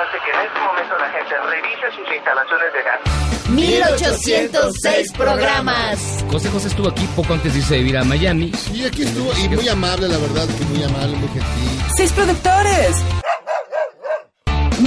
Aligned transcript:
Importante 0.00 0.24
que 0.24 0.32
en 0.32 0.40
este 0.46 0.60
momento 0.60 0.96
la 0.98 1.10
gente 1.10 1.34
revise 1.50 1.90
sus 1.94 2.08
instalaciones 2.16 2.72
de 2.72 2.82
gas. 2.82 3.00
1806 3.50 5.12
programas. 5.12 6.24
José 6.30 6.48
José 6.48 6.68
estuvo 6.68 6.88
aquí 6.88 7.06
poco 7.14 7.34
antes 7.34 7.52
de 7.52 7.58
irse 7.58 7.74
a 7.74 7.78
vivir 7.78 7.98
a 7.98 8.04
Miami. 8.04 8.50
Y 8.72 8.86
aquí 8.86 9.02
estuvo, 9.02 9.30
y 9.36 9.50
muy 9.50 9.68
amable, 9.68 10.08
la 10.08 10.16
verdad, 10.16 10.46
que 10.46 10.64
muy 10.64 10.82
amable, 10.82 11.14
muy 11.16 11.28
gentil. 11.28 11.82
Seis 11.96 12.12
productores. 12.12 12.96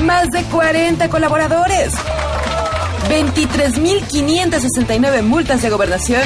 Más 0.01 0.31
de 0.31 0.41
40 0.45 1.07
colaboradores. 1.09 1.93
23.569 3.09 5.21
multas 5.21 5.61
de 5.61 5.69
gobernación. 5.69 6.23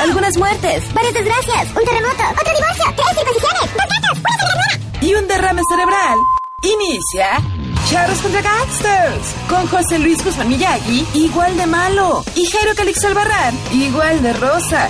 Algunas 0.00 0.36
muertes, 0.36 0.92
varias 0.92 1.14
desgracias, 1.14 1.68
un 1.74 1.84
terremoto, 1.84 2.22
otro 2.38 2.52
divorcio, 2.52 2.84
tres 2.96 3.16
circuncisiones, 3.16 3.62
dos 3.62 3.86
gatos, 3.88 4.18
una. 4.18 4.78
Y 5.00 5.14
un 5.14 5.26
derrame 5.26 5.62
cerebral. 5.70 6.18
Inicia 6.62 7.42
Charros 7.90 8.18
contra 8.20 8.40
Gangsters. 8.40 9.34
Con 9.48 9.66
José 9.66 9.98
Luis 9.98 10.24
Guzmán 10.24 10.48
Miyagi, 10.48 11.06
igual 11.14 11.56
de 11.56 11.66
malo. 11.66 12.24
Y 12.34 12.46
Jairo 12.46 12.74
Calix 12.74 13.04
Albarrán, 13.04 13.54
igual 13.72 14.22
de 14.22 14.32
rosa. 14.32 14.88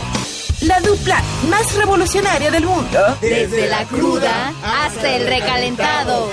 La 0.60 0.78
dupla 0.80 1.20
más 1.48 1.74
revolucionaria 1.74 2.50
del 2.50 2.64
mundo. 2.64 3.00
Desde 3.20 3.68
la 3.68 3.84
cruda 3.86 4.52
hasta 4.62 5.16
el 5.16 5.26
recalentado. 5.26 6.30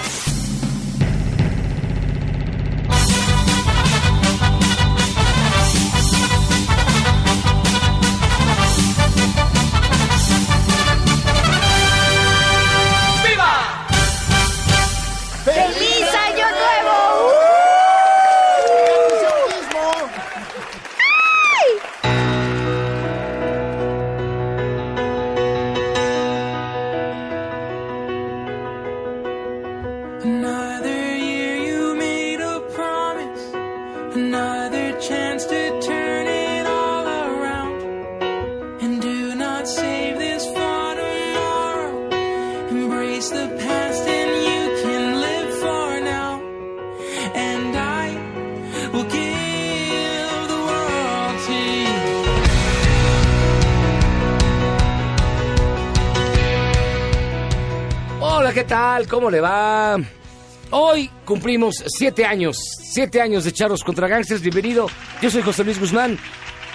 Cumplimos 61.30 61.76
siete 61.86 62.26
años, 62.26 62.58
siete 62.82 63.22
años 63.22 63.44
de 63.44 63.52
Charros 63.52 63.84
contra 63.84 64.08
Gangsters. 64.08 64.42
Bienvenido. 64.42 64.88
Yo 65.22 65.30
soy 65.30 65.44
José 65.44 65.64
Luis 65.64 65.80
Guzmán 65.80 66.18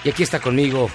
y 0.04 0.10
aquí 0.10 0.22
está 0.22 0.38
conmigo 0.38 0.88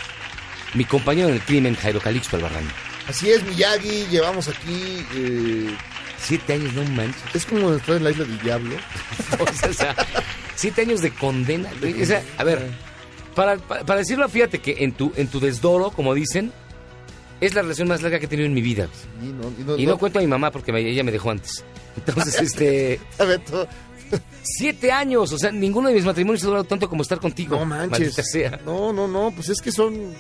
mi 0.76 0.86
compañero 0.86 1.28
en 1.28 1.34
el 1.36 1.42
crimen, 1.42 1.76
Jairo 1.76 2.00
Calixto 2.00 2.38
Albarrán. 2.38 2.64
Así 3.10 3.30
es, 3.30 3.44
Miyagi, 3.44 4.06
llevamos 4.10 4.48
aquí. 4.48 5.06
eh, 5.14 5.76
Siete 6.22 6.54
años, 6.54 6.74
no 6.74 6.84
manches. 6.86 7.22
es 7.34 7.46
como 7.46 7.74
estar 7.74 7.98
en 7.98 8.04
la 8.06 8.12
isla 8.12 8.24
del 8.24 8.40
diablo. 8.40 8.76
O 9.70 9.74
sea, 9.74 9.94
siete 10.56 10.82
años 10.84 11.02
de 11.02 11.12
condena. 11.12 11.70
O 12.02 12.06
sea, 12.06 12.24
a 12.38 12.44
ver, 12.46 12.66
para, 13.36 13.58
para, 13.58 13.84
para 13.84 14.00
decirlo, 14.00 14.30
fíjate 14.30 14.60
que 14.60 14.78
en 14.86 14.94
tu, 14.94 15.12
en 15.18 15.28
tu 15.28 15.42
desdoro, 15.42 15.92
como 15.92 16.14
dicen, 16.14 16.54
es 17.42 17.54
la 17.54 17.62
relación 17.62 17.88
más 17.88 18.02
larga 18.02 18.20
que 18.20 18.26
he 18.26 18.30
tenido 18.30 18.46
en 18.48 18.54
mi 18.54 18.62
vida. 18.62 18.88
Y 19.22 19.28
no, 19.28 19.52
y 19.60 19.64
no, 19.64 19.78
Y 19.78 19.86
no 19.86 19.98
cuento 19.98 20.20
a 20.20 20.22
mi 20.22 20.28
mamá 20.28 20.52
porque 20.52 20.72
me- 20.72 20.82
ella 20.82 21.04
me 21.04 21.12
dejó 21.12 21.32
antes. 21.32 21.64
Entonces, 21.96 22.40
este... 22.42 23.00
A 23.18 23.26
ver, 23.26 23.40
todo- 23.40 23.68
Siete 24.42 24.92
años, 24.92 25.32
o 25.32 25.38
sea, 25.38 25.52
ninguno 25.52 25.90
de 25.90 25.94
mis 25.96 26.04
matrimonios 26.06 26.44
ha 26.44 26.48
durado 26.48 26.64
tanto 26.64 26.90
como 26.90 27.04
estar 27.04 27.20
contigo. 27.20 27.58
No 27.58 27.66
manches. 27.66 28.16
Sea. 28.32 28.60
No, 28.66 28.92
no, 28.92 29.08
no, 29.08 29.32
pues 29.36 29.50
es 29.50 29.62
que 29.62 29.72
son. 29.72 30.14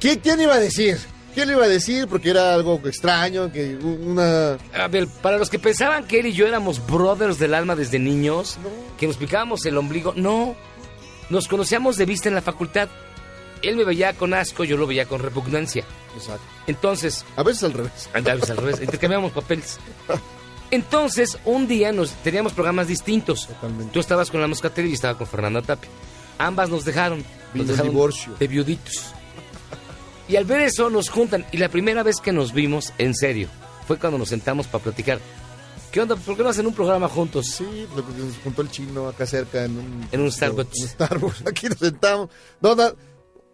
¿Quién, 0.00 0.18
quién 0.18 0.40
iba 0.40 0.54
a 0.54 0.58
decir? 0.58 0.98
¿Quién 1.34 1.46
le 1.48 1.54
iba 1.54 1.64
a 1.64 1.68
decir? 1.68 2.08
Porque 2.08 2.30
era 2.30 2.52
algo 2.54 2.80
extraño, 2.84 3.52
que 3.52 3.76
una. 3.76 4.54
A 4.74 4.88
ver, 4.88 5.06
para 5.22 5.38
los 5.38 5.48
que 5.50 5.60
pensaban 5.60 6.04
que 6.08 6.18
él 6.18 6.26
y 6.26 6.32
yo 6.32 6.48
éramos 6.48 6.84
brothers 6.84 7.38
del 7.38 7.54
alma 7.54 7.76
desde 7.76 8.00
niños, 8.00 8.58
No. 8.62 8.96
que 8.96 9.06
nos 9.06 9.16
picábamos 9.16 9.64
el 9.66 9.76
ombligo, 9.78 10.12
no. 10.16 10.56
Nos 11.28 11.46
conocíamos 11.46 11.96
de 11.96 12.06
vista 12.06 12.28
en 12.28 12.34
la 12.34 12.42
facultad. 12.42 12.88
Él 13.62 13.76
me 13.76 13.84
veía 13.84 14.14
con 14.14 14.34
asco, 14.34 14.64
yo 14.64 14.76
lo 14.76 14.86
veía 14.86 15.06
con 15.06 15.20
repugnancia. 15.20 15.84
Exacto. 16.16 16.42
Entonces, 16.66 17.24
A 17.36 17.42
veces 17.42 17.64
al 17.64 17.72
revés. 17.72 18.08
Andábamos 18.14 18.50
al 18.50 18.56
revés, 18.56 18.80
intercambiamos 18.80 19.32
papeles. 19.32 19.78
Entonces, 20.70 21.38
un 21.44 21.66
día 21.66 21.92
nos 21.92 22.10
teníamos 22.22 22.52
programas 22.52 22.86
distintos. 22.86 23.46
Totalmente. 23.48 23.92
Tú 23.92 24.00
estabas 24.00 24.30
con 24.30 24.40
la 24.40 24.46
moscatera 24.46 24.86
y 24.86 24.90
yo 24.90 24.94
estaba 24.94 25.18
con 25.18 25.26
Fernanda 25.26 25.62
Tapia. 25.62 25.90
Ambas 26.38 26.70
nos 26.70 26.84
dejaron. 26.84 27.24
Nos 27.54 27.66
dejaron 27.66 27.90
divorcio. 27.90 28.34
de 28.38 28.46
viuditos. 28.46 29.06
Y 30.28 30.36
al 30.36 30.44
ver 30.44 30.60
eso 30.60 30.88
nos 30.88 31.10
juntan. 31.10 31.44
Y 31.50 31.56
la 31.56 31.68
primera 31.68 32.04
vez 32.04 32.20
que 32.20 32.30
nos 32.32 32.52
vimos, 32.52 32.92
en 32.98 33.14
serio, 33.14 33.48
fue 33.88 33.98
cuando 33.98 34.16
nos 34.18 34.28
sentamos 34.28 34.68
para 34.68 34.84
platicar. 34.84 35.18
¿Qué 35.90 36.00
onda? 36.00 36.14
¿Por 36.14 36.36
qué 36.36 36.44
no 36.44 36.50
hacen 36.50 36.66
un 36.68 36.72
programa 36.72 37.08
juntos? 37.08 37.46
Sí, 37.46 37.88
nos 37.96 38.04
juntó 38.44 38.62
el 38.62 38.70
chino 38.70 39.08
acá 39.08 39.26
cerca 39.26 39.64
en 39.64 39.76
un. 39.76 40.08
En 40.12 40.20
un 40.20 40.30
Starbucks. 40.30 40.76
en 40.76 40.82
un 40.84 40.88
Starbucks. 40.88 41.42
Aquí 41.48 41.68
nos 41.68 41.78
sentamos. 41.78 42.28
No, 42.60 42.76
no, 42.76 42.92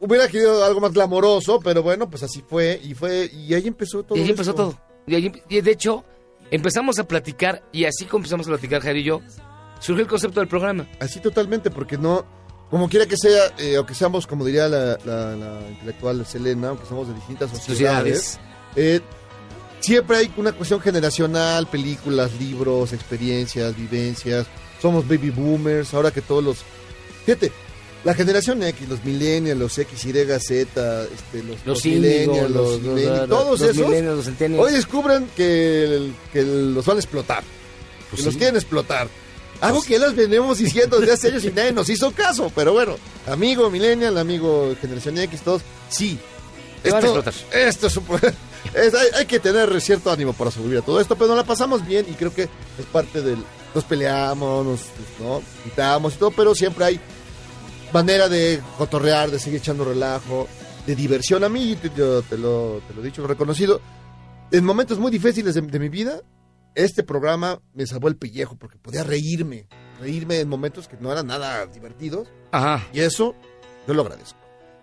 hubiera 0.00 0.28
querido 0.28 0.64
algo 0.64 0.80
más 0.80 0.92
glamoroso, 0.92 1.60
pero 1.60 1.82
bueno, 1.82 2.08
pues 2.08 2.22
así 2.22 2.42
fue. 2.48 2.80
Y 2.82 2.94
fue 2.94 3.30
y 3.32 3.54
ahí 3.54 3.66
empezó 3.66 4.02
todo. 4.02 4.18
Y 4.18 4.22
ahí 4.22 4.30
empezó 4.30 4.50
esto. 4.50 4.62
todo. 4.70 4.80
Y, 5.06 5.14
ahí- 5.14 5.42
y 5.48 5.60
de 5.60 5.70
hecho, 5.70 6.04
empezamos 6.50 6.98
a 6.98 7.06
platicar. 7.08 7.62
Y 7.72 7.84
así 7.84 8.04
como 8.06 8.18
empezamos 8.20 8.46
a 8.46 8.50
platicar, 8.50 8.82
Jair 8.82 8.96
y 8.98 9.04
yo, 9.04 9.20
surgió 9.80 10.02
el 10.02 10.08
concepto 10.08 10.40
del 10.40 10.48
programa. 10.48 10.88
Así 11.00 11.20
totalmente, 11.20 11.70
porque 11.70 11.96
no, 11.98 12.24
como 12.70 12.88
quiera 12.88 13.06
que 13.06 13.16
sea, 13.16 13.54
eh, 13.58 13.76
aunque 13.76 13.94
seamos, 13.94 14.26
como 14.26 14.44
diría 14.44 14.68
la, 14.68 14.98
la- 15.04 15.36
la 15.36 15.68
intelectual 15.70 16.24
Selena, 16.26 16.68
aunque 16.70 16.86
somos 16.86 17.08
de 17.08 17.14
distintas 17.14 17.50
sociedades, 17.50 18.18
Sociedades. 18.24 18.40
eh, 18.76 19.00
siempre 19.80 20.16
hay 20.16 20.32
una 20.36 20.52
cuestión 20.52 20.80
generacional, 20.80 21.66
películas, 21.68 22.32
libros, 22.40 22.92
experiencias, 22.92 23.76
vivencias. 23.76 24.46
Somos 24.82 25.06
baby 25.08 25.30
boomers, 25.30 25.94
ahora 25.94 26.10
que 26.10 26.20
todos 26.20 26.42
los... 26.44 26.58
Fíjate, 27.24 27.50
la 28.06 28.14
generación 28.14 28.62
X, 28.62 28.88
los 28.88 29.04
millennials, 29.04 29.58
los 29.58 29.76
X, 29.78 30.04
Y, 30.04 30.12
Z, 30.12 31.02
este, 31.04 31.42
los, 31.42 31.66
Los 31.66 31.84
millennials, 31.84 32.50
los, 32.50 32.70
los, 32.72 32.80
millennials, 32.80 33.18
los- 33.18 33.28
todos 33.28 33.60
los 33.60 33.70
esos, 33.70 33.84
millennials, 33.88 34.16
los 34.16 34.24
centennials. 34.24 34.64
hoy 34.66 34.72
descubren 34.72 35.28
que, 35.36 35.84
el- 35.84 36.14
que 36.32 36.42
los 36.42 36.86
van 36.86 36.96
a 36.98 37.00
explotar. 37.00 37.42
Pues 38.10 38.20
que 38.20 38.24
los 38.26 38.34
sí. 38.34 38.38
quieren 38.38 38.56
explotar. 38.56 39.08
Algo 39.60 39.82
que 39.82 39.98
les 39.98 40.14
venimos 40.14 40.58
diciendo 40.58 41.00
desde 41.00 41.14
hace 41.14 41.28
años 41.28 41.44
y 41.44 41.50
nadie 41.50 41.72
nos 41.72 41.88
hizo 41.88 42.12
caso. 42.12 42.52
Pero 42.54 42.72
bueno, 42.74 42.96
amigo 43.26 43.70
Millennial, 43.70 44.16
amigo 44.18 44.74
Generación 44.80 45.18
X, 45.18 45.40
todos, 45.40 45.62
sí. 45.88 46.18
Explotar. 46.84 47.34
Esto 47.52 47.86
es, 47.88 47.96
un- 47.96 48.04
es- 48.74 48.94
hay, 48.94 49.08
hay 49.16 49.26
que 49.26 49.40
tener 49.40 49.80
cierto 49.80 50.12
ánimo 50.12 50.32
para 50.32 50.50
sobrevivir 50.52 50.78
a 50.82 50.84
todo 50.86 51.00
esto, 51.00 51.16
pero 51.16 51.28
nos 51.28 51.38
la 51.38 51.44
pasamos 51.44 51.84
bien 51.86 52.06
y 52.08 52.12
creo 52.14 52.32
que 52.32 52.42
es 52.44 52.86
parte 52.92 53.20
del... 53.22 53.38
Nos 53.74 53.84
peleamos, 53.84 54.64
nos 54.64 54.80
¿no? 55.20 55.42
gritamos 55.64 56.14
y 56.14 56.16
todo, 56.18 56.30
pero 56.30 56.54
siempre 56.54 56.84
hay 56.84 57.00
manera 57.96 58.28
de 58.28 58.60
cotorrear, 58.78 59.30
de 59.30 59.38
seguir 59.38 59.58
echando 59.60 59.84
relajo, 59.84 60.46
de 60.86 60.94
diversión. 60.94 61.44
A 61.44 61.48
mí, 61.48 61.76
te- 61.80 61.90
yo 61.96 62.22
te 62.22 62.36
lo, 62.36 62.80
te 62.86 62.92
lo 62.94 63.00
he 63.00 63.04
dicho, 63.04 63.22
lo 63.22 63.26
he 63.26 63.30
reconocido, 63.30 63.80
en 64.52 64.64
momentos 64.64 64.98
muy 64.98 65.10
difíciles 65.10 65.54
de, 65.54 65.62
de 65.62 65.78
mi 65.78 65.88
vida, 65.88 66.20
este 66.74 67.02
programa 67.02 67.58
me 67.72 67.86
salvó 67.86 68.08
el 68.08 68.16
pellejo 68.16 68.56
porque 68.56 68.76
podía 68.78 69.02
reírme, 69.02 69.66
reírme 70.00 70.40
en 70.40 70.48
momentos 70.48 70.88
que 70.88 70.96
no 71.00 71.10
eran 71.10 71.26
nada 71.26 71.64
divertidos 71.66 72.28
Ajá. 72.52 72.86
y 72.92 73.00
eso 73.00 73.34
yo 73.88 73.94
lo 73.94 74.02
agradezco. 74.02 74.38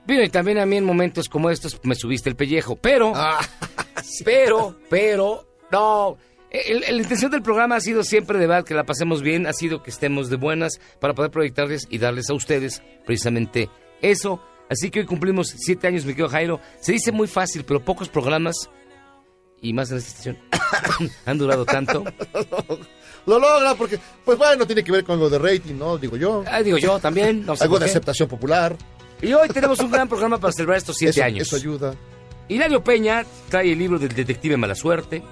Bueno, 0.08 0.24
y 0.24 0.30
también 0.30 0.58
a 0.58 0.66
mí 0.66 0.76
en 0.78 0.84
momentos 0.86 1.30
como 1.30 1.50
estos 1.52 1.80
me 1.84 1.94
subiste 1.96 2.30
el 2.30 2.36
pellejo, 2.36 2.76
pero, 2.76 3.14
Ah, 3.16 3.40
pero, 4.26 4.76
pero, 4.90 5.48
no. 5.72 6.18
El- 6.54 6.84
el- 6.84 6.96
la 6.98 7.02
intención 7.02 7.32
del 7.32 7.42
programa 7.42 7.76
ha 7.78 7.82
sido 7.82 8.04
siempre 8.04 8.38
de 8.40 8.46
verdad 8.48 8.64
que 8.64 8.76
la 8.76 8.84
pasemos 8.86 9.22
bien, 9.24 9.48
ha 9.48 9.54
sido 9.54 9.82
que 9.82 9.90
estemos 9.90 10.30
de 10.30 10.36
buenas 10.38 10.80
para 11.02 11.14
poder 11.14 11.32
proyectarles 11.32 11.88
y 11.90 11.98
darles 11.98 12.30
a 12.30 12.34
ustedes 12.36 12.82
precisamente 13.06 13.70
eso. 14.02 14.42
Así 14.70 14.90
que 14.92 15.00
hoy 15.02 15.06
cumplimos 15.06 15.48
siete 15.58 15.88
años, 15.88 16.06
mi 16.06 16.14
querido 16.14 16.30
Jairo. 16.30 16.60
Se 16.80 16.92
dice 16.94 17.12
muy 17.12 17.28
fácil, 17.28 17.66
pero 17.66 17.84
pocos 17.84 18.08
programas, 18.08 18.70
y 19.62 19.74
más 19.74 19.92
en 19.92 19.98
esta 19.98 20.10
estación, 20.10 20.38
han 21.26 21.38
durado 21.38 21.66
tanto. 21.66 22.04
Lo 23.26 23.40
logra 23.40 23.74
porque, 23.76 24.00
pues 24.26 24.38
bueno, 24.38 24.66
tiene 24.68 24.84
que 24.84 24.92
ver 24.92 25.04
con 25.06 25.18
lo 25.18 25.30
de 25.30 25.40
rating, 25.40 25.76
¿no? 25.76 25.98
Digo 25.98 26.18
yo. 26.18 26.44
Ah, 26.46 26.62
digo 26.62 26.78
yo 26.78 27.00
también. 27.00 27.46
No 27.46 27.56
sé 27.56 27.64
Algo 27.64 27.80
de 27.80 27.86
aceptación 27.86 28.28
popular. 28.28 28.76
Y 29.22 29.32
hoy 29.34 29.48
tenemos 29.48 29.80
un 29.80 29.90
gran 29.90 30.10
programa 30.10 30.38
para 30.40 30.52
celebrar 30.52 30.78
estos 30.78 30.98
siete 30.98 31.12
eso, 31.20 31.24
años. 31.24 31.48
Eso 31.48 31.56
ayuda. 31.56 31.96
Hilario 32.50 32.84
Peña 32.84 33.24
trae 33.50 33.72
el 33.72 33.80
libro 33.80 33.98
del 33.98 34.14
detective 34.14 34.58
Mala 34.58 34.76
Suerte. 34.76 35.24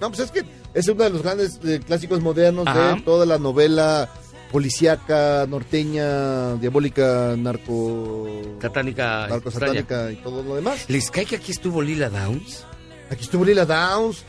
No, 0.00 0.08
pues 0.08 0.20
es 0.20 0.30
que 0.30 0.44
es 0.74 0.88
uno 0.88 1.04
de 1.04 1.10
los 1.10 1.22
grandes 1.22 1.60
eh, 1.64 1.80
clásicos 1.84 2.20
modernos 2.20 2.66
Ajá. 2.66 2.94
de 2.94 3.00
toda 3.02 3.26
la 3.26 3.38
novela 3.38 4.08
policíaca, 4.52 5.46
norteña, 5.48 6.54
diabólica, 6.56 7.34
narco... 7.36 8.28
Satánica. 8.60 9.26
narco 9.28 9.50
satánica 9.50 10.10
y 10.12 10.16
todo 10.16 10.42
lo 10.42 10.54
demás. 10.54 10.86
¿Les 10.88 11.10
cae 11.10 11.26
que 11.26 11.36
aquí 11.36 11.52
estuvo 11.52 11.82
Lila 11.82 12.08
Downs? 12.08 12.64
Aquí 13.10 13.24
estuvo 13.24 13.44
Lila 13.44 13.64
Downs. 13.66 14.24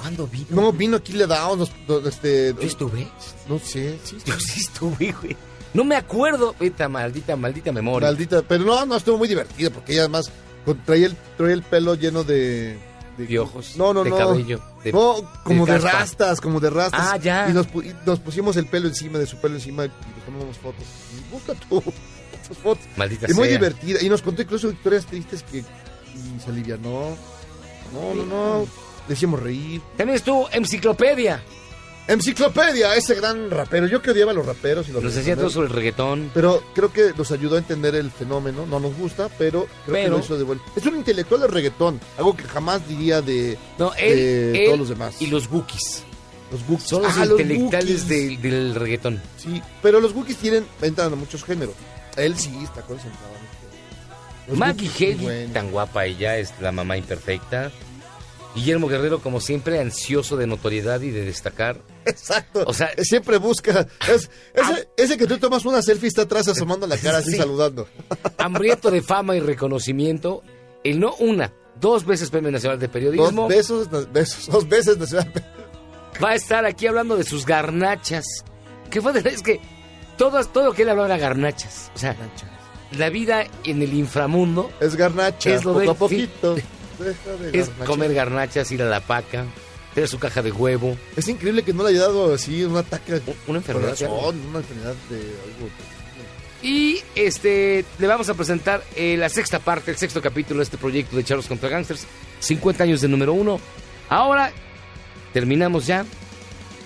¿Cuándo 0.00 0.26
vino? 0.28 0.46
No, 0.50 0.72
vino 0.72 0.98
aquí 0.98 1.12
Lila 1.12 1.26
Downs. 1.26 1.70
este, 2.06 2.54
¿Yo 2.54 2.62
estuve? 2.62 3.08
no 3.48 3.58
sé, 3.58 3.98
sí. 4.04 4.18
Yo 4.24 4.38
sí 4.38 4.60
estuve, 4.60 5.12
güey. 5.20 5.36
No 5.74 5.84
me 5.84 5.96
acuerdo. 5.96 6.54
Esta 6.60 6.88
maldita, 6.88 7.36
maldita 7.36 7.72
memoria. 7.72 8.08
Maldita, 8.08 8.42
pero 8.42 8.64
no, 8.64 8.86
no, 8.86 8.96
estuvo 8.96 9.18
muy 9.18 9.28
divertido 9.28 9.70
porque 9.70 9.92
ella 9.92 10.02
además 10.02 10.30
traía 10.84 11.06
el, 11.06 11.16
traía 11.36 11.54
el 11.54 11.62
pelo 11.62 11.94
lleno 11.94 12.24
de... 12.24 12.78
de 13.18 13.24
Piojos, 13.26 13.76
No, 13.76 13.92
no, 13.92 14.04
de 14.04 14.10
no. 14.10 14.16
cabello, 14.16 14.60
de- 14.84 14.92
no, 14.92 15.16
como 15.44 15.66
de 15.66 15.76
rastas, 15.78 16.40
como 16.40 16.60
de 16.60 16.70
rastas. 16.70 17.00
Ah, 17.12 17.16
ya. 17.18 17.48
Y 17.50 17.52
nos, 17.52 17.66
y 17.66 17.92
nos 18.06 18.20
pusimos 18.20 18.56
el 18.56 18.66
pelo 18.66 18.88
encima 18.88 19.18
de 19.18 19.26
su 19.26 19.36
pelo 19.38 19.56
encima 19.56 19.84
y 19.84 19.88
le 19.88 19.94
tomamos 20.24 20.56
fotos. 20.56 20.84
Y 21.16 21.30
busca 21.32 21.54
tú 21.54 21.82
tus 22.48 22.56
fotos. 22.56 22.84
Maldita 22.96 23.26
Y 23.30 23.34
muy 23.34 23.48
sea. 23.48 23.58
divertida. 23.58 24.00
Y 24.02 24.08
nos 24.08 24.22
contó 24.22 24.40
incluso 24.42 24.70
historias 24.70 25.04
tristes 25.04 25.42
que 25.42 25.58
y 25.58 26.40
se 26.42 26.50
alivianó. 26.50 27.16
No, 27.92 28.14
no, 28.14 28.24
no. 28.24 28.66
Le 29.08 29.14
hicimos 29.14 29.40
reír. 29.42 29.80
También 29.96 30.16
estuvo 30.16 30.48
Enciclopedia. 30.52 31.42
Enciclopedia, 32.08 32.96
ese 32.96 33.14
gran 33.14 33.50
rapero. 33.50 33.86
Yo 33.86 34.00
que 34.00 34.10
odiaba 34.12 34.32
a 34.32 34.34
los 34.34 34.46
raperos 34.46 34.88
y 34.88 34.92
los 34.92 35.02
Nos 35.04 35.14
decía 35.14 35.36
todo 35.36 35.50
sobre 35.50 35.68
el 35.68 35.74
reggaetón. 35.74 36.30
Pero 36.32 36.62
creo 36.74 36.90
que 36.92 37.12
nos 37.16 37.30
ayudó 37.32 37.56
a 37.56 37.58
entender 37.58 37.94
el 37.94 38.10
fenómeno. 38.10 38.64
No 38.66 38.80
nos 38.80 38.96
gusta, 38.96 39.28
pero 39.38 39.66
creo 39.84 39.96
que 39.96 40.02
Pero- 40.02 40.16
lo 40.16 40.24
hizo 40.24 40.38
de 40.38 40.44
vuelta. 40.44 40.64
Es 40.74 40.86
un 40.86 40.96
intelectual 40.96 41.42
de 41.42 41.46
reggaetón. 41.48 42.00
Algo 42.16 42.34
que 42.36 42.44
jamás 42.44 42.88
diría 42.88 43.20
de, 43.20 43.58
No, 43.78 43.92
él, 43.94 44.16
de 44.16 44.58
él 44.60 44.64
todos 44.66 44.78
los 44.78 44.88
demás. 44.88 45.20
y 45.20 45.26
los 45.26 45.48
Bookies. 45.48 46.02
los 46.50 46.66
Bookies. 46.66 46.88
Son 46.88 47.02
los 47.02 47.16
Ah, 47.18 47.26
intelectuales 47.26 48.04
Bookies. 48.04 48.08
del, 48.08 48.40
del 48.40 48.74
reggaetón. 48.74 49.20
Sí, 49.36 49.62
pero 49.82 50.00
los 50.00 50.14
Bookies 50.14 50.38
tienen, 50.38 50.64
entran 50.80 51.12
a 51.12 51.16
muchos 51.16 51.44
géneros. 51.44 51.74
Él 52.16 52.36
sí 52.38 52.50
está 52.64 52.80
concentrado. 52.82 53.28
Los 54.48 54.56
Maggie 54.56 54.88
Haley, 54.88 55.48
tan 55.52 55.70
guapa 55.70 56.06
ella, 56.06 56.38
es 56.38 56.54
la 56.62 56.72
mamá 56.72 56.96
imperfecta. 56.96 57.70
Guillermo 58.54 58.88
Guerrero, 58.88 59.20
como 59.20 59.40
siempre, 59.40 59.78
ansioso 59.80 60.36
de 60.36 60.46
notoriedad 60.46 61.00
y 61.02 61.10
de 61.10 61.24
destacar. 61.24 61.80
Exacto. 62.06 62.64
O 62.66 62.72
sea- 62.72 62.90
siempre 63.02 63.36
busca. 63.38 63.86
Es, 64.08 64.30
ese, 64.54 64.88
ese 64.96 65.16
que 65.18 65.26
tú 65.26 65.38
tomas 65.38 65.64
una 65.64 65.82
selfie 65.82 66.08
está 66.08 66.22
atrás 66.22 66.48
asomando 66.48 66.86
la 66.86 66.96
cara 66.96 67.18
así 67.18 67.32
Sí. 67.32 67.36
saludando. 67.36 67.86
Hambriento 68.38 68.90
de 68.90 69.02
fama 69.02 69.36
y 69.36 69.40
reconocimiento. 69.40 70.42
El 70.82 70.98
no 71.00 71.14
una, 71.16 71.52
dos 71.80 72.04
veces 72.04 72.30
Premio 72.30 72.50
Nacional 72.50 72.78
de 72.78 72.88
Periodismo. 72.88 73.42
Dos 73.42 73.48
besos, 73.48 73.88
besos, 74.12 74.46
dos 74.46 74.68
veces 74.68 74.96
nacional. 74.98 75.32
Va 76.22 76.30
a 76.30 76.34
estar 76.34 76.64
aquí 76.64 76.86
hablando 76.86 77.16
de 77.16 77.24
sus 77.24 77.44
garnachas. 77.46 78.24
¿Qué 78.90 79.00
fue? 79.00 79.12
de- 79.12 79.28
Es 79.28 79.42
que 79.42 79.60
todo, 80.16 80.42
todo 80.46 80.64
lo 80.66 80.72
que 80.72 80.82
él 80.82 80.88
hablaba 80.88 81.06
era 81.08 81.18
garnachas. 81.18 81.92
O 81.94 81.98
sea, 81.98 82.16
la 82.96 83.10
vida 83.10 83.44
en 83.64 83.82
el 83.82 83.92
inframundo 83.92 84.70
Es 84.80 84.96
garnacha. 84.96 85.54
Es 85.54 85.64
lo 85.64 85.74
poco 85.74 85.90
a 85.90 85.94
poquito. 85.94 86.56
De 86.98 87.58
es 87.58 87.68
comer 87.86 88.12
garnachas, 88.14 88.70
ir 88.72 88.82
a 88.82 88.86
la 88.86 89.00
paca, 89.00 89.46
tener 89.94 90.08
su 90.08 90.18
caja 90.18 90.42
de 90.42 90.50
huevo. 90.52 90.96
Es 91.16 91.28
increíble 91.28 91.62
que 91.62 91.72
no 91.72 91.82
le 91.84 91.90
haya 91.90 92.00
dado 92.00 92.34
así 92.34 92.64
un 92.64 92.76
ataque 92.76 93.20
Una 93.46 93.58
enfermedad. 93.58 93.96
corazón, 93.96 94.40
una 94.48 94.58
enfermedad 94.58 94.94
de 95.08 95.16
algo. 95.16 95.68
Y 96.60 97.00
este 97.14 97.84
le 98.00 98.06
vamos 98.08 98.28
a 98.28 98.34
presentar 98.34 98.82
eh, 98.96 99.16
la 99.16 99.28
sexta 99.28 99.60
parte, 99.60 99.92
el 99.92 99.96
sexto 99.96 100.20
capítulo 100.20 100.58
de 100.58 100.64
este 100.64 100.76
proyecto 100.76 101.16
de 101.16 101.22
Charlos 101.22 101.46
contra 101.46 101.68
Gangsters. 101.68 102.04
50 102.40 102.82
años 102.84 103.00
de 103.00 103.08
número 103.08 103.32
uno. 103.32 103.60
Ahora 104.08 104.52
terminamos 105.32 105.86
ya 105.86 106.04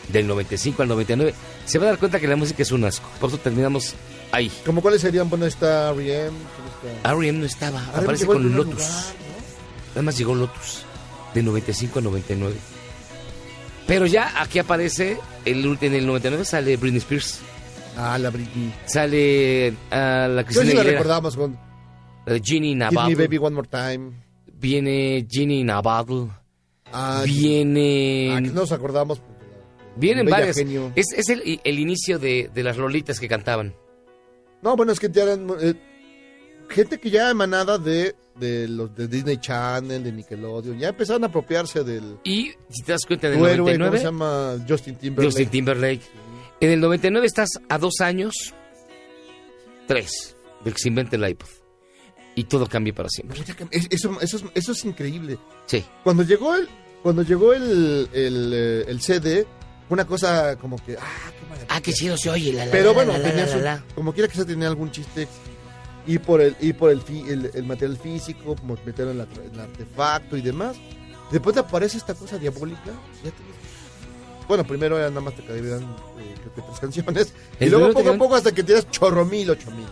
del 0.08 0.26
95 0.26 0.82
al 0.82 0.88
99. 0.88 1.34
Se 1.64 1.78
va 1.78 1.86
a 1.86 1.88
dar 1.88 1.98
cuenta 1.98 2.20
que 2.20 2.26
la 2.26 2.36
música 2.36 2.62
es 2.62 2.70
un 2.72 2.84
asco. 2.84 3.08
Por 3.18 3.30
eso 3.30 3.38
terminamos 3.38 3.94
ahí. 4.30 4.52
¿Cómo 4.66 4.82
cuáles 4.82 5.00
serían? 5.00 5.30
Bueno, 5.30 5.46
está 5.46 5.90
R.E.M. 5.90 6.36
¿quién 6.80 6.92
está? 6.92 7.10
R.E.M. 7.12 7.38
no 7.38 7.46
estaba, 7.46 7.78
R.E.M. 7.78 8.02
aparece 8.02 8.26
con 8.26 8.54
Lotus. 8.54 9.14
Nada 9.94 10.02
más 10.02 10.18
llegó 10.18 10.34
Lotus. 10.34 10.84
De 11.34 11.42
95 11.42 11.98
a 11.98 12.02
99. 12.02 12.54
Pero 13.86 14.06
ya 14.06 14.40
aquí 14.40 14.58
aparece, 14.58 15.18
el, 15.44 15.78
en 15.80 15.94
el 15.94 16.06
99 16.06 16.44
sale 16.44 16.76
Britney 16.76 16.98
Spears. 16.98 17.40
Ah, 17.96 18.18
la 18.18 18.30
Britney. 18.30 18.72
Sale 18.86 19.74
ah, 19.90 20.28
la 20.30 20.42
Yo 20.42 20.46
Cristina 20.46 20.70
sí 20.70 20.74
la 20.74 20.80
Aguilera, 20.80 20.98
recordamos 20.98 21.36
con 21.36 21.58
de 22.26 22.40
Ginny 22.40 22.68
Give 22.68 22.74
Me 22.74 22.90
Navarro. 22.90 23.16
Baby 23.16 23.38
One 23.38 23.54
More 23.56 23.68
Time. 23.68 24.12
Viene 24.54 25.26
Ginny 25.28 25.64
Navarro. 25.64 26.30
Ah, 26.92 27.22
Viene. 27.24 28.34
ah, 28.36 28.42
que 28.42 28.50
nos 28.50 28.72
acordamos. 28.72 29.20
Vienen 29.96 30.26
varias. 30.26 30.56
Genio. 30.56 30.92
Es, 30.94 31.06
es 31.16 31.28
el, 31.28 31.60
el 31.62 31.78
inicio 31.78 32.18
de, 32.18 32.50
de 32.54 32.62
las 32.62 32.76
rolitas 32.76 33.18
que 33.18 33.28
cantaban. 33.28 33.74
No, 34.62 34.76
bueno, 34.76 34.92
es 34.92 35.00
que 35.00 35.10
ya 35.10 35.24
eran 35.24 35.48
eh, 35.60 35.74
gente 36.68 36.98
que 36.98 37.10
ya 37.10 37.30
emanada 37.30 37.78
de, 37.78 38.14
de 38.36 38.66
los 38.68 38.94
de 38.94 39.08
Disney 39.08 39.36
Channel, 39.38 40.02
de 40.02 40.12
Nickelodeon, 40.12 40.78
ya 40.78 40.88
empezaron 40.88 41.24
a 41.24 41.26
apropiarse 41.28 41.84
del 41.84 42.18
Y 42.24 42.52
si 42.70 42.82
te 42.84 42.92
das 42.92 43.04
cuenta, 43.06 43.26
en 43.28 43.34
el 43.34 43.38
tu 43.38 43.46
héroe, 43.46 43.72
¿cómo 43.72 43.78
99, 43.90 43.98
se 43.98 44.04
llama? 44.04 44.64
Justin 44.68 44.96
Timberlake. 44.96 45.26
Justin 45.32 45.48
Timberlake. 45.50 46.02
En 46.60 46.70
el 46.70 46.80
99 46.80 47.26
estás 47.26 47.48
a 47.68 47.78
dos 47.78 48.00
años, 48.00 48.32
tres, 49.86 50.36
del 50.64 50.74
que 50.74 50.80
se 50.80 50.88
invente 50.88 51.16
el 51.16 51.28
iPod. 51.28 51.48
Y 52.34 52.44
todo 52.44 52.66
cambia 52.66 52.94
para 52.94 53.08
siempre. 53.08 53.38
Es- 53.70 53.86
Eso, 53.90 54.18
eso, 54.20 54.36
es, 54.38 54.44
eso 54.54 54.72
es 54.72 54.84
increíble. 54.84 55.38
Sí. 55.66 55.84
Cuando 56.02 56.22
llegó 56.22 56.54
el, 56.54 56.68
cuando 57.02 57.22
llegó 57.22 57.52
el, 57.52 58.08
el, 58.12 58.52
eh, 58.54 58.84
el 58.88 59.00
CD, 59.02 59.46
una 59.90 60.06
cosa 60.06 60.56
como 60.56 60.76
que, 60.82 60.96
ah, 60.96 61.30
qué. 61.58 61.66
Ah, 61.68 61.80
qué 61.82 61.92
chido 61.92 62.16
se 62.16 62.30
oye. 62.30 62.52
La, 62.54 62.64
la, 62.64 62.72
Pero 62.72 62.94
bueno, 62.94 63.12
la, 63.12 63.22
tenía 63.22 63.46
su- 63.46 63.94
como 63.94 64.12
quiera 64.14 64.28
que 64.28 64.36
se 64.36 64.44
tenía 64.46 64.68
algún 64.68 64.90
chiste. 64.90 65.28
Y 66.06 66.18
por 66.18 66.40
el, 66.40 66.56
y 66.60 66.72
por 66.72 66.90
el, 66.90 67.00
fi- 67.00 67.24
el, 67.28 67.50
el 67.54 67.64
material 67.64 67.96
físico, 67.96 68.56
como 68.56 68.76
meterlo 68.84 69.12
en, 69.12 69.18
la 69.18 69.24
el 69.52 69.60
artefacto 69.60 70.36
y 70.36 70.40
demás. 70.40 70.76
Después 71.30 71.54
te 71.54 71.60
aparece 71.60 71.96
esta 71.98 72.14
cosa 72.14 72.38
diabólica. 72.38 72.80
ya 73.24 73.30
tienes- 73.30 74.46
Bueno, 74.48 74.64
primero 74.64 74.98
era 74.98 75.08
nada 75.08 75.20
más 75.20 75.34
te 75.36 75.42
caían 75.44 75.82
eh, 76.18 76.34
tres 76.54 76.66
canciones. 76.80 77.34
Y 77.60 77.66
luego 77.66 77.88
te 77.88 77.92
poco 77.94 78.10
a 78.10 78.16
poco 78.18 78.34
hasta 78.34 78.52
que 78.52 78.62
tienes 78.64 78.90
chorro 78.90 79.24
mil, 79.24 79.48
ocho 79.50 79.70
mil. 79.70 79.86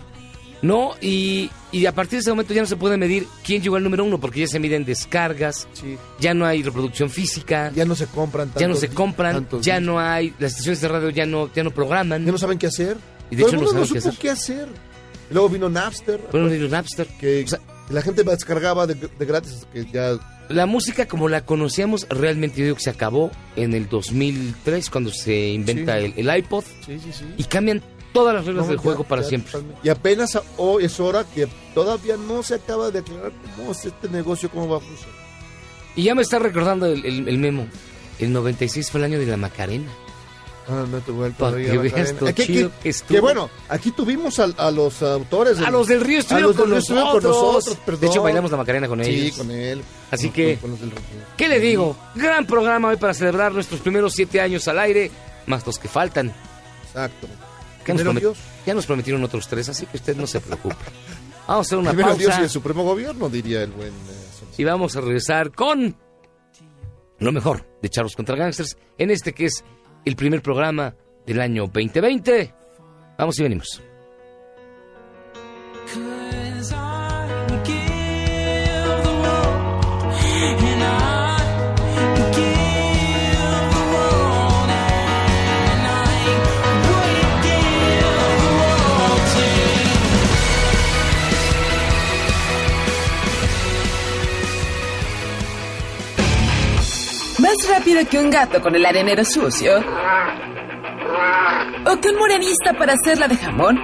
No, 0.62 0.92
y, 1.00 1.50
y 1.72 1.86
a 1.86 1.94
partir 1.94 2.18
de 2.18 2.18
ese 2.18 2.28
momento 2.30 2.52
ya 2.52 2.60
no 2.60 2.66
se 2.66 2.76
puede 2.76 2.98
medir 2.98 3.26
quién 3.42 3.62
llegó 3.62 3.76
al 3.76 3.82
número 3.82 4.04
uno, 4.04 4.20
porque 4.20 4.40
ya 4.40 4.46
se 4.46 4.58
miden 4.58 4.84
descargas, 4.84 5.66
Sí. 5.72 5.96
ya 6.18 6.34
no 6.34 6.44
hay 6.44 6.62
reproducción 6.62 7.08
física, 7.08 7.72
Ya 7.74 7.86
no 7.86 7.94
se 7.94 8.06
compran 8.06 8.48
tantos 8.48 8.60
ya 8.60 8.68
no 8.68 8.74
se 8.74 8.88
compran, 8.90 9.46
ya 9.62 9.76
discos. 9.78 9.80
no 9.86 9.98
hay, 9.98 10.34
las 10.38 10.50
estaciones 10.52 10.82
de 10.82 10.88
radio 10.88 11.08
ya 11.08 11.24
no, 11.24 11.50
ya 11.54 11.64
no 11.64 11.70
programan. 11.70 12.26
Ya 12.26 12.32
no 12.32 12.36
saben 12.36 12.58
qué 12.58 12.66
hacer. 12.66 12.98
Y 13.30 13.36
de 13.36 13.42
Todo 13.44 13.48
hecho 13.52 13.56
el 13.56 13.62
no 13.62 13.66
mundo 13.68 13.80
no, 13.86 13.94
qué 13.94 14.00
supo 14.02 14.08
hacer. 14.10 14.20
qué 14.20 14.30
hacer. 14.30 14.68
Luego 15.30 15.48
vino 15.48 15.68
Napster. 15.68 16.20
Bueno, 16.32 16.48
ni 16.48 16.58
los 16.58 16.70
Napster. 16.70 17.06
que 17.18 17.44
O 17.44 17.48
sea, 17.48 17.60
la 17.88 18.02
gente 18.02 18.22
descargaba 18.24 18.86
de, 18.86 18.94
de 18.94 19.24
gratis 19.26 19.66
que 19.72 19.84
ya 19.92 20.18
La 20.48 20.66
música 20.66 21.06
como 21.06 21.28
la 21.28 21.44
conocíamos 21.44 22.06
realmente 22.08 22.58
yo 22.58 22.64
digo 22.64 22.76
que 22.76 22.82
se 22.82 22.90
acabó 22.90 23.30
en 23.56 23.74
el 23.74 23.88
2003 23.88 24.90
cuando 24.90 25.10
se 25.12 25.48
inventa 25.50 25.98
Sí. 25.98 26.12
el, 26.16 26.28
el 26.28 26.38
iPod 26.38 26.64
sí 26.86 26.98
sí 26.98 27.12
sí 27.12 27.24
y 27.36 27.44
cambian 27.44 27.82
todas 28.12 28.34
las 28.34 28.44
reglas 28.46 28.64
No, 28.66 28.70
del 28.70 28.78
ya- 28.78 28.82
juego 28.82 29.04
para 29.04 29.22
ya 29.22 29.28
siempre. 29.28 29.52
y 29.82 29.88
apenas 29.88 30.38
hoy 30.56 30.84
es 30.84 30.98
hora 31.00 31.24
que 31.34 31.48
todavía 31.74 32.16
no 32.16 32.42
se 32.42 32.54
acaba 32.56 32.90
de 32.90 33.00
aclarar 33.00 33.32
cómo 33.56 33.72
es 33.72 33.84
este 33.84 34.08
negocio 34.08 34.48
cómo 34.50 34.68
va 34.68 34.76
a 34.78 34.80
funcionar 34.80 35.14
Y 35.96 36.02
ya 36.04 36.14
me 36.14 36.22
está 36.22 36.38
recordando 36.38 36.86
el, 36.86 37.04
el- 37.04 37.28
el 37.28 37.38
memo. 37.38 37.66
El 38.20 38.32
96 38.32 38.90
fue 38.90 39.00
el 39.00 39.04
año 39.06 39.18
de 39.18 39.26
la 39.26 39.36
Macarena. 39.36 39.90
Ah, 40.68 40.84
no 40.90 41.00
vuelvo 41.14 41.36
Para 41.38 41.56
que 41.56 41.78
veas 41.78 42.12
lo 42.20 42.26
que, 42.26 42.34
chido 42.46 42.70
que- 42.70 42.76
que 42.82 42.88
estuvo. 42.90 43.14
que 43.16 43.20
bueno 43.20 43.50
aquí 43.68 43.90
tuvimos 43.90 44.38
a, 44.38 44.44
a 44.56 44.70
los 44.70 45.02
autores 45.02 45.56
del- 45.58 45.66
A 45.66 45.70
los 45.70 45.86
del 45.88 46.00
Río 46.00 46.20
estuvieron, 46.20 46.54
con, 46.54 46.70
nosotros. 46.70 47.12
con 47.12 47.22
nosotros, 47.22 48.00
De 48.00 48.06
hecho, 48.06 48.22
bailamos 48.22 48.50
la 48.50 48.56
Macarena 48.56 48.88
con 48.88 49.04
sí 49.04 49.10
ellos. 49.10 49.36
con 49.38 49.50
él 49.50 49.82
Así 50.10 50.30
que- 50.30 50.58
con. 50.58 50.78
¿Qué 51.36 51.48
le 51.48 51.60
digo? 51.60 51.96
Gran 52.14 52.46
programa 52.46 52.88
hoy 52.88 52.96
para 52.96 53.14
celebrar 53.14 53.52
nuestros 53.52 53.80
primeros 53.80 54.12
siete 54.14 54.40
años 54.40 54.66
al 54.68 54.78
aire, 54.78 55.10
más 55.46 55.66
los 55.66 55.78
que 55.78 55.88
faltan. 55.88 56.32
exacto 56.84 57.26
¿Qué 57.84 57.94
nos 57.94 58.14
Dios 58.16 58.38
Ya 58.66 58.74
nos 58.74 58.86
prometieron 58.86 59.24
otros 59.24 59.48
tres, 59.48 59.68
así 59.70 59.86
que 59.86 59.96
usted 59.96 60.16
no 60.16 60.26
se 60.26 60.40
preocupe. 60.40 60.74
Vamos 61.48 61.66
a 61.66 61.68
hacer 61.68 61.78
una 61.78 61.90
primero 61.90 62.14
Dios 62.14 62.28
pausa 62.28 62.40
y 62.42 62.44
el 62.44 62.50
supremo 62.50 62.84
gobierno 62.84 63.28
diría 63.28 63.62
el 63.62 63.70
buen 63.72 63.88
eh, 63.88 64.52
y 64.58 64.62
vamos 64.64 64.94
a 64.94 65.00
regresar 65.00 65.50
con 65.52 65.96
lo 67.18 67.32
mejor 67.32 67.66
de 67.82 67.88
Charlos 67.88 68.14
contra 68.14 68.36
Gangsters 68.36 68.76
en 68.98 69.10
este 69.10 69.32
que 69.32 69.46
es 69.46 69.64
el 70.04 70.16
primer 70.16 70.42
programa 70.42 70.94
del 71.26 71.40
año 71.40 71.66
2020. 71.66 72.54
Vamos 73.18 73.38
y 73.38 73.42
venimos. 73.42 73.82
Más 97.60 97.68
rápido 97.68 98.00
que 98.08 98.18
un 98.18 98.30
gato 98.30 98.62
con 98.62 98.74
el 98.74 98.86
arenero 98.86 99.22
sucio. 99.22 99.84
O 101.84 102.00
que 102.00 102.08
un 102.08 102.16
morenista 102.16 102.72
para 102.72 102.94
hacerla 102.94 103.28
de 103.28 103.36
jamón. 103.36 103.78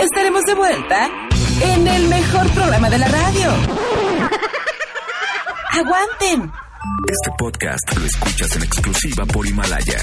Estaremos 0.00 0.42
de 0.42 0.54
vuelta 0.54 1.08
en 1.60 1.86
el 1.86 2.08
mejor 2.08 2.50
programa 2.50 2.90
de 2.90 2.98
la 2.98 3.06
radio. 3.06 3.50
¡Aguanten! 5.70 6.50
Este 7.08 7.30
podcast 7.38 7.96
lo 7.96 8.04
escuchas 8.04 8.56
en 8.56 8.64
exclusiva 8.64 9.26
por 9.26 9.46
Himalaya. 9.46 10.00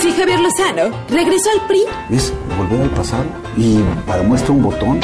Si 0.00 0.12
Javier 0.12 0.38
Lozano 0.38 1.04
regresó 1.08 1.50
al 1.50 1.66
PRI, 1.66 1.82
es 2.10 2.32
volver 2.56 2.82
al 2.82 2.90
pasado 2.90 3.26
y 3.56 3.80
para 4.06 4.22
muestra 4.22 4.52
un 4.52 4.62
botón. 4.62 5.00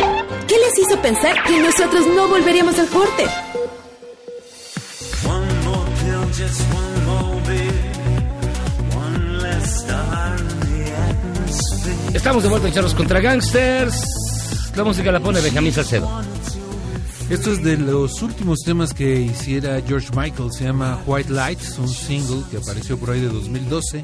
¿qué 0.46 0.56
les 0.58 0.78
hizo 0.78 0.96
pensar 1.02 1.42
que 1.44 1.60
nosotros 1.60 2.06
no 2.14 2.28
volveríamos 2.28 2.78
al 2.78 2.86
corte? 2.88 3.26
Estamos 12.14 12.42
de 12.42 12.48
vuelta 12.48 12.68
en 12.68 12.74
Charros 12.74 12.94
contra 12.94 13.20
Gangsters. 13.20 14.72
La 14.76 14.84
música 14.84 15.12
la 15.12 15.20
pone 15.20 15.40
Benjamín 15.40 15.72
Salcedo. 15.72 16.08
Esto 17.30 17.52
es 17.52 17.62
de 17.62 17.76
los 17.76 18.22
últimos 18.22 18.60
temas 18.60 18.94
que 18.94 19.20
hiciera 19.20 19.80
George 19.86 20.08
Michael, 20.16 20.50
se 20.50 20.64
llama 20.64 21.02
White 21.06 21.30
Lights, 21.30 21.78
un 21.78 21.88
single 21.88 22.42
que 22.50 22.56
apareció 22.56 22.98
por 22.98 23.10
ahí 23.10 23.20
de 23.20 23.28
2012, 23.28 24.02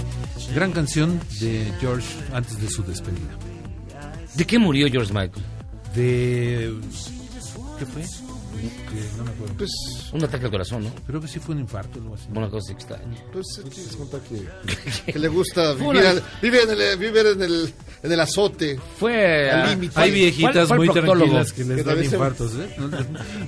gran 0.54 0.72
canción 0.72 1.18
de 1.40 1.72
George 1.80 2.06
antes 2.32 2.60
de 2.60 2.68
su 2.68 2.82
despedida. 2.82 3.36
¿De 4.34 4.44
qué 4.44 4.58
murió 4.58 4.88
George 4.90 5.12
Michael? 5.12 5.44
De... 5.94 6.74
¿Qué 7.78 7.86
fue? 7.86 8.23
Que 8.68 9.16
no 9.18 9.24
me 9.24 9.30
acuerdo. 9.30 9.54
Pues, 9.58 9.70
Un 10.12 10.24
ataque 10.24 10.44
al 10.46 10.50
corazón, 10.50 10.84
¿no? 10.84 10.90
Creo 11.06 11.20
que 11.20 11.28
sí 11.28 11.38
fue 11.38 11.54
un 11.54 11.60
infarto 11.62 11.98
o 11.98 12.02
algo 12.02 12.14
así. 12.14 12.26
Una 12.34 12.48
cosa 12.48 12.72
extraña. 12.72 13.16
pues 13.32 13.46
es 13.64 13.64
que 13.64 15.04
que, 15.06 15.12
que 15.12 15.18
le 15.18 15.28
gusta 15.28 15.74
vivir, 15.74 16.06
al- 16.06 16.22
vivir 16.42 16.60
en, 16.68 16.70
el, 16.80 16.98
vivir 16.98 17.26
en, 17.26 17.42
el, 17.42 17.74
en 18.02 18.12
el 18.12 18.20
azote. 18.20 18.78
Fue. 18.98 19.50
Al 19.50 19.70
límite. 19.70 19.92
Hay 20.00 20.10
viejitas 20.10 20.68
¿Cuál- 20.68 20.68
cuál 20.68 20.78
muy 20.78 20.88
tranquilas 20.88 21.52
que 21.52 21.64
les 21.64 21.76
Que 21.78 21.82
dan 21.82 22.04
infartos, 22.04 22.54
¿eh? 22.56 22.76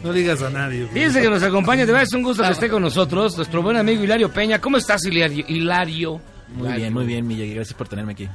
No, 0.03 0.13
digas 0.13 0.43
a 0.43 0.51
nadie. 0.51 0.87
Fíjense 0.93 1.21
que 1.23 1.31
nos 1.31 1.43
acompaña, 1.43 1.81
de 1.87 1.93
verdad 1.93 2.03
es 2.09 2.13
un 2.15 2.23
gusto 2.23 2.43
que 2.43 2.51
esté 2.51 2.69
con 2.69 2.83
nosotros, 2.83 3.37
nuestro 3.37 3.63
buen 3.63 3.77
amigo 3.77 4.03
Hilario 4.05 4.31
Peña. 4.33 4.61
¿Cómo 4.61 4.77
estás, 4.77 5.05
Hilario? 5.05 5.45
Hilario? 5.49 6.21
Muy 6.55 6.73
bien, 6.75 6.93
muy 6.93 7.05
bien, 7.07 7.27
Miyagi. 7.27 7.55
Gracias 7.55 7.77
por 7.77 7.89
tenerme 7.89 8.13
aquí. 8.13 8.29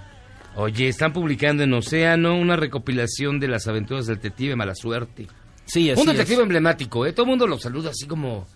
Oye, 0.56 0.90
están 0.90 1.14
publicando 1.14 1.64
en 1.64 1.74
Océano 1.74 2.38
una 2.38 2.58
recopilación 2.58 3.40
de 3.40 3.48
las 3.48 3.68
aventuras 3.68 4.06
del 4.06 4.18
detective 4.18 4.56
Mala 4.58 4.76
Suerte. 4.76 5.28
Sí, 5.65 5.89
así 5.89 6.01
Un 6.01 6.08
detective 6.08 6.36
es. 6.36 6.44
emblemático, 6.44 7.06
¿eh? 7.06 7.13
Todo 7.13 7.25
el 7.25 7.30
mundo 7.30 7.48
lo 7.48 7.58
saluda 7.60 7.91
así 7.91 8.06
como 8.06 8.48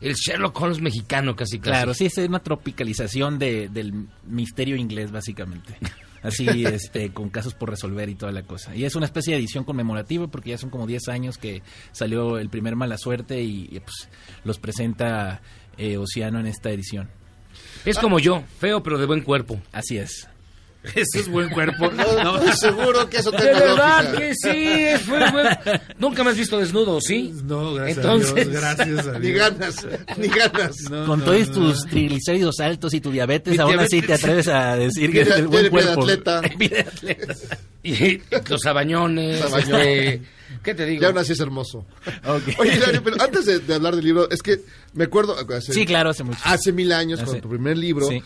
el 0.00 0.14
Sherlock 0.14 0.60
Holmes 0.60 0.80
mexicano, 0.80 1.36
casi 1.36 1.58
casi. 1.58 1.70
Claro, 1.70 1.94
sí, 1.94 2.06
es 2.06 2.18
una 2.18 2.40
tropicalización 2.40 3.38
de, 3.38 3.68
del 3.68 4.08
misterio 4.26 4.76
inglés, 4.76 5.12
básicamente. 5.12 5.76
Así, 6.22 6.46
este, 6.66 7.12
con 7.12 7.28
casos 7.30 7.54
por 7.54 7.70
resolver 7.70 8.08
y 8.08 8.14
toda 8.14 8.32
la 8.32 8.42
cosa. 8.42 8.74
Y 8.74 8.84
es 8.84 8.96
una 8.96 9.06
especie 9.06 9.34
de 9.34 9.38
edición 9.38 9.64
conmemorativa 9.64 10.26
porque 10.26 10.50
ya 10.50 10.58
son 10.58 10.70
como 10.70 10.86
10 10.86 11.08
años 11.08 11.38
que 11.38 11.62
salió 11.92 12.38
el 12.38 12.50
primer 12.50 12.74
Mala 12.74 12.98
Suerte 12.98 13.42
y, 13.42 13.68
y, 13.70 13.80
pues 13.80 14.08
los 14.44 14.58
presenta 14.58 15.40
eh, 15.78 15.96
Océano 15.96 16.40
en 16.40 16.46
esta 16.46 16.70
edición. 16.70 17.08
Es 17.84 17.98
como 17.98 18.18
yo, 18.18 18.42
feo 18.58 18.82
pero 18.82 18.98
de 18.98 19.06
buen 19.06 19.22
cuerpo. 19.22 19.60
Así 19.72 19.98
es. 19.98 20.28
Eso 20.94 21.20
es 21.20 21.28
buen 21.28 21.48
cuerpo. 21.50 21.90
No, 21.92 22.38
estoy 22.42 22.70
seguro 22.70 23.08
que 23.08 23.18
eso 23.18 23.30
De 23.30 23.38
tenga 23.38 23.60
verdad 23.60 24.02
lógica. 24.04 24.18
que 24.18 24.34
sí, 24.34 25.04
fue 25.06 25.30
buen- 25.30 25.48
Nunca 25.98 26.24
me 26.24 26.30
has 26.30 26.36
visto 26.36 26.58
desnudo, 26.58 27.00
¿sí? 27.00 27.32
No, 27.44 27.74
gracias 27.74 27.98
Entonces- 27.98 28.30
a 28.32 28.34
Dios, 28.34 28.48
gracias 28.48 29.06
a 29.06 29.12
Dios. 29.18 29.20
Ni 29.20 29.32
ganas, 29.32 29.86
ni 30.16 30.26
ganas. 30.28 30.76
No, 30.90 31.06
con 31.06 31.20
no, 31.20 31.24
todos 31.24 31.48
no, 31.48 31.54
tus 31.54 31.84
no. 31.84 31.90
triglicéridos 31.90 32.58
altos 32.58 32.94
y 32.94 33.00
tu 33.00 33.12
diabetes, 33.12 33.54
Mi 33.54 33.60
aún 33.60 33.78
así 33.78 34.02
te 34.02 34.14
atreves 34.14 34.48
a 34.48 34.74
decir 34.76 35.12
que 35.12 35.20
es 35.20 35.46
buen 35.46 35.62
de 35.64 35.70
cuerpo. 35.70 36.02
atleta. 36.02 36.40
De. 37.02 37.40
Y 37.84 38.20
los 38.48 38.60
sabañones. 38.60 39.38
Sabañón. 39.40 39.80
este, 39.80 40.22
¿Qué 40.62 40.74
te 40.74 40.84
digo? 40.84 41.02
Ya 41.02 41.08
aún 41.08 41.18
así 41.18 41.32
es 41.32 41.40
hermoso. 41.40 41.86
Oye, 42.58 42.74
Hilario, 42.76 43.02
pero 43.02 43.20
antes 43.22 43.44
de, 43.46 43.58
de 43.60 43.74
hablar 43.74 43.94
del 43.96 44.04
libro, 44.04 44.28
es 44.30 44.42
que 44.42 44.60
me 44.94 45.04
acuerdo... 45.04 45.36
hace- 45.56 45.72
Sí, 45.72 45.86
claro, 45.86 46.10
hace 46.10 46.22
mucho. 46.24 46.38
Hace 46.44 46.72
mil 46.72 46.92
años, 46.92 47.20
Hace- 47.20 47.30
con 47.32 47.40
tu 47.40 47.48
primer 47.48 47.76
libro, 47.78 48.06
Sí. 48.08 48.22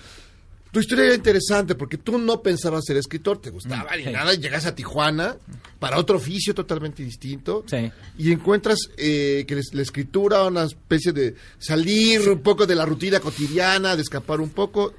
Tu 0.77 0.81
historia 0.81 1.07
era 1.07 1.15
interesante 1.15 1.75
porque 1.75 1.97
tú 1.97 2.19
no 2.19 2.43
pensabas 2.43 2.85
ser 2.85 2.99
escritor, 2.99 3.41
te 3.41 3.49
gustaba 3.49 3.91
Mm, 3.95 3.97
ni 3.97 4.05
sí. 4.05 4.11
nada, 4.11 4.35
y 4.35 4.37
llegas 4.37 4.67
a 4.67 4.75
Tijuana 4.75 5.35
para 5.79 5.97
otro 5.99 6.17
oficio 6.19 6.55
totalmente 6.55 7.03
distinto 7.03 7.65
Sí. 7.67 7.91
y 8.19 8.31
encuentras 8.31 8.79
eh, 8.99 9.47
que 9.49 9.59
la 9.73 9.81
escritura, 9.81 10.45
una 10.45 10.65
especie 10.65 11.13
de 11.15 11.35
salir 11.59 12.29
un 12.29 12.41
poco 12.41 12.67
de 12.67 12.75
la 12.75 12.85
rutina 12.85 13.21
cotidiana, 13.21 13.97
de 13.97 14.03
escapar 14.03 14.39
un 14.43 14.51
poco, 14.51 14.93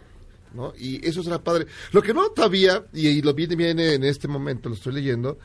¿no? 0.55 0.73
Y 0.79 1.07
eso 1.07 1.21
será 1.21 1.37
padre. 1.43 1.67
Lo 1.91 2.01
que 2.01 2.11
no 2.11 2.23
sabía, 2.35 2.83
y, 2.91 3.09
y 3.09 3.21
lo 3.21 3.35
viene, 3.35 3.55
viene 3.55 3.93
en 3.93 4.03
este 4.03 4.27
momento, 4.27 4.69
lo 4.69 4.75
estoy 4.75 4.93
leyendo, 4.93 5.37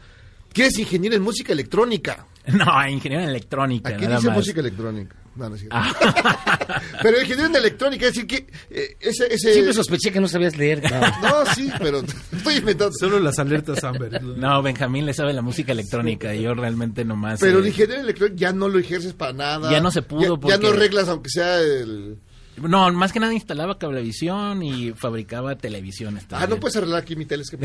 que 0.53 0.67
es 0.67 0.79
ingeniero 0.79 1.17
en 1.17 1.23
música 1.23 1.53
electrónica. 1.53 2.27
No, 2.45 2.89
ingeniero 2.89 3.23
en 3.23 3.31
electrónica, 3.31 3.91
Aquí 3.91 4.03
nada 4.03 4.17
dice 4.17 4.27
más. 4.27 4.39
música 4.39 4.59
electrónica. 4.61 5.15
No, 5.37 5.49
no 5.49 5.55
es 5.55 5.61
cierto. 5.61 5.77
Ah. 5.79 6.83
Pero 7.03 7.21
ingeniero 7.21 7.47
en 7.47 7.55
electrónica, 7.57 8.07
es 8.09 8.15
decir, 8.15 8.27
que 8.27 8.47
eh, 8.69 8.97
ese... 8.99 9.33
ese... 9.33 9.53
Siempre 9.53 9.73
sospeché 9.73 10.11
que 10.11 10.21
no 10.21 10.27
sabías 10.27 10.57
leer. 10.57 10.83
cabrón. 10.91 11.13
No, 11.23 11.47
sí, 11.55 11.71
pero 11.79 12.03
estoy 12.33 12.57
inventando. 12.57 12.93
Solo 12.99 13.21
las 13.21 13.39
alertas 13.39 13.85
Amber. 13.85 14.21
No, 14.25 14.61
Benjamín 14.61 15.07
le 15.07 15.15
sabe 15.15 15.33
la 15.33 15.41
música 15.43 15.71
electrónica 15.71 16.35
y 16.35 16.43
yo 16.43 16.53
realmente 16.55 17.05
nomás... 17.05 17.39
Pero 17.39 17.59
eh, 17.59 17.61
el 17.63 17.67
ingeniero 17.69 17.95
en 17.95 18.01
electrónica 18.01 18.37
ya 18.41 18.53
no 18.53 18.69
lo 18.69 18.79
ejerces 18.81 19.13
para 19.15 19.33
nada. 19.33 19.71
Ya 19.71 19.81
no 19.81 19.93
se 19.93 20.03
pudo 20.03 20.21
Ya, 20.23 20.29
ya 20.29 20.37
porque- 20.41 20.59
no 20.59 20.73
reglas, 20.73 21.09
aunque 21.09 21.31
sea 21.31 21.61
el... 21.61 22.19
No, 22.57 22.93
más 22.93 23.13
que 23.13 23.21
nada 23.21 23.33
instalaba 23.33 23.79
cablevisión 23.79 24.63
y 24.63 24.93
fabricaba 24.93 25.57
televisiones 25.57 26.27
Ah, 26.31 26.47
no 26.47 26.61
puedes 26.61 26.77
arreglar 26.77 27.01
aquí 27.01 27.17
mi 27.17 27.25
tele, 27.25 27.43
es 27.43 27.51
que... 27.51 27.57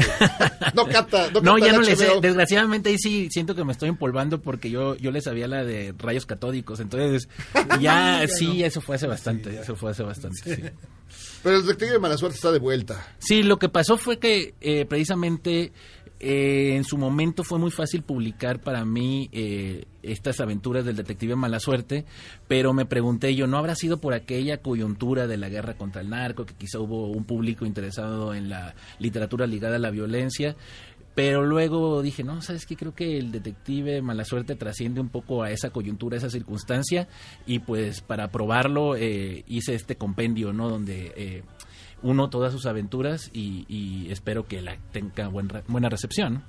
No 0.74 0.88
cata, 0.88 1.30
no, 1.32 1.42
No, 1.42 1.54
capta 1.54 1.66
ya 1.66 1.74
no 1.74 1.82
le 1.82 1.96
sé. 1.96 2.10
Desgraciadamente 2.22 2.90
ahí 2.90 2.98
sí 2.98 3.30
siento 3.32 3.54
que 3.54 3.64
me 3.64 3.74
estoy 3.74 3.90
empolvando 3.90 4.42
porque 4.42 4.70
yo 4.70 4.96
yo 4.96 5.12
le 5.12 5.22
sabía 5.22 5.48
la 5.48 5.64
de 5.64 5.94
rayos 5.98 6.26
catódicos. 6.26 6.80
Entonces, 6.80 7.28
ya, 7.80 8.26
sí, 8.28 8.64
eso 8.64 8.82
fue 8.82 8.96
hace 8.96 9.08
bastante. 9.08 9.60
eso 9.60 9.76
fue 9.76 9.92
hace 9.92 10.04
bastante, 10.04 10.56
sí. 10.56 10.64
Pero 11.44 11.58
el 11.58 11.62
detective 11.64 11.92
de 11.92 12.00
mala 12.00 12.18
suerte 12.18 12.36
está 12.36 12.52
de 12.52 12.60
vuelta. 12.60 13.08
Sí, 13.20 13.44
lo 13.44 13.58
que 13.60 13.70
pasó 13.70 13.98
fue 13.98 14.20
que 14.20 14.56
eh, 14.60 14.86
precisamente 14.86 15.72
eh, 16.20 16.76
en 16.76 16.84
su 16.84 16.98
momento 16.98 17.44
fue 17.44 17.60
muy 17.60 17.72
fácil 17.72 18.02
publicar 18.02 18.60
para 18.60 18.84
mí 18.86 19.30
eh, 19.32 19.86
estas 20.02 20.40
aventuras 20.40 20.86
del 20.86 20.96
detective 20.96 21.36
Mala 21.36 21.60
Suerte, 21.60 22.06
pero 22.48 22.74
me 22.74 22.86
pregunté 22.86 23.36
yo, 23.36 23.46
¿no 23.46 23.58
habrá 23.58 23.76
sido 23.76 24.00
por 24.00 24.14
aquella 24.14 24.58
coyuntura 24.62 25.28
de 25.28 25.38
la 25.38 25.50
guerra 25.50 25.76
contra 25.76 26.02
el 26.02 26.10
narco, 26.10 26.46
que 26.46 26.56
quizá 26.56 26.80
hubo 26.80 27.08
un 27.08 27.26
público 27.26 27.66
interesado 27.66 28.34
en 28.34 28.50
la 28.50 28.74
literatura 29.00 29.46
ligada 29.46 29.76
a 29.76 29.80
la 29.80 29.92
violencia? 29.92 30.56
Pero 31.18 31.44
luego 31.44 32.04
dije, 32.04 32.24
no, 32.24 32.44
¿sabes 32.44 32.68
qué? 32.68 32.76
Creo 32.76 32.94
que 32.94 33.18
el 33.18 33.32
detective 33.32 34.04
Mala 34.04 34.24
Suerte 34.24 34.56
trasciende 34.56 35.02
un 35.02 35.10
poco 35.10 35.42
a 35.42 35.50
esa 35.50 35.72
coyuntura, 35.72 36.16
a 36.16 36.20
esa 36.20 36.30
circunstancia, 36.30 37.08
y 37.48 37.58
pues 37.58 38.02
para 38.02 38.30
probarlo 38.30 38.96
eh, 38.96 39.44
hice 39.48 39.74
este 39.74 39.96
compendio, 39.96 40.54
¿no? 40.54 40.70
Donde 40.70 41.14
eh, 41.16 41.44
uno 42.04 42.30
todas 42.30 42.52
sus 42.54 42.66
aventuras 42.66 43.30
y, 43.34 43.66
y 43.68 44.12
espero 44.12 44.46
que 44.48 44.62
la 44.62 44.78
tenga 44.92 45.28
buen 45.28 45.50
re- 45.50 45.64
buena 45.68 45.90
recepción. 45.90 46.44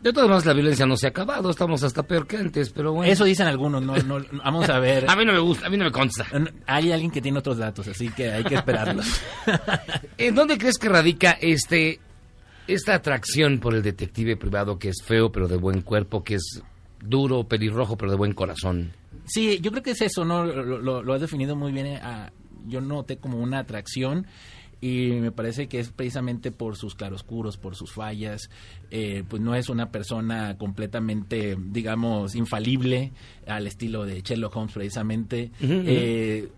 De 0.00 0.12
todas 0.12 0.28
maneras, 0.28 0.46
la 0.46 0.52
violencia 0.52 0.84
no 0.84 0.96
se 0.96 1.06
ha 1.06 1.10
acabado. 1.10 1.48
Estamos 1.48 1.82
hasta 1.84 2.02
peor 2.02 2.26
que 2.26 2.36
antes, 2.36 2.70
pero 2.70 2.92
bueno. 2.92 3.12
Eso 3.12 3.24
dicen 3.24 3.46
algunos, 3.46 3.80
no, 3.82 3.94
vamos 4.44 4.68
a 4.68 4.80
ver. 4.80 5.08
A 5.08 5.14
mí 5.14 5.24
no 5.24 5.32
me 5.32 5.38
gusta, 5.38 5.66
a 5.66 5.70
mí 5.70 5.76
no 5.76 5.84
me 5.84 5.92
consta. 5.92 6.26
Hay 6.66 6.90
alguien 6.90 7.10
que 7.12 7.22
tiene 7.22 7.38
otros 7.38 7.56
datos, 7.58 7.86
así 7.86 8.08
que 8.10 8.30
hay 8.32 8.42
que 8.42 8.56
esperarlos. 8.56 9.06
¿En 10.18 10.34
dónde 10.34 10.58
crees 10.58 10.76
que 10.78 10.88
radica 10.88 11.32
este 11.40 12.00
esta 12.66 12.94
atracción 12.94 13.58
por 13.58 13.74
el 13.74 13.82
detective 13.82 14.36
privado 14.36 14.78
que 14.78 14.88
es 14.88 14.96
feo 15.04 15.30
pero 15.32 15.46
de 15.48 15.56
buen 15.56 15.82
cuerpo, 15.82 16.22
que 16.24 16.34
es 16.36 16.62
duro, 17.00 17.44
pelirrojo 17.44 17.96
pero 17.96 18.10
de 18.10 18.16
buen 18.16 18.32
corazón? 18.34 18.92
Sí, 19.26 19.60
yo 19.60 19.70
creo 19.70 19.82
que 19.84 19.92
es 19.92 20.00
eso, 20.02 20.24
¿no? 20.24 20.44
Lo, 20.44 20.78
lo- 20.80 21.02
lo 21.02 21.14
has 21.14 21.20
definido 21.20 21.54
muy 21.54 21.70
bien. 21.72 21.86
eh, 21.86 22.00
yo 22.66 22.80
noté 22.80 23.18
como 23.18 23.38
una 23.38 23.60
atracción 23.60 24.26
y 24.82 25.12
me 25.12 25.32
parece 25.32 25.66
que 25.68 25.78
es 25.80 25.88
precisamente 25.90 26.50
por 26.50 26.76
sus 26.76 26.94
claroscuros, 26.94 27.56
por 27.56 27.74
sus 27.76 27.92
fallas. 27.92 28.50
eh, 28.90 29.22
pues 29.26 29.40
no 29.40 29.54
es 29.54 29.70
una 29.70 29.90
persona 29.90 30.58
completamente, 30.58 31.56
digamos, 31.58 32.34
infalible 32.34 33.12
al 33.46 33.66
estilo 33.66 34.04
de 34.04 34.20
Sherlock 34.20 34.54
Holmes, 34.56 34.74
precisamente. 34.74 35.50
Eh, 35.60 36.48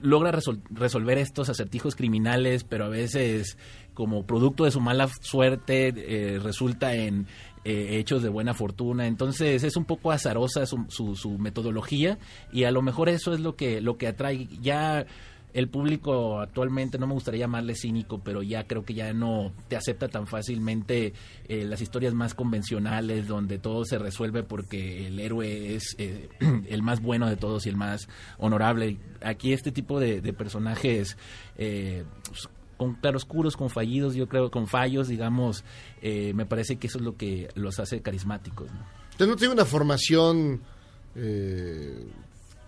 logra 0.00 0.32
resol- 0.32 0.62
resolver 0.70 1.18
estos 1.18 1.48
acertijos 1.50 1.94
criminales, 1.94 2.64
pero 2.64 2.86
a 2.86 2.88
veces 2.88 3.58
como 3.94 4.24
producto 4.24 4.64
de 4.64 4.70
su 4.70 4.80
mala 4.80 5.08
suerte 5.20 5.92
eh, 5.94 6.38
resulta 6.38 6.94
en 6.94 7.26
eh, 7.64 7.98
hechos 7.98 8.22
de 8.22 8.30
buena 8.30 8.54
fortuna. 8.54 9.06
Entonces 9.06 9.62
es 9.62 9.76
un 9.76 9.84
poco 9.84 10.10
azarosa 10.10 10.64
su, 10.64 10.86
su, 10.88 11.14
su 11.16 11.36
metodología 11.38 12.18
y 12.50 12.64
a 12.64 12.70
lo 12.70 12.80
mejor 12.80 13.10
eso 13.10 13.34
es 13.34 13.40
lo 13.40 13.56
que 13.56 13.82
lo 13.82 13.98
que 13.98 14.06
atrae. 14.08 14.48
Ya 14.62 15.04
el 15.52 15.68
público 15.68 16.40
actualmente, 16.40 16.98
no 16.98 17.06
me 17.06 17.14
gustaría 17.14 17.40
llamarle 17.40 17.74
cínico, 17.74 18.20
pero 18.22 18.42
ya 18.42 18.66
creo 18.66 18.84
que 18.84 18.94
ya 18.94 19.12
no 19.12 19.52
te 19.68 19.76
acepta 19.76 20.08
tan 20.08 20.26
fácilmente 20.26 21.12
eh, 21.48 21.64
las 21.64 21.80
historias 21.80 22.14
más 22.14 22.34
convencionales, 22.34 23.26
donde 23.26 23.58
todo 23.58 23.84
se 23.84 23.98
resuelve 23.98 24.42
porque 24.42 25.06
el 25.06 25.18
héroe 25.18 25.74
es 25.74 25.94
eh, 25.98 26.28
el 26.68 26.82
más 26.82 27.00
bueno 27.00 27.28
de 27.28 27.36
todos 27.36 27.66
y 27.66 27.68
el 27.68 27.76
más 27.76 28.08
honorable. 28.38 28.98
Aquí 29.22 29.52
este 29.52 29.72
tipo 29.72 30.00
de, 30.00 30.20
personajes... 30.32 31.16
Eh, 31.56 32.04
pues, 32.26 32.48
con 32.80 32.94
claroscuros, 32.94 33.58
con 33.58 33.68
fallidos, 33.68 34.14
yo 34.14 34.26
creo, 34.26 34.50
con 34.50 34.66
fallos, 34.66 35.06
digamos, 35.06 35.64
eh, 36.00 36.32
me 36.32 36.46
parece 36.46 36.76
que 36.76 36.86
eso 36.86 36.96
es 36.96 37.04
lo 37.04 37.14
que 37.14 37.50
los 37.54 37.78
hace 37.78 38.00
carismáticos. 38.00 38.72
¿no? 38.72 38.80
Usted 39.10 39.26
no 39.26 39.36
tiene 39.36 39.52
una 39.52 39.66
formación 39.66 40.62
eh, 41.14 42.06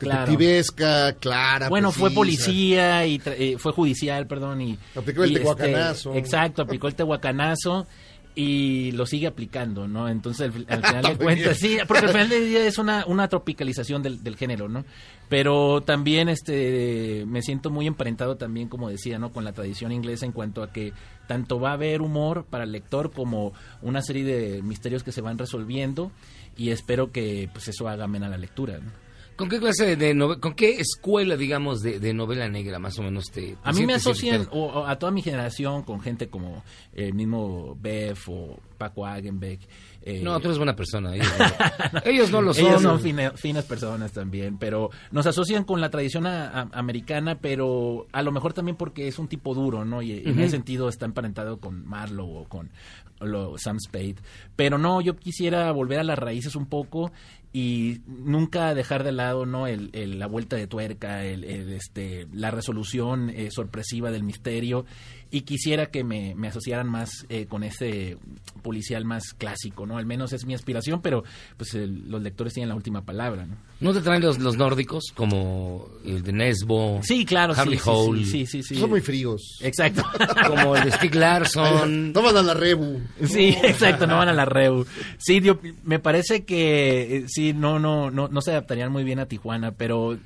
Claro. 0.03 0.21
detectivesca, 0.27 1.13
clara. 1.15 1.69
Bueno, 1.69 1.93
fue 1.93 2.11
policía 2.11 3.07
y 3.07 3.19
tra- 3.19 3.35
eh, 3.39 3.57
fue 3.59 3.73
judicial, 3.73 4.27
perdón. 4.27 4.61
Y, 4.61 4.79
Aplicó 4.95 5.25
el 5.25 5.33
y, 5.33 5.35
tehuacanazo. 5.35 6.15
exacto, 6.15 6.63
aplicó 6.63 6.89
el 6.89 6.95
tehuacanazo 6.95 7.87
y 8.35 8.93
lo 8.93 9.05
sigue 9.05 9.27
aplicando, 9.27 9.87
¿no? 9.87 10.09
Entonces, 10.09 10.51
al, 10.55 10.67
al 10.69 10.83
final 10.87 11.03
de 11.05 11.17
cuentas, 11.23 11.59
sí, 11.59 11.77
porque 11.87 12.07
al 12.07 12.13
final 12.13 12.29
del 12.31 12.47
día 12.49 12.67
es 12.67 12.79
una, 12.79 13.05
una 13.07 13.29
tropicalización 13.29 14.03
del, 14.03 14.23
del 14.25 14.37
género, 14.37 14.69
¿no? 14.71 14.85
Pero 15.29 15.83
también 15.83 16.29
este 16.31 17.25
me 17.27 17.43
siento 17.43 17.71
muy 17.71 17.87
emparentado 17.87 18.37
también, 18.37 18.69
como 18.69 18.89
decía, 18.89 19.19
¿no? 19.19 19.31
Con 19.33 19.45
la 19.45 19.53
tradición 19.53 19.93
inglesa 19.93 20.25
en 20.27 20.33
cuanto 20.33 20.63
a 20.63 20.73
que 20.73 20.93
tanto 21.27 21.61
va 21.61 21.71
a 21.71 21.75
haber 21.75 22.01
humor 22.03 22.45
para 22.49 22.65
el 22.65 22.73
lector 22.73 23.13
como 23.13 23.53
una 23.83 24.01
serie 24.03 24.25
de 24.25 24.63
misterios 24.63 25.03
que 25.03 25.13
se 25.13 25.21
van 25.21 25.37
resolviendo 25.39 26.11
y 26.57 26.71
espero 26.71 27.13
que 27.13 27.49
pues 27.53 27.69
eso 27.69 27.89
haga 27.89 28.05
amena 28.05 28.29
la 28.29 28.37
lectura, 28.39 28.79
¿no? 28.79 28.91
¿Con 29.37 29.49
qué 29.49 29.59
clase 29.59 29.97
de 29.97 30.15
novela, 30.15 30.41
con 30.41 30.55
qué 30.55 30.79
escuela, 30.81 31.37
digamos, 31.37 31.81
de, 31.81 31.99
de 31.99 32.13
novela 32.15 32.49
negra 32.49 32.79
más 32.79 32.99
o 32.99 33.03
menos 33.03 33.25
te... 33.33 33.57
A 33.65 33.73
te 33.73 33.81
mí 33.81 33.87
me 33.87 33.95
asocian, 33.95 34.47
o, 34.51 34.67
o 34.67 34.87
a 34.87 34.99
toda 34.99 35.11
mi 35.11 35.23
generación, 35.23 35.83
con 35.83 36.01
gente 36.01 36.29
como 36.29 36.63
el 36.93 37.15
mismo 37.15 37.77
Beff 37.81 38.29
o 38.29 38.61
Paco 38.79 39.07
Hagenbeck. 39.07 39.61
eh, 40.03 40.21
No, 40.23 40.39
tú 40.41 40.47
eres 40.49 40.59
buena 40.59 40.75
persona. 40.77 41.15
Ellos 41.17 41.29
no, 41.93 42.01
ellos 42.05 42.31
no 42.31 42.43
lo 42.43 42.53
son. 42.55 42.67
Ellos 42.67 42.83
son 42.83 43.01
fine- 43.01 43.33
finas 43.37 43.65
personas 43.65 44.13
también, 44.13 44.59
pero 44.59 44.91
nos 45.13 45.27
asocian 45.27 45.65
con 45.65 45.81
la 45.81 45.89
tradición 45.91 46.27
a- 46.27 46.49
a- 46.49 46.69
americana, 46.73 47.39
pero 47.41 48.07
a 48.13 48.23
lo 48.23 48.33
mejor 48.33 48.53
también 48.53 48.77
porque 48.77 49.09
es 49.09 49.19
un 49.19 49.29
tipo 49.29 49.55
duro, 49.55 49.85
¿no? 49.85 50.03
Y, 50.03 50.13
en 50.25 50.39
ese 50.41 50.51
sentido 50.51 50.89
está 50.89 51.07
emparentado 51.07 51.59
con 51.59 51.87
Marlowe 51.87 52.41
o 52.43 52.45
con 52.49 52.71
lo- 53.21 53.57
Sam 53.57 53.79
Spade. 53.79 54.17
Pero 54.57 54.79
no, 54.79 55.01
yo 55.01 55.17
quisiera 55.17 55.71
volver 55.73 56.01
a 56.01 56.05
las 56.05 56.19
raíces 56.19 56.57
un 56.57 56.67
poco 56.67 57.13
y 57.53 58.01
nunca 58.07 58.75
dejar 58.75 59.05
de 59.05 59.13
lado 59.13 59.45
no 59.47 59.67
el, 59.67 59.91
el- 59.93 60.19
la 60.19 60.27
vuelta 60.27 60.57
de 60.57 60.67
tuerca 60.67 61.25
el, 61.25 61.45
el, 61.45 61.73
este 61.73 62.27
la 62.33 62.51
resolución 62.51 63.29
eh, 63.31 63.49
sorpresiva 63.51 64.11
del 64.11 64.23
misterio 64.25 64.87
y 65.35 65.41
quisiera 65.41 65.87
que 65.87 66.05
me, 66.05 66.35
me 66.37 66.49
asociaran 66.49 66.87
más 66.89 67.25
eh, 67.31 67.47
con 67.47 67.65
ese 67.65 68.19
policial 68.63 69.05
más 69.07 69.33
clásico 69.33 69.87
no 69.87 69.97
al 69.97 70.05
menos 70.07 70.33
es 70.35 70.45
mi 70.45 70.53
aspiración 70.55 71.01
pero 71.01 71.25
pues 71.57 71.75
el- 71.75 72.09
los 72.11 72.23
lectores 72.23 72.53
tienen 72.53 72.69
la 72.69 72.75
última 72.77 73.05
palabra 73.05 73.47
no 73.47 73.57
¿No 73.81 73.93
te 73.93 74.01
traen 74.01 74.23
los, 74.23 74.39
los 74.39 74.57
nórdicos 74.57 75.07
como 75.17 75.89
el 76.05 76.23
de 76.23 76.33
Nesbo? 76.33 77.01
sí 77.03 77.25
claro 77.25 77.55
sí, 77.55 77.61
sí, 77.73 77.79
Hole, 77.87 78.25
sí, 78.25 78.47
sí, 78.47 78.63
sí, 78.63 78.75
Son 78.77 78.91
muy 78.91 79.01
fríos. 79.01 79.59
exacto 79.63 80.03
como 80.47 80.77
el 80.77 80.85
de 80.85 80.93
Stieg 80.93 81.15
Larsson. 81.15 82.13
No 82.13 82.23
van 82.23 82.37
a 82.37 82.43
la 82.43 82.55
rebu. 82.55 83.01
Sí, 83.25 83.57
exacto, 83.65 84.07
no 84.07 84.19
van 84.19 84.29
a 84.29 84.33
la 84.35 84.45
Reu. 84.45 84.85
Sí, 85.19 85.41
yo- 85.41 85.59
me 85.85 85.99
parece 85.99 86.45
que 86.45 87.17
eh, 87.17 87.25
sí, 87.27 87.53
no, 87.55 87.79
no, 87.79 88.11
no, 88.11 88.29
no 88.29 88.41
se 88.43 88.51
adaptarían 88.53 88.93
muy 88.93 89.03
bien 89.03 89.19
a 89.19 89.27
Tijuana, 89.27 89.73
pero 89.73 90.19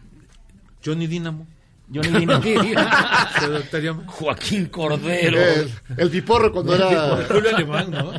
Johnny 0.84 1.06
Dynamo. 1.06 1.46
Johnny 1.92 2.26
más. 2.26 2.44
Joaquín 4.06 4.66
Cordero. 4.66 5.38
El, 5.38 5.70
el 5.96 6.10
piporro 6.10 6.52
cuando 6.52 6.74
era... 6.74 7.24
Julio 7.28 7.50
Alemán, 7.56 7.90
¿no? 7.90 8.12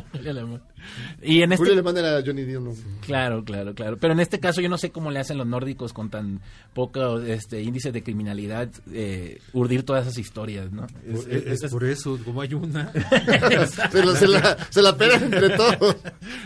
Y 1.22 1.42
en 1.42 1.52
este 1.52 1.56
Julio 1.58 1.72
Alemán 1.74 1.96
era 1.98 2.22
Johnny 2.24 2.44
Dino. 2.44 2.74
Claro, 3.00 3.44
claro, 3.44 3.74
claro. 3.74 3.96
Pero 3.98 4.12
en 4.12 4.20
este 4.20 4.40
caso 4.40 4.60
yo 4.60 4.68
no 4.68 4.78
sé 4.78 4.90
cómo 4.90 5.10
le 5.10 5.18
hacen 5.20 5.38
los 5.38 5.46
nórdicos 5.46 5.92
con 5.92 6.10
tan 6.10 6.40
poco 6.74 7.20
este, 7.20 7.62
índice 7.62 7.92
de 7.92 8.02
criminalidad 8.02 8.68
eh, 8.92 9.40
urdir 9.52 9.82
todas 9.84 10.06
esas 10.06 10.18
historias, 10.18 10.70
¿no? 10.72 10.86
Es- 11.06 11.26
Es, 11.26 11.46
es- 11.46 11.62
es 11.64 11.70
por 11.70 11.84
eso, 11.84 12.18
como 12.24 12.40
hay 12.40 12.54
una. 12.54 12.92
Se 13.90 14.04
la, 14.04 14.16
se 14.16 14.26
la, 14.28 14.56
se 14.70 14.82
la 14.82 14.96
pegan 14.96 15.24
entre 15.24 15.50
todos. 15.50 15.96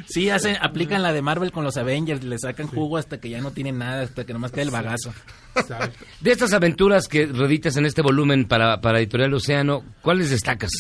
sí, 0.07 0.31
hacen, 0.31 0.57
aplican 0.61 1.03
la 1.03 1.13
de 1.13 1.23
Marvel 1.23 1.53
con 1.53 1.65
los 1.65 1.77
Avengers, 1.77 2.23
le 2.25 2.39
sacan 2.39 2.67
jugo 2.67 2.97
hasta 2.97 3.19
que 3.21 3.29
ya 3.31 3.41
no 3.41 3.51
tienen 3.53 3.79
nada, 3.79 4.03
hasta 4.03 4.25
que 4.25 4.33
nomás 4.33 4.53
queda 4.53 4.63
el 4.63 4.71
bagazo. 4.71 5.13
Exacto. 5.55 6.05
De 6.21 6.33
estas 6.33 6.53
aventuras 6.53 7.09
que 7.09 7.27
reeditas 7.27 7.77
en 7.77 7.87
este 7.87 8.03
volumen 8.03 8.47
para, 8.47 8.81
para 8.81 8.99
Editorial 8.99 9.35
Océano, 9.35 9.85
¿cuáles 10.03 10.31
destacas? 10.31 10.71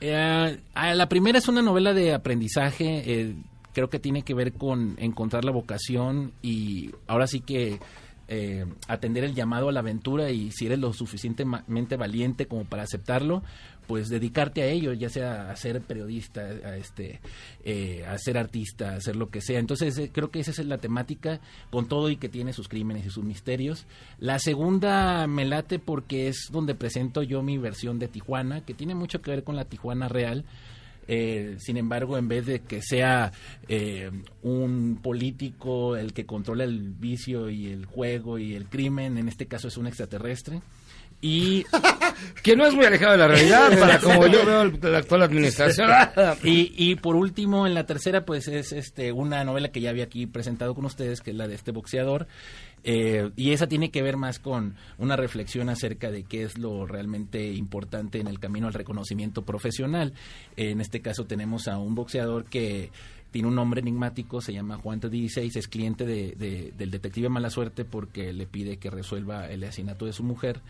Eh, 0.00 0.58
la 0.74 1.08
primera 1.08 1.38
es 1.38 1.48
una 1.48 1.62
novela 1.62 1.92
de 1.92 2.14
aprendizaje. 2.14 3.02
eh, 3.06 3.34
creo 3.72 3.90
que 3.90 4.00
tiene 4.00 4.22
que 4.22 4.34
ver 4.34 4.54
con 4.54 4.96
encontrar 4.98 5.44
la 5.44 5.52
vocación 5.52 6.32
y 6.42 6.90
ahora 7.06 7.28
sí 7.28 7.40
que 7.40 7.78
eh, 8.26 8.66
atender 8.88 9.24
el 9.24 9.34
llamado 9.34 9.68
a 9.68 9.72
la 9.72 9.80
aventura 9.80 10.30
y 10.30 10.50
si 10.50 10.66
eres 10.66 10.80
lo 10.80 10.92
suficientemente 10.92 11.96
valiente 11.96 12.46
como 12.46 12.64
para 12.64 12.82
aceptarlo, 12.82 13.42
pues 13.88 14.10
dedicarte 14.10 14.62
a 14.62 14.66
ello, 14.66 14.92
ya 14.92 15.08
sea 15.08 15.50
a 15.50 15.56
ser 15.56 15.80
periodista, 15.80 16.42
a 16.42 16.76
este, 16.76 17.20
eh, 17.64 18.04
a 18.06 18.16
ser 18.18 18.36
artista, 18.36 18.90
a 18.90 18.96
hacer 18.96 19.16
lo 19.16 19.30
que 19.30 19.40
sea. 19.40 19.58
Entonces 19.58 19.98
eh, 19.98 20.10
creo 20.12 20.30
que 20.30 20.40
esa 20.40 20.50
es 20.50 20.64
la 20.64 20.78
temática 20.78 21.40
con 21.70 21.88
todo 21.88 22.10
y 22.10 22.16
que 22.16 22.28
tiene 22.28 22.52
sus 22.52 22.68
crímenes 22.68 23.06
y 23.06 23.10
sus 23.10 23.24
misterios. 23.24 23.86
La 24.20 24.38
segunda 24.38 25.26
me 25.26 25.46
late 25.46 25.78
porque 25.78 26.28
es 26.28 26.48
donde 26.52 26.74
presento 26.74 27.22
yo 27.22 27.42
mi 27.42 27.56
versión 27.56 27.98
de 27.98 28.08
Tijuana, 28.08 28.60
que 28.60 28.74
tiene 28.74 28.94
mucho 28.94 29.22
que 29.22 29.30
ver 29.30 29.42
con 29.42 29.56
la 29.56 29.64
Tijuana 29.64 30.06
real. 30.06 30.44
Eh, 31.10 31.56
sin 31.58 31.78
embargo, 31.78 32.18
en 32.18 32.28
vez 32.28 32.44
de 32.44 32.60
que 32.60 32.82
sea 32.82 33.32
eh, 33.66 34.10
un 34.42 35.00
político 35.02 35.96
el 35.96 36.12
que 36.12 36.26
controla 36.26 36.64
el 36.64 36.90
vicio 36.90 37.48
y 37.48 37.68
el 37.68 37.86
juego 37.86 38.38
y 38.38 38.54
el 38.54 38.66
crimen, 38.66 39.16
en 39.16 39.28
este 39.28 39.46
caso 39.46 39.68
es 39.68 39.78
un 39.78 39.86
extraterrestre. 39.86 40.60
Y, 41.20 41.64
Que 42.42 42.54
no 42.56 42.64
es 42.64 42.74
muy 42.74 42.84
alejado 42.84 43.12
de 43.12 43.18
la 43.18 43.28
realidad 43.28 43.78
para 43.78 43.98
como 44.00 44.26
yo 44.28 44.44
veo 44.46 44.64
la 44.90 44.98
actual 44.98 45.22
administración. 45.22 45.90
y, 46.44 46.72
y 46.76 46.94
por 46.94 47.16
último, 47.16 47.66
en 47.66 47.74
la 47.74 47.86
tercera, 47.86 48.24
pues 48.24 48.46
es 48.48 48.72
este 48.72 49.12
una 49.12 49.42
novela 49.44 49.70
que 49.70 49.80
ya 49.80 49.90
había 49.90 50.04
aquí 50.04 50.26
presentado 50.26 50.74
con 50.74 50.84
ustedes, 50.84 51.20
que 51.20 51.30
es 51.32 51.36
la 51.36 51.48
de 51.48 51.54
este 51.56 51.72
boxeador. 51.72 52.28
Eh, 52.84 53.30
y 53.34 53.50
esa 53.50 53.66
tiene 53.66 53.90
que 53.90 54.02
ver 54.02 54.16
más 54.16 54.38
con 54.38 54.76
una 54.98 55.16
reflexión 55.16 55.68
acerca 55.68 56.12
de 56.12 56.22
qué 56.22 56.44
es 56.44 56.56
lo 56.58 56.86
realmente 56.86 57.52
importante 57.52 58.20
en 58.20 58.28
el 58.28 58.38
camino 58.38 58.68
al 58.68 58.74
reconocimiento 58.74 59.42
profesional. 59.42 60.12
en 60.56 60.80
este 60.80 61.00
caso 61.00 61.24
tenemos 61.26 61.66
a 61.66 61.78
un 61.78 61.96
boxeador 61.96 62.44
que 62.44 62.90
tiene 63.32 63.48
un 63.48 63.56
nombre 63.56 63.80
enigmático, 63.80 64.40
se 64.40 64.52
llama 64.54 64.78
Juan 64.78 65.00
16, 65.00 65.56
es 65.56 65.68
cliente 65.68 66.06
de- 66.06 66.34
de- 66.38 66.72
del 66.78 66.90
detective 66.92 67.28
Mala 67.28 67.50
Suerte 67.50 67.84
porque 67.84 68.32
le 68.32 68.46
pide 68.46 68.78
que 68.78 68.88
resuelva 68.90 69.50
el 69.50 69.64
asesinato 69.64 70.06
de 70.06 70.12
su 70.14 70.22
mujer. 70.22 70.60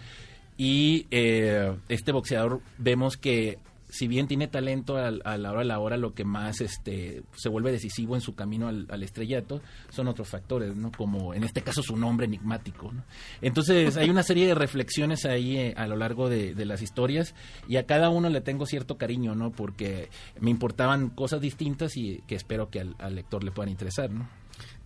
Y 0.59 1.07
eh, 1.11 1.75
este 1.89 2.13
boxeador 2.13 2.61
vemos 2.77 3.17
que 3.17 3.59
si 3.91 4.07
bien 4.07 4.27
tiene 4.29 4.49
talento 4.49 4.99
al- 4.99 5.23
a, 5.25 5.39
la 5.39 5.51
hora 5.51 5.61
de 5.61 5.65
la 5.67 5.79
hora, 5.79 5.97
lo 5.97 6.13
que 6.13 6.23
más 6.27 6.61
este 6.61 7.23
se 7.35 7.49
vuelve 7.49 7.73
decisivo 7.73 8.17
en 8.17 8.21
su 8.21 8.35
camino 8.35 8.69
al, 8.69 8.87
al 8.91 9.03
estrellato 9.03 9.63
son 9.89 10.09
otros 10.09 10.29
factores, 10.29 10.77
¿no? 10.77 10.93
Como 10.93 11.33
en 11.33 11.43
este 11.43 11.63
caso 11.63 11.83
su 11.83 11.97
nombre 11.97 12.27
enigmático. 12.27 12.93
Entonces 13.41 13.97
hay 13.97 14.11
una 14.11 14.23
serie 14.23 14.47
de 14.47 14.55
reflexiones 14.55 15.25
ahí 15.25 15.57
eh, 15.57 15.75
a 15.79 15.87
lo 15.87 15.97
largo 15.97 16.29
de, 16.29 16.55
de 16.55 16.67
las 16.67 16.83
historias 16.83 17.35
y 17.67 17.77
a 17.77 17.87
cada 17.87 18.11
uno 18.11 18.29
le 18.29 18.43
tengo 18.43 18.67
cierto 18.67 18.99
cariño, 18.99 19.35
¿no? 19.35 19.53
Porque 19.53 20.11
me 20.39 20.51
importaban 20.51 21.09
cosas 21.09 21.41
distintas 21.41 21.97
y 21.97 22.23
que 22.27 22.35
espero 22.35 22.69
que 22.69 22.81
al, 22.81 22.95
al 22.99 23.15
lector 23.15 23.43
le 23.43 23.53
puedan 23.53 23.71
interesar, 23.71 24.11
¿no? 24.11 24.29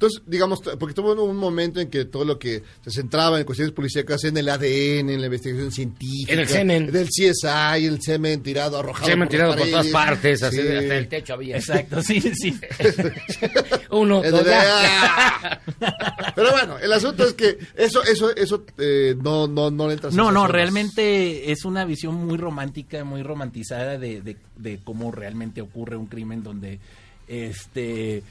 Entonces, 0.02 0.22
digamos, 0.26 0.60
porque 0.80 0.94
tuvo 0.94 1.12
un 1.24 1.36
momento 1.36 1.78
en 1.78 1.88
que 1.88 2.06
todo 2.06 2.24
lo 2.24 2.36
que 2.36 2.60
se 2.84 2.90
centraba 2.90 3.38
en 3.38 3.44
cuestiones 3.44 3.72
policíacas 3.72 4.24
en 4.24 4.36
el 4.36 4.48
ADN, 4.48 5.10
en 5.10 5.20
la 5.20 5.26
investigación 5.26 5.70
científica. 5.70 6.32
En 6.32 6.40
el 6.40 6.48
semen. 6.48 6.90
Del 6.90 7.06
CSI, 7.06 7.86
el 7.86 8.02
semen 8.02 8.42
tirado, 8.42 8.80
arrojado. 8.80 9.06
Se 9.06 9.14
me 9.14 9.22
han 9.22 9.28
por 9.28 9.38
las 9.38 9.46
tirado 9.46 9.56
por 9.56 9.68
todas 9.68 9.86
partes, 9.86 10.42
así, 10.42 10.56
Sí. 10.56 10.62
hasta 10.62 10.96
el 10.96 11.06
techo 11.08 11.34
había. 11.34 11.56
Exacto, 11.56 12.02
sí, 12.02 12.20
sí. 12.20 12.58
Uno, 13.90 14.22
dos. 14.22 14.42
Pero 16.34 16.50
bueno, 16.50 16.78
el 16.80 16.92
asunto 16.92 17.24
es 17.24 17.34
que 17.34 17.58
eso, 17.76 18.02
eso, 18.02 18.34
eso 18.34 18.64
eh, 18.78 19.14
no, 19.22 19.46
no, 19.46 19.70
no 19.70 19.86
le 19.86 19.94
entra. 19.94 20.10
No, 20.10 20.32
no, 20.32 20.48
realmente 20.48 21.52
es 21.52 21.64
una 21.64 21.84
visión 21.84 22.16
muy 22.26 22.38
romántica, 22.38 23.04
muy 23.04 23.22
romantizada 23.22 23.98
de, 23.98 24.20
de, 24.20 24.36
de 24.56 24.80
cómo 24.82 25.12
realmente 25.12 25.60
ocurre 25.60 25.94
un 25.94 26.06
crimen 26.06 26.42
donde 26.42 26.80
este 27.28 28.24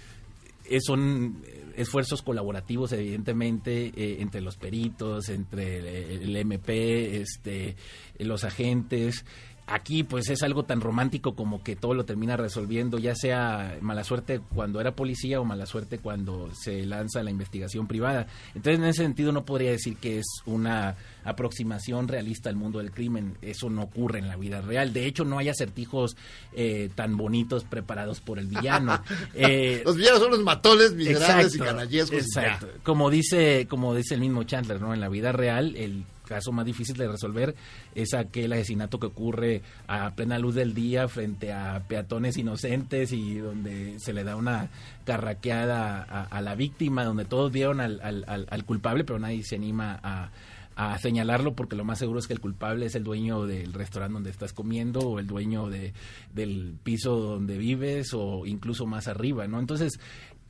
son 0.82 1.42
esfuerzos 1.76 2.22
colaborativos 2.22 2.92
evidentemente 2.92 3.92
eh, 3.96 4.18
entre 4.20 4.42
los 4.42 4.58
peritos, 4.58 5.30
entre 5.30 5.78
el, 5.78 6.24
el 6.24 6.36
MP, 6.36 7.22
este, 7.22 7.76
los 8.20 8.44
agentes 8.44 9.26
aquí 9.74 10.04
pues 10.04 10.30
es 10.30 10.44
algo 10.44 10.64
tan 10.64 10.82
romántico 10.82 11.36
como 11.36 11.64
que 11.64 11.76
todo 11.76 11.94
lo 11.94 12.06
termina 12.06 12.38
resolviendo, 12.38 13.00
ya 13.00 13.16
sea 13.16 13.78
mala 13.82 14.04
suerte 14.04 14.42
cuando 14.54 14.82
era 14.82 14.96
policía 14.96 15.40
o 15.40 15.46
mala 15.46 15.66
suerte 15.66 16.00
cuando 16.00 16.50
se 16.54 16.86
lanza 16.86 17.24
la 17.24 17.32
investigación 17.32 17.88
privada. 17.88 18.28
Entonces 18.56 18.80
en 18.80 18.86
ese 18.86 19.04
sentido 19.04 19.32
no 19.32 19.46
podría 19.46 19.72
decir 19.72 19.98
que 19.98 20.20
es 20.20 20.26
una 20.46 20.96
aproximación 21.24 22.08
realista 22.08 22.50
al 22.50 22.56
mundo 22.56 22.80
del 22.80 22.92
crimen, 22.92 23.38
eso 23.42 23.70
no 23.70 23.84
ocurre 23.84 24.20
en 24.20 24.28
la 24.28 24.36
vida 24.36 24.62
real. 24.62 24.94
De 24.94 25.06
hecho 25.06 25.24
no 25.24 25.38
hay 25.38 25.50
acertijos 25.50 26.18
eh, 26.54 26.90
tan 26.96 27.18
bonitos 27.18 27.64
preparados 27.64 28.20
por 28.20 28.40
el 28.40 28.48
villano. 28.48 29.02
Eh, 29.34 29.82
Los 29.86 29.96
villanos 29.96 30.20
son 30.20 30.32
los 30.32 30.44
matones 30.44 30.94
miserables 30.94 31.56
y 31.56 31.60
canallescos. 31.60 32.20
Exacto. 32.20 32.68
Como 32.84 33.10
dice, 33.10 33.66
como 33.70 33.96
dice 33.96 34.16
el 34.16 34.20
mismo 34.20 34.44
Chandler, 34.44 34.82
¿no? 34.82 34.94
En 34.94 35.00
la 35.00 35.10
vida 35.10 35.32
real, 35.32 35.76
el 35.76 36.04
caso 36.32 36.52
más 36.52 36.66
difícil 36.66 36.96
de 36.96 37.08
resolver 37.08 37.56
es 37.94 38.14
aquel 38.14 38.54
asesinato 38.54 39.00
que 39.00 39.08
ocurre 39.08 39.62
a 39.88 40.12
plena 40.12 40.40
luz 40.40 40.56
del 40.56 40.74
día 40.74 41.08
frente 41.08 41.52
a 41.52 41.84
peatones 41.88 42.38
inocentes 42.38 43.12
y 43.12 43.36
donde 43.36 44.00
se 44.00 44.14
le 44.14 44.24
da 44.24 44.36
una 44.36 44.70
carraqueada 45.06 46.02
a, 46.02 46.42
la 46.42 46.56
víctima, 46.56 47.04
donde 47.04 47.26
todos 47.26 47.52
vieron 47.52 47.80
al- 47.82 48.02
al 48.26 48.66
culpable, 48.66 49.04
pero 49.04 49.20
nadie 49.20 49.44
se 49.44 49.56
anima 49.56 50.00
a, 50.02 50.30
a 50.76 50.98
señalarlo 51.00 51.54
porque 51.54 51.76
lo 51.76 51.84
más 51.84 52.00
seguro 52.00 52.20
es 52.20 52.28
que 52.28 52.34
el 52.34 52.40
culpable 52.40 52.86
es 52.86 52.96
el 52.96 53.04
dueño 53.04 53.46
del 53.46 53.74
restaurante 53.74 54.14
donde 54.14 54.30
estás 54.30 54.54
comiendo 54.54 55.02
o 55.02 55.20
el 55.20 55.28
dueño 55.28 55.70
de, 55.70 55.94
del 56.34 56.76
piso 56.82 57.18
donde 57.18 57.58
vives 57.58 58.14
o 58.14 58.46
incluso 58.46 58.86
más 58.86 59.08
arriba, 59.08 59.48
¿no? 59.48 59.60
Entonces, 59.60 60.00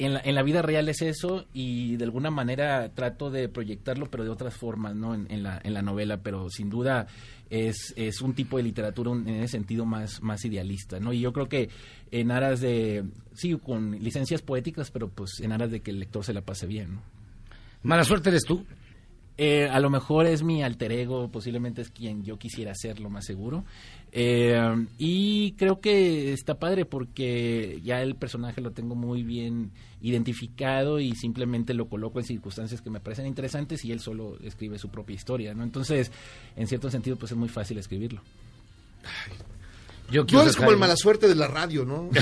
en 0.06 0.14
la, 0.16 0.22
en 0.24 0.36
la 0.36 0.44
vida 0.44 0.62
real 0.62 0.88
es 0.90 1.02
eso 1.02 1.46
y 1.54 1.96
de 1.98 2.04
alguna 2.06 2.30
manera 2.32 2.90
trato 2.94 3.30
de 3.30 3.50
proyectarlo 3.50 4.08
pero 4.10 4.24
de 4.24 4.30
otras 4.30 4.56
formas, 4.56 4.96
¿no? 4.96 5.14
En, 5.14 5.28
en 5.30 5.44
la, 5.44 5.60
en 5.64 5.74
la 5.74 5.82
novela, 5.82 6.18
pero 6.24 6.50
sin 6.50 6.70
duda 6.70 7.08
es, 7.50 7.94
es 7.98 8.22
un 8.22 8.34
tipo 8.34 8.58
de 8.58 8.64
literatura 8.64 9.10
un- 9.12 9.28
en 9.28 9.36
ese 9.44 9.54
sentido 9.58 9.86
más, 9.86 10.22
más 10.22 10.44
idealista, 10.46 11.00
¿no? 11.00 11.12
Y 11.14 11.20
yo 11.20 11.34
creo 11.34 11.48
que 11.50 11.70
en 12.12 12.32
aras 12.32 12.62
de, 12.62 13.04
sí, 13.34 13.58
con 13.62 13.92
licencias 14.02 14.42
poéticas, 14.42 14.92
pero 14.92 15.10
pues 15.10 15.40
en 15.42 15.52
aras 15.52 15.72
de 15.72 15.82
que 15.82 15.92
el 15.92 16.00
lector 16.00 16.24
se 16.24 16.34
la 16.34 16.42
pase 16.42 16.68
bien, 16.68 16.96
¿no? 16.96 17.02
Mala 17.84 18.04
suerte 18.04 18.30
eres 18.30 18.44
tú. 18.44 18.64
Eh, 19.38 19.68
a 19.68 19.80
lo 19.80 19.90
mejor 19.90 20.28
es 20.28 20.44
mi 20.44 20.62
alter 20.62 20.92
ego, 20.92 21.30
posiblemente 21.32 21.82
es 21.82 21.90
quien 21.90 22.24
yo 22.24 22.38
quisiera 22.38 22.76
ser, 22.76 23.00
lo 23.00 23.10
más 23.10 23.26
seguro. 23.26 23.64
Eh, 24.12 24.60
y 25.00 25.54
creo 25.54 25.80
que 25.80 26.32
está 26.34 26.60
padre 26.60 26.86
porque 26.86 27.80
ya 27.84 28.02
el 28.04 28.16
personaje 28.16 28.62
lo 28.62 28.72
tengo 28.72 28.94
muy 28.94 29.24
bien 29.24 29.72
identificado 30.02 31.00
y 31.00 31.16
simplemente 31.16 31.74
lo 31.74 31.88
coloco 31.88 32.20
en 32.20 32.26
circunstancias 32.26 32.82
que 32.82 32.90
me 32.90 33.00
parecen 33.00 33.28
interesantes 33.28 33.86
y 33.86 33.92
él 33.92 34.00
solo 34.00 34.38
escribe 34.44 34.78
su 34.80 34.90
propia 34.90 35.16
historia, 35.16 35.54
¿no? 35.54 35.64
Entonces, 35.64 36.12
en 36.56 36.68
cierto 36.68 36.90
sentido, 36.90 37.16
pues 37.18 37.32
es 37.32 37.38
muy 37.38 37.50
fácil 37.50 37.78
escribirlo. 37.78 38.22
Yo 40.10 40.26
Tú 40.26 40.42
eres 40.42 40.58
como 40.58 40.72
el 40.72 40.78
mala 40.78 40.98
suerte 40.98 41.28
de 41.30 41.36
la 41.36 41.48
radio, 41.48 41.86
¿no? 41.86 42.10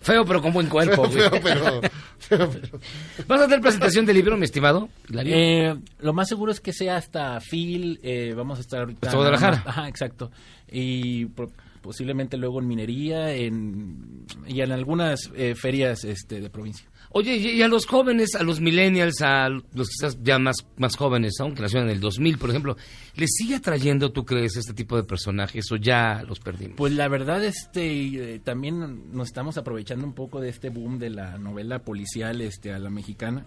Feo, 0.00 0.24
pero 0.24 0.42
con 0.42 0.52
buen 0.52 0.68
cuerpo. 0.68 1.08
Feo, 1.08 1.30
pero- 1.42 1.80
feo, 2.18 2.50
pero- 2.50 2.80
¿Vas 3.28 3.40
a 3.42 3.44
hacer 3.44 3.60
presentación 3.60 4.04
del 4.06 4.16
libro, 4.16 4.36
mi 4.36 4.44
estimado? 4.44 4.88
Eh, 5.14 5.74
lo 6.00 6.12
más 6.12 6.28
seguro 6.28 6.50
es 6.52 6.60
que 6.60 6.72
sea 6.72 6.96
hasta 6.96 7.38
Phil. 7.40 8.00
eh, 8.02 8.34
vamos 8.36 8.58
a 8.58 8.62
estar 8.62 8.80
ahorita. 8.80 9.06
Hasta 9.06 9.16
Guadalajara. 9.16 9.62
Ajá, 9.64 9.88
exacto. 9.88 10.30
Y 10.70 11.26
posiblemente 11.82 12.36
luego 12.36 12.60
en 12.60 12.68
minería 12.68 13.34
en, 13.34 14.24
y 14.46 14.60
en 14.60 14.72
algunas 14.72 15.30
eh, 15.34 15.54
ferias 15.54 16.04
este, 16.04 16.40
de 16.40 16.48
provincia. 16.48 16.88
Oye, 17.10 17.36
y 17.36 17.50
y 17.50 17.62
a 17.62 17.68
los 17.68 17.84
jóvenes, 17.84 18.34
a 18.34 18.42
los 18.42 18.60
millennials, 18.60 19.20
a 19.20 19.50
los 19.50 19.88
quizás 19.90 20.18
ya 20.22 20.38
más, 20.38 20.56
más 20.78 20.96
jóvenes, 20.96 21.34
aunque 21.40 21.60
nacieron 21.60 21.88
en 21.88 21.96
el 21.96 22.00
2000, 22.00 22.38
por 22.38 22.48
ejemplo, 22.48 22.76
¿les 23.16 23.30
sigue 23.36 23.56
atrayendo, 23.56 24.12
tú 24.12 24.24
crees, 24.24 24.56
este 24.56 24.72
tipo 24.72 24.96
de 24.96 25.04
personajes 25.04 25.70
o 25.72 25.76
ya 25.76 26.22
los 26.26 26.40
perdimos? 26.40 26.76
Pues 26.78 26.94
la 26.94 27.08
verdad, 27.08 27.44
este, 27.44 28.34
eh, 28.34 28.38
también 28.38 29.12
nos 29.12 29.26
estamos 29.28 29.58
aprovechando 29.58 30.06
un 30.06 30.14
poco 30.14 30.40
de 30.40 30.48
este 30.48 30.70
boom 30.70 30.98
de 30.98 31.10
la 31.10 31.36
novela 31.36 31.80
policial, 31.80 32.40
este, 32.40 32.72
a 32.72 32.78
la 32.78 32.88
mexicana. 32.88 33.44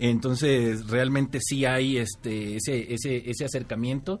Entonces, 0.00 0.88
realmente 0.88 1.38
sí 1.40 1.64
hay, 1.64 1.98
este, 1.98 2.56
ese, 2.56 2.92
ese, 2.92 3.30
ese 3.30 3.44
acercamiento 3.44 4.20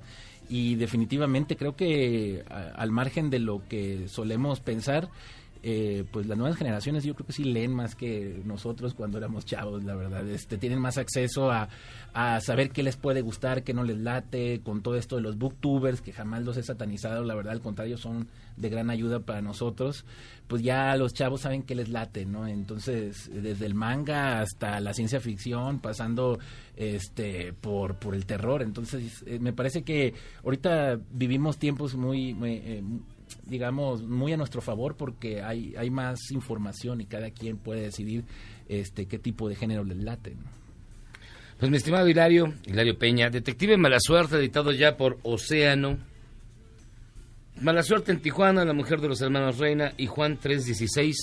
y 0.52 0.74
definitivamente 0.74 1.56
creo 1.56 1.74
que 1.76 2.44
a- 2.50 2.72
al 2.76 2.90
margen 2.90 3.30
de 3.30 3.38
lo 3.38 3.62
que 3.68 4.06
solemos 4.08 4.60
pensar, 4.60 5.08
eh, 5.64 6.04
pues 6.10 6.26
las 6.26 6.36
nuevas 6.36 6.56
generaciones 6.56 7.04
yo 7.04 7.14
creo 7.14 7.26
que 7.26 7.32
sí 7.32 7.44
leen 7.44 7.72
más 7.72 7.94
que 7.94 8.42
nosotros 8.44 8.94
cuando 8.94 9.18
éramos 9.18 9.44
chavos, 9.44 9.84
la 9.84 9.94
verdad. 9.94 10.28
Este, 10.28 10.58
tienen 10.58 10.80
más 10.80 10.98
acceso 10.98 11.52
a, 11.52 11.68
a 12.14 12.40
saber 12.40 12.70
qué 12.70 12.82
les 12.82 12.96
puede 12.96 13.20
gustar, 13.20 13.62
qué 13.62 13.72
no 13.72 13.84
les 13.84 13.98
late, 13.98 14.60
con 14.64 14.82
todo 14.82 14.96
esto 14.96 15.16
de 15.16 15.22
los 15.22 15.38
booktubers, 15.38 16.00
que 16.00 16.12
jamás 16.12 16.42
los 16.42 16.56
he 16.56 16.62
satanizado, 16.62 17.22
la 17.24 17.34
verdad, 17.34 17.52
al 17.52 17.60
contrario, 17.60 17.96
son 17.96 18.28
de 18.56 18.68
gran 18.68 18.90
ayuda 18.90 19.20
para 19.20 19.40
nosotros. 19.40 20.04
Pues 20.48 20.62
ya 20.62 20.96
los 20.96 21.14
chavos 21.14 21.42
saben 21.42 21.62
qué 21.62 21.74
les 21.74 21.88
late, 21.88 22.26
¿no? 22.26 22.46
Entonces, 22.46 23.30
desde 23.32 23.64
el 23.64 23.74
manga 23.74 24.40
hasta 24.40 24.80
la 24.80 24.92
ciencia 24.92 25.20
ficción, 25.20 25.78
pasando 25.78 26.38
este 26.76 27.52
por, 27.52 27.96
por 27.96 28.14
el 28.14 28.26
terror. 28.26 28.62
Entonces, 28.62 29.22
eh, 29.26 29.38
me 29.38 29.52
parece 29.52 29.82
que 29.82 30.14
ahorita 30.44 30.98
vivimos 31.10 31.58
tiempos 31.58 31.94
muy, 31.94 32.34
muy, 32.34 32.54
eh, 32.54 32.82
digamos, 33.44 34.02
muy 34.02 34.32
a 34.32 34.36
nuestro 34.36 34.60
favor 34.60 34.96
porque 34.96 35.42
hay, 35.42 35.74
hay 35.76 35.90
más 35.90 36.30
información 36.30 37.00
y 37.00 37.06
cada 37.06 37.30
quien 37.30 37.56
puede 37.56 37.82
decidir 37.82 38.24
este 38.68 39.06
qué 39.06 39.18
tipo 39.18 39.48
de 39.48 39.54
género 39.54 39.84
les 39.84 39.98
late. 39.98 40.34
¿no? 40.34 40.62
Pues 41.58 41.70
mi 41.70 41.76
estimado 41.76 42.08
Hilario, 42.08 42.54
Hilario 42.66 42.98
Peña, 42.98 43.30
Detective 43.30 43.76
Mala 43.76 43.98
Suerte, 44.00 44.36
editado 44.36 44.72
ya 44.72 44.96
por 44.96 45.18
Océano. 45.22 45.96
Mala 47.60 47.84
Suerte 47.84 48.10
en 48.10 48.20
Tijuana, 48.20 48.64
La 48.64 48.72
Mujer 48.72 49.00
de 49.00 49.06
los 49.06 49.20
Hermanos 49.20 49.58
Reina 49.58 49.92
y 49.96 50.06
Juan 50.06 50.38
316, 50.38 51.16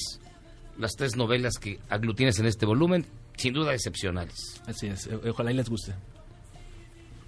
las 0.78 0.94
tres 0.94 1.18
novelas 1.18 1.58
que 1.60 1.80
aglutinas 1.90 2.40
en 2.40 2.46
este 2.46 2.66
volumen, 2.66 3.06
sin 3.36 3.54
duda 3.54 3.74
excepcionales. 3.74 4.62
Así 4.66 4.88
es, 4.88 5.08
eh, 5.08 5.20
ojalá 5.30 5.52
y 5.52 5.56
les 5.56 5.70
guste. 5.70 5.94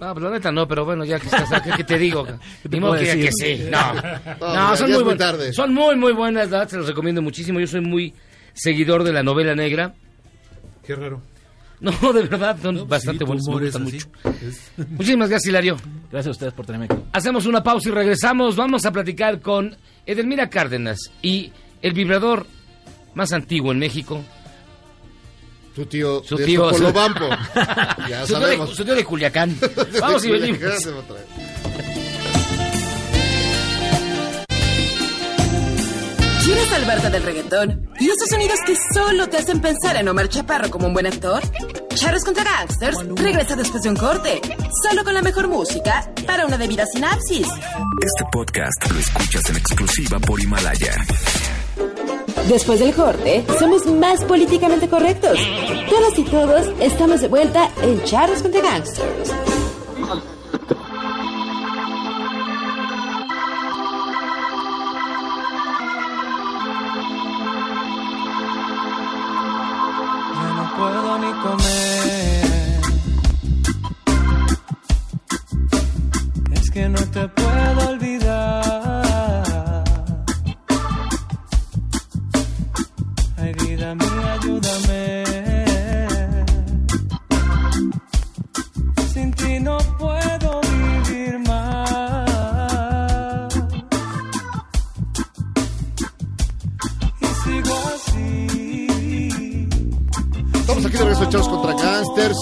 No, 0.01 0.13
pues 0.13 0.23
la 0.23 0.31
neta 0.31 0.51
no, 0.51 0.67
pero 0.67 0.83
bueno, 0.83 1.05
ya 1.05 1.19
que 1.19 1.27
estás 1.27 1.51
aquí, 1.53 1.69
¿qué 1.77 1.83
te 1.83 1.97
digo? 1.99 2.25
¿Qué 2.63 2.69
te 2.69 2.75
Ni 2.75 2.79
modo 2.79 2.93
puedo 2.95 3.03
que, 3.05 3.31
sí. 3.31 3.65
No, 3.69 3.93
No, 4.41 4.53
no, 4.53 4.71
ya- 4.71 4.75
son 4.75 4.87
muy 4.89 4.95
muy 4.95 5.03
buenas. 5.03 5.17
tarde. 5.19 5.53
Son 5.53 5.73
muy, 5.73 5.95
muy 5.95 6.11
buenas, 6.13 6.49
la 6.49 6.57
verdad, 6.57 6.69
se 6.71 6.77
los 6.77 6.87
recomiendo 6.87 7.21
muchísimo. 7.21 7.59
Yo 7.59 7.67
soy 7.67 7.81
muy 7.81 8.13
seguidor 8.53 9.03
de 9.03 9.13
la 9.13 9.21
novela 9.23 9.53
negra. 9.55 9.93
Qué 10.85 10.95
raro. 10.95 11.21
No, 11.79 11.91
de 12.13 12.23
verdad, 12.23 12.57
son 12.61 12.75
No, 12.75 12.81
pues 12.81 12.89
bastante 12.89 13.19
sí, 13.19 13.19
tu 13.19 13.25
buenas, 13.27 13.43
me 13.45 13.49
humor 13.51 13.63
es 13.63 13.73
gustan 13.77 13.87
así. 13.87 14.07
mucho. 14.33 14.37
Es- 14.47 14.71
Muchísimas 14.89 15.29
gracias, 15.29 15.49
Hilario. 15.49 15.77
Gracias 16.11 16.27
a 16.27 16.31
ustedes 16.31 16.53
por 16.53 16.65
tenerme 16.65 16.85
aquí. 16.85 16.95
Hacemos 17.13 17.45
una 17.45 17.61
pausa 17.63 17.89
y 17.89 17.91
regresamos. 17.91 18.55
Vamos 18.55 18.85
a 18.85 18.91
platicar 18.91 19.39
con 19.39 19.75
Edelmira 20.07 20.49
Cárdenas 20.49 20.97
y 21.21 21.51
el 21.83 21.93
vibrador 21.93 22.47
más 23.13 23.31
antiguo 23.33 23.71
en 23.71 23.77
México. 23.77 24.19
Su 25.75 25.85
tío, 25.85 26.21
Su 26.23 26.35
de 26.35 26.45
tío, 26.45 26.65
su- 26.69 26.83
Topolobampo. 26.83 27.29
ya 28.09 28.21
su, 28.21 28.27
tío 28.27 28.39
de, 28.39 28.45
sabemos. 28.45 28.75
su 28.75 28.83
tío 28.85 28.95
de 28.95 29.05
Culiacán. 29.05 29.57
Vamos 30.01 30.25
y 30.25 30.31
venimos. 30.31 30.59
Gracias 30.59 30.87
otra 30.93 31.15
vez. 31.15 31.25
¿Quieres 36.43 36.69
salvarte 36.69 37.09
del 37.11 37.23
reggaetón? 37.23 37.89
¿Y 37.99 38.05
esos 38.09 38.27
sonidos 38.29 38.59
que 38.65 38.75
solo 38.93 39.27
te 39.29 39.37
hacen 39.37 39.61
pensar 39.61 39.95
en 39.95 40.07
Omar 40.09 40.27
Chaparro 40.27 40.69
como 40.71 40.87
un 40.87 40.93
buen 40.93 41.05
actor? 41.05 41.41
Charros 41.95 42.23
contra 42.23 42.43
Gangsters 42.43 42.97
regresa 43.15 43.55
después 43.55 43.83
de 43.83 43.89
un 43.89 43.95
corte, 43.95 44.41
solo 44.89 45.03
con 45.03 45.13
la 45.13 45.21
mejor 45.21 45.47
música 45.47 46.11
para 46.25 46.45
una 46.47 46.57
debida 46.57 46.85
sinapsis. 46.91 47.47
Este 47.47 48.23
podcast 48.31 48.91
lo 48.91 48.99
escuchas 48.99 49.49
en 49.49 49.57
exclusiva 49.57 50.19
por 50.19 50.41
Himalaya. 50.41 50.95
Después 52.47 52.79
del 52.79 52.93
corte, 52.93 53.45
somos 53.59 53.85
más 53.85 54.23
políticamente 54.25 54.87
correctos. 54.89 55.39
Todas 55.89 56.19
y 56.19 56.23
todos 56.23 56.67
estamos 56.79 57.21
de 57.21 57.27
vuelta 57.27 57.69
en 57.81 58.03
Charros 58.03 58.41
contra 58.41 58.61
Gangsters. 58.61 59.31
Comer. 71.41 72.45
Es 76.51 76.69
que 76.69 76.87
no 76.87 76.99
te 76.99 77.27
puedo 77.29 77.89
olvidar. 77.89 78.80
Ayúdame. 84.51 85.23
Sin 89.13 89.31
ti 89.33 89.59
no 89.59 89.77
puedo 89.97 90.61
vivir 90.61 91.39
más. 91.39 91.93
Y 97.21 97.25
sigo 97.43 97.75
así. 97.95 98.47
Estamos 100.53 100.85
aquí 100.85 100.97
de 100.97 101.03
regreso 101.03 101.23
echados 101.23 101.49
contra 101.49 101.73
gangsters, 101.73 102.39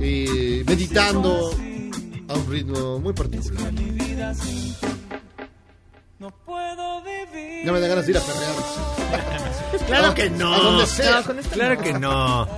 eh, 0.00 0.64
meditando 0.66 1.50
a 2.28 2.34
un 2.34 2.50
ritmo 2.50 2.98
muy 3.00 3.12
particular. 3.12 3.72
Ya 7.64 7.72
me 7.72 7.80
da 7.80 7.88
ganas 7.88 8.06
de 8.06 8.12
ir 8.12 8.18
a 8.18 8.20
perrear. 8.20 8.54
Claro 9.86 10.14
que 10.14 10.30
no. 10.30 10.54
A 10.54 10.58
donde 10.58 10.86
sea. 10.86 11.20
No, 11.20 11.34
Claro 11.50 11.74
no. 11.74 11.80
que 11.82 11.92
no. 11.94 12.48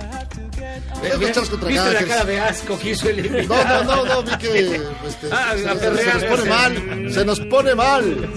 Charros 1.31 1.49
contra 1.49 1.67
¿Viste 1.69 1.93
la 1.93 2.03
cara 2.03 2.23
de 2.25 2.39
asco 2.39 2.77
que 2.79 2.91
hizo 2.91 3.09
el 3.09 3.17
No, 3.21 3.25
invitado? 3.37 3.83
no, 3.83 4.05
no, 4.05 4.15
no, 4.15 4.23
vi 4.23 4.37
que 4.37 4.59
este, 5.07 5.27
Ah, 5.31 5.53
se, 5.55 5.67
a 5.69 5.73
se- 5.73 5.79
perrear. 5.79 6.19
se 6.19 6.27
nos 6.27 6.37
pone 6.37 6.49
mal, 6.49 7.11
se 7.13 7.25
nos 7.25 7.39
pone 7.41 7.75
mal. 7.75 8.29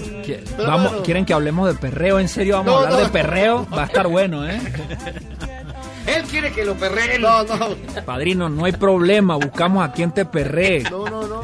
Vamos, 0.57 0.87
bueno. 0.91 1.03
¿Quieren 1.03 1.25
que 1.25 1.33
hablemos 1.33 1.67
de 1.67 1.75
perreo? 1.75 2.19
¿En 2.19 2.27
serio 2.27 2.57
vamos 2.57 2.71
No, 2.73 2.77
a 2.79 2.83
hablar 2.83 2.99
no. 2.99 3.05
de 3.05 3.09
perreo? 3.11 3.67
Va 3.75 3.83
a 3.83 3.85
estar 3.85 4.07
bueno, 4.07 4.47
¿eh? 4.49 4.59
Él 6.07 6.23
quiere 6.23 6.51
que 6.51 6.65
lo 6.65 6.75
perreen. 6.75 7.21
No, 7.21 7.43
no. 7.43 7.75
Padrino, 8.05 8.49
no 8.49 8.65
hay 8.65 8.71
problema. 8.73 9.35
Buscamos 9.37 9.87
a 9.87 9.91
quien 9.91 10.11
te 10.11 10.25
perree. 10.25 10.83
No, 10.83 11.05
no, 11.05 11.21
no. 11.21 11.27
No, 11.27 11.43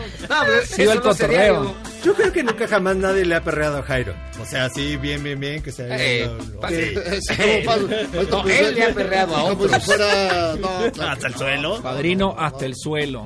pero 0.75 0.89
va 0.89 0.93
el 0.93 1.01
cotorreo. 1.01 1.75
Yo 2.03 2.13
creo 2.13 2.31
que 2.31 2.43
nunca 2.43 2.67
jamás 2.67 2.95
nadie 2.95 3.25
le 3.25 3.35
ha 3.35 3.43
perreado 3.43 3.79
a 3.79 3.83
Jairo. 3.83 4.13
O 4.41 4.45
sea, 4.45 4.65
así, 4.65 4.97
bien, 4.97 5.23
bien, 5.23 5.39
bien, 5.39 5.61
que. 5.63 5.71
Eh, 5.77 6.29
sí. 6.69 7.21
Sí, 7.21 7.35
como 7.35 7.63
pa- 7.65 8.43
No, 8.43 8.47
él 8.49 8.75
le 8.75 8.83
ha 8.83 8.93
perreado 8.93 9.35
a 9.35 9.41
Como 9.49 9.63
otros. 9.63 9.71
si 9.73 9.79
fuera. 9.81 10.55
No, 10.59 10.91
claro. 10.93 11.11
Hasta 11.11 11.27
el 11.27 11.35
suelo. 11.35 11.81
Padrino, 11.81 12.35
hasta 12.37 12.65
el 12.65 12.75
suelo. 12.75 13.25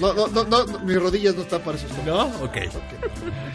No, 0.00 0.12
no, 0.12 0.26
no, 0.28 0.44
no, 0.44 0.64
no, 0.66 0.78
mis 0.80 0.96
rodillas 1.00 1.34
no 1.34 1.42
están 1.42 1.60
para 1.62 1.76
eso. 1.78 1.86
¿No? 2.04 2.26
Ok. 2.44 2.56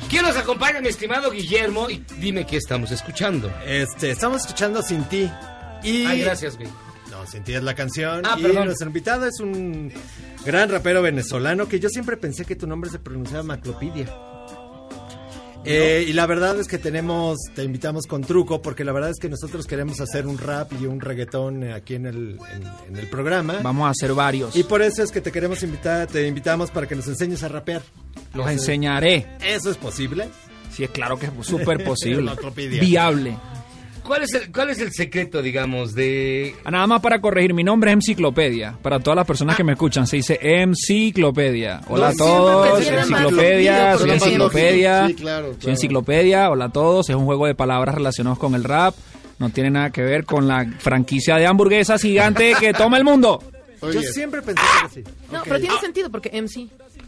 ¿Quién 0.09 0.23
nos 0.23 0.35
acompaña, 0.35 0.81
mi 0.81 0.87
estimado 0.89 1.29
Guillermo? 1.31 1.89
Y 1.89 2.03
dime 2.17 2.45
qué 2.45 2.57
estamos 2.57 2.91
escuchando. 2.91 3.51
Este, 3.65 4.11
estamos 4.11 4.41
escuchando 4.41 4.81
Sin 4.81 5.03
Ti. 5.05 5.29
Y... 5.83 6.05
Ay, 6.05 6.21
gracias, 6.21 6.57
güey. 6.57 6.69
No, 7.21 7.27
Sin 7.27 7.43
Ti 7.43 7.53
es 7.53 7.63
la 7.63 7.75
canción. 7.75 8.21
Ah, 8.25 8.35
y 8.37 8.41
perdón. 8.41 8.65
nuestro 8.65 8.87
invitado 8.87 9.25
es 9.27 9.39
un 9.39 9.91
gran 10.45 10.69
rapero 10.69 11.01
venezolano 11.01 11.67
que 11.67 11.79
yo 11.79 11.89
siempre 11.89 12.17
pensé 12.17 12.45
que 12.45 12.55
tu 12.55 12.67
nombre 12.67 12.89
se 12.89 12.99
pronunciaba 12.99 13.43
Maclopidia. 13.43 14.07
Eh, 15.63 16.05
y 16.07 16.13
la 16.13 16.25
verdad 16.25 16.59
es 16.59 16.67
que 16.67 16.79
tenemos, 16.79 17.37
te 17.53 17.63
invitamos 17.63 18.07
con 18.07 18.23
truco, 18.23 18.63
porque 18.63 18.83
la 18.83 18.91
verdad 18.93 19.11
es 19.11 19.19
que 19.19 19.29
nosotros 19.29 19.67
queremos 19.67 20.01
hacer 20.01 20.25
un 20.25 20.39
rap 20.39 20.71
y 20.81 20.87
un 20.87 20.99
reggaetón 20.99 21.61
eh, 21.63 21.73
aquí 21.73 21.93
en 21.93 22.07
el, 22.07 22.39
en, 22.51 22.63
en 22.87 22.97
el 22.97 23.07
programa. 23.07 23.59
Vamos 23.61 23.85
a 23.85 23.91
hacer 23.91 24.15
varios. 24.15 24.55
Y 24.55 24.63
por 24.63 24.81
eso 24.81 25.03
es 25.03 25.11
que 25.11 25.21
te 25.21 25.31
queremos 25.31 25.61
invitar, 25.61 26.07
te 26.07 26.25
invitamos 26.27 26.71
para 26.71 26.87
que 26.87 26.95
nos 26.95 27.07
enseñes 27.07 27.43
a 27.43 27.47
rapear. 27.47 27.83
Los 28.33 28.49
enseñaré. 28.49 29.27
¿Eso 29.39 29.69
es 29.69 29.77
posible? 29.77 30.29
Sí, 30.71 30.83
es 30.83 30.89
claro 30.89 31.19
que 31.19 31.27
es 31.27 31.31
súper 31.45 31.83
posible. 31.83 32.31
Viable. 32.55 33.37
¿Cuál 34.11 34.23
es, 34.23 34.33
el, 34.33 34.51
¿Cuál 34.51 34.69
es 34.71 34.81
el 34.81 34.91
secreto, 34.91 35.41
digamos, 35.41 35.95
de... 35.95 36.53
Ah, 36.65 36.71
Nada 36.71 36.85
más 36.85 36.99
para 36.99 37.21
corregir, 37.21 37.53
mi 37.53 37.63
nombre 37.63 37.91
es 37.91 37.93
Enciclopedia. 37.93 38.77
Para 38.81 38.99
todas 38.99 39.15
las 39.15 39.25
personas 39.25 39.55
que 39.55 39.63
me 39.63 39.71
escuchan, 39.71 40.05
se 40.05 40.17
dice 40.17 40.37
Enciclopedia. 40.41 41.79
Hola 41.87 42.09
a 42.09 42.13
todos, 42.13 42.85
Enciclopedia, 42.85 43.93
en 43.93 43.99
soy 43.99 44.09
Enciclopedia. 44.09 45.07
Sí, 45.07 45.13
claro, 45.13 45.47
Soy 45.47 45.55
claro. 45.55 45.71
Enciclopedia, 45.71 46.49
hola 46.49 46.65
a 46.65 46.69
todos. 46.73 47.09
Es 47.09 47.15
un 47.15 47.23
juego 47.23 47.45
de 47.45 47.55
palabras 47.55 47.95
relacionados 47.95 48.37
con 48.37 48.53
el 48.53 48.65
rap. 48.65 48.93
No 49.39 49.49
tiene 49.49 49.69
nada 49.69 49.91
que 49.91 50.01
ver 50.01 50.25
con 50.25 50.45
la 50.45 50.65
franquicia 50.79 51.37
de 51.37 51.47
hamburguesas 51.47 52.01
gigante 52.01 52.53
que 52.59 52.73
toma 52.73 52.97
el 52.97 53.05
mundo. 53.05 53.41
Yo 53.81 54.01
siempre 54.03 54.41
pensé 54.41 54.61
que 54.93 55.01
sí. 55.03 55.11
No, 55.31 55.41
pero 55.43 55.59
tiene 55.59 55.79
sentido 55.79 56.09
porque 56.11 56.29
MC. 56.41 56.67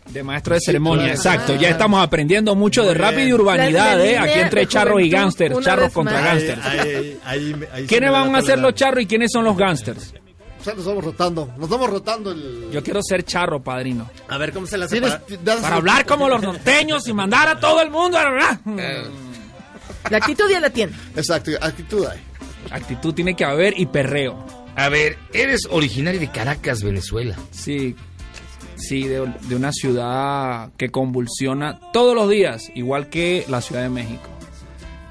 De 0.09 0.23
maestro 0.23 0.55
de 0.55 0.61
ceremonia, 0.61 1.13
claro. 1.13 1.17
exacto. 1.17 1.53
Ah. 1.53 1.61
Ya 1.61 1.69
estamos 1.69 2.03
aprendiendo 2.03 2.55
mucho 2.55 2.83
de 2.83 2.93
rap 2.93 3.13
y 3.13 3.25
de 3.27 3.33
urbanidad, 3.33 3.91
La- 3.91 3.95
la 3.97 4.05
¿eh? 4.05 4.17
Aquí 4.17 4.39
entre 4.39 4.67
charros 4.67 5.01
y 5.01 5.09
gángsters, 5.09 5.59
charros 5.61 5.93
contra 5.93 6.19
gángsters. 6.19 6.61
¿Quiénes 7.87 8.11
van 8.11 8.35
a 8.35 8.41
ser 8.41 8.59
los 8.59 8.73
charros 8.73 9.03
y 9.03 9.05
quiénes 9.07 9.31
son 9.31 9.43
los 9.45 9.55
gángsters? 9.57 10.13
O 10.59 10.63
sea, 10.63 10.73
nos 10.75 10.85
vamos 10.85 11.03
rotando. 11.03 11.53
Nos 11.57 11.67
vamos 11.69 11.89
rotando 11.89 12.31
el. 12.31 12.69
Yo 12.71 12.81
quiero 12.81 13.01
ser 13.03 13.23
charro, 13.25 13.61
padrino. 13.61 14.09
A 14.29 14.37
ver, 14.37 14.53
¿cómo 14.53 14.65
se 14.65 14.77
la 14.77 14.85
hace 14.85 15.01
para- 15.01 15.21
hablar 15.75 16.05
como 16.05 16.29
los 16.29 16.41
norteños 16.41 17.05
y 17.07 17.13
mandar 17.13 17.49
a 17.49 17.59
todo 17.59 17.81
el 17.81 17.89
mundo. 17.89 18.17
a- 18.17 18.59
La 20.09 20.17
actitud 20.17 20.45
ya 20.49 20.59
la 20.59 20.69
tiene. 20.69 20.93
Exacto, 21.15 21.51
actitud 21.61 22.05
hay. 22.07 22.19
Actitud 22.71 23.13
tiene 23.13 23.35
que 23.35 23.43
haber 23.45 23.73
y 23.77 23.85
perreo. 23.85 24.45
A 24.75 24.89
ver, 24.89 25.17
eres 25.33 25.67
originario 25.69 26.19
de 26.19 26.29
Caracas, 26.31 26.81
Venezuela. 26.83 27.35
Sí, 27.51 27.95
sí, 28.75 29.03
de, 29.07 29.31
de 29.47 29.55
una 29.55 29.71
ciudad 29.71 30.71
que 30.77 30.89
convulsiona 30.89 31.79
todos 31.91 32.15
los 32.15 32.29
días, 32.29 32.71
igual 32.75 33.09
que 33.09 33.45
la 33.47 33.61
Ciudad 33.61 33.83
de 33.83 33.89
México, 33.89 34.29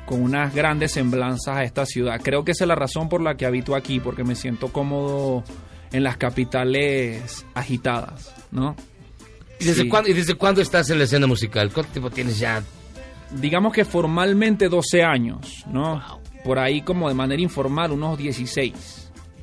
con 0.06 0.20
unas 0.22 0.52
grandes 0.54 0.92
semblanzas 0.92 1.56
a 1.56 1.62
esta 1.64 1.86
ciudad. 1.86 2.20
Creo 2.22 2.44
que 2.44 2.52
esa 2.52 2.64
es 2.64 2.68
la 2.68 2.74
razón 2.74 3.08
por 3.08 3.20
la 3.22 3.36
que 3.36 3.46
habito 3.46 3.76
aquí, 3.76 4.00
porque 4.00 4.24
me 4.24 4.34
siento 4.34 4.68
cómodo 4.72 5.44
en 5.92 6.02
las 6.02 6.16
capitales 6.16 7.46
agitadas, 7.54 8.34
¿no? 8.50 8.74
¿Y 9.60 9.64
desde, 9.66 9.82
Sí. 9.82 9.88
cuándo, 9.88 10.10
¿Y 10.10 10.14
desde 10.14 10.34
cuándo 10.34 10.60
estás 10.60 10.90
en 10.90 10.98
la 10.98 11.04
escena 11.04 11.28
musical? 11.28 11.70
¿Cuánto 11.72 11.92
tiempo 11.92 12.10
tienes 12.10 12.38
ya? 12.38 12.62
digamos 13.40 13.72
que 13.72 13.86
formalmente 13.86 14.68
12 14.68 15.02
años, 15.02 15.64
¿no? 15.70 16.20
Por 16.44 16.58
ahí 16.58 16.82
como 16.82 17.08
de 17.08 17.14
manera 17.14 17.40
informal 17.40 17.90
unos 17.92 18.18
16, 18.18 19.01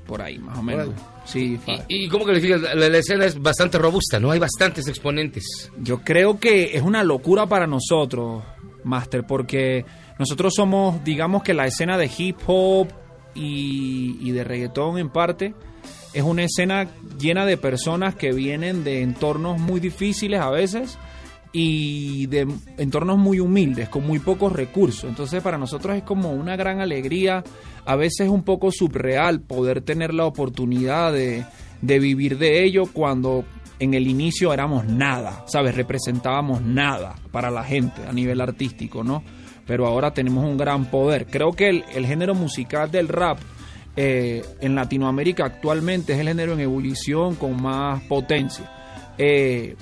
por 0.09 0.23
ahí 0.23 0.39
más 0.39 0.57
o 0.57 0.63
menos. 0.63 0.89
Sí, 1.23 1.59
¿Y, 1.87 2.05
y 2.05 2.09
cómo 2.09 2.25
calificas? 2.25 2.59
La, 2.59 2.89
la 2.89 2.97
escena 2.97 3.25
es 3.25 3.39
bastante 3.39 3.77
robusta, 3.77 4.19
¿no? 4.19 4.31
Hay 4.31 4.39
bastantes 4.39 4.87
exponentes. 4.87 5.71
Yo 5.77 6.01
creo 6.01 6.39
que 6.39 6.75
es 6.75 6.81
una 6.81 7.03
locura 7.03 7.45
para 7.45 7.67
nosotros, 7.67 8.43
Master, 8.83 9.23
porque 9.27 9.85
nosotros 10.17 10.53
somos, 10.55 11.03
digamos 11.03 11.43
que 11.43 11.53
la 11.53 11.67
escena 11.67 11.95
de 11.99 12.09
hip 12.17 12.37
hop 12.47 12.87
y, 13.35 14.17
y 14.19 14.31
de 14.31 14.43
reggaetón 14.43 14.97
en 14.97 15.09
parte, 15.11 15.53
es 16.13 16.23
una 16.23 16.43
escena 16.43 16.87
llena 17.19 17.45
de 17.45 17.57
personas 17.57 18.15
que 18.15 18.31
vienen 18.33 18.83
de 18.83 19.03
entornos 19.03 19.59
muy 19.59 19.79
difíciles 19.79 20.41
a 20.41 20.49
veces 20.49 20.97
y 21.51 22.27
de 22.27 22.47
entornos 22.77 23.17
muy 23.17 23.39
humildes, 23.39 23.89
con 23.89 24.05
muy 24.05 24.19
pocos 24.19 24.51
recursos. 24.51 25.09
Entonces 25.09 25.41
para 25.41 25.57
nosotros 25.57 25.97
es 25.97 26.03
como 26.03 26.31
una 26.31 26.55
gran 26.55 26.79
alegría, 26.81 27.43
a 27.85 27.95
veces 27.95 28.29
un 28.29 28.43
poco 28.43 28.71
subreal 28.71 29.41
poder 29.41 29.81
tener 29.81 30.13
la 30.13 30.25
oportunidad 30.25 31.11
de, 31.13 31.45
de 31.81 31.99
vivir 31.99 32.37
de 32.37 32.63
ello 32.63 32.83
cuando 32.91 33.45
en 33.79 33.93
el 33.93 34.07
inicio 34.07 34.53
éramos 34.53 34.85
nada, 34.85 35.45
¿sabes? 35.47 35.75
Representábamos 35.75 36.61
nada 36.61 37.15
para 37.31 37.49
la 37.49 37.63
gente 37.63 38.03
a 38.07 38.11
nivel 38.11 38.41
artístico, 38.41 39.03
¿no? 39.03 39.23
Pero 39.65 39.87
ahora 39.87 40.13
tenemos 40.13 40.43
un 40.43 40.57
gran 40.57 40.85
poder. 40.85 41.27
Creo 41.27 41.53
que 41.53 41.69
el, 41.69 41.85
el 41.93 42.05
género 42.05 42.35
musical 42.35 42.91
del 42.91 43.07
rap 43.07 43.39
eh, 43.95 44.43
en 44.61 44.75
Latinoamérica 44.75 45.45
actualmente 45.45 46.13
es 46.13 46.19
el 46.19 46.27
género 46.27 46.53
en 46.53 46.61
ebullición 46.61 47.35
con 47.35 47.61
más 47.61 48.01
potencia. 48.03 48.69
Eh, 49.17 49.75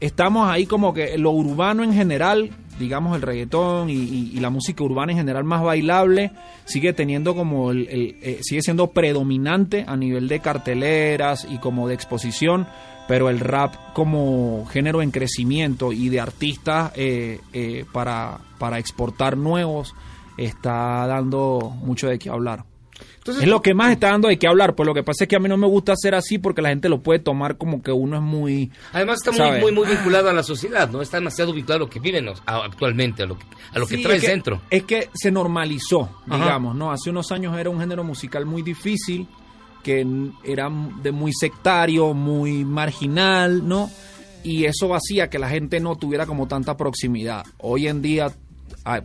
estamos 0.00 0.48
ahí 0.50 0.66
como 0.66 0.92
que 0.94 1.16
lo 1.18 1.30
urbano 1.30 1.82
en 1.84 1.92
general, 1.92 2.50
digamos 2.78 3.14
el 3.14 3.22
reggaetón 3.22 3.90
y, 3.90 4.38
la 4.40 4.50
música 4.50 4.82
urbana 4.82 5.12
en 5.12 5.18
general 5.18 5.44
más 5.44 5.62
bailable, 5.62 6.30
sigue 6.64 6.92
teniendo 6.92 7.34
como 7.34 7.70
el, 7.70 7.86
el- 7.88 8.16
eh, 8.22 8.38
sigue 8.42 8.62
siendo 8.62 8.88
predominante 8.88 9.84
a 9.86 9.96
nivel 9.96 10.28
de 10.28 10.40
carteleras 10.40 11.46
y 11.50 11.58
como 11.58 11.88
de 11.88 11.94
exposición, 11.94 12.66
pero 13.08 13.28
el 13.28 13.40
rap 13.40 13.74
como 13.92 14.64
género 14.70 15.02
en 15.02 15.10
crecimiento 15.10 15.92
y 15.92 16.08
de 16.08 16.20
artistas 16.20 16.92
eh, 16.94 17.40
eh, 17.52 17.84
para, 17.92 18.38
para 18.58 18.78
exportar 18.78 19.36
nuevos 19.36 19.94
está 20.38 21.06
dando 21.06 21.76
mucho 21.82 22.08
de 22.08 22.18
qué 22.18 22.30
hablar. 22.30 22.64
Entonces- 23.20 23.44
es 23.44 23.48
lo 23.50 23.60
que 23.60 23.74
más 23.74 23.92
está 23.92 24.08
dando 24.10 24.28
de 24.28 24.38
qué 24.38 24.46
hablar, 24.48 24.74
pues 24.74 24.86
lo 24.86 24.94
que 24.94 25.02
pasa 25.02 25.24
es 25.24 25.28
que 25.28 25.36
a 25.36 25.38
mí 25.38 25.48
no 25.48 25.58
me 25.58 25.66
gusta 25.66 25.92
hacer 25.92 26.14
así 26.14 26.38
porque 26.38 26.62
la 26.62 26.70
gente 26.70 26.88
lo 26.88 27.02
puede 27.02 27.18
tomar 27.18 27.58
como 27.58 27.82
que 27.82 27.92
uno 27.92 28.16
es 28.16 28.22
muy... 28.22 28.70
Además 28.92 29.18
está 29.22 29.30
muy, 29.30 29.60
muy, 29.60 29.72
muy 29.72 29.86
vinculado 29.88 30.30
a 30.30 30.32
la 30.32 30.42
sociedad, 30.42 30.88
¿no? 30.88 31.02
Está 31.02 31.18
demasiado 31.18 31.52
vinculado 31.52 31.84
a 31.84 31.86
lo 31.86 31.90
que 31.90 32.00
viven 32.00 32.26
actualmente, 32.46 33.22
a 33.22 33.26
lo 33.26 33.38
que, 33.38 33.44
a 33.72 33.78
lo 33.78 33.86
que 33.86 33.98
trae 33.98 34.16
el 34.16 34.22
centro. 34.22 34.62
Es 34.70 34.84
que 34.84 35.10
se 35.12 35.30
normalizó, 35.30 36.10
Ajá. 36.28 36.44
digamos, 36.44 36.74
¿no? 36.74 36.90
Hace 36.92 37.10
unos 37.10 37.30
años 37.30 37.56
era 37.58 37.68
un 37.68 37.78
género 37.78 38.04
musical 38.04 38.46
muy 38.46 38.62
difícil, 38.62 39.28
que 39.82 40.06
era 40.44 40.70
de 41.02 41.12
muy 41.12 41.32
sectario, 41.34 42.14
muy 42.14 42.64
marginal, 42.64 43.68
¿no? 43.68 43.90
Y 44.42 44.64
eso 44.64 44.94
hacía 44.94 45.28
que 45.28 45.38
la 45.38 45.50
gente 45.50 45.78
no 45.80 45.96
tuviera 45.96 46.24
como 46.24 46.48
tanta 46.48 46.76
proximidad. 46.76 47.44
Hoy 47.58 47.86
en 47.86 48.00
día, 48.00 48.32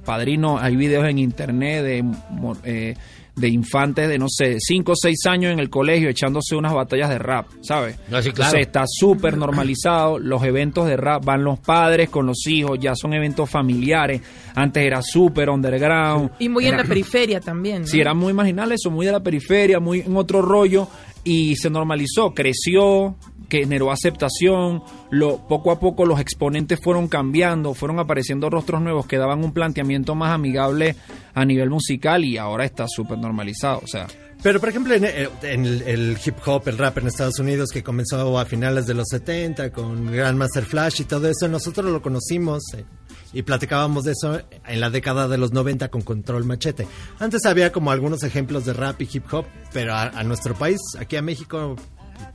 padrino, 0.06 0.58
hay 0.58 0.76
videos 0.78 1.06
en 1.08 1.20
internet 1.20 1.84
de, 1.84 2.06
eh, 2.64 2.96
de 3.36 3.50
infantes 3.50 4.08
de, 4.08 4.18
no 4.18 4.28
sé, 4.30 4.56
5 4.60 4.92
o 4.92 4.96
6 4.96 5.26
años 5.28 5.52
en 5.52 5.60
el 5.60 5.70
colegio 5.70 6.08
echándose 6.10 6.56
unas 6.56 6.74
batallas 6.74 7.10
de 7.10 7.20
rap, 7.20 7.48
¿sabes? 7.62 7.98
Ah, 8.12 8.22
sí, 8.22 8.32
claro. 8.32 8.52
Entonces 8.56 8.62
está 8.62 8.84
súper 8.88 9.38
normalizado. 9.38 10.20
Los 10.20 10.42
eventos 10.44 10.88
de 10.88 10.96
rap 10.98 11.26
van 11.26 11.44
los 11.44 11.60
padres 11.60 12.10
con 12.10 12.26
los 12.26 12.48
hijos, 12.48 12.80
ya 12.80 12.96
son 12.96 13.14
eventos 13.14 13.50
familiares. 13.50 14.22
Antes 14.56 14.86
era 14.86 15.02
súper 15.02 15.50
underground. 15.50 16.32
Y 16.40 16.48
muy 16.50 16.66
en 16.68 16.76
Era- 16.76 16.84
la 16.84 16.90
periferia 16.90 17.40
también. 17.42 17.82
¿no? 17.82 17.88
Sí, 17.88 18.00
eran 18.00 18.18
muy 18.18 18.32
marginales, 18.34 18.80
son 18.82 18.94
muy 18.94 19.06
de 19.06 19.12
la 19.12 19.20
periferia, 19.22 19.80
muy 19.80 20.00
en 20.00 20.16
otro 20.16 20.42
rollo. 20.42 20.88
Y 21.28 21.56
se 21.56 21.70
normalizó, 21.72 22.34
creció, 22.36 23.16
que 23.46 23.60
generó 23.60 23.92
aceptación. 23.92 24.84
Lo, 25.10 25.48
poco 25.48 25.72
a 25.72 25.80
poco 25.80 26.06
los 26.06 26.20
exponentes 26.20 26.80
fueron 26.82 27.08
cambiando, 27.08 27.74
fueron 27.74 28.00
apareciendo 28.00 28.50
rostros 28.50 28.82
nuevos 28.82 29.06
que 29.06 29.18
daban 29.18 29.44
un 29.44 29.54
planteamiento 29.54 30.16
más 30.16 30.32
amigable 30.32 30.96
a 31.34 31.46
nivel 31.46 31.70
musical 31.70 32.24
y 32.24 32.38
ahora 32.38 32.66
está 32.66 32.86
súper 32.88 33.18
normalizado. 33.18 33.82
O 33.84 33.88
sea, 33.88 34.08
Pero, 34.42 34.60
por 34.60 34.70
ejemplo, 34.70 34.94
en, 34.94 35.06
eh, 35.06 35.30
el 35.44 36.18
hip 36.24 36.36
hop, 36.46 36.68
el 36.68 36.78
rap 36.78 36.98
en 36.98 37.08
Estados 37.08 37.40
Unidos, 37.40 37.70
que 37.72 37.84
comenzó 37.84 38.38
a 38.38 38.46
finales 38.46 38.86
de 38.86 38.94
los 38.94 39.08
70 39.10 39.72
con 39.72 40.12
Grandmaster 40.12 40.66
Flash 40.66 41.02
y 41.02 41.06
todo 41.06 41.30
eso, 41.30 41.48
nosotros 41.48 41.92
lo 41.92 42.02
conocimos 42.02 42.64
eh, 42.76 42.86
y 43.34 43.42
platicábamos 43.42 44.06
de 44.06 44.12
eso 44.12 44.40
en 44.66 44.80
la 44.80 44.90
década 44.90 45.28
de 45.28 45.38
los 45.38 45.52
90 45.52 45.90
con 45.90 46.02
Control 46.02 46.46
Machete. 46.46 46.88
Antes 47.20 47.46
había 47.46 47.72
como 47.72 47.92
algunos 47.92 48.24
ejemplos 48.24 48.66
de 48.66 48.74
rap 48.74 49.02
y 49.02 49.10
hip 49.12 49.26
hop, 49.34 49.46
pero 49.74 49.94
a, 49.94 50.04
a 50.04 50.24
nuestro 50.24 50.54
país, 50.56 50.80
aquí 51.00 51.16
a 51.16 51.22
México, 51.22 51.76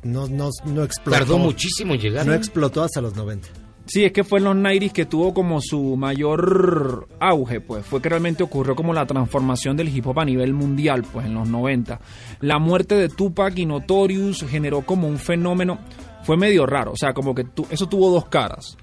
no, 0.03 0.27
no, 0.29 0.51
no 0.67 0.83
explotó. 0.83 1.19
Tardó 1.19 1.39
muchísimo 1.39 1.95
en 1.95 2.01
llegar. 2.01 2.27
No 2.27 2.33
¿eh? 2.33 2.37
explotó 2.37 2.83
hasta 2.83 3.01
los 3.01 3.15
90. 3.17 3.49
Sí, 3.87 4.05
es 4.05 4.13
que 4.13 4.23
fue 4.23 4.39
en 4.39 4.45
los 4.45 4.55
90 4.57 4.93
que 4.95 5.05
tuvo 5.07 5.35
como 5.35 5.61
su 5.61 5.97
mayor 5.97 7.09
auge, 7.19 7.61
pues. 7.61 7.85
Fue 7.85 8.01
que 8.01 8.09
realmente 8.09 8.43
ocurrió 8.43 8.77
como 8.77 8.93
la 8.95 9.05
transformación 9.07 9.77
del 9.77 9.89
hip 9.89 10.07
hop 10.07 10.21
a 10.21 10.25
nivel 10.25 10.53
mundial, 10.55 11.05
pues, 11.13 11.27
en 11.27 11.35
los 11.35 11.49
90. 11.49 12.01
La 12.41 12.59
muerte 12.59 12.95
de 12.95 13.09
Tupac 13.09 13.59
y 13.59 13.67
Notorious 13.67 14.45
generó 14.49 14.83
como 14.83 15.09
un 15.09 15.19
fenómeno. 15.19 15.79
Fue 16.23 16.37
medio 16.37 16.67
raro, 16.67 16.93
o 16.93 16.97
sea, 16.97 17.13
como 17.15 17.35
que 17.35 17.45
tu- 17.45 17.67
eso 17.71 17.89
tuvo 17.89 18.11
dos 18.11 18.27
caras. 18.27 18.77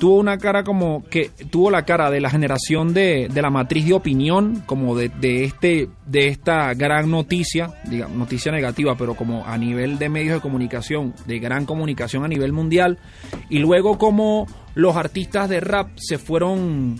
Tuvo 0.00 0.16
una 0.16 0.38
cara 0.38 0.64
como 0.64 1.04
que 1.04 1.30
tuvo 1.50 1.70
la 1.70 1.84
cara 1.84 2.10
de 2.10 2.20
la 2.20 2.30
generación 2.30 2.94
de, 2.94 3.28
de 3.32 3.42
la 3.42 3.50
matriz 3.50 3.86
de 3.86 3.92
opinión, 3.92 4.62
como 4.66 4.96
de, 4.96 5.10
de 5.10 5.44
este 5.44 5.88
de 6.06 6.28
esta 6.28 6.72
gran 6.74 7.10
noticia, 7.10 7.74
digamos, 7.84 8.16
noticia 8.16 8.50
negativa, 8.50 8.96
pero 8.96 9.14
como 9.14 9.44
a 9.46 9.56
nivel 9.58 9.98
de 9.98 10.08
medios 10.08 10.34
de 10.34 10.40
comunicación, 10.40 11.14
de 11.26 11.38
gran 11.38 11.66
comunicación 11.66 12.24
a 12.24 12.28
nivel 12.28 12.52
mundial, 12.52 12.98
y 13.50 13.58
luego 13.58 13.98
como 13.98 14.46
los 14.74 14.96
artistas 14.96 15.48
de 15.50 15.60
rap 15.60 15.90
se 15.96 16.16
fueron 16.16 16.98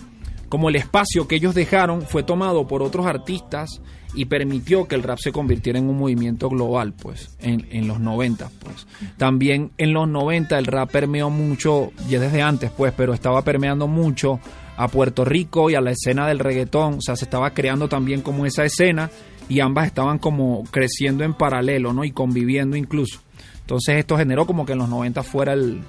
como 0.51 0.69
el 0.69 0.77
espacio 0.77 1.27
que 1.27 1.37
ellos 1.37 1.55
dejaron 1.55 2.03
fue 2.03 2.23
tomado 2.23 2.67
por 2.67 2.83
otros 2.83 3.07
artistas 3.07 3.81
y 4.15 4.25
permitió 4.27 4.89
que 4.89 4.95
el 4.95 5.03
rap 5.03 5.19
se 5.19 5.33
convirtiera 5.33 5.79
en 5.79 5.89
un 5.89 5.99
movimiento 5.99 6.49
global, 6.49 6.93
pues, 6.93 7.31
en, 7.41 7.67
en 7.71 7.87
los 7.87 8.01
90, 8.01 8.51
pues. 8.61 8.87
También 9.17 9.71
en 9.79 9.93
los 9.93 10.09
90 10.09 10.59
el 10.59 10.67
rap 10.67 10.91
permeó 10.91 11.31
mucho, 11.31 11.93
ya 12.09 12.19
desde 12.19 12.43
antes, 12.43 12.71
pues, 12.71 12.93
pero 12.97 13.15
estaba 13.15 13.43
permeando 13.43 13.87
mucho 13.87 14.41
a 14.77 14.89
Puerto 14.89 15.25
Rico 15.25 15.71
y 15.71 15.75
a 15.75 15.81
la 15.81 15.91
escena 15.91 16.27
del 16.27 16.39
reggaetón, 16.39 16.95
o 16.95 17.01
sea, 17.01 17.15
se 17.15 17.25
estaba 17.25 17.53
creando 17.53 17.89
también 17.89 18.23
como 18.23 18.47
esa 18.47 18.65
escena 18.65 19.11
y 19.49 19.61
ambas 19.61 19.87
estaban 19.87 20.19
como 20.19 20.65
creciendo 20.71 21.25
en 21.25 21.35
paralelo, 21.35 21.93
¿no? 21.93 22.05
Y 22.05 22.13
conviviendo 22.13 22.77
incluso. 22.77 23.21
Entonces 23.61 23.97
esto 23.97 24.17
generó 24.17 24.47
como 24.47 24.65
que 24.65 24.73
en 24.73 24.79
los 24.79 24.89
90 24.89 25.23
fuera 25.23 25.53
el, 25.53 25.83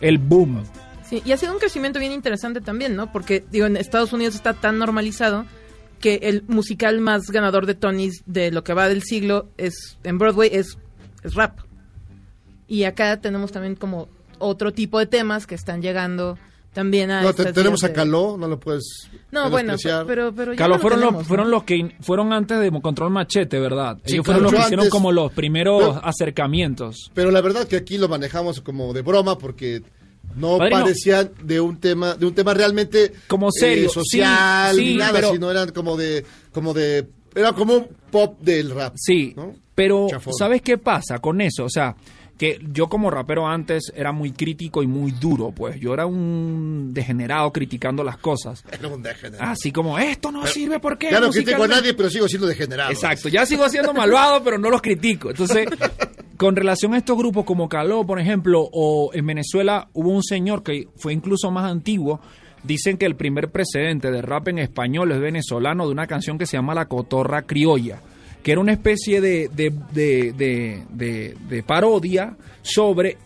el 0.00 0.18
boom. 0.18 0.64
Sí, 1.08 1.22
y 1.24 1.32
ha 1.32 1.36
sido 1.36 1.52
un 1.52 1.58
crecimiento 1.58 2.00
bien 2.00 2.12
interesante 2.12 2.60
también, 2.60 2.96
¿no? 2.96 3.12
Porque, 3.12 3.44
digo, 3.50 3.66
en 3.66 3.76
Estados 3.76 4.12
Unidos 4.12 4.34
está 4.34 4.54
tan 4.54 4.78
normalizado 4.78 5.46
que 6.00 6.20
el 6.22 6.42
musical 6.48 7.00
más 7.00 7.30
ganador 7.30 7.66
de 7.66 7.74
Tonys 7.74 8.22
de 8.26 8.50
lo 8.50 8.62
que 8.64 8.74
va 8.74 8.88
del 8.88 9.02
siglo 9.02 9.48
es 9.56 9.98
en 10.04 10.18
Broadway 10.18 10.50
es, 10.52 10.78
es 11.22 11.34
rap. 11.34 11.58
Y 12.68 12.84
acá 12.84 13.20
tenemos 13.20 13.52
también 13.52 13.76
como 13.76 14.08
otro 14.38 14.72
tipo 14.72 14.98
de 14.98 15.06
temas 15.06 15.46
que 15.46 15.54
están 15.54 15.80
llegando 15.82 16.36
también 16.72 17.10
a 17.10 17.22
No, 17.22 17.32
te- 17.32 17.52
tenemos 17.54 17.82
a 17.84 17.92
Caló, 17.94 18.36
no 18.38 18.48
lo 18.48 18.60
puedes. 18.60 19.08
No, 19.30 19.48
bueno, 19.48 19.76
pero, 20.06 20.34
pero 20.34 20.52
ya 20.52 20.68
no 20.68 20.74
lo 20.74 20.80
fueron, 20.80 20.98
tenemos, 21.00 21.14
los, 21.20 21.22
¿no? 21.22 21.28
fueron 21.28 21.50
los 21.50 21.64
que 21.64 21.76
in- 21.76 21.94
fueron 22.00 22.32
antes 22.34 22.60
de 22.60 22.70
Control 22.82 23.10
Machete, 23.10 23.58
¿verdad? 23.58 23.96
Sí, 24.04 24.14
Ellos 24.14 24.26
fueron 24.26 24.42
los 24.42 24.52
que 24.52 24.60
hicieron 24.60 24.88
como 24.90 25.10
los 25.10 25.32
primeros 25.32 25.80
Pero- 25.80 26.04
acercamientos. 26.04 27.10
Pero 27.14 27.30
la 27.30 27.40
verdad 27.40 27.66
que 27.66 27.76
aquí 27.76 27.96
lo 27.96 28.08
manejamos 28.08 28.60
como 28.60 28.92
de 28.92 29.00
broma 29.00 29.38
porque 29.38 29.82
no 30.36 30.58
Padrino. 30.58 30.80
parecían 30.82 31.30
de 31.42 31.60
un 31.60 31.78
tema 31.80 32.14
de 32.14 32.26
un 32.26 32.34
tema 32.34 32.54
realmente 32.54 33.12
Como 33.26 33.48
eh, 33.48 33.52
serio, 33.58 33.88
social 33.88 34.76
sí, 34.76 34.94
nada, 34.96 35.12
pero- 35.12 35.32
sino 35.32 35.50
eran 35.50 35.70
como 35.72 35.96
de 35.96 36.24
como 36.52 36.72
de 36.74 37.06
era 37.34 37.52
como 37.52 37.74
un 37.74 37.88
pop 38.10 38.38
del 38.40 38.70
rap. 38.70 38.94
Sí, 38.96 39.34
¿no? 39.36 39.54
pero 39.74 40.06
Chafón. 40.08 40.32
¿sabes 40.34 40.62
qué 40.62 40.78
pasa 40.78 41.18
con 41.18 41.40
eso? 41.42 41.64
O 41.64 41.68
sea, 41.70 41.94
que 42.38 42.58
yo 42.72 42.88
como 42.88 43.10
rapero 43.10 43.46
antes 43.46 43.92
era 43.94 44.12
muy 44.12 44.32
crítico 44.32 44.82
y 44.82 44.86
muy 44.86 45.10
duro, 45.10 45.52
pues 45.52 45.78
yo 45.80 45.92
era 45.94 46.04
un 46.06 46.90
degenerado 46.92 47.50
criticando 47.52 48.04
las 48.04 48.18
cosas. 48.18 48.62
Era 48.70 48.88
un 48.88 49.02
degenerado. 49.02 49.50
Así 49.52 49.72
como, 49.72 49.98
esto 49.98 50.30
no 50.30 50.46
sirve 50.46 50.78
porque... 50.80 51.10
Ya 51.10 51.20
no 51.20 51.30
critico 51.30 51.50
a 51.50 51.54
musicalmente-". 51.66 51.74
nadie, 51.76 51.94
pero 51.94 52.10
sigo 52.10 52.28
siendo 52.28 52.46
degenerado. 52.46 52.90
Exacto, 52.90 53.28
ya 53.30 53.46
sigo 53.46 53.66
siendo 53.70 53.94
malvado, 53.94 54.42
pero 54.44 54.58
no 54.58 54.68
los 54.68 54.82
critico. 54.82 55.30
Entonces, 55.30 55.66
con 56.36 56.56
relación 56.56 56.94
a 56.94 56.98
estos 56.98 57.16
grupos 57.16 57.44
como 57.44 57.68
Caló, 57.68 58.04
por 58.06 58.20
ejemplo, 58.20 58.68
o 58.72 59.10
en 59.14 59.26
Venezuela 59.26 59.88
hubo 59.92 60.10
un 60.10 60.22
señor 60.22 60.62
que 60.62 60.88
fue 60.96 61.12
incluso 61.12 61.50
más 61.50 61.70
antiguo, 61.70 62.20
dicen 62.62 62.96
que 62.98 63.06
el 63.06 63.16
primer 63.16 63.50
precedente 63.50 64.10
de 64.10 64.22
rap 64.22 64.48
en 64.48 64.58
español 64.58 65.12
es 65.12 65.20
venezolano 65.20 65.86
de 65.86 65.92
una 65.92 66.06
canción 66.06 66.36
que 66.38 66.46
se 66.46 66.56
llama 66.56 66.74
La 66.74 66.86
Cotorra 66.86 67.42
Criolla, 67.42 68.00
que 68.42 68.52
era 68.52 68.60
una 68.60 68.72
especie 68.72 69.20
de, 69.20 69.48
de, 69.48 69.72
de, 69.92 70.32
de- 70.32 70.84
de- 70.90 71.36
de 71.48 71.62
parodia 71.62 72.36
sobre 72.62 73.16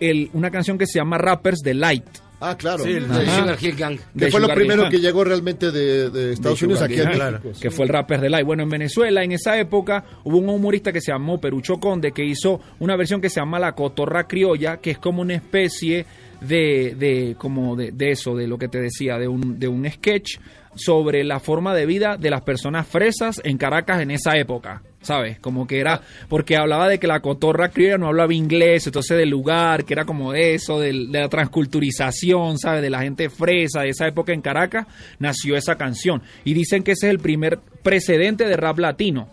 el, 0.00 0.30
una 0.32 0.50
canción 0.50 0.78
que 0.78 0.86
se 0.86 0.98
llama 0.98 1.18
Rappers 1.18 1.60
Delight. 1.60 2.04
Ah, 2.40 2.56
claro. 2.56 2.84
Sí, 2.84 2.90
el 2.92 3.04
Ajá. 3.10 3.18
de 3.18 3.26
Sugar 3.26 3.58
Hill 3.60 3.76
Gang. 3.76 3.98
Que 4.16 4.30
fue 4.30 4.40
lo 4.40 4.48
primero 4.48 4.88
que 4.88 5.00
llegó 5.00 5.24
realmente 5.24 5.72
de, 5.72 6.10
de 6.10 6.32
Estados 6.32 6.60
de 6.60 6.66
Unidos 6.66 6.80
Sugar 6.80 6.92
aquí 6.92 7.00
en 7.00 7.12
Hill, 7.12 7.32
México. 7.42 7.60
que 7.60 7.70
fue 7.70 7.84
el 7.86 7.88
Rappers 7.90 8.22
de 8.22 8.30
Light. 8.30 8.46
Bueno, 8.46 8.62
en 8.62 8.68
Venezuela, 8.68 9.24
en 9.24 9.32
esa 9.32 9.58
época, 9.58 10.04
hubo 10.24 10.38
un 10.38 10.48
humorista 10.48 10.92
que 10.92 11.00
se 11.00 11.10
llamó 11.10 11.40
Perucho 11.40 11.78
Conde, 11.80 12.12
que 12.12 12.24
hizo 12.24 12.60
una 12.78 12.96
versión 12.96 13.20
que 13.20 13.28
se 13.28 13.40
llama 13.40 13.58
La 13.58 13.72
Cotorra 13.72 14.28
Criolla, 14.28 14.76
que 14.76 14.92
es 14.92 14.98
como 14.98 15.22
una 15.22 15.34
especie 15.34 16.06
de, 16.40 16.94
de 16.96 17.34
como 17.36 17.74
de, 17.74 17.90
de 17.90 18.10
eso, 18.12 18.36
de 18.36 18.46
lo 18.46 18.56
que 18.58 18.68
te 18.68 18.80
decía, 18.80 19.18
de 19.18 19.26
un, 19.26 19.58
de 19.58 19.66
un 19.66 19.88
sketch 19.90 20.38
sobre 20.76 21.24
la 21.24 21.40
forma 21.40 21.74
de 21.74 21.86
vida 21.86 22.16
de 22.16 22.30
las 22.30 22.42
personas 22.42 22.86
fresas 22.86 23.40
en 23.42 23.58
Caracas 23.58 24.00
en 24.00 24.12
esa 24.12 24.36
época. 24.36 24.82
¿Sabes? 25.00 25.38
Como 25.38 25.66
que 25.66 25.78
era, 25.78 26.00
porque 26.28 26.56
hablaba 26.56 26.88
de 26.88 26.98
que 26.98 27.06
la 27.06 27.20
cotorra 27.20 27.68
criolla 27.68 27.98
no 27.98 28.08
hablaba 28.08 28.34
inglés, 28.34 28.86
entonces 28.86 29.16
del 29.16 29.30
lugar, 29.30 29.84
que 29.84 29.94
era 29.94 30.04
como 30.04 30.32
de 30.32 30.54
eso, 30.54 30.80
del- 30.80 31.12
de, 31.12 31.20
la 31.20 31.28
transculturización, 31.28 32.58
¿sabes? 32.58 32.82
De 32.82 32.90
la 32.90 33.00
gente 33.02 33.30
fresa 33.30 33.82
de 33.82 33.90
esa 33.90 34.06
época 34.08 34.32
en 34.32 34.40
Caracas, 34.42 34.86
nació 35.18 35.56
esa 35.56 35.76
canción. 35.76 36.22
Y 36.44 36.52
dicen 36.54 36.82
que 36.82 36.92
ese 36.92 37.06
es 37.06 37.10
el 37.12 37.20
primer 37.20 37.60
precedente 37.82 38.44
de 38.46 38.56
rap 38.56 38.78
latino. 38.80 39.28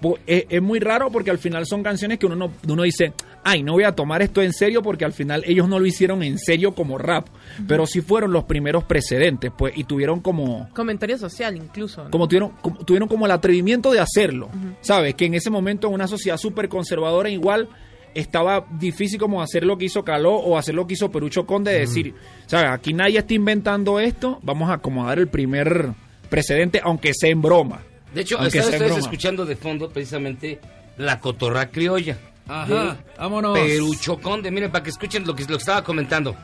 Po- 0.00 0.18
Es, 0.26 0.44
es 0.48 0.60
muy 0.62 0.78
raro 0.78 1.10
porque 1.10 1.30
al 1.30 1.38
final 1.38 1.64
son 1.66 1.82
canciones 1.82 2.18
que 2.18 2.26
uno, 2.26 2.36
no, 2.36 2.52
uno 2.68 2.82
dice, 2.82 3.12
ay, 3.44 3.62
no 3.62 3.72
voy 3.72 3.84
a 3.84 3.92
tomar 3.92 4.20
esto 4.22 4.42
en 4.42 4.52
serio 4.52 4.82
porque 4.82 5.04
al 5.04 5.12
final 5.12 5.42
ellos 5.46 5.68
no 5.68 5.78
lo 5.78 5.86
hicieron 5.86 6.22
en 6.22 6.38
serio 6.38 6.74
como 6.74 6.98
rap, 6.98 7.28
pero 7.66 7.86
sí 7.86 8.00
fueron 8.02 8.32
los 8.32 8.44
primeros 8.44 8.84
precedentes, 8.84 9.50
pues, 9.56 9.72
y 9.76 9.84
tuvieron 9.84 10.20
como, 10.20 10.68
Comentario 10.74 11.16
social 11.18 11.56
incluso. 11.56 12.04
¿no? 12.04 12.10
como 12.10 12.28
tuvieron, 12.28 12.50
como- 12.60 12.78
tuvieron 12.84 13.08
como 13.08 13.24
el 13.26 13.32
atrevimiento 13.32 13.90
de 13.92 14.00
hacerlo, 14.00 14.50
¿sabes? 14.82 15.14
Que 15.14 15.24
en 15.26 15.34
ese 15.34 15.48
momento 15.50 15.88
en 15.88 15.94
una 15.94 16.06
sociedad 16.08 16.36
súper 16.36 16.68
conservadora 16.68 17.30
igual 17.30 17.68
estaba 18.14 18.66
difícil 18.78 19.18
como 19.18 19.42
hacer 19.42 19.64
lo 19.64 19.76
que 19.76 19.86
hizo 19.86 20.02
Caló 20.04 20.34
o 20.36 20.56
hacer 20.56 20.74
lo 20.74 20.86
que 20.86 20.94
hizo 20.94 21.10
Perucho 21.10 21.44
Conde, 21.46 21.72
de 21.72 21.80
decir, 21.80 22.14
¿sabes? 22.46 22.70
Aquí 22.70 22.92
nadie 22.94 23.18
está 23.18 23.34
inventando 23.34 24.00
esto, 24.00 24.38
vamos 24.42 24.70
a 24.70 24.74
acomodar 24.74 25.18
el 25.18 25.28
primer 25.28 25.90
precedente, 26.30 26.80
aunque 26.82 27.12
sea 27.14 27.30
en 27.30 27.42
broma. 27.42 27.80
De 28.16 28.22
hecho, 28.22 28.38
Aunque 28.38 28.60
están 28.60 28.72
ustedes 28.72 28.96
escuchando 28.96 29.44
de 29.44 29.56
fondo 29.56 29.90
precisamente 29.90 30.58
la 30.96 31.20
cotorra 31.20 31.66
criolla. 31.68 32.16
Ajá, 32.48 32.94
de 32.94 32.96
vámonos. 33.18 33.58
Perucho 33.58 34.16
Conde, 34.16 34.50
miren, 34.50 34.72
para 34.72 34.82
que 34.82 34.88
escuchen 34.88 35.26
lo 35.26 35.36
que, 35.36 35.42
lo 35.42 35.48
que 35.48 35.54
estaba 35.56 35.84
comentando. 35.84 36.34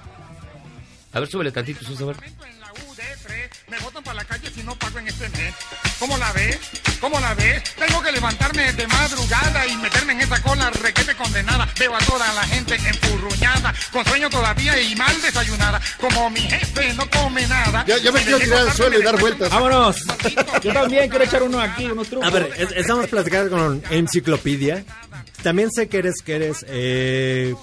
A 1.15 1.21
ver, 1.21 1.31
súbele 1.31 1.51
tantito, 1.51 1.83
Sus, 1.83 1.99
a 2.03 2.05
ver. 2.05 2.17
Me 3.73 3.79
botan 3.81 4.05
para 4.05 4.17
la 4.17 4.25
calle 4.25 4.51
si 4.55 4.63
no 4.65 4.77
pago 4.77 4.99
en 4.99 5.09
este 5.09 5.27
mes. 5.31 5.55
¿Cómo 5.99 6.19
la 6.19 6.31
ves? 6.33 6.59
¿Cómo 7.01 7.19
la 7.19 7.33
ves? 7.33 7.63
Tengo 7.75 8.03
que 8.03 8.13
levantarme 8.13 8.71
de 8.75 8.87
madrugada 8.87 9.67
y 9.67 9.77
meterme 9.79 10.13
en 10.13 10.21
esa 10.21 10.43
cola 10.43 10.69
requete 10.69 11.15
condenada. 11.15 11.67
Veo 11.81 11.95
a 11.97 11.99
toda 12.01 12.31
la 12.35 12.43
gente 12.43 12.75
enfurruñada, 12.75 13.73
con 13.91 14.05
sueño 14.05 14.29
todavía 14.29 14.79
y 14.79 14.95
mal 14.97 15.19
desayunada. 15.23 15.81
Como 15.99 16.29
mi 16.29 16.41
jefe 16.41 16.93
no 16.93 17.09
come 17.09 17.47
nada. 17.47 17.83
Ya, 17.87 17.97
ya 17.97 18.13
me 18.13 18.21
quiero 18.23 18.39
tirar 18.41 18.59
al 18.69 18.73
suelo 18.75 18.99
y 18.99 19.03
dar 19.03 19.19
vueltas. 19.19 19.49
Vámonos. 19.49 19.97
Yo 20.63 20.73
también 20.75 21.09
quiero 21.09 21.25
echar 21.25 21.43
uno 21.43 21.59
aquí, 21.59 21.87
unos 21.87 22.09
trucos. 22.09 22.29
A 22.29 22.31
ver, 22.31 22.53
es- 22.59 22.73
estamos 22.73 23.07
platicando 23.07 23.57
con 23.57 23.83
Enciclopedia. 23.89 24.85
También 25.43 25.71
sé 25.71 25.89
que 25.89 25.97
eres, 25.97 26.17
que 26.23 26.35
eres, 26.37 26.67
eh, 26.69 27.55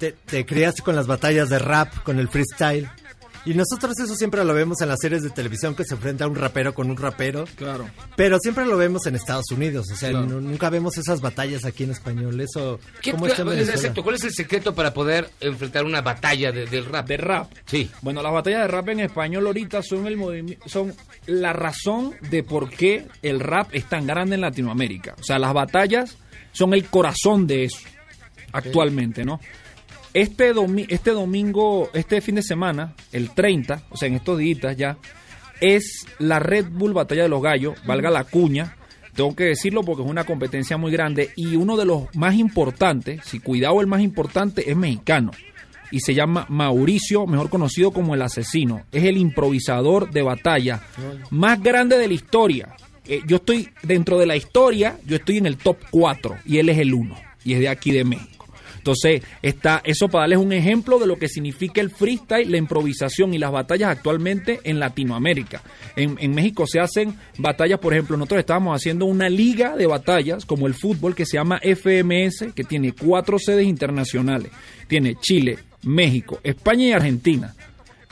te, 0.00 0.12
te 0.12 0.46
criaste 0.46 0.80
con 0.82 0.96
las 0.96 1.06
batallas 1.06 1.50
de 1.50 1.58
rap, 1.58 1.92
con 2.04 2.18
el 2.18 2.30
freestyle. 2.30 2.88
Y 3.44 3.54
nosotros 3.54 3.98
eso 3.98 4.14
siempre 4.14 4.44
lo 4.44 4.54
vemos 4.54 4.80
en 4.82 4.88
las 4.88 4.98
series 5.00 5.22
de 5.22 5.30
televisión 5.30 5.74
que 5.74 5.82
se 5.84 5.94
enfrenta 5.94 6.28
un 6.28 6.36
rapero 6.36 6.74
con 6.74 6.88
un 6.90 6.96
rapero. 6.96 7.44
Claro. 7.56 7.88
Pero 8.16 8.38
siempre 8.38 8.64
lo 8.66 8.76
vemos 8.76 9.04
en 9.06 9.16
Estados 9.16 9.50
Unidos. 9.50 9.86
O 9.92 9.96
sea, 9.96 10.10
Claro. 10.10 10.40
nunca 10.40 10.70
vemos 10.70 10.96
esas 10.96 11.20
batallas 11.20 11.64
aquí 11.64 11.82
en 11.82 11.90
español. 11.90 12.40
Eso, 12.40 12.78
¿Qué- 13.00 13.10
¿cómo 13.10 13.26
está 13.26 13.42
en 13.42 13.48
Venezuela? 13.48 13.74
exacto, 13.80 14.02
¿Cuál 14.04 14.14
es 14.14 14.24
el 14.24 14.32
secreto 14.32 14.74
para 14.76 14.94
poder 14.94 15.28
enfrentar 15.40 15.84
una 15.84 16.00
batalla 16.02 16.52
de- 16.52 16.66
del 16.66 16.84
rap? 16.84 17.08
De 17.08 17.16
rap. 17.16 17.50
Sí. 17.66 17.90
Bueno, 18.00 18.22
las 18.22 18.32
batallas 18.32 18.62
de 18.62 18.68
rap 18.68 18.88
en 18.90 19.00
español 19.00 19.46
ahorita 19.46 19.82
son 19.82 20.06
el 20.06 20.58
son 20.66 20.94
la 21.26 21.52
razón 21.52 22.14
de 22.30 22.44
por 22.44 22.70
qué 22.70 23.06
el 23.22 23.40
rap 23.40 23.70
es 23.74 23.88
tan 23.88 24.06
grande 24.06 24.36
en 24.36 24.40
Latinoamérica. 24.42 25.16
O 25.18 25.24
sea, 25.24 25.40
las 25.40 25.52
batallas 25.52 26.16
son 26.52 26.74
el 26.74 26.84
corazón 26.84 27.46
de 27.48 27.64
eso 27.64 27.78
actualmente, 28.52 29.24
¿no? 29.24 29.40
Este, 30.14 30.52
domi- 30.54 30.86
este 30.88 31.10
domingo, 31.12 31.88
este 31.94 32.20
fin 32.20 32.34
de 32.34 32.42
semana, 32.42 32.94
el 33.12 33.30
30, 33.30 33.82
o 33.90 33.96
sea, 33.96 34.08
en 34.08 34.14
estos 34.14 34.38
días 34.38 34.76
ya, 34.76 34.98
es 35.60 36.06
la 36.18 36.38
Red 36.38 36.66
Bull 36.70 36.92
Batalla 36.92 37.22
de 37.22 37.28
los 37.28 37.42
Gallos, 37.42 37.74
valga 37.86 38.10
la 38.10 38.24
cuña, 38.24 38.76
Tengo 39.14 39.36
que 39.36 39.44
decirlo 39.44 39.82
porque 39.82 40.02
es 40.02 40.08
una 40.08 40.24
competencia 40.24 40.78
muy 40.78 40.90
grande 40.90 41.32
y 41.36 41.54
uno 41.56 41.76
de 41.76 41.84
los 41.84 42.04
más 42.16 42.34
importantes, 42.34 43.20
si 43.26 43.40
cuidado 43.40 43.78
el 43.82 43.86
más 43.86 44.00
importante, 44.00 44.70
es 44.70 44.74
mexicano. 44.74 45.32
Y 45.90 46.00
se 46.00 46.14
llama 46.14 46.46
Mauricio, 46.48 47.26
mejor 47.26 47.50
conocido 47.50 47.90
como 47.90 48.14
el 48.14 48.22
asesino. 48.22 48.84
Es 48.90 49.04
el 49.04 49.18
improvisador 49.18 50.10
de 50.10 50.22
batalla 50.22 50.80
más 51.28 51.62
grande 51.62 51.98
de 51.98 52.08
la 52.08 52.14
historia. 52.14 52.68
Eh, 53.06 53.20
yo 53.26 53.36
estoy 53.36 53.68
dentro 53.82 54.18
de 54.18 54.24
la 54.24 54.34
historia, 54.36 54.96
yo 55.04 55.16
estoy 55.16 55.36
en 55.36 55.44
el 55.44 55.58
top 55.58 55.76
4 55.90 56.36
y 56.46 56.56
él 56.56 56.70
es 56.70 56.78
el 56.78 56.94
1 56.94 57.14
y 57.44 57.52
es 57.52 57.60
de 57.60 57.68
aquí 57.68 57.90
de 57.90 58.04
México. 58.04 58.31
Entonces, 58.82 59.22
está 59.42 59.80
eso 59.84 60.08
para 60.08 60.22
darles 60.24 60.38
un 60.40 60.52
ejemplo 60.52 60.98
de 60.98 61.06
lo 61.06 61.16
que 61.16 61.28
significa 61.28 61.80
el 61.80 61.88
freestyle, 61.90 62.50
la 62.50 62.56
improvisación 62.58 63.32
y 63.32 63.38
las 63.38 63.52
batallas 63.52 63.90
actualmente 63.90 64.58
en 64.64 64.80
Latinoamérica. 64.80 65.62
En, 65.94 66.16
en 66.18 66.34
México 66.34 66.66
se 66.66 66.80
hacen 66.80 67.14
batallas, 67.38 67.78
por 67.78 67.92
ejemplo, 67.92 68.16
nosotros 68.16 68.40
estábamos 68.40 68.74
haciendo 68.74 69.04
una 69.06 69.28
liga 69.28 69.76
de 69.76 69.86
batallas 69.86 70.44
como 70.44 70.66
el 70.66 70.74
fútbol 70.74 71.14
que 71.14 71.24
se 71.26 71.36
llama 71.36 71.60
FMS, 71.62 72.52
que 72.56 72.64
tiene 72.64 72.92
cuatro 72.92 73.38
sedes 73.38 73.66
internacionales. 73.66 74.50
Tiene 74.88 75.14
Chile, 75.20 75.58
México, 75.84 76.40
España 76.42 76.86
y 76.88 76.92
Argentina 76.92 77.54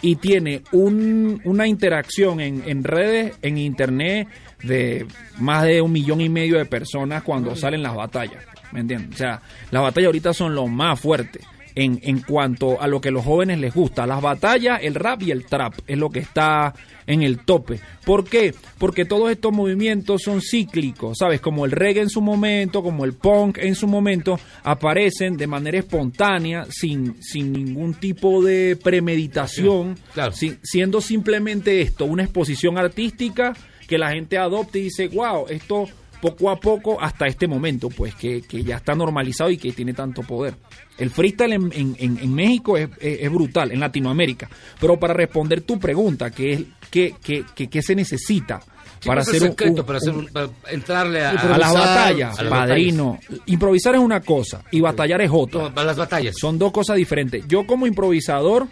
y 0.02 0.16
tiene 0.16 0.62
un- 0.70 1.40
una 1.44 1.66
interacción 1.66 2.40
en, 2.40 2.62
en 2.66 2.84
redes, 2.84 3.34
en 3.42 3.58
internet, 3.58 4.28
de 4.62 5.04
más 5.40 5.64
de 5.64 5.80
un 5.82 5.90
millón 5.90 6.20
y 6.20 6.28
medio 6.28 6.58
de 6.58 6.64
personas 6.64 7.24
cuando 7.24 7.56
salen 7.56 7.82
las 7.82 7.96
batallas. 7.96 8.44
¿Me 8.72 8.80
entiendes? 8.80 9.14
O 9.14 9.18
sea, 9.18 9.40
las 9.70 9.82
batallas 9.82 10.06
ahorita 10.06 10.32
son 10.34 10.54
lo 10.54 10.66
más 10.66 10.98
fuerte 11.00 11.40
en, 11.74 12.00
en 12.02 12.20
cuanto 12.20 12.80
a 12.80 12.86
lo 12.88 13.00
que 13.00 13.08
a 13.08 13.12
los 13.12 13.24
jóvenes 13.24 13.58
les 13.58 13.74
gusta. 13.74 14.06
Las 14.06 14.20
batallas, 14.20 14.80
el 14.82 14.94
rap 14.94 15.22
y 15.22 15.30
el 15.30 15.44
trap 15.46 15.74
es 15.86 15.96
lo 15.98 16.10
que 16.10 16.18
está 16.20 16.74
en 17.06 17.22
el 17.22 17.38
tope. 17.44 17.80
¿Por 18.04 18.24
qué? 18.28 18.54
Porque 18.78 19.04
todos 19.04 19.30
estos 19.32 19.52
movimientos 19.52 20.22
son 20.22 20.40
cíclicos, 20.40 21.18
¿sabes? 21.18 21.40
Como 21.40 21.64
el 21.64 21.72
reggae 21.72 22.02
en 22.02 22.08
su 22.10 22.20
momento, 22.20 22.82
como 22.82 23.04
el 23.04 23.14
punk 23.14 23.58
en 23.58 23.74
su 23.74 23.86
momento, 23.88 24.38
aparecen 24.62 25.36
de 25.36 25.46
manera 25.48 25.78
espontánea, 25.78 26.66
sin, 26.70 27.20
sin 27.22 27.52
ningún 27.52 27.94
tipo 27.94 28.42
de 28.42 28.76
premeditación, 28.80 29.96
si- 30.32 30.56
siendo 30.62 31.00
simplemente 31.00 31.80
esto, 31.80 32.04
una 32.04 32.22
exposición 32.24 32.78
artística 32.78 33.54
que 33.88 33.98
la 33.98 34.10
gente 34.12 34.38
adopte 34.38 34.78
y 34.78 34.82
dice, 34.84 35.08
wow, 35.08 35.46
esto 35.48 35.86
poco 36.20 36.50
a 36.50 36.56
poco 36.60 37.00
hasta 37.00 37.26
este 37.26 37.46
momento, 37.46 37.88
pues 37.88 38.14
que, 38.14 38.42
que 38.42 38.62
ya 38.62 38.76
está 38.76 38.94
normalizado 38.94 39.50
y 39.50 39.56
que 39.56 39.72
tiene 39.72 39.92
tanto 39.94 40.22
poder. 40.22 40.54
El 40.98 41.10
freestyle 41.10 41.52
en, 41.54 41.70
en- 41.72 42.18
en- 42.20 42.34
México 42.34 42.76
es, 42.76 42.88
es- 43.00 43.20
es 43.22 43.30
brutal, 43.32 43.72
en 43.72 43.80
Latinoamérica. 43.80 44.48
Pero 44.80 44.98
para 45.00 45.14
responder 45.14 45.62
tu 45.62 45.78
pregunta, 45.78 46.30
que 46.30 46.52
es 46.52 46.62
qué, 46.90 47.14
qué, 47.22 47.44
qué- 47.54 47.68
qué 47.68 47.82
se 47.82 47.94
necesita 47.94 48.60
Sí, 49.00 49.06
para 49.08 49.22
¿cuál 49.22 49.22
es 49.22 49.28
el 49.28 49.34
hacer 49.36 49.42
un- 49.42 49.48
secreto 49.56 49.80
un- 49.80 49.86
para, 49.86 49.96
hacer 49.98 50.14
un- 50.14 50.26
para 50.26 50.48
entrarle 50.70 51.24
a, 51.24 51.30
a 51.30 51.58
las 51.58 51.72
batallas, 51.72 52.38
a 52.38 52.42
las 52.42 52.50
padrino. 52.52 53.18
Improvisar 53.46 53.94
es 53.94 54.00
una 54.02 54.20
cosa 54.20 54.62
y 54.70 54.80
batallar 54.80 55.22
es 55.22 55.30
otra. 55.32 55.70
las 55.84 55.96
batallas. 55.96 56.34
Son 56.38 56.58
dos 56.58 56.70
cosas 56.70 56.96
diferentes. 56.96 57.48
Yo 57.48 57.66
como 57.66 57.86
improvisador 57.86 58.66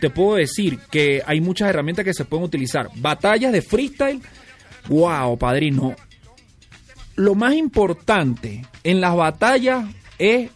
te 0.00 0.08
puedo 0.08 0.36
decir 0.36 0.78
que 0.90 1.22
hay 1.26 1.42
muchas 1.42 1.68
herramientas 1.68 2.06
que 2.06 2.14
se 2.14 2.24
pueden 2.24 2.46
utilizar. 2.46 2.88
Batallas 2.96 3.52
de 3.52 3.60
freestyle, 3.60 4.22
wow, 4.88 5.36
padrino. 5.36 5.94
Lo 7.16 7.34
más 7.34 7.54
importante 7.54 8.64
en 8.84 9.00
las 9.00 9.14
batallas 9.14 9.84
es, 10.18 10.50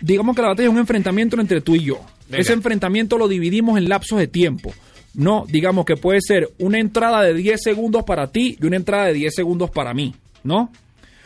digamos 0.00 0.34
que 0.34 0.42
la 0.42 0.48
batalla 0.48 0.68
es 0.68 0.72
un 0.72 0.80
enfrentamiento 0.80 1.40
entre 1.40 1.60
tú 1.60 1.74
y 1.74 1.84
yo. 1.84 2.00
Venga. 2.28 2.40
Ese 2.40 2.52
enfrentamiento 2.52 3.18
lo 3.18 3.28
dividimos 3.28 3.78
en 3.78 3.88
lapsos 3.88 4.18
de 4.18 4.26
tiempo. 4.26 4.72
No, 5.14 5.44
digamos 5.48 5.84
que 5.84 5.96
puede 5.96 6.20
ser 6.20 6.50
una 6.58 6.78
entrada 6.78 7.22
de 7.22 7.34
10 7.34 7.62
segundos 7.62 8.02
para 8.04 8.32
ti 8.32 8.56
y 8.60 8.66
una 8.66 8.76
entrada 8.76 9.06
de 9.06 9.12
10 9.14 9.34
segundos 9.34 9.70
para 9.70 9.94
mí, 9.94 10.14
¿no? 10.42 10.72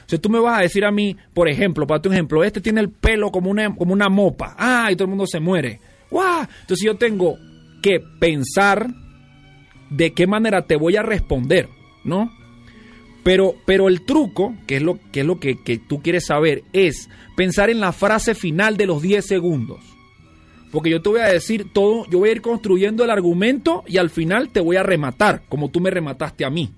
O 0.09 0.11
sea, 0.11 0.19
tú 0.19 0.31
me 0.31 0.41
vas 0.41 0.59
a 0.59 0.63
decir 0.63 0.85
a 0.85 0.91
mí, 0.91 1.17
por 1.35 1.49
ejemplo, 1.49 1.87
para 1.87 2.01
tu 2.01 2.11
ejemplo, 2.11 2.43
este 2.43 2.61
tiene 2.61 2.81
el 2.81 2.91
pelo 2.91 3.31
como 3.31 3.51
una, 3.51 3.75
como 3.75 3.93
una 3.93 4.09
mopa. 4.09 4.55
Ah, 4.59 4.89
y 4.91 4.97
todo 4.97 5.05
el 5.05 5.11
mundo 5.11 5.27
se 5.27 5.41
muere. 5.41 5.81
¡Guau! 6.11 6.47
Entonces 6.63 6.85
yo 6.85 6.97
tengo 6.97 7.37
que 7.83 8.01
pensar 8.19 8.89
de 9.91 10.13
qué 10.13 10.27
manera 10.27 10.63
te 10.67 10.77
voy 10.77 10.97
a 10.97 11.03
responder, 11.03 11.69
¿no? 12.05 12.31
Pero, 13.29 13.57
pero 13.67 13.89
el 13.89 14.07
truco, 14.07 14.55
que 14.67 14.77
es 14.77 14.83
lo, 14.83 14.99
que, 15.13 15.21
es 15.21 15.27
lo 15.27 15.39
que, 15.39 15.63
que 15.63 15.77
tú 15.77 16.01
quieres 16.01 16.25
saber, 16.25 16.65
es 16.73 17.11
pensar 17.37 17.69
en 17.69 17.79
la 17.79 17.93
frase 17.93 18.35
final 18.35 18.79
de 18.79 18.87
los 18.87 19.03
10 19.03 19.23
segundos. 19.23 19.81
Porque 20.73 20.89
yo 20.89 21.03
te 21.03 21.11
voy 21.11 21.21
a 21.21 21.27
decir 21.27 21.71
todo, 21.71 22.07
yo 22.09 22.21
voy 22.21 22.31
a 22.31 22.33
ir 22.33 22.41
construyendo 22.41 23.05
el 23.05 23.11
argumento 23.11 23.85
y 23.87 23.99
al 23.99 24.09
final 24.09 24.49
te 24.49 24.61
voy 24.61 24.77
a 24.77 24.83
rematar, 24.83 25.43
como 25.51 25.69
tú 25.69 25.79
me 25.79 25.91
remataste 25.91 26.47
a 26.47 26.49
mí. 26.49 26.71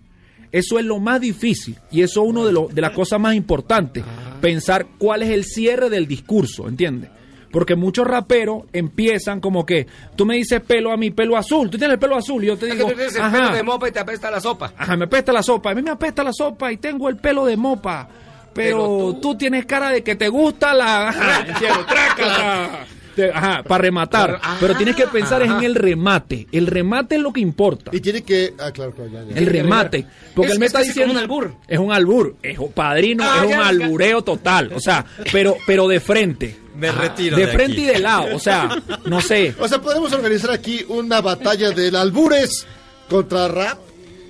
Eso 0.51 0.81
es 0.81 0.85
lo 0.85 0.99
más 0.99 1.21
difícil 1.21 1.77
y 1.89 2.03
eso 2.03 2.25
es 2.25 2.29
uno 2.29 2.45
de, 2.45 2.75
de 2.75 2.81
las 2.81 2.95
cosas 2.95 3.21
más 3.21 3.37
importantes. 3.37 4.03
Pensar 4.41 4.89
cuál 4.99 5.23
es 5.23 5.29
el 5.29 5.45
cierre 5.45 5.89
del 5.89 6.09
discurso, 6.09 6.67
¿entiendes? 6.67 7.11
Porque 7.51 7.75
muchos 7.75 8.07
raperos 8.07 8.63
empiezan 8.73 9.41
como 9.41 9.67
que 9.67 9.87
tú 10.17 10.25
me 10.25 10.37
dices 10.37 10.61
pelo 10.61 10.93
a 10.93 10.97
mí, 10.97 11.11
pelo 11.11 11.37
azul, 11.37 11.69
tú 11.69 11.79
tienes 11.79 11.95
el 11.95 11.99
pelo 11.99 12.17
azul 12.17 12.45
y 12.45 12.47
yo 12.47 12.57
te 12.57 12.67
Es 12.67 12.73
que 12.73 12.77
digo, 12.79 12.89
tú 12.91 12.95
tienes 12.95 13.15
el 13.17 13.23
"Ajá". 13.23 13.37
pelo 13.39 13.53
de 13.55 13.63
mopa 13.65 13.89
y 13.89 13.93
te 13.93 13.99
apesta 13.99 14.31
la 14.31 14.41
sopa. 14.41 14.73
Ajá, 14.77 14.97
me 14.97 15.05
apesta 15.07 15.33
la 15.33 15.43
sopa. 15.43 15.71
A 15.71 15.75
mí 15.75 15.83
me 15.83 15.91
apesta 15.91 16.23
la 16.23 16.33
sopa 16.33 16.71
y 16.73 16.77
tengo 16.77 17.09
el 17.09 17.17
pelo 17.17 17.45
de 17.47 17.57
mopa. 17.57 18.09
Pero, 18.55 19.17
tú... 19.23 19.37
tienes 19.37 19.65
cara 19.67 19.91
de 19.91 20.03
que 20.03 20.17
te 20.17 20.29
gusta 20.29 20.75
la... 20.75 21.09
Ajá, 21.11 21.45
entiendo, 21.47 21.85
trácala. 21.87 22.71
Te- 23.17 23.31
Ajá, 23.33 23.63
para 23.65 23.83
rematar. 23.83 24.41
Pero 24.61 24.77
tienes 24.77 24.95
que 24.95 25.07
pensar 25.09 25.43
es 25.43 25.49
ajá. 25.51 25.59
en 25.59 25.65
el 25.65 25.75
remate. 25.75 26.47
El 26.53 26.69
remate 26.69 27.17
es 27.17 27.21
lo 27.21 27.33
que 27.33 27.41
importa. 27.41 27.91
Y 27.93 27.99
tiene 28.01 28.23
que. 28.23 28.55
Ah, 28.57 28.71
claro, 28.71 28.93
claro, 28.93 29.11
ya, 29.11 29.25
ya. 29.25 29.37
El 29.37 29.47
remate. 29.47 30.07
Porque 30.33 30.47
Es- 30.51 30.55
él 30.55 30.61
me 30.61 30.67
es 30.67 30.73
está 30.73 30.79
diciendo. 30.85 31.09
como 31.15 31.19
un 31.19 31.19
albur. 31.25 31.55
Es 31.67 31.79
un 31.81 31.93
albur. 31.93 32.37
Es 32.41 32.57
un 32.61 32.71
padrino, 32.71 33.25
Ah, 33.27 33.39
es 33.39 33.43
un 33.47 33.51
ya, 33.51 33.67
albureo 33.69 34.23
total. 34.23 34.73
O 34.75 34.81
sea, 34.81 35.05
pero, 35.33 35.57
pero 35.67 35.89
de 35.89 35.99
frente. 35.99 36.57
Me 36.81 36.91
retiro 36.93 37.37
De 37.37 37.47
de 37.47 37.53
frente 37.53 37.73
aquí. 37.75 37.83
y 37.83 37.87
de 37.87 37.99
lado. 37.99 38.35
O 38.35 38.39
sea, 38.39 38.83
no 39.07 39.21
sé. 39.21 39.55
O 39.59 39.69
sea, 39.69 39.81
podemos 39.81 40.13
organizar 40.13 40.51
aquí 40.51 40.85
una 40.89 41.21
batalla 41.21 41.71
del 41.71 41.95
albures 41.97 42.67
contra 43.09 43.49
rap. 43.49 43.79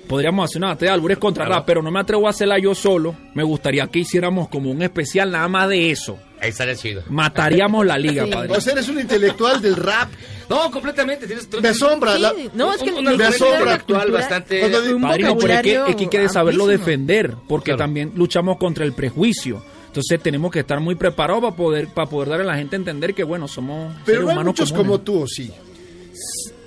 Podríamos 0.07 0.49
hacer 0.49 0.57
una 0.59 0.67
batalla 0.69 0.91
de 0.91 0.95
albures 0.95 1.17
contra 1.19 1.45
rap, 1.45 1.63
pero 1.65 1.81
no 1.81 1.89
me 1.89 1.99
atrevo 2.01 2.27
a 2.27 2.31
hacerla 2.31 2.59
yo 2.59 2.75
solo. 2.75 3.15
Me 3.33 3.43
gustaría 3.43 3.87
que 3.87 3.99
hiciéramos 3.99 4.49
como 4.49 4.69
un 4.69 4.81
especial 4.81 5.31
nada 5.31 5.47
más 5.47 5.69
de 5.69 5.89
eso. 5.89 6.19
Ahí 6.41 6.49
estaría 6.49 6.75
chido. 6.75 7.03
Mataríamos 7.07 7.85
la 7.85 7.97
liga, 7.97 8.25
Sí. 8.25 8.31
padre. 8.31 8.51
O 8.51 8.59
sea, 8.59 8.73
eres 8.73 8.89
un 8.89 8.99
intelectual 8.99 9.61
del 9.61 9.75
rap. 9.77 10.09
No, 10.49 10.69
completamente. 10.69 11.27
Tienes, 11.27 11.47
Me 11.61 11.69
asombra. 11.69 12.17
la- 12.19 12.33
No, 12.53 12.73
es 12.73 12.81
que 12.83 12.91
un, 12.91 13.07
un 13.07 13.15
me 13.15 13.23
asombra. 13.23 13.59
intelectual 13.59 14.11
bastante... 14.11 14.59
Cuando 14.59 14.81
digo- 14.81 14.95
un 14.97 15.01
Padrino, 15.03 15.37
pero 15.37 15.53
es 15.53 15.61
que, 15.61 15.75
es 15.75 15.95
que 15.95 16.03
hay 16.03 16.09
que 16.09 16.29
saberlo 16.29 16.67
defender, 16.67 17.35
porque 17.47 17.65
Claro. 17.71 17.77
también 17.77 18.11
luchamos 18.15 18.57
contra 18.57 18.83
el 18.83 18.91
prejuicio. 18.91 19.63
Entonces 19.91 20.21
tenemos 20.21 20.51
que 20.51 20.59
estar 20.61 20.79
muy 20.79 20.95
preparados 20.95 21.43
para 21.43 21.55
poder, 21.55 21.87
para 21.89 22.09
poder 22.09 22.29
darle 22.29 22.45
a 22.45 22.47
la 22.47 22.55
gente 22.57 22.77
a 22.77 22.79
entender 22.79 23.13
que, 23.13 23.25
bueno, 23.25 23.47
somos 23.49 23.93
Pero 24.05 24.05
seres 24.05 24.21
no 24.21 24.29
hay 24.29 24.33
humanos 24.35 24.53
muchos 24.53 24.71
comunes. 24.71 24.87
como 24.87 25.01
tú, 25.01 25.21
¿o 25.23 25.27
sí? 25.27 25.51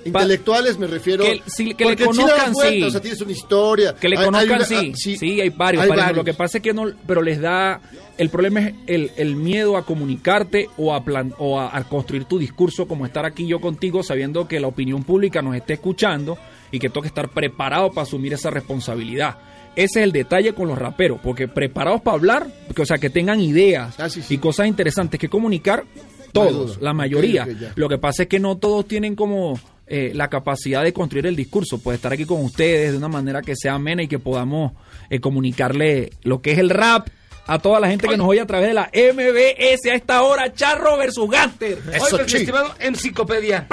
Intelectuales 0.04 0.78
me 0.78 0.86
refiero. 0.86 1.24
Que- 1.24 1.40
sí, 1.46 1.72
que 1.74 1.86
le 1.86 1.96
sí 1.96 2.04
conozcan, 2.04 2.54
sí. 2.54 2.82
O 2.82 2.90
sea, 2.90 3.00
tienes 3.00 3.18
una 3.22 3.32
historia. 3.32 3.94
Que 3.94 4.10
le 4.10 4.16
Hay- 4.16 4.20
hay 4.20 4.26
conozcan, 4.26 4.56
una- 4.56 4.64
sí, 4.66 4.92
ah, 4.94 5.16
sí. 5.18 5.40
hay 5.40 5.48
varios. 5.48 5.82
hay 5.82 5.88
varios. 5.88 6.16
Lo 6.16 6.24
que 6.24 6.34
pasa 6.34 6.58
es 6.58 6.62
que 6.62 6.74
no, 6.74 6.84
pero 7.06 7.22
les 7.22 7.40
da, 7.40 7.80
el 8.18 8.28
problema 8.28 8.60
es 8.60 8.74
el, 8.86 9.10
el 9.16 9.34
miedo 9.36 9.78
a 9.78 9.86
comunicarte 9.86 10.68
o 10.76 10.92
a 10.94 11.02
plan, 11.02 11.32
o 11.38 11.58
a, 11.58 11.74
a 11.74 11.84
construir 11.84 12.26
tu 12.26 12.38
discurso 12.38 12.86
como 12.86 13.06
estar 13.06 13.24
aquí 13.24 13.46
yo 13.46 13.60
contigo 13.62 14.02
sabiendo 14.02 14.46
que 14.46 14.60
la 14.60 14.66
opinión 14.66 15.04
pública 15.04 15.40
nos 15.40 15.56
esté 15.56 15.72
escuchando 15.74 16.36
y 16.70 16.78
que 16.78 16.90
tengo 16.90 17.00
que 17.00 17.08
estar 17.08 17.30
preparado 17.30 17.88
para 17.90 18.02
asumir 18.02 18.34
esa 18.34 18.50
responsabilidad. 18.50 19.38
Ese 19.76 20.00
es 20.00 20.04
el 20.04 20.12
detalle 20.12 20.54
con 20.54 20.68
los 20.68 20.78
raperos, 20.78 21.18
porque 21.22 21.48
preparados 21.48 22.00
para 22.02 22.16
hablar, 22.16 22.46
porque, 22.66 22.82
o 22.82 22.86
sea, 22.86 22.98
que 22.98 23.10
tengan 23.10 23.40
ideas 23.40 23.94
Ah, 23.98 24.08
sí, 24.08 24.22
sí. 24.22 24.34
y 24.34 24.38
cosas 24.38 24.66
interesantes 24.68 25.18
que 25.18 25.28
comunicar, 25.28 25.84
todos, 26.32 26.80
la 26.80 26.92
mayoría. 26.92 27.46
Lo 27.76 27.88
que 27.88 27.98
pasa 27.98 28.24
es 28.24 28.28
que 28.28 28.40
no 28.40 28.56
todos 28.56 28.86
tienen 28.88 29.14
como 29.14 29.58
eh, 29.86 30.12
la 30.14 30.28
capacidad 30.28 30.82
de 30.82 30.92
construir 30.92 31.26
el 31.26 31.36
discurso, 31.36 31.78
pues 31.80 31.96
estar 31.96 32.12
aquí 32.12 32.24
con 32.24 32.42
ustedes 32.42 32.92
de 32.92 32.98
una 32.98 33.08
manera 33.08 33.40
que 33.42 33.54
sea 33.54 33.74
amena 33.74 34.02
y 34.02 34.08
que 34.08 34.18
podamos 34.18 34.72
eh, 35.10 35.20
comunicarle 35.20 36.10
lo 36.22 36.40
que 36.42 36.52
es 36.52 36.58
el 36.58 36.70
rap 36.70 37.08
a 37.46 37.58
toda 37.58 37.80
la 37.80 37.88
gente 37.88 38.08
que 38.08 38.16
nos 38.16 38.28
oye 38.28 38.40
a 38.40 38.46
través 38.46 38.68
de 38.68 38.74
la 38.74 38.90
MBS 38.92 39.90
a 39.90 39.94
esta 39.94 40.22
hora, 40.22 40.52
Charro 40.52 40.96
versus 40.96 41.30
Gaster. 41.30 41.78
Pues, 41.78 42.12
mi 42.12 42.38
estimado 42.38 42.74
Enciclopedia, 42.78 43.66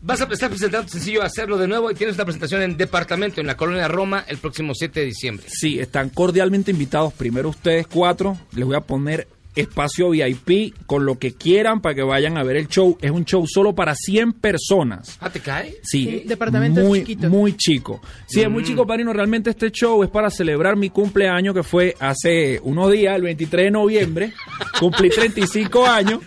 vas 0.00 0.20
a 0.20 0.24
estar 0.24 0.48
presentando 0.48 0.88
sencillo 0.88 1.22
Hacerlo 1.22 1.56
de 1.58 1.68
Nuevo 1.68 1.90
y 1.90 1.94
tienes 1.94 2.16
una 2.16 2.24
presentación 2.24 2.62
en 2.62 2.76
Departamento, 2.76 3.40
en 3.40 3.46
la 3.46 3.56
Colonia 3.56 3.88
Roma, 3.88 4.24
el 4.26 4.38
próximo 4.38 4.74
7 4.74 5.00
de 5.00 5.06
diciembre. 5.06 5.46
Sí, 5.48 5.78
están 5.78 6.10
cordialmente 6.10 6.70
invitados. 6.70 7.12
Primero 7.12 7.48
ustedes 7.48 7.86
cuatro. 7.86 8.36
Les 8.52 8.64
voy 8.64 8.76
a 8.76 8.80
poner 8.80 9.28
espacio 9.54 10.10
VIP 10.10 10.74
con 10.86 11.04
lo 11.06 11.18
que 11.18 11.32
quieran 11.34 11.80
para 11.80 11.94
que 11.94 12.02
vayan 12.02 12.36
a 12.38 12.42
ver 12.42 12.56
el 12.56 12.68
show. 12.68 12.96
Es 13.00 13.10
un 13.10 13.24
show 13.24 13.46
solo 13.46 13.74
para 13.74 13.94
100 13.94 14.32
personas. 14.34 15.16
¿Ah, 15.20 15.30
te 15.30 15.40
cae? 15.40 15.76
Sí, 15.82 16.04
Sí, 16.04 16.22
departamento 16.26 16.80
es 16.80 16.86
muy, 16.86 16.98
chiquito. 17.00 17.28
muy 17.28 17.56
chico. 17.56 18.00
Sí, 18.26 18.40
es 18.40 18.50
muy 18.50 18.62
Mm. 18.62 18.66
chico, 18.66 18.86
Parino. 18.86 19.12
Realmente 19.12 19.50
este 19.50 19.70
show 19.70 20.02
es 20.02 20.10
para 20.10 20.30
celebrar 20.30 20.76
mi 20.76 20.90
cumpleaños 20.90 21.54
que 21.54 21.62
fue 21.62 21.94
hace 22.00 22.60
unos 22.62 22.90
días, 22.92 23.14
el 23.16 23.22
23 23.22 23.66
de 23.66 23.70
noviembre. 23.70 24.32
Cumplí 24.78 25.10
35 25.10 25.86
años. 25.86 26.20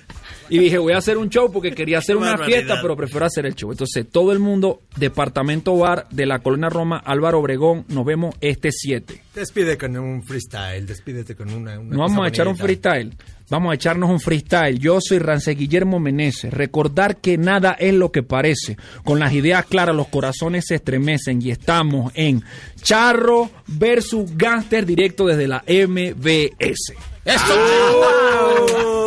Y 0.49 0.59
dije, 0.59 0.77
voy 0.77 0.93
a 0.93 0.97
hacer 0.97 1.17
un 1.17 1.29
show 1.29 1.51
porque 1.51 1.71
quería 1.71 1.97
hacer 1.99 2.15
una 2.17 2.31
barbaridad. 2.31 2.57
fiesta, 2.57 2.79
pero 2.81 2.95
prefiero 2.95 3.25
hacer 3.25 3.45
el 3.45 3.55
show. 3.55 3.71
Entonces, 3.71 4.05
todo 4.09 4.31
el 4.31 4.39
mundo, 4.39 4.81
departamento 4.95 5.77
bar 5.77 6.07
de 6.09 6.25
la 6.25 6.39
Colonia 6.39 6.69
Roma, 6.69 7.01
Álvaro 7.03 7.39
Obregón, 7.39 7.85
nos 7.89 8.05
vemos 8.05 8.35
este 8.41 8.71
7. 8.71 9.21
Despide 9.35 9.77
con 9.77 9.97
un 9.97 10.23
freestyle, 10.23 10.85
despídete 10.85 11.35
con 11.35 11.53
una. 11.53 11.79
una 11.79 11.95
No 11.95 12.03
vamos 12.03 12.25
a 12.25 12.29
echar 12.29 12.47
un 12.47 12.57
freestyle. 12.57 13.15
Vamos 13.49 13.71
a 13.71 13.75
echarnos 13.75 14.09
un 14.09 14.19
freestyle. 14.19 14.77
Yo 14.77 14.99
soy 14.99 15.19
Rance 15.19 15.51
Guillermo 15.53 15.99
Meneses. 16.01 16.53
Recordar 16.53 17.21
que 17.21 17.37
nada 17.37 17.77
es 17.79 17.93
lo 17.93 18.11
que 18.11 18.21
parece. 18.21 18.75
Con 19.05 19.19
las 19.19 19.31
ideas 19.31 19.65
claras, 19.65 19.95
los 19.95 20.09
corazones 20.09 20.65
se 20.67 20.75
estremecen 20.75 21.41
y 21.41 21.51
estamos 21.51 22.11
en 22.13 22.43
Charro 22.81 23.49
versus 23.67 24.35
Gangster 24.35 24.85
directo 24.85 25.25
desde 25.27 25.47
la 25.47 25.63
MBS. 25.65 26.93
¡Eso! 27.23 29.07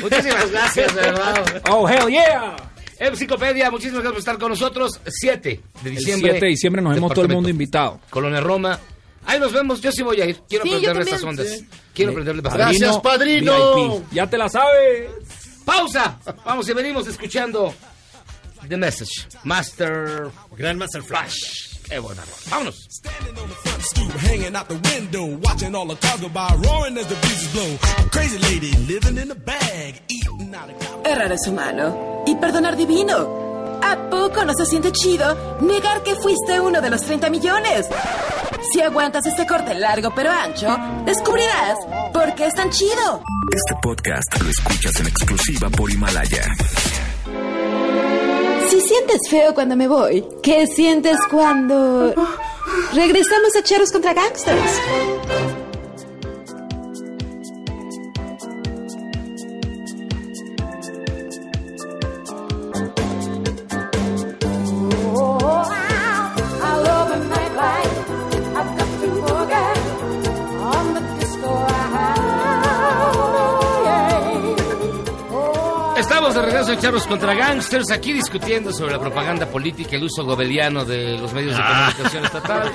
Muchísimas 0.00 0.50
gracias, 0.52 0.94
de 0.94 1.00
verdad. 1.00 1.62
Oh, 1.70 1.88
hell 1.88 2.08
yeah. 2.08 2.56
Enciclopedia, 2.98 3.70
muchísimas 3.70 4.02
gracias 4.02 4.12
por 4.12 4.18
estar 4.18 4.38
con 4.38 4.50
nosotros. 4.50 5.00
7 5.06 5.60
de 5.82 5.90
El 5.90 5.96
diciembre. 5.96 6.30
7 6.32 6.44
de 6.44 6.50
diciembre 6.50 6.82
nos 6.82 6.94
vemos 6.94 7.12
todo 7.14 7.24
el 7.24 7.32
mundo 7.32 7.48
invitado. 7.48 8.00
Colonia 8.10 8.40
Roma. 8.40 8.78
Ahí 9.26 9.38
nos 9.38 9.52
vemos. 9.52 9.80
Yo 9.80 9.92
sí 9.92 10.02
voy 10.02 10.20
a 10.20 10.26
ir. 10.26 10.38
Quiero 10.48 10.64
Sí, 10.64 10.70
aprenderle 10.74 11.02
estas 11.02 11.22
ondas. 11.24 11.48
Sí. 11.48 11.66
Quiero 11.94 12.10
aprenderle 12.12 12.42
padrino 12.42 13.74
VIP. 13.74 14.12
Ya 14.12 14.26
te 14.28 14.36
la 14.38 14.48
sabes. 14.48 15.10
Pausa. 15.64 16.18
Vamos 16.44 16.68
y 16.68 16.72
venimos 16.72 17.06
escuchando 17.06 17.74
The 18.68 18.76
Message. 18.76 19.28
Master. 19.44 20.28
Grandmaster 20.56 21.02
Flash. 21.02 21.69
Qué 21.90 21.98
buena. 21.98 22.22
rola. 22.22 22.36
Vámonos. 22.50 22.88
stoop 23.80 24.12
hanging 24.12 24.54
out 24.54 24.68
the 24.68 24.78
window, 24.94 25.26
watching 25.42 25.74
all 25.74 25.86
the 25.86 25.96
cars 25.96 26.20
go 26.20 26.28
by, 26.28 26.48
roaring 26.64 26.96
as 26.96 27.06
the 27.08 27.16
breezes 27.16 27.52
blow. 27.52 27.78
A 27.98 28.08
crazy 28.10 28.38
lady 28.38 28.70
living 28.86 29.18
in 29.18 29.30
a 29.30 29.34
bag, 29.34 30.00
eating 30.08 30.54
out 30.54 30.70
of 30.70 31.06
Errar 31.06 31.32
es 31.32 31.48
humano 31.48 32.22
y 32.26 32.36
perdonar 32.36 32.76
divino. 32.76 33.80
¿A 33.82 34.08
poco 34.08 34.44
no 34.44 34.54
se 34.54 34.66
siente 34.66 34.92
chido 34.92 35.58
negar 35.62 36.04
que 36.04 36.14
fuiste 36.14 36.60
uno 36.60 36.80
de 36.80 36.90
los 36.90 37.02
30 37.02 37.28
millones? 37.28 37.86
Si 38.72 38.80
aguantas 38.80 39.26
este 39.26 39.44
corte 39.44 39.74
largo 39.74 40.12
pero 40.14 40.30
ancho, 40.30 40.68
descubrirás 41.04 41.76
por 42.12 42.34
qué 42.36 42.46
es 42.46 42.54
tan 42.54 42.70
chido. 42.70 43.24
Este 43.52 43.74
podcast 43.82 44.40
lo 44.40 44.48
escuchas 44.48 45.00
en 45.00 45.06
exclusiva 45.08 45.68
por 45.70 45.90
Himalaya. 45.90 46.44
Si 48.70 48.80
sientes 48.80 49.18
feo 49.28 49.52
cuando 49.52 49.74
me 49.74 49.88
voy, 49.88 50.24
¿qué 50.44 50.64
sientes 50.68 51.18
cuando 51.28 52.14
regresamos 52.94 53.56
a 53.56 53.64
Cheros 53.64 53.90
contra 53.90 54.14
Gangsters? 54.14 54.80
Contra 77.10 77.34
Gangsters, 77.34 77.90
aquí 77.90 78.12
discutiendo 78.12 78.72
sobre 78.72 78.92
la 78.92 79.00
propaganda 79.00 79.44
política 79.46 79.96
el 79.96 80.04
uso 80.04 80.24
gobeliano 80.24 80.84
de 80.84 81.18
los 81.18 81.32
medios 81.32 81.56
de 81.56 81.62
Ah. 81.62 81.88
comunicación 81.92 82.24
estatal. 82.24 82.72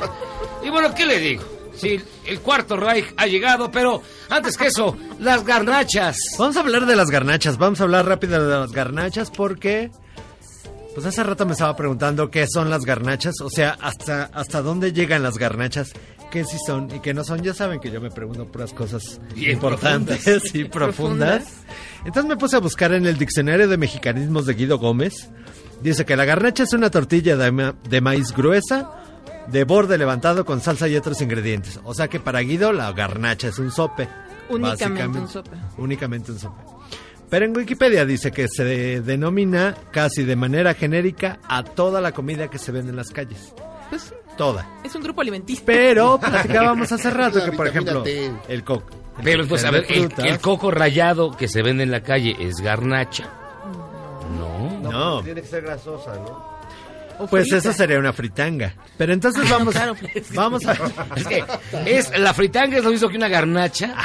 Y 0.61 0.69
bueno, 0.69 0.93
¿qué 0.93 1.05
le 1.05 1.19
digo? 1.19 1.43
Sí, 1.73 2.01
el 2.25 2.41
cuarto 2.41 2.75
Reich 2.75 3.13
ha 3.15 3.27
llegado, 3.27 3.71
pero 3.71 4.01
antes 4.29 4.57
que 4.57 4.67
eso, 4.67 4.97
las 5.19 5.45
garnachas. 5.45 6.17
Vamos 6.37 6.57
a 6.57 6.59
hablar 6.59 6.85
de 6.85 6.95
las 6.97 7.09
garnachas. 7.09 7.57
Vamos 7.57 7.79
a 7.79 7.83
hablar 7.85 8.05
rápido 8.07 8.45
de 8.45 8.59
las 8.59 8.71
garnachas 8.73 9.31
porque. 9.31 9.89
Pues 10.93 11.05
hace 11.07 11.23
rato 11.23 11.45
me 11.45 11.51
estaba 11.53 11.75
preguntando 11.75 12.29
qué 12.31 12.45
son 12.47 12.69
las 12.69 12.83
garnachas. 12.85 13.35
O 13.41 13.49
sea, 13.49 13.77
hasta, 13.81 14.29
hasta 14.33 14.61
dónde 14.61 14.93
llegan 14.93 15.23
las 15.23 15.37
garnachas. 15.37 15.91
Qué 16.31 16.43
sí 16.43 16.57
son 16.65 16.89
y 16.93 16.99
qué 16.99 17.13
no 17.13 17.23
son. 17.23 17.41
Ya 17.41 17.53
saben 17.53 17.79
que 17.79 17.89
yo 17.91 18.01
me 18.01 18.09
pregunto 18.11 18.45
puras 18.45 18.73
cosas 18.73 19.19
Bien 19.33 19.51
importantes 19.51 20.23
profundas. 20.23 20.55
y 20.55 20.63
profundas. 20.65 21.53
Entonces 22.05 22.25
me 22.29 22.37
puse 22.37 22.55
a 22.57 22.59
buscar 22.59 22.93
en 22.93 23.05
el 23.05 23.17
diccionario 23.17 23.67
de 23.67 23.77
mexicanismos 23.77 24.45
de 24.45 24.53
Guido 24.53 24.77
Gómez. 24.77 25.29
Dice 25.81 26.05
que 26.05 26.15
la 26.15 26.25
garnacha 26.25 26.63
es 26.63 26.73
una 26.73 26.89
tortilla 26.89 27.35
de, 27.37 27.51
ma- 27.51 27.75
de 27.89 28.01
maíz 28.01 28.31
gruesa, 28.33 28.91
de 29.47 29.63
borde 29.63 29.97
levantado 29.97 30.45
con 30.45 30.61
salsa 30.61 30.87
y 30.87 30.95
otros 30.95 31.21
ingredientes. 31.21 31.79
O 31.83 31.93
sea 31.93 32.07
que 32.07 32.19
para 32.19 32.39
Guido 32.41 32.73
la 32.73 32.91
garnacha 32.91 33.47
es 33.49 33.59
un 33.59 33.71
sope. 33.71 34.07
Únicamente 34.49 35.17
un 35.19 35.27
sope. 35.27 35.51
Únicamente 35.77 36.31
un 36.31 36.39
sope. 36.39 36.61
Pero 37.29 37.45
en 37.45 37.55
Wikipedia 37.57 38.05
dice 38.05 38.31
que 38.31 38.47
se 38.47 38.63
de- 38.63 39.01
denomina 39.01 39.75
casi 39.91 40.23
de 40.23 40.35
manera 40.35 40.73
genérica 40.75 41.39
a 41.47 41.63
toda 41.63 41.99
la 42.01 42.11
comida 42.11 42.49
que 42.49 42.59
se 42.59 42.71
vende 42.71 42.91
en 42.91 42.95
las 42.97 43.09
calles. 43.09 43.53
Pues 43.89 44.13
Toda. 44.37 44.67
es 44.83 44.93
un 44.95 45.01
grupo 45.01 45.21
alimenticio. 45.21 45.63
Pero 45.65 46.19
platicábamos 46.21 46.91
hace 46.91 47.09
rato 47.09 47.43
que, 47.43 47.51
por 47.51 47.67
ejemplo, 47.67 48.03
T. 48.03 48.31
el 48.47 48.63
coco. 48.63 48.89
el 49.17 49.23
Pero 49.23 49.47
pues, 49.47 49.63
a 49.63 49.71
ver, 49.71 49.85
el, 49.89 50.39
coco 50.39 50.71
rallado 50.71 51.31
que 51.35 51.47
se 51.47 51.61
vende 51.61 51.83
en 51.83 51.91
la 51.91 52.01
calle 52.01 52.35
es 52.39 52.55
garnacha. 52.57 53.29
No. 54.37 54.79
No. 54.81 55.23
Tiene 55.23 55.41
que 55.41 55.47
ser 55.47 55.63
grasosa, 55.63 56.15
¿no? 56.15 56.55
Pues 57.29 57.51
eso 57.51 57.71
sería 57.71 57.97
una 57.97 58.13
fritanga. 58.13 58.73
Pero 58.97 59.13
entonces 59.13 59.49
vamos, 59.49 59.75
vamos 60.33 60.65
a... 60.65 60.73
Es 61.15 61.27
que 61.27 61.45
es, 61.85 62.19
la 62.19 62.33
fritanga 62.33 62.77
es 62.77 62.83
lo 62.83 62.91
mismo 62.91 63.09
que 63.09 63.17
una 63.17 63.29
garnacha. 63.29 63.95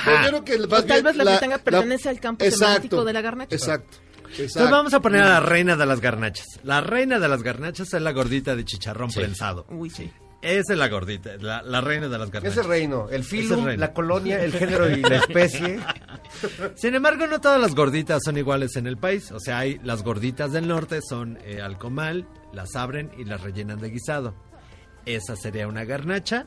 Que 0.44 0.54
O 0.56 0.84
tal 0.84 1.02
vez 1.02 1.16
la 1.16 1.24
fritanga 1.24 1.58
pertenece 1.58 2.08
al 2.08 2.20
campo 2.20 2.44
Exacto, 2.44 2.66
semántico 2.66 3.04
de 3.04 3.12
la 3.12 3.20
garnacha. 3.20 3.56
Exacto. 3.56 3.98
Entonces 4.30 4.70
vamos 4.70 4.94
a 4.94 5.00
poner 5.00 5.22
a 5.22 5.28
la 5.28 5.40
reina 5.40 5.76
de 5.76 5.86
las 5.86 6.00
garnachas. 6.00 6.46
La 6.62 6.80
reina 6.80 7.18
de 7.18 7.28
las 7.28 7.42
garnachas 7.42 7.92
es 7.92 8.00
la 8.00 8.12
gordita 8.12 8.54
de 8.54 8.64
chicharrón 8.64 9.10
prensado. 9.10 9.66
Uy, 9.70 9.90
sí. 9.90 10.10
Esa 10.42 10.72
es 10.72 10.78
la 10.78 10.88
gordita, 10.88 11.36
la, 11.38 11.60
la 11.62 11.80
reina 11.82 12.08
de 12.08 12.18
las 12.18 12.30
garnachas. 12.30 12.56
Ese 12.58 12.66
reino, 12.66 13.08
el 13.10 13.24
filum, 13.24 13.66
reino. 13.66 13.80
la 13.80 13.92
colonia, 13.92 14.42
el 14.42 14.52
género 14.52 14.88
y 14.88 15.02
la 15.02 15.16
especie. 15.28 15.78
Sin 16.76 16.94
embargo, 16.94 17.26
no 17.26 17.40
todas 17.42 17.60
las 17.60 17.74
gorditas 17.74 18.22
son 18.24 18.38
iguales 18.38 18.76
en 18.76 18.86
el 18.86 18.96
país. 18.96 19.30
O 19.32 19.38
sea, 19.40 19.58
hay 19.58 19.78
las 19.82 20.02
gorditas 20.02 20.52
del 20.52 20.66
norte 20.66 21.00
son 21.06 21.38
eh, 21.44 21.60
al 21.60 21.76
comal, 21.76 22.26
las 22.54 22.74
abren 22.74 23.10
y 23.18 23.24
las 23.24 23.42
rellenan 23.42 23.80
de 23.80 23.90
guisado. 23.90 24.34
Esa 25.04 25.36
sería 25.36 25.68
una 25.68 25.84
garnacha. 25.84 26.46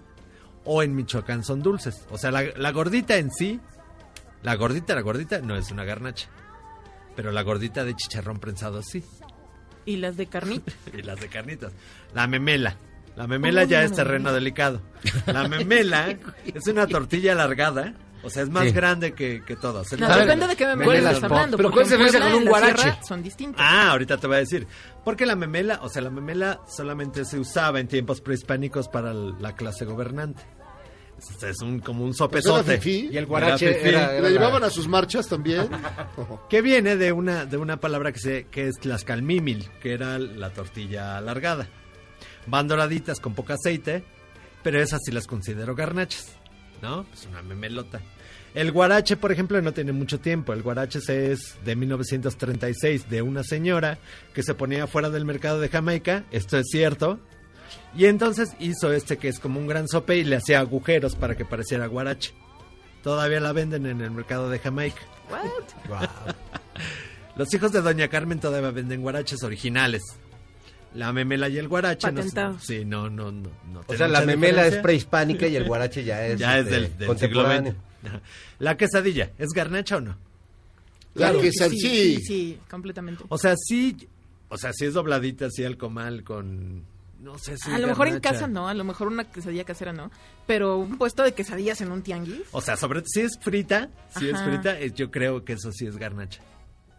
O 0.66 0.82
en 0.82 0.96
Michoacán 0.96 1.44
son 1.44 1.62
dulces. 1.62 2.06
O 2.10 2.18
sea, 2.18 2.32
la, 2.32 2.44
la 2.56 2.72
gordita 2.72 3.18
en 3.18 3.30
sí, 3.32 3.60
la 4.44 4.56
gordita, 4.56 4.96
la 4.96 5.02
gordita 5.02 5.40
no 5.40 5.56
es 5.56 5.70
una 5.72 5.84
garnacha. 5.84 6.30
Pero 7.16 7.32
la 7.32 7.44
gordita 7.44 7.84
de 7.84 7.96
chicharrón 7.96 8.40
prensado 8.40 8.82
sí. 8.82 9.04
Y 9.86 9.98
las 9.98 10.18
de 10.18 10.26
carnita. 10.28 10.72
Y 10.98 11.04
las 11.04 11.20
de 11.20 11.28
carnitas. 11.28 11.74
La 12.16 12.26
memela. 12.28 12.76
La 13.16 13.28
memela 13.28 13.64
ya 13.66 13.80
la 13.80 13.86
es 13.86 13.94
terreno 13.94 14.18
memela. 14.26 14.34
delicado. 14.34 14.82
La 15.28 15.48
memela 15.48 16.10
es 16.54 16.68
una 16.68 16.88
tortilla 16.88 17.34
alargada. 17.34 17.94
O 18.26 18.30
sea, 18.30 18.44
es 18.44 18.50
más 18.50 18.64
Sí. 18.64 18.72
grande 18.72 19.12
que, 19.14 19.42
que 19.46 19.58
todas. 19.58 19.92
No, 20.00 20.16
depende 20.16 20.48
de 20.48 20.56
qué 20.56 20.66
memela 20.78 21.12
estás 21.12 21.30
hablando. 21.30 21.58
Pero 21.58 21.72
¿cuál 21.72 21.90
la 21.90 21.98
Puebla, 21.98 22.20
con 22.22 22.34
un 22.34 22.44
la 22.46 22.50
guarache? 22.50 22.94
Son 23.06 23.22
distintos. 23.22 23.62
Ah, 23.62 23.92
ahorita 23.92 24.16
te 24.18 24.28
voy 24.28 24.38
a 24.38 24.40
decir. 24.40 24.66
Porque 25.04 25.26
la 25.26 25.36
memela, 25.36 25.80
o 25.82 25.90
sea, 25.90 26.02
la 26.02 26.10
memela 26.10 26.62
solamente 26.66 27.26
se 27.26 27.38
usaba 27.38 27.82
en 27.82 27.88
tiempos 27.90 28.22
prehispánicos 28.22 28.88
para 28.88 29.14
la 29.14 29.54
clase 29.56 29.84
gobernante. 29.84 30.42
Es, 31.20 31.44
es 31.44 31.62
un, 31.62 31.80
como 31.80 32.06
un 32.06 32.14
Pues 32.14 32.22
era 32.22 32.42
sopesote. 32.42 32.78
fifí. 32.80 33.10
Y 33.12 33.18
el 33.18 33.26
guarache 33.26 33.66
Era 33.66 33.76
fifí. 33.78 33.90
era- 33.90 34.20
¿Le 34.22 34.30
llevaban 34.32 34.64
a 34.64 34.70
sus 34.70 34.88
marchas 34.88 35.28
también? 35.28 35.68
Que 36.50 36.62
viene 36.62 36.96
de 36.96 37.12
una, 37.12 37.46
de 37.46 37.58
una 37.58 37.78
palabra 37.82 38.14
que, 38.14 38.20
se, 38.20 38.46
que 38.46 38.70
es 38.70 38.76
tlaxcalmímil, 38.80 39.70
que 39.82 39.94
era 39.94 40.18
la 40.18 40.50
tortilla 40.52 41.18
alargada. 41.18 41.68
Van 42.48 42.68
doraditas 42.68 43.20
con 43.20 43.34
poco 43.34 43.54
aceite, 43.54 44.04
pero 44.64 44.82
esas 44.82 45.02
sí 45.06 45.12
las 45.12 45.28
considero 45.28 45.76
garnachas, 45.76 46.34
¿no? 46.82 47.06
Es 47.14 47.26
una 47.28 47.42
memelota. 47.42 48.02
El 48.54 48.72
guarache, 48.72 49.18
por 49.18 49.32
ejemplo, 49.32 49.60
no 49.62 49.74
tiene 49.74 49.94
mucho 49.94 50.20
tiempo. 50.20 50.54
El 50.54 50.62
guarache 50.62 51.00
es 51.00 51.56
de 51.66 51.76
1936 51.76 53.10
de 53.10 53.22
una 53.22 53.44
señora 53.44 53.98
que 54.34 54.44
se 54.44 54.54
ponía 54.54 54.86
fuera 54.86 55.10
del 55.10 55.26
mercado 55.26 55.60
de 55.60 55.70
Jamaica, 55.70 56.24
esto 56.32 56.58
es 56.58 56.68
cierto. 56.70 57.20
Y 57.96 58.06
entonces 58.06 58.56
hizo 58.60 58.94
este 58.94 59.18
que 59.18 59.28
es 59.28 59.40
como 59.40 59.60
un 59.60 59.68
gran 59.68 59.88
sope 59.88 60.18
y 60.18 60.24
le 60.24 60.36
hacía 60.36 60.60
agujeros 60.60 61.16
para 61.16 61.36
que 61.36 61.46
pareciera 61.46 61.88
guarache. 61.88 62.34
Todavía 63.02 63.40
la 63.40 63.54
venden 63.54 63.86
en 63.86 64.02
el 64.02 64.12
mercado 64.12 64.50
de 64.50 64.60
Jamaica. 64.60 65.02
What? 65.90 66.10
Los 67.36 67.52
hijos 67.54 67.72
de 67.72 67.82
Doña 67.82 68.08
Carmen 68.08 68.40
todavía 68.40 68.70
venden 68.70 69.02
guaraches 69.02 69.42
originales. 69.44 70.04
La 70.94 71.12
memela 71.12 71.50
y 71.50 71.58
el 71.58 71.68
guarache. 71.68 72.12
no- 72.12 72.60
sí, 72.60 72.86
no, 72.86 73.10
no, 73.10 73.32
no. 73.32 73.50
no 73.72 73.82
O 73.88 73.96
sea, 73.96 74.08
la 74.08 74.22
memela 74.22 74.68
es 74.68 74.78
prehispánica 74.78 75.48
y 75.48 75.56
el 75.56 75.66
guarache 75.66 76.04
ya 76.04 76.26
es, 76.26 76.40
Ya 76.40 76.58
es 76.60 76.66
este, 76.66 76.72
del, 76.76 76.82
del 76.84 76.92
siglo 76.92 77.08
contemporáneo. 77.08 77.76
La 78.60 78.78
quesadilla, 78.78 79.32
¿es 79.38 79.50
garnacha 79.50 79.98
o 79.98 80.02
no? 80.02 80.18
Claro 81.16 81.40
que 81.40 81.52
sí, 81.52 81.70
sí. 81.70 81.80
sí, 81.80 82.22
sí, 82.22 82.60
completamente. 82.70 83.24
O 83.30 83.38
sea, 83.38 83.56
sí, 83.56 83.96
o 84.50 84.58
sea, 84.58 84.74
sí 84.74 84.86
es 84.86 84.94
dobladita 84.94 85.46
así 85.46 85.64
al 85.64 85.78
comal 85.78 86.24
con, 86.24 86.84
no 87.20 87.38
sé 87.38 87.58
si 87.58 87.72
a 87.72 87.80
lo 87.80 87.88
mejor 87.88 88.08
en 88.08 88.20
casa 88.20 88.48
no, 88.48 88.68
a 88.68 88.74
lo 88.74 88.84
mejor 88.84 89.08
una 89.08 89.24
quesadilla 89.24 89.64
casera 89.64 89.94
no, 89.94 90.12
pero 90.46 90.78
un 90.78 90.98
puesto 90.98 91.24
de 91.24 91.34
quesadillas 91.34 91.82
en 91.82 91.92
un 91.92 92.02
tianguis. 92.02 92.42
O 92.52 92.62
sea, 92.62 92.76
sobre 92.76 93.04
si 93.06 93.22
es 93.22 93.38
frita, 93.40 93.90
si 94.18 94.30
es 94.30 94.42
frita, 94.42 94.80
yo 94.88 95.10
creo 95.10 95.46
que 95.46 95.54
eso 95.54 95.72
sí 95.72 95.86
es 95.86 95.98
garnacha. 95.98 96.42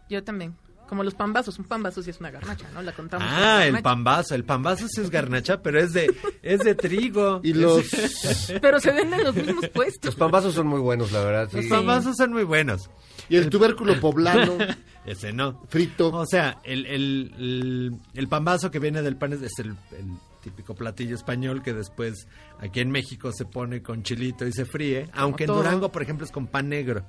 Yo 0.09 0.23
también. 0.23 0.55
Como 0.87 1.03
los 1.03 1.15
pambazos, 1.15 1.57
un 1.59 1.65
pambazo 1.65 2.01
sí 2.03 2.09
es 2.09 2.19
una 2.19 2.31
garnacha, 2.31 2.67
¿no? 2.73 2.81
La 2.81 2.91
contamos. 2.93 3.27
Ah, 3.29 3.65
el 3.65 3.81
pambazo. 3.81 4.35
El 4.35 4.43
pambazo 4.43 4.87
sí 4.87 5.01
es 5.01 5.09
garnacha, 5.09 5.61
pero 5.61 5.79
es 5.79 5.93
de, 5.93 6.13
es 6.41 6.59
de 6.59 6.75
trigo. 6.75 7.41
Y 7.43 7.53
los... 7.53 7.85
Pero 8.61 8.79
se 8.79 8.91
venden 8.91 9.23
los 9.23 9.35
mismos 9.35 9.67
puestos. 9.69 10.05
Los 10.05 10.15
pambazos 10.15 10.53
son 10.53 10.67
muy 10.67 10.79
buenos, 10.79 11.11
la 11.11 11.21
verdad. 11.23 11.49
sí. 11.49 11.57
Los 11.57 11.65
pambazos 11.67 12.15
son 12.15 12.33
muy 12.33 12.43
buenos. 12.43 12.89
Y 13.29 13.37
el 13.37 13.49
tubérculo 13.49 13.99
poblano. 13.99 14.57
Ese 15.05 15.33
no. 15.33 15.63
Frito. 15.69 16.09
O 16.09 16.25
sea, 16.25 16.59
el, 16.63 16.85
el, 16.85 17.33
el, 17.37 17.91
el 18.13 18.27
pambazo 18.27 18.71
que 18.71 18.79
viene 18.79 19.01
del 19.01 19.17
pan 19.17 19.33
es, 19.33 19.41
es 19.41 19.59
el, 19.59 19.69
el 19.97 20.05
típico 20.41 20.75
platillo 20.75 21.15
español 21.15 21.63
que 21.63 21.73
después 21.73 22.27
aquí 22.59 22.79
en 22.79 22.91
México 22.91 23.31
se 23.31 23.45
pone 23.45 23.81
con 23.81 24.03
chilito 24.03 24.45
y 24.45 24.51
se 24.53 24.65
fríe. 24.65 25.09
Aunque 25.13 25.45
en. 25.45 25.51
Durango, 25.51 25.91
por 25.91 26.01
ejemplo, 26.03 26.25
es 26.25 26.31
con 26.31 26.47
pan 26.47 26.69
negro. 26.69 27.03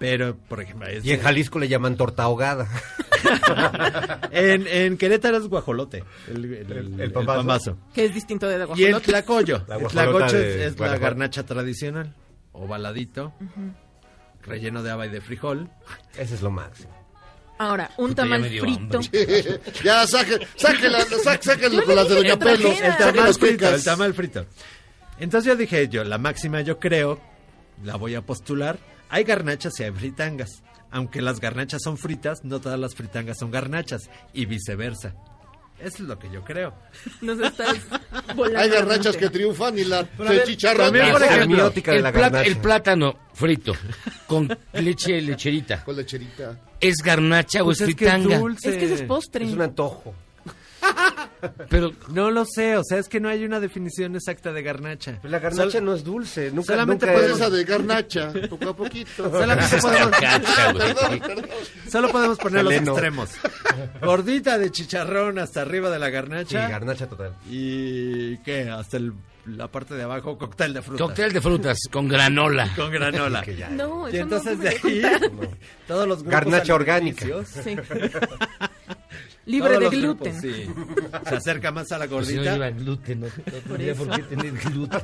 Pero, 0.00 0.34
por 0.48 0.60
ejemplo, 0.62 0.88
es- 0.88 1.04
Y 1.04 1.12
en 1.12 1.20
Jalisco 1.20 1.58
le 1.60 1.68
llaman 1.68 1.94
torta 1.96 2.22
ahogada. 2.24 2.66
en, 4.32 4.66
en 4.66 4.96
Querétaro 4.96 5.36
es 5.36 5.46
guajolote. 5.46 6.02
El, 6.26 6.44
el- 6.46 6.72
el- 6.72 7.00
el 7.00 7.12
pambazo. 7.12 7.38
pambazo. 7.38 7.78
Que 7.94 8.06
es 8.06 8.14
distinto 8.14 8.48
de 8.48 8.56
la 8.58 8.64
Y 8.64 8.84
el 8.84 8.92
guajolote. 8.92 9.04
tlacoyo. 9.06 9.64
La 9.68 9.76
el 9.76 9.86
tlacoyo 9.86 10.38
de 10.38 10.66
es, 10.66 10.72
es 10.72 10.80
la 10.80 10.96
garnacha 10.98 11.44
tradicional. 11.44 12.14
Ovaladito, 12.52 13.32
relleno 14.42 14.82
de 14.82 14.90
haba 14.90 15.06
y 15.06 15.10
de 15.10 15.20
frijol. 15.20 15.68
Ese 16.18 16.34
es 16.34 16.42
lo 16.42 16.50
máximo. 16.50 16.90
Ahora, 17.58 17.90
un 17.98 18.08
Puta, 18.08 18.22
ya 18.24 18.30
tamal 18.30 18.48
dio 18.50 18.62
frito. 18.62 19.00
ya, 19.84 20.06
saque, 20.06 20.46
sáquela, 20.56 21.04
saque, 21.04 21.44
sáquenlo 21.44 21.84
con 21.84 21.94
las 21.94 22.08
de 22.08 22.14
Doña 22.14 22.38
Pelo. 22.38 22.70
El 22.72 22.96
tamal 22.96 23.34
frito, 23.34 23.68
el 23.68 23.84
tamal 23.84 24.14
frito. 24.14 24.46
Entonces 25.18 25.46
yo 25.46 25.56
dije 25.56 25.88
yo, 25.88 26.02
la 26.04 26.16
máxima 26.16 26.62
yo 26.62 26.78
creo, 26.78 27.20
la 27.84 27.96
voy 27.96 28.14
a 28.14 28.22
postular. 28.22 28.78
Hay 29.10 29.24
garnachas 29.24 29.78
y 29.80 29.84
hay 29.84 29.90
fritangas. 29.92 30.62
Aunque 30.92 31.20
las 31.22 31.40
garnachas 31.40 31.82
son 31.84 31.98
fritas, 31.98 32.44
no 32.44 32.60
todas 32.60 32.78
las 32.78 32.94
fritangas 32.94 33.38
son 33.38 33.50
garnachas. 33.50 34.10
Y 34.32 34.46
viceversa. 34.46 35.14
Eso 35.78 36.02
es 36.02 36.08
lo 36.08 36.18
que 36.18 36.28
yo 36.30 36.44
creo. 36.44 36.74
Nos 37.22 37.40
estás 37.40 37.76
volando 38.36 38.58
Hay 38.58 38.68
garnachas 38.68 39.16
que 39.16 39.30
triunfan 39.30 39.78
y 39.78 39.84
la 39.84 40.02
ver, 40.18 40.32
el 40.32 40.44
chicharrón. 40.44 40.86
también, 40.86 41.10
por 41.12 41.22
ejemplo, 41.22 41.42
semiótica 41.56 41.90
de 41.92 41.96
El, 41.98 42.02
la 42.02 42.12
plata- 42.12 42.42
el 42.42 42.56
plátano 42.58 43.18
frito 43.32 43.72
con 44.26 44.58
leche 44.74 45.20
lecherita. 45.22 45.82
Con 45.84 45.96
lecherita. 45.96 46.58
¿Es 46.80 46.96
garnacha 46.96 47.64
Pues 47.64 47.80
o 47.80 47.84
es 47.84 47.90
es 47.90 47.96
que 47.96 48.04
es 48.04 48.12
fritanga? 48.12 48.38
dulce. 48.38 48.70
Es 48.70 48.76
que 48.76 48.92
es 48.94 49.02
postre. 49.02 49.46
Es 49.46 49.52
un 49.54 49.62
antojo. 49.62 50.14
Pero 51.68 51.92
No 52.08 52.30
lo 52.30 52.44
sé, 52.44 52.76
o 52.76 52.82
sea, 52.84 52.98
es 52.98 53.08
que 53.08 53.20
no 53.20 53.28
hay 53.28 53.44
una 53.44 53.60
definición 53.60 54.14
exacta 54.16 54.52
de 54.52 54.62
garnacha. 54.62 55.18
Pues 55.20 55.30
la 55.30 55.38
garnacha 55.38 55.70
Sol- 55.78 55.84
no 55.84 55.94
es 55.94 56.04
dulce. 56.04 56.50
Nunca, 56.52 56.72
solamente 56.74 57.06
nunca 57.06 57.18
es- 57.24 57.32
esa 57.32 57.50
de 57.50 57.64
garnacha, 57.64 58.32
poco 58.48 58.68
a 58.70 58.76
poquito. 58.76 59.30
Solamente 59.30 59.76
podemos. 59.78 60.10
Perdón, 60.20 61.20
perdón. 61.20 61.46
solo 61.90 62.08
podemos 62.10 62.38
poner 62.38 62.64
los 62.64 62.72
extremos. 62.74 63.30
Gordita 64.02 64.58
de 64.58 64.70
chicharrón 64.70 65.38
hasta 65.38 65.62
arriba 65.62 65.90
de 65.90 65.98
la 65.98 66.06
Sí, 66.06 66.12
garnacha. 66.12 66.68
garnacha 66.68 67.06
total. 67.08 67.34
¿Y 67.48 68.36
qué? 68.38 68.68
Hasta 68.70 68.96
el- 68.96 69.12
la 69.46 69.68
parte 69.68 69.94
de 69.94 70.02
abajo, 70.02 70.36
cóctel 70.38 70.74
de 70.74 70.82
fruta. 70.82 71.04
Cóctel 71.04 71.32
de 71.32 71.40
frutas 71.40 71.78
con 71.90 72.08
granola. 72.08 72.72
Con 72.76 72.90
granola. 72.90 73.42
Que 73.44 73.56
ya- 73.56 73.70
No, 73.70 74.08
Y 74.08 74.12
eso 74.14 74.22
entonces 74.22 74.56
no 74.58 74.62
de 74.64 74.68
ahí, 74.70 75.02
todos 75.86 76.06
los 76.08 76.18
grupos 76.22 76.32
Garnacha 76.40 76.74
orgánica. 76.74 77.26
Sí. 77.44 77.76
Libre 79.46 79.74
todos 79.78 79.90
de 79.90 79.96
gluten. 79.96 80.32
grupos, 80.38 80.40
sí. 80.42 80.70
Se 81.28 81.34
acerca 81.36 81.72
más 81.72 81.90
a 81.90 81.98
la 81.98 82.06
Pues 82.06 82.28
si 82.28 82.34
no 82.34 82.42
gordita. 82.42 82.52
lleva 82.54 82.70
gluten, 82.70 83.20
no, 83.20 83.26
tendría 83.66 83.94
por 83.94 84.10
qué 84.10 84.22
tener 84.22 84.52
gluten. 84.52 85.00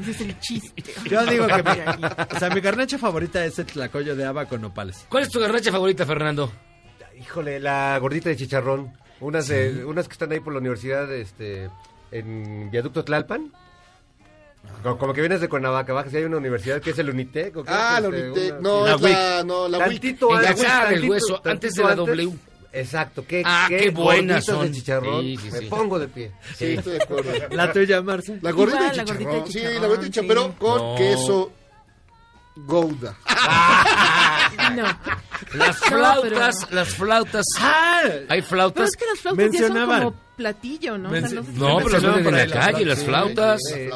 Ese 0.00 0.10
es 0.10 0.20
el 0.22 0.40
chiste. 0.40 0.84
Yo 1.08 1.24
digo 1.26 1.46
que 1.46 1.62
mi, 1.62 2.06
o 2.34 2.38
sea, 2.38 2.50
mi 2.50 2.60
garnacha 2.60 2.98
favorita 2.98 3.44
es 3.44 3.58
el 3.58 3.66
tlacoyo 3.66 4.16
de 4.16 4.24
haba 4.24 4.46
con 4.46 4.62
nopales. 4.62 5.06
¿Cuál 5.08 5.24
es 5.24 5.28
tu 5.30 5.38
garnacha 5.38 5.70
favorita, 5.70 6.04
Fernando? 6.06 6.50
Híjole, 7.20 7.60
la 7.60 7.96
gordita 8.00 8.30
de 8.30 8.36
chicharrón. 8.36 8.92
Unas, 9.20 9.46
de, 9.46 9.84
unas 9.84 10.08
que 10.08 10.12
están 10.12 10.32
ahí 10.32 10.40
por 10.40 10.52
la 10.52 10.58
universidad 10.58 11.10
este, 11.12 11.70
en 12.14 12.70
Viaducto 12.70 13.04
Tlalpan. 13.04 13.52
Como, 14.82 14.96
como 14.98 15.12
que 15.12 15.20
vienes 15.20 15.40
de 15.42 15.48
Cuernavaca, 15.48 15.92
bajas 15.92 16.12
y 16.14 16.16
hay 16.18 16.24
una 16.24 16.38
universidad 16.38 16.80
que 16.80 16.90
es 16.90 16.98
el 16.98 17.10
Unitec. 17.10 17.54
¿o 17.56 17.64
qué 17.64 17.70
Ah, 17.72 17.96
es, 17.98 18.02
la 18.02 18.08
este, 18.16 18.30
Unitec. 18.30 18.50
una- 18.52 18.60
No, 18.60 18.86
La 18.86 18.94
es 18.94 19.00
la, 19.02 19.44
no, 19.44 19.68
la 19.68 19.78
WIC. 19.78 19.88
Tantito 20.00 20.30
En 20.30 20.36
antes, 20.46 20.62
tantito- 20.66 21.06
Hueso, 21.10 21.42
antes 21.44 21.74
de 21.74 21.82
la 21.84 21.94
W. 21.94 22.32
Exacto, 22.72 23.24
qué, 23.26 23.42
Ah, 23.44 23.66
qué 23.68 23.90
buenas 23.90 24.44
gorditas 24.44 24.44
son. 24.46 24.66
de 24.66 24.72
chicharrón. 24.72 25.20
Sí, 25.20 25.36
sí, 25.36 25.50
Me 25.52 25.62
pongo 25.62 25.98
de 25.98 26.08
pie. 26.08 26.32
Sí, 26.56 26.72
estoy 26.72 26.94
de 26.94 27.02
acuerdo. 27.04 27.30
La 27.52 27.72
tuya, 27.72 28.02
Marce. 28.02 28.38
La 28.42 28.50
gordita 28.50 28.78
Igual, 28.78 28.90
de 28.90 28.96
la 28.96 29.04
gordita 29.04 29.30
de 29.30 29.44
chicharrón. 29.44 29.52
Sí, 29.52 29.80
la 29.80 29.86
gordita 29.86 30.02
de 30.02 30.10
chicharrón, 30.10 30.28
pero 30.28 30.54
con 30.58 30.78
No. 30.78 30.94
queso 30.96 31.52
Gouda. 32.56 33.16
No. 34.70 34.82
Las 35.54 35.80
No, 35.80 35.86
flautas, 35.86 36.56
pero- 36.64 36.74
las 36.76 36.88
flautas. 36.94 37.46
Ah, 37.58 38.00
Hay 38.28 38.40
Pero 38.40 38.42
flautas. 38.46 38.88
es 38.90 38.96
que 38.96 39.04
las 39.06 39.18
flautas 39.20 39.44
ya 39.44 39.50
Mencionaban. 39.60 40.02
son 40.02 40.12
como 40.12 40.24
platillo, 40.36 40.98
¿no? 40.98 41.08
O 41.10 41.12
sea, 41.12 41.28
no- 41.28 41.42
No, 41.42 41.76
pero 41.78 41.88
las 41.90 42.02
venden 42.02 42.26
en 42.38 42.50
la 42.50 42.60
calle, 42.60 42.84
las 42.84 42.98
Sí, 42.98 43.04
flautas. 43.04 43.60
te 43.70 43.90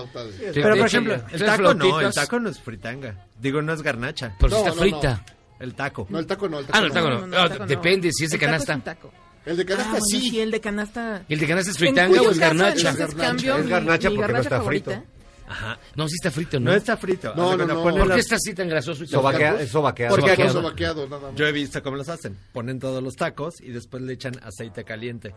Pero 0.53 0.77
por 0.77 0.87
ejemplo, 0.87 1.15
el 1.33 1.45
taco 1.45 1.75
no, 1.75 2.01
el 2.01 2.13
taco 2.15 2.41
no 2.41 2.51
es 2.51 2.61
fritanga. 2.61 3.27
Digo, 3.41 3.63
no 3.63 3.73
es 3.73 3.83
garnacha. 3.83 4.35
Pero 4.39 4.51
sí 4.51 4.55
No, 4.55 4.59
está 4.69 4.75
no, 4.75 4.81
frita. 4.81 5.25
El 5.61 5.75
taco. 5.75 6.07
No, 6.11 6.19
el 6.19 6.27
taco 6.27 6.49
no, 6.49 6.59
el 6.61 6.67
taco 6.67 6.77
Ah, 6.77 6.81
no, 6.81 6.87
el 6.87 6.93
taco 6.93 7.09
no. 7.09 7.19
No, 7.21 7.27
no, 7.27 7.37
Ah, 7.39 7.43
el 7.45 7.49
taco 7.49 7.61
no. 7.63 7.67
Depende 7.67 8.13
si 8.13 8.25
es 8.25 8.31
de 8.31 8.37
El 8.37 8.41
taco 8.41 8.51
canasta. 8.53 8.75
un 8.75 8.83
taco. 8.83 9.13
El 9.47 9.57
de 9.57 9.63
Ah, 9.63 9.67
canasta 9.67 9.91
bueno, 9.91 10.05
sí. 10.07 10.21
sí, 10.31 10.41
el 10.41 10.51
de 10.51 10.61
canasta. 10.61 11.23
¿Y 11.29 11.35
el 11.35 11.41
de 11.41 11.47
canasta 11.49 11.71
es 11.71 11.79
fritanga 11.79 12.21
o 12.21 12.31
es 12.31 12.39
caso, 12.39 12.41
garnacha? 12.41 12.91
entonces, 12.91 12.99
garnacha. 13.17 13.27
cambio 13.29 13.57
Es 13.57 13.65
mi- 13.65 13.71
garnacha 13.71 14.11
mi 14.11 14.17
porque 14.17 14.33
no 14.33 14.39
garnacha 14.39 14.57
está 14.57 14.69
frito. 14.69 15.05
Ajá. 15.49 15.79
No, 15.97 16.07
sí 16.09 16.15
está 16.17 16.31
frito, 16.31 16.61
¿no? 16.61 16.71
No 16.71 16.77
está 16.77 16.97
frito. 16.97 17.33
No, 17.35 17.57
no, 17.57 17.67
no. 17.67 17.83
ponen 17.83 18.01
¿Por 18.05 18.15
qué 18.15 18.21
está 18.21 18.37
así 18.37 18.55
tan 18.55 18.69
grasoso? 18.69 19.03
y 19.03 19.05
es 19.07 19.11
sobaqueado. 19.11 20.15
Porque 20.17 20.49
Sobaqueado. 20.49 21.09
nada 21.09 21.23
más. 21.29 21.35
Yo 21.35 21.47
he 21.47 21.53
visto 21.53 21.83
cómo 21.83 21.97
los 21.97 22.09
hacen. 22.09 22.37
Ponen 22.53 22.79
todos 22.79 23.03
los 23.03 23.17
tacos 23.17 23.61
y 23.61 23.71
después 23.71 24.03
le 24.03 24.13
echan 24.13 24.35
aceite 24.43 24.85
caliente. 24.85 25.35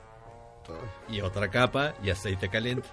Y 1.09 1.21
otra 1.21 1.49
capa 1.49 1.93
y 2.03 2.09
aceite 2.09 2.49
caliente. 2.49 2.87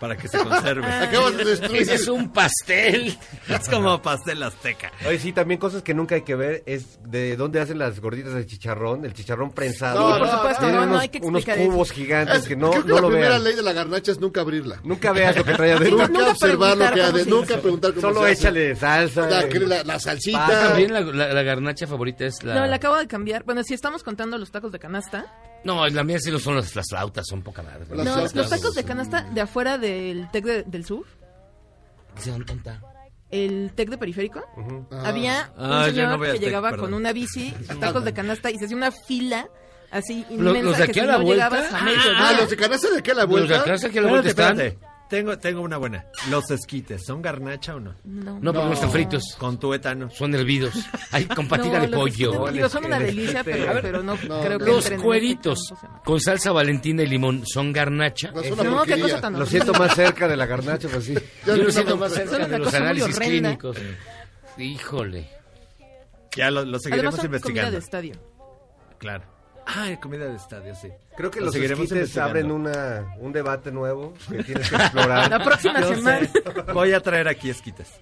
Para 0.00 0.16
que 0.16 0.28
se 0.28 0.38
conserve. 0.38 0.84
Acabas 0.92 1.36
de 1.36 1.44
destruir. 1.44 1.82
Ese 1.82 1.94
es 1.94 2.08
un 2.08 2.30
pastel. 2.32 3.16
es 3.48 3.68
como 3.68 4.02
pastel 4.02 4.42
azteca. 4.42 4.92
Oye, 5.08 5.18
sí, 5.18 5.32
también 5.32 5.58
cosas 5.58 5.82
que 5.82 5.94
nunca 5.94 6.16
hay 6.16 6.22
que 6.22 6.34
ver 6.34 6.62
es 6.66 6.98
de 7.04 7.36
dónde 7.36 7.60
hacen 7.60 7.78
las 7.78 8.00
gorditas 8.00 8.34
de 8.34 8.44
chicharrón, 8.44 9.04
el 9.04 9.14
chicharrón 9.14 9.52
prensado. 9.52 10.10
No, 10.10 10.18
por 10.18 10.28
supuesto, 10.28 10.66
no, 10.66 10.72
no 10.72 10.82
unos, 10.82 11.00
hay 11.00 11.08
que 11.08 11.18
unos 11.22 11.44
cubos 11.46 11.88
eso. 11.90 11.94
gigantes 11.94 12.38
Es- 12.42 12.48
que 12.48 12.56
no, 12.56 12.70
creo 12.70 12.82
que 12.82 12.88
no 12.88 12.94
la 12.96 13.00
lo 13.02 13.08
primera 13.08 13.28
vean. 13.30 13.44
ley 13.44 13.54
de 13.54 13.62
la 13.62 13.72
garnacha 13.72 14.12
es 14.12 14.20
nunca 14.20 14.40
abrirla. 14.42 14.80
Nunca 14.82 15.12
veas 15.12 15.36
lo 15.36 15.44
que 15.44 15.52
trae 15.54 15.72
adentro. 15.74 15.90
Nunca, 15.96 16.08
nunca 16.08 16.30
observar 16.32 16.76
lo 16.76 16.84
preguntar 16.90 16.94
que 17.14 17.20
hay 17.20 17.26
Nunca 17.26 17.56
preguntar 17.60 17.90
cómo 17.94 18.00
Solo 18.02 18.20
se 18.20 18.32
hace. 18.32 18.32
échale 18.42 18.76
salsa. 18.76 19.30
La, 19.30 19.42
la, 19.46 19.84
la 19.84 20.00
salsita. 20.00 20.46
Pasa 20.46 20.68
También 20.68 20.92
la, 20.92 21.00
la- 21.00 21.32
la 21.32 21.42
garnacha 21.42 21.86
favorita 21.86 22.24
es 22.26 22.42
la... 22.42 22.54
No, 22.56 22.66
la 22.66 22.76
acabo 22.76 22.96
de 22.96 23.06
cambiar. 23.06 23.44
Bueno, 23.44 23.62
si 23.62 23.72
estamos 23.74 24.02
contando 24.02 24.36
los 24.38 24.50
tacos 24.50 24.72
de 24.72 24.78
canasta. 24.80 25.24
No, 25.64 25.86
la 25.88 26.04
mía 26.04 26.18
sí 26.20 26.30
lo 26.30 26.38
son 26.38 26.56
las, 26.56 26.74
las 26.76 26.86
flautas, 26.88 27.26
son 27.26 27.42
poca 27.42 27.62
madre. 27.62 27.80
No, 27.90 28.02
flautas. 28.04 28.34
los 28.34 28.50
tacos 28.50 28.74
de 28.74 28.84
canasta 28.84 29.22
de 29.22 29.40
afuera 29.40 29.78
del 29.78 30.30
TEC 30.30 30.44
de- 30.44 30.62
del 30.64 30.84
sur, 30.84 31.04
¿Se 32.18 32.30
dan 32.30 32.44
cuenta? 32.44 32.80
el 33.30 33.72
TEC 33.74 33.90
de 33.90 33.98
periférico, 33.98 34.42
Ah. 34.92 35.02
había 35.08 35.52
un 35.56 35.72
Ah, 35.72 35.84
señor 35.86 36.10
no 36.18 36.20
que 36.20 36.38
llegaba 36.38 36.70
perdón. 36.70 36.86
con 36.90 36.94
una 36.94 37.12
bici, 37.12 37.52
tacos 37.80 38.04
de 38.04 38.12
canasta 38.12 38.50
y 38.50 38.58
se 38.58 38.66
hacía 38.66 38.76
una 38.76 38.92
fila 38.92 39.48
así 39.90 40.24
¿Lo- 40.30 40.50
inmensa 40.50 40.62
los 40.62 40.78
de 40.78 40.84
que 40.84 40.90
aquí 40.90 41.00
a 41.00 41.04
la 41.06 41.18
no 41.18 41.24
vuelta? 41.24 41.48
llegabas 41.50 41.72
a 41.72 42.28
Ah, 42.28 42.32
los 42.38 42.50
de 42.50 42.56
canasta 42.56 42.90
de 42.90 42.98
aquí 42.98 43.10
a 43.10 43.14
la 43.14 43.22
Los 43.22 43.30
vuelta. 43.30 43.58
de 43.58 43.64
canasta 43.64 43.90
que 43.90 43.98
a 43.98 44.02
la 44.02 44.08
vuelta 44.08 44.28
Espérate, 44.28 44.52
están... 44.52 44.66
espérate. 44.66 44.93
Tengo, 45.14 45.38
tengo 45.38 45.60
una 45.60 45.76
buena. 45.76 46.06
Los 46.28 46.50
esquites, 46.50 47.04
¿son 47.06 47.22
garnacha 47.22 47.76
o 47.76 47.78
no? 47.78 47.94
No, 48.02 48.40
No, 48.40 48.52
porque 48.52 48.66
no 48.66 48.72
están 48.72 48.90
fritos. 48.90 49.22
Con 49.38 49.60
tuétano. 49.60 50.10
Son 50.10 50.34
hervidos. 50.34 50.74
Ay, 51.12 51.26
con 51.26 51.46
patina 51.46 51.78
No, 51.78 51.82
de 51.82 51.88
pollo. 51.88 52.48
digo, 52.50 52.68
son 52.68 52.84
una 52.86 52.98
delicia, 52.98 53.44
pero, 53.44 53.80
pero 53.80 54.02
no, 54.02 54.16
creo 54.16 54.58
que 54.58 54.64
Los 54.64 54.90
cueritos 54.90 55.70
este 55.72 55.86
con 56.04 56.20
salsa 56.20 56.50
valentina 56.50 57.04
y 57.04 57.06
limón 57.06 57.46
son 57.46 57.72
garnacha. 57.72 58.32
No, 58.32 58.40
es. 58.40 58.56
No, 58.56 58.82
qué 58.82 58.98
cosa 59.00 59.20
tan 59.20 59.38
Lo 59.38 59.46
siento 59.46 59.72
más 59.74 59.94
cerca 59.94 60.26
de 60.26 60.36
la 60.36 60.46
garnacha, 60.46 60.88
pues 60.88 61.04
sí. 61.04 61.14
Yo 61.46 61.56
lo 61.56 61.62
no, 61.62 61.70
siento 61.70 61.90
no, 61.92 61.96
más 61.98 62.10
no, 62.10 62.16
cerca 62.16 62.48
de 62.48 62.58
los 62.58 62.74
análisis 62.74 63.16
clínicos. 63.16 63.76
Híjole. 64.58 65.28
Ya 66.36 66.50
lo, 66.50 66.64
lo 66.64 66.80
seguiremos 66.80 67.14
Además 67.14 67.14
son 67.14 67.20
comida 67.20 67.36
investigando. 67.36 67.70
de 67.70 67.78
estadio. 67.78 68.14
Claro. 68.98 69.24
Ah, 69.66 69.88
comida 70.00 70.26
de 70.26 70.36
estadio, 70.36 70.74
sí. 70.74 70.88
Creo 71.16 71.30
que 71.30 71.40
Lo 71.40 71.46
los 71.46 71.54
seguiremos 71.54 71.84
esquites 71.84 72.16
abren 72.18 72.50
una, 72.50 73.14
un 73.18 73.32
debate 73.32 73.70
nuevo 73.72 74.12
que 74.30 74.42
tienes 74.44 74.68
que 74.68 74.76
explorar. 74.76 75.30
La 75.30 75.42
próxima 75.42 75.80
Yo 75.80 75.94
semana. 75.94 76.26
sé. 76.26 76.42
Voy 76.72 76.92
a 76.92 77.00
traer 77.00 77.28
aquí 77.28 77.48
esquites. 77.50 78.00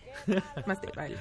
Más 0.67 0.81
te 0.81 0.89
vale. 0.97 1.17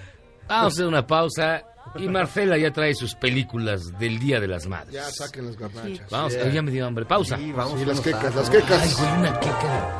Vamos 0.47 0.63
a 0.73 0.75
hacer 0.75 0.85
una 0.87 1.05
pausa. 1.05 1.63
Y 1.95 2.07
Marcela 2.07 2.57
ya 2.57 2.71
trae 2.71 2.93
sus 2.93 3.15
películas 3.15 3.97
del 3.99 4.19
Día 4.19 4.39
de 4.39 4.47
las 4.47 4.67
Madres. 4.67 4.93
Ya 4.93 5.03
saquen 5.11 5.47
las 5.47 5.57
garnachas. 5.57 6.09
Vamos, 6.09 6.33
Sí. 6.33 6.39
ya 6.51 6.61
me 6.61 6.71
dio 6.71 6.85
hambre. 6.85 7.05
Pausa. 7.05 7.37
Sí, 7.37 7.51
vamos 7.51 7.85
las 7.85 7.99
quecas, 8.01 8.35
las 8.35 8.49
quecas. 8.49 8.81
Ay, 8.81 8.93
güey, 8.97 9.19
una 9.19 9.39
queca. 9.39 9.97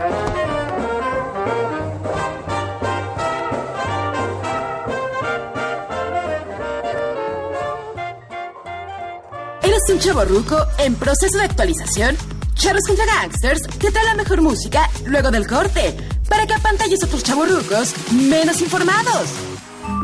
¿Eres 9.81 9.95
un 9.95 9.99
chaborruco 9.99 10.57
en 10.79 10.95
proceso 10.95 11.37
de 11.37 11.45
actualización? 11.45 12.15
Charles 12.55 12.85
contra 12.85 13.05
Gangsters 13.05 13.61
te 13.79 13.89
trae 13.89 14.05
la 14.05 14.15
mejor 14.15 14.41
música 14.41 14.87
luego 15.05 15.31
del 15.31 15.47
corte 15.47 15.95
para 16.29 16.45
que 16.45 16.53
apantalles 16.53 17.03
a 17.03 17.07
tus 17.07 17.23
chaborrucos 17.23 17.93
menos 18.11 18.61
informados. 18.61 19.29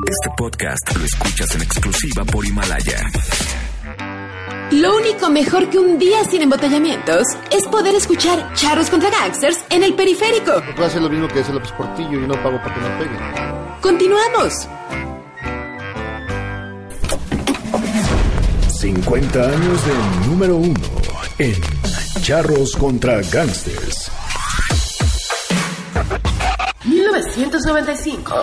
Este 0.08 0.30
podcast 0.38 0.96
lo 0.96 1.06
escuchas 1.06 1.54
en 1.56 1.62
exclusiva 1.62 2.24
por 2.26 2.46
Himalaya. 2.46 3.12
Lo 4.72 4.96
único 4.96 5.30
mejor 5.30 5.70
que 5.70 5.80
un 5.80 6.00
día 6.00 6.24
sin 6.24 6.42
embotellamientos 6.42 7.28
es 7.52 7.64
poder 7.68 7.94
escuchar 7.96 8.54
charros 8.56 8.90
contra 8.90 9.10
gangsters 9.10 9.60
en 9.70 9.84
el 9.84 9.94
periférico. 9.94 10.54
Voy 10.76 10.86
hacer 10.86 11.02
lo 11.02 11.10
mismo 11.10 11.28
que 11.28 11.42
hace 11.42 11.54
López 11.54 11.72
Portillo 11.74 12.20
y 12.20 12.28
no 12.28 12.34
pago 12.42 12.58
para 12.62 12.74
que 12.74 12.82
no 12.82 12.98
peguen. 12.98 13.82
Continuamos. 13.82 14.54
50 18.80 19.42
años 19.42 19.80
de 19.88 20.28
número 20.28 20.56
uno 20.56 20.80
en 21.40 21.56
Charros 22.22 22.76
contra 22.76 23.22
Gangsters. 23.24 24.12
1995. 26.86 28.36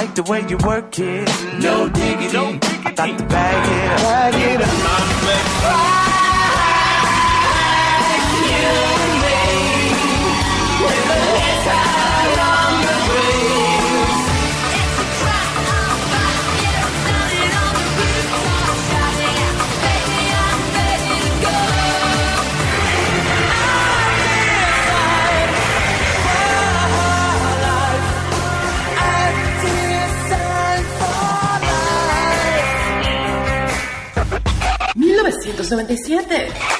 like 0.00 0.14
the 0.14 0.22
way 0.22 0.40
you 0.48 0.56
work 0.64 0.98
it. 0.98 1.28
No 1.60 1.86
diggity. 1.90 2.32
No 2.32 2.52
diggity. 2.52 2.86
I 2.86 2.92
to 3.18 3.24
bag 3.24 3.68
it 3.76 3.90
up. 3.90 4.00
Bag 4.00 4.34
it 4.34 4.60
up. 4.62 4.68
Like 8.08 8.28
you 8.48 8.64
made 9.24 10.00
with 10.80 11.16
a 11.16 11.20
little 11.36 12.59
1997. 35.44 36.79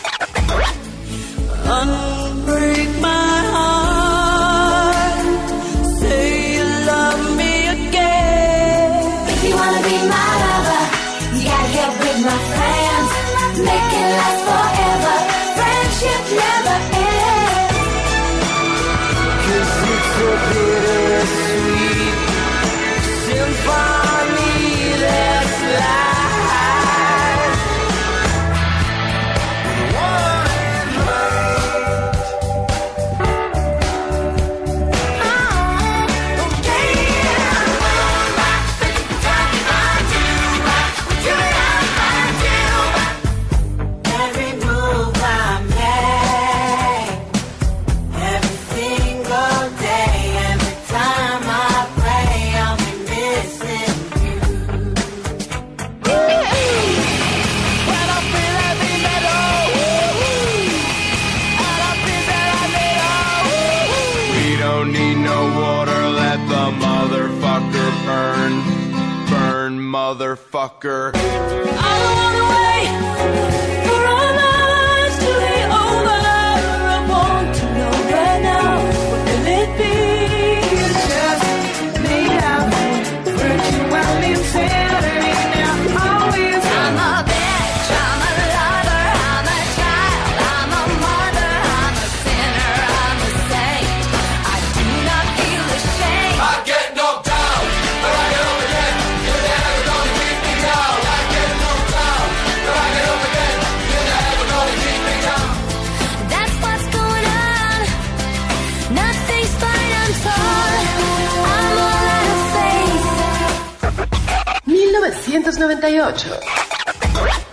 motherfucker. 70.60 71.69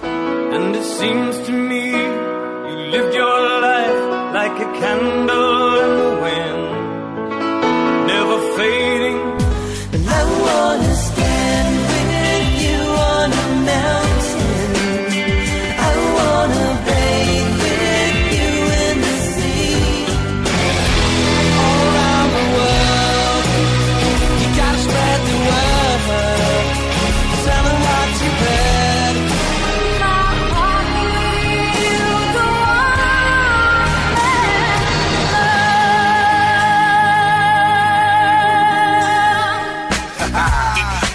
And 0.03 0.75
it 0.75 0.83
seems 0.83 1.36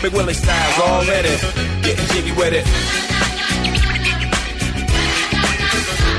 Big 0.03 0.15
Willie 0.15 0.35
style's 0.35 0.79
already 0.81 1.37
getting 1.83 2.07
jiggy 2.07 2.33
with 2.33 2.53
it. 2.53 2.65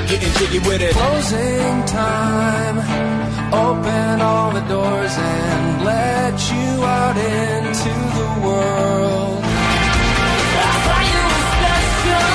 Getting 0.07 0.31
jiggy 0.39 0.59
with 0.59 0.81
it. 0.81 0.93
Closing 0.93 1.83
time. 1.87 2.77
Open 3.51 4.21
all 4.21 4.51
the 4.51 4.61
doors 4.69 5.17
and 5.17 5.83
let 5.83 6.39
you 6.49 6.85
out 6.85 7.17
into 7.17 7.93
the 8.19 8.29
world. 8.45 9.43
I 10.63 10.75
thought 10.85 11.05
you 11.11 11.23
were 11.27 11.45
special. 11.57 12.27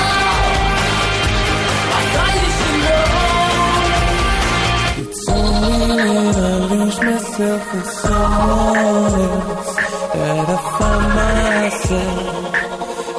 I 1.97 2.01
thought 2.13 2.35
you 2.43 2.49
should 2.59 2.79
know. 2.85 3.09
It's 5.01 5.23
only 5.29 5.73
when 6.13 6.35
I 6.35 6.47
lose 6.69 6.97
myself 7.01 7.73
in 7.73 7.83
someone 7.85 9.21
else 9.21 9.88
that 10.29 10.49
I 10.49 10.57
found 10.77 11.05
myself. 11.19 12.53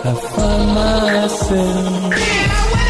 I 0.04 0.06
found 0.36 0.66
myself. 0.74 2.89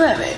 19. 0.00 0.29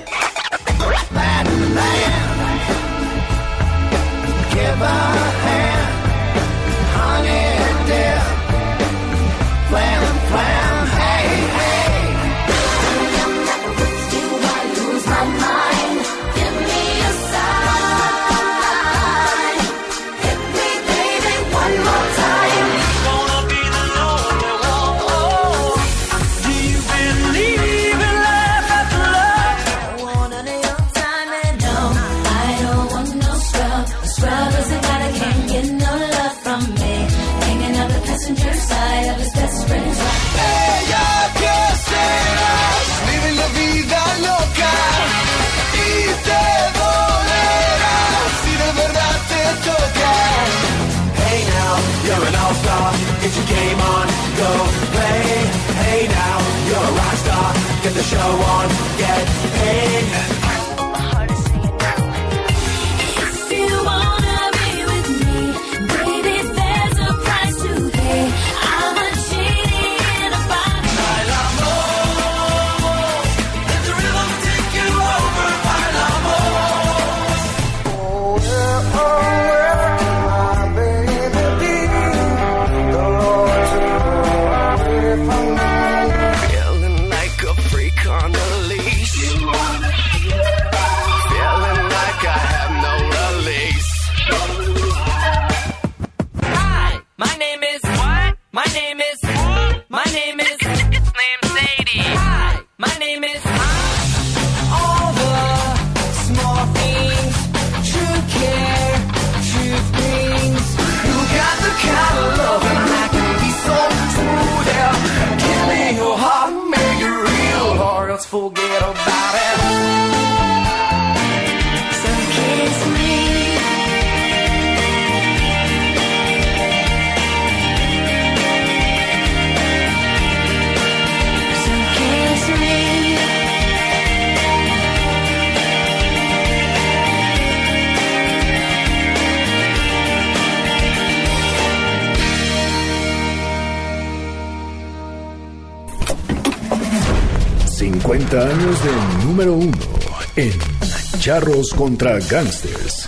Charros 151.23 151.69
contra 151.73 152.19
Gangsters. 152.19 153.07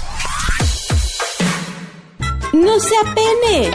No 2.54 2.80
se 2.80 2.96
apene. 2.96 3.72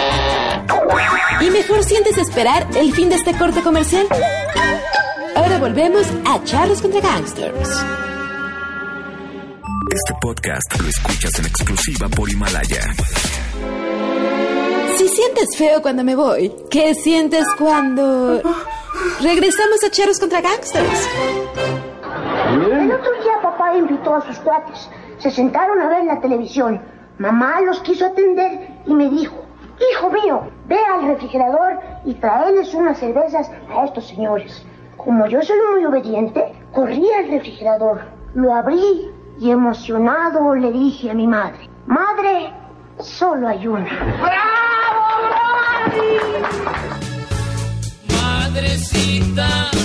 Y 1.42 1.50
mejor 1.50 1.84
sientes 1.84 2.16
esperar 2.16 2.66
el 2.74 2.90
fin 2.94 3.10
de 3.10 3.16
este 3.16 3.36
corte 3.36 3.60
comercial. 3.60 4.06
Ahora 5.36 5.58
volvemos 5.58 6.06
a 6.24 6.42
Charlos 6.42 6.80
contra 6.80 7.02
Gangsters. 7.02 7.68
Este 9.92 10.14
podcast 10.22 10.80
lo 10.80 10.88
escuchas 10.88 11.38
en 11.38 11.44
exclusiva 11.44 12.08
por 12.08 12.30
Himalaya. 12.30 12.94
Si 14.96 15.06
sientes 15.06 15.48
feo 15.58 15.82
cuando 15.82 16.02
me 16.02 16.16
voy, 16.16 16.50
¿qué 16.70 16.94
sientes 16.94 17.44
cuando 17.58 18.40
regresamos 19.20 19.84
a 19.84 19.90
Charlos 19.90 20.18
contra 20.18 20.40
Gangsters? 20.40 21.08
A 24.14 24.20
sus 24.22 24.38
cuates. 24.40 24.90
Se 25.18 25.30
sentaron 25.30 25.80
a 25.80 25.88
ver 25.88 26.04
la 26.04 26.20
televisión. 26.20 26.80
Mamá 27.18 27.60
los 27.60 27.80
quiso 27.80 28.06
atender 28.06 28.68
y 28.86 28.94
me 28.94 29.08
dijo, 29.08 29.36
hijo 29.92 30.10
mío, 30.10 30.42
ve 30.66 30.78
al 30.84 31.06
refrigerador 31.06 31.78
y 32.04 32.14
tráeles 32.14 32.74
unas 32.74 32.98
cervezas 32.98 33.50
a 33.72 33.84
estos 33.84 34.08
señores. 34.08 34.66
Como 34.96 35.26
yo 35.26 35.40
soy 35.42 35.58
muy 35.72 35.84
obediente, 35.84 36.52
corrí 36.72 37.08
al 37.12 37.30
refrigerador, 37.30 38.00
lo 38.34 38.52
abrí 38.52 39.10
y 39.38 39.50
emocionado 39.50 40.54
le 40.56 40.72
dije 40.72 41.10
a 41.10 41.14
mi 41.14 41.26
madre, 41.26 41.68
madre, 41.86 42.52
solo 42.98 43.46
hay 43.46 43.66
una. 43.66 43.90
Madrecita 48.22 49.79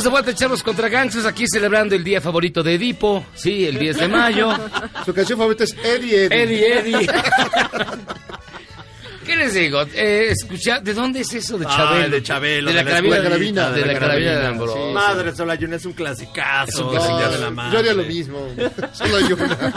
Estamos 0.00 0.04
de 0.04 0.10
vuelta, 0.22 0.34
Charlos 0.40 0.62
contra 0.62 0.88
Gangsters, 0.88 1.26
aquí 1.26 1.44
celebrando 1.46 1.94
el 1.94 2.02
día 2.02 2.22
favorito 2.22 2.62
de 2.62 2.74
Edipo, 2.76 3.26
sí, 3.34 3.66
el 3.66 3.78
10 3.78 3.98
de 3.98 4.08
mayo. 4.08 4.50
Su 5.04 5.12
canción 5.12 5.38
favorita 5.38 5.64
es 5.64 5.76
Eddie 5.84 6.24
Eddie. 6.24 6.42
Eddie, 6.42 6.78
Eddie. 6.96 7.06
¿Qué 9.26 9.36
les 9.36 9.52
digo? 9.52 9.82
Eh, 9.94 10.28
escucha, 10.30 10.80
¿de 10.80 10.94
dónde 10.94 11.20
es 11.20 11.34
eso 11.34 11.58
de 11.58 11.66
Ah, 11.68 11.76
Chabelo? 11.76 12.04
el 12.06 12.10
de 12.12 12.22
Chabelo, 12.22 12.68
de 12.70 12.76
la 12.76 12.78
de 12.78 12.84
la 12.84 12.90
carabina, 12.90 13.16
escuelita, 13.18 13.70
de 13.72 13.86
la 13.92 13.98
carabina 13.98 14.40
de 14.40 14.46
Ambrosio. 14.46 14.86
sí. 14.88 14.94
Madre 14.94 15.36
sola 15.36 15.54
y 15.60 15.64
una 15.66 15.76
es 15.76 15.84
un 15.84 15.92
clasicazo. 15.92 16.70
Es 16.70 16.78
un 16.78 16.90
clasicazo. 16.92 17.18
Día 17.18 17.28
de 17.28 17.38
la 17.38 17.50
madre. 17.50 17.72
Yo 17.74 17.78
haría 17.80 17.92
lo 17.94 18.04
mismo. 18.04 18.48
Solo 18.94 19.16
hay 19.18 19.32
una. 19.34 19.72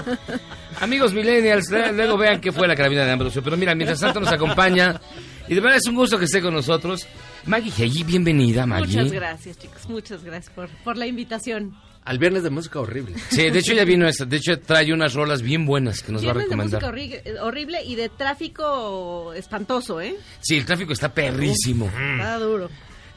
Amigos 0.79 1.13
millennials, 1.13 1.69
le- 1.69 1.91
luego 1.91 2.17
vean 2.17 2.39
qué 2.39 2.53
fue 2.53 2.65
la 2.65 2.77
carabina 2.77 3.03
de 3.03 3.11
Ambrosio. 3.11 3.43
Pero 3.43 3.57
mira, 3.57 3.75
mientras 3.75 3.99
tanto 3.99 4.21
nos 4.21 4.31
acompaña, 4.31 5.01
y 5.49 5.53
de 5.53 5.59
verdad 5.59 5.79
es 5.79 5.85
un 5.87 5.95
gusto 5.95 6.17
que 6.17 6.23
esté 6.25 6.41
con 6.41 6.53
nosotros, 6.53 7.05
Maggie 7.45 7.71
Heggie, 7.77 8.03
bienvenida, 8.03 8.65
Maggie. 8.65 8.97
Muchas 8.97 9.11
gracias, 9.11 9.57
chicos. 9.59 9.87
Muchas 9.89 10.23
gracias 10.23 10.53
por, 10.53 10.69
por 10.83 10.97
la 10.97 11.05
invitación. 11.07 11.75
Al 12.05 12.17
viernes 12.17 12.43
de 12.43 12.49
música 12.49 12.79
horrible. 12.81 13.15
Sí, 13.29 13.49
de 13.49 13.59
hecho 13.59 13.73
ya 13.73 13.85
vino 13.85 14.05
esta, 14.07 14.25
de 14.25 14.35
hecho 14.37 14.59
trae 14.59 14.91
unas 14.93 15.13
rolas 15.13 15.41
bien 15.41 15.65
buenas 15.65 16.01
que 16.01 16.11
nos 16.11 16.25
va 16.25 16.31
a 16.31 16.33
Viernes 16.33 16.49
de 16.49 16.55
música 16.57 16.91
recomendar. 16.91 17.23
horri- 17.33 17.39
horrible 17.41 17.83
y 17.85 17.95
de 17.95 18.09
tráfico 18.09 19.33
espantoso, 19.33 20.01
¿eh? 20.01 20.15
Sí, 20.41 20.57
el 20.57 20.65
tráfico 20.65 20.91
está 20.93 21.13
perrísimo. 21.13 21.85
Está 21.85 22.39
duro. 22.39 22.69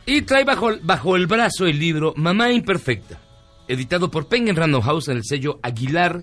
Y 0.07 0.23
trae 0.23 0.45
bajo, 0.45 0.71
bajo 0.83 1.17
el 1.17 1.27
brazo 1.27 1.67
el 1.67 1.79
libro 1.81 2.15
Mamá 2.17 2.53
Imperfecta, 2.53 3.19
editado 3.67 4.09
por 4.09 4.29
Penguin 4.29 4.55
Random 4.55 4.83
House 4.83 5.09
en 5.09 5.17
el 5.17 5.25
sello 5.25 5.59
Aguilar. 5.65 6.23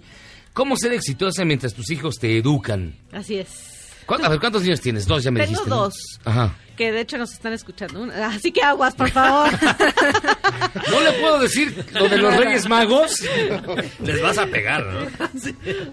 ¿Cómo 0.53 0.77
ser 0.77 0.93
exitosa 0.93 1.43
mientras 1.43 1.73
tus 1.73 1.89
hijos 1.89 2.15
te 2.17 2.37
educan? 2.37 2.95
Así 3.11 3.35
es. 3.39 3.71
¿Cuántos, 4.05 4.27
a 4.27 4.29
ver, 4.31 4.39
¿cuántos 4.39 4.61
niños 4.63 4.79
tienes? 4.79 5.05
Dos, 5.05 5.23
ya 5.23 5.31
me 5.31 5.39
Tengo 5.41 5.51
dijiste. 5.51 5.69
¿no? 5.69 5.75
dos. 5.77 5.95
Ajá. 6.23 6.55
Que 6.77 6.91
de 6.91 7.01
hecho 7.01 7.17
nos 7.19 7.31
están 7.33 7.53
escuchando. 7.53 8.01
Un- 8.01 8.09
Así 8.11 8.51
que 8.51 8.63
aguas, 8.63 8.95
por 8.95 9.09
favor. 9.11 9.49
¿No 10.91 11.01
le 11.01 11.11
puedo 11.19 11.39
decir 11.39 11.85
lo 11.93 12.09
de 12.09 12.17
los 12.17 12.35
Reyes 12.35 12.67
Magos? 12.67 13.21
Les 14.03 14.21
vas 14.21 14.37
a 14.39 14.47
pegar, 14.47 14.83
¿no? 14.85 15.01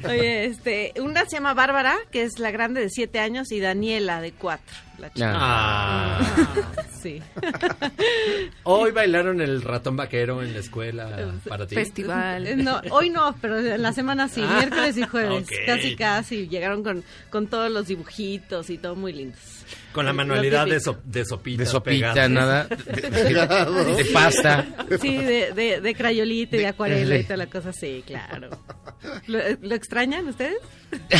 Oye, 0.08 0.46
este, 0.46 0.94
una 1.00 1.24
se 1.26 1.36
llama 1.36 1.52
Bárbara, 1.54 1.96
que 2.10 2.22
es 2.22 2.38
la 2.38 2.50
grande 2.50 2.80
de 2.80 2.88
siete 2.90 3.18
años, 3.20 3.52
y 3.52 3.60
Daniela 3.60 4.20
de 4.22 4.32
cuatro. 4.32 4.74
La 4.98 5.10
chica. 5.12 5.32
Ah. 5.34 6.20
Sí. 7.02 7.22
Hoy 8.64 8.90
bailaron 8.90 9.40
el 9.40 9.62
ratón 9.62 9.96
vaquero 9.96 10.42
en 10.42 10.52
la 10.52 10.60
escuela 10.60 11.32
para 11.48 11.66
ti. 11.66 11.74
No, 12.56 12.80
hoy 12.90 13.08
no, 13.08 13.34
pero 13.40 13.58
en 13.58 13.80
la 13.80 13.92
semana 13.94 14.28
sí, 14.28 14.42
Ah, 14.46 14.56
miércoles 14.58 14.96
y 14.98 15.02
jueves. 15.04 15.48
Casi, 15.66 15.96
casi. 15.96 16.48
Llegaron 16.48 16.82
con, 16.84 17.02
con 17.30 17.46
todos 17.46 17.70
los 17.70 17.86
dibujitos 17.86 18.68
y 18.68 18.76
todo 18.76 18.94
muy 18.96 19.12
lindos. 19.14 19.40
Con 19.92 20.06
la 20.06 20.12
manualidad 20.12 20.66
de, 20.66 20.78
so- 20.80 21.00
de 21.04 21.24
sopita. 21.24 21.64
De 21.64 21.66
sopita, 21.66 22.28
nada. 22.28 22.64
De, 22.64 23.10
de- 23.10 23.94
de 23.96 24.04
pasta. 24.12 24.66
Sí, 25.00 25.16
de, 25.16 25.52
de, 25.52 25.80
de 25.80 25.94
crayolita 25.94 26.56
y 26.56 26.60
de 26.60 26.66
acuarela 26.68 27.16
y 27.16 27.24
toda 27.24 27.36
la 27.38 27.46
cosa, 27.46 27.72
sí, 27.72 28.02
claro. 28.06 28.50
¿Lo, 29.26 29.38
lo 29.60 29.74
extrañan 29.74 30.28
ustedes? 30.28 30.58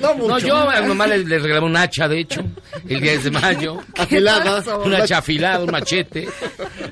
No, 0.00 0.38
yo 0.38 0.56
a 0.56 0.80
mi 0.80 0.88
mamá 0.88 1.06
le, 1.06 1.18
le 1.24 1.38
regalaba 1.38 1.66
un 1.66 1.76
hacha, 1.76 2.08
de 2.08 2.20
hecho, 2.20 2.42
el 2.88 3.00
10 3.00 3.24
de 3.24 3.30
mayo. 3.30 3.80
Afilada. 3.96 4.62
Un 4.84 4.94
hacha 4.94 5.18
afilada, 5.18 5.64
un 5.64 5.70
machete. 5.70 6.28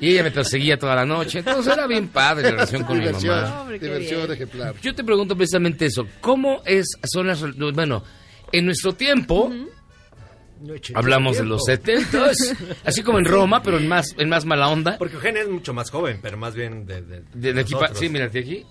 Y 0.01 0.11
ella 0.11 0.23
me 0.23 0.31
perseguía 0.31 0.77
toda 0.77 0.95
la 0.95 1.05
noche. 1.05 1.39
Entonces 1.39 1.73
era 1.73 1.87
bien 1.87 2.07
padre 2.09 2.43
la 2.43 2.51
relación 2.51 2.83
con 2.83 2.97
mi 2.99 3.05
mamá. 3.05 3.65
diversión 3.79 4.31
ejemplar. 4.31 4.75
Yo 4.81 4.93
te 4.95 5.03
pregunto 5.03 5.35
precisamente 5.35 5.85
eso. 5.85 6.05
¿Cómo 6.21 6.61
es, 6.65 6.85
son 7.03 7.27
las... 7.27 7.41
Bueno, 7.73 8.03
en 8.51 8.65
nuestro 8.65 8.93
tiempo... 8.93 9.51
Hablamos 10.93 11.37
de 11.37 11.45
los 11.45 11.63
70 11.65 12.31
así 12.85 13.03
como 13.03 13.19
en 13.19 13.25
Roma, 13.25 13.61
pero 13.61 13.77
en 13.77 13.87
más, 13.87 14.15
en 14.17 14.29
más 14.29 14.45
mala 14.45 14.69
onda. 14.69 14.97
Porque 14.97 15.15
Eugenia 15.15 15.41
es 15.41 15.49
mucho 15.49 15.73
más 15.73 15.89
joven, 15.89 16.19
pero 16.21 16.37
más 16.37 16.55
bien 16.55 16.85
de, 16.85 17.01
de, 17.01 17.23
De, 17.33 17.53
de 17.53 17.61
aquí 17.61 17.73
sí, 17.93 18.09
mírate 18.09 18.39
aquí. 18.39 18.65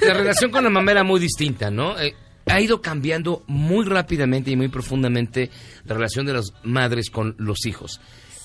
La 0.00 0.14
relación 0.14 0.50
con 0.50 0.64
la 0.64 0.70
mamá 0.70 0.90
era 0.92 1.04
muy 1.04 1.20
distinta, 1.20 1.70
¿no? 1.70 1.98
Eh, 1.98 2.14
ha 2.46 2.60
ido 2.60 2.80
cambiando 2.80 3.42
muy 3.46 3.84
rápidamente 3.84 4.50
y 4.50 4.56
muy 4.56 4.68
profundamente 4.68 5.50
la 5.84 5.94
relación 5.94 6.26
de 6.26 6.34
las 6.34 6.52
madres 6.64 7.10
con 7.10 7.34
los 7.38 7.66
hijos. 7.66 8.00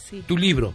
Sí. 0.10 0.24
Tu 0.28 0.38
libro, 0.38 0.74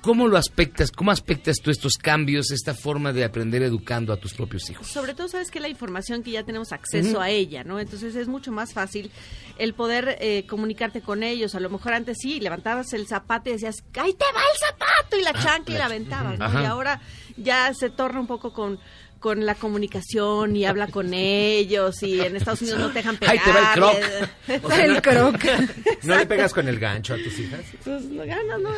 ¿cómo 0.00 0.28
lo 0.28 0.36
aspectas? 0.36 0.90
¿Cómo 0.90 1.10
aspectas 1.10 1.56
tú 1.62 1.70
estos 1.70 1.94
cambios, 1.94 2.50
esta 2.50 2.74
forma 2.74 3.12
de 3.12 3.24
aprender 3.24 3.62
educando 3.62 4.12
a 4.12 4.16
tus 4.16 4.34
propios 4.34 4.68
hijos? 4.70 4.86
Sobre 4.86 5.14
todo, 5.14 5.28
sabes 5.28 5.50
que 5.50 5.60
la 5.60 5.68
información 5.68 6.22
que 6.22 6.30
ya 6.32 6.42
tenemos 6.44 6.72
acceso 6.72 7.20
a 7.20 7.30
ella, 7.30 7.64
¿no? 7.64 7.78
Entonces 7.80 8.14
es 8.16 8.28
mucho 8.28 8.52
más 8.52 8.72
fácil 8.72 9.10
el 9.58 9.74
poder 9.74 10.16
eh, 10.20 10.46
comunicarte 10.48 11.00
con 11.00 11.22
ellos. 11.22 11.54
A 11.54 11.60
lo 11.60 11.70
mejor 11.70 11.92
antes 11.94 12.18
sí, 12.20 12.40
levantabas 12.40 12.92
el 12.92 13.06
zapato 13.06 13.50
y 13.50 13.54
decías, 13.54 13.76
¡ahí 13.98 14.12
te 14.14 14.24
va 14.34 14.40
el 14.40 14.58
zapato! 14.58 15.18
Y 15.18 15.22
la 15.22 15.30
Ah, 15.34 15.42
chancla 15.42 15.74
y 15.74 15.78
la- 15.78 15.86
aventabas, 15.86 16.38
¿no? 16.38 16.62
Y 16.62 16.64
ahora 16.64 17.00
ya 17.36 17.72
se 17.74 17.90
torna 17.90 18.20
un 18.20 18.26
poco 18.26 18.52
con 18.52 18.78
con 19.20 19.44
la 19.46 19.54
comunicación 19.54 20.54
y 20.56 20.64
habla 20.64 20.86
con 20.88 21.12
ellos 21.12 22.02
y 22.02 22.20
en 22.20 22.36
Estados 22.36 22.62
Unidos 22.62 22.80
no 22.80 22.88
te 22.88 22.94
dejan 22.94 23.16
pegar. 23.16 23.34
Ahí 23.34 23.40
te 23.44 23.52
va 23.52 23.72
el 23.72 23.74
croc. 23.74 24.64
O 24.64 24.68
sea, 24.70 24.84
el 24.84 24.94
no- 24.94 25.02
croc. 25.02 25.44
¿No 26.04 26.16
le 26.16 26.26
pegas 26.26 26.54
con 26.54 26.68
el 26.68 26.78
gancho 26.78 27.14
a 27.14 27.16
tus 27.16 27.38
hijas? 27.38 27.60
Pues 27.84 28.04
no 28.04 28.24
ganas, 28.24 28.60
no 28.60 28.70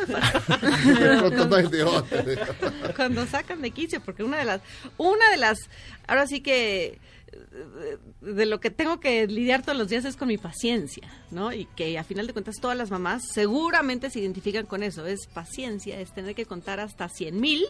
cuando 2.95 3.25
sacan 3.27 3.61
de 3.61 3.71
quicio, 3.71 4.01
porque 4.01 4.23
una 4.23 4.37
de 4.37 4.45
las, 4.45 4.61
una 4.97 5.29
de 5.29 5.37
las, 5.37 5.59
ahora 6.07 6.27
sí 6.27 6.41
que 6.41 6.99
eh, 7.31 7.97
de 8.21 8.45
lo 8.45 8.59
que 8.59 8.69
tengo 8.69 8.99
que 8.99 9.27
lidiar 9.27 9.61
todos 9.63 9.77
los 9.77 9.89
días 9.89 10.05
es 10.05 10.15
con 10.15 10.27
mi 10.27 10.37
paciencia, 10.37 11.07
¿no? 11.31 11.53
Y 11.53 11.65
que 11.75 11.97
a 11.97 12.03
final 12.03 12.27
de 12.27 12.33
cuentas 12.33 12.55
todas 12.61 12.77
las 12.77 12.91
mamás 12.91 13.23
seguramente 13.33 14.09
se 14.09 14.19
identifican 14.19 14.65
con 14.65 14.83
eso, 14.83 15.05
es 15.05 15.27
paciencia, 15.27 15.99
es 15.99 16.13
tener 16.13 16.35
que 16.35 16.45
contar 16.45 16.79
hasta 16.79 17.07
100 17.09 17.39
mil 17.39 17.65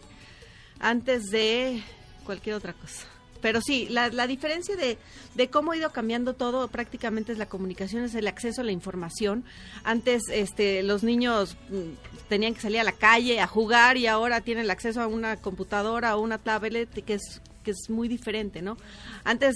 antes 0.80 1.30
de 1.30 1.82
cualquier 2.24 2.55
otra 2.55 2.74
cosa. 2.74 3.07
Pero 3.41 3.59
sí, 3.61 3.88
la, 3.89 4.09
la 4.09 4.28
diferencia 4.28 4.76
de, 4.76 4.97
de 5.36 5.49
cómo 5.49 5.72
ha 5.72 5.78
ido 5.78 5.91
cambiando 5.91 6.34
todo 6.34 6.67
prácticamente 6.67 7.32
es 7.32 7.38
la 7.38 7.47
comunicación, 7.47 8.03
es 8.03 8.15
el 8.15 8.28
acceso 8.28 8.61
a 8.61 8.63
la 8.63 8.72
información. 8.72 9.43
Antes 9.84 10.24
este, 10.32 10.84
los 10.84 11.03
niños 11.03 11.57
mm, 11.69 12.28
tenían 12.30 12.53
que 12.53 12.61
salir 12.61 12.80
a 12.80 12.84
la 12.84 12.91
calle 12.91 13.39
a 13.39 13.47
jugar 13.47 13.97
y 13.97 14.07
ahora 14.07 14.41
tienen 14.41 14.65
el 14.65 14.72
acceso 14.72 15.01
a 15.01 15.07
una 15.07 15.38
computadora 15.38 16.15
o 16.15 16.22
una 16.22 16.38
tablet 16.38 16.89
que 17.03 17.15
es, 17.15 17.41
que 17.63 17.72
es 17.72 17.89
muy 17.89 18.07
diferente, 18.07 18.61
¿no? 18.61 18.78
Antes 19.24 19.55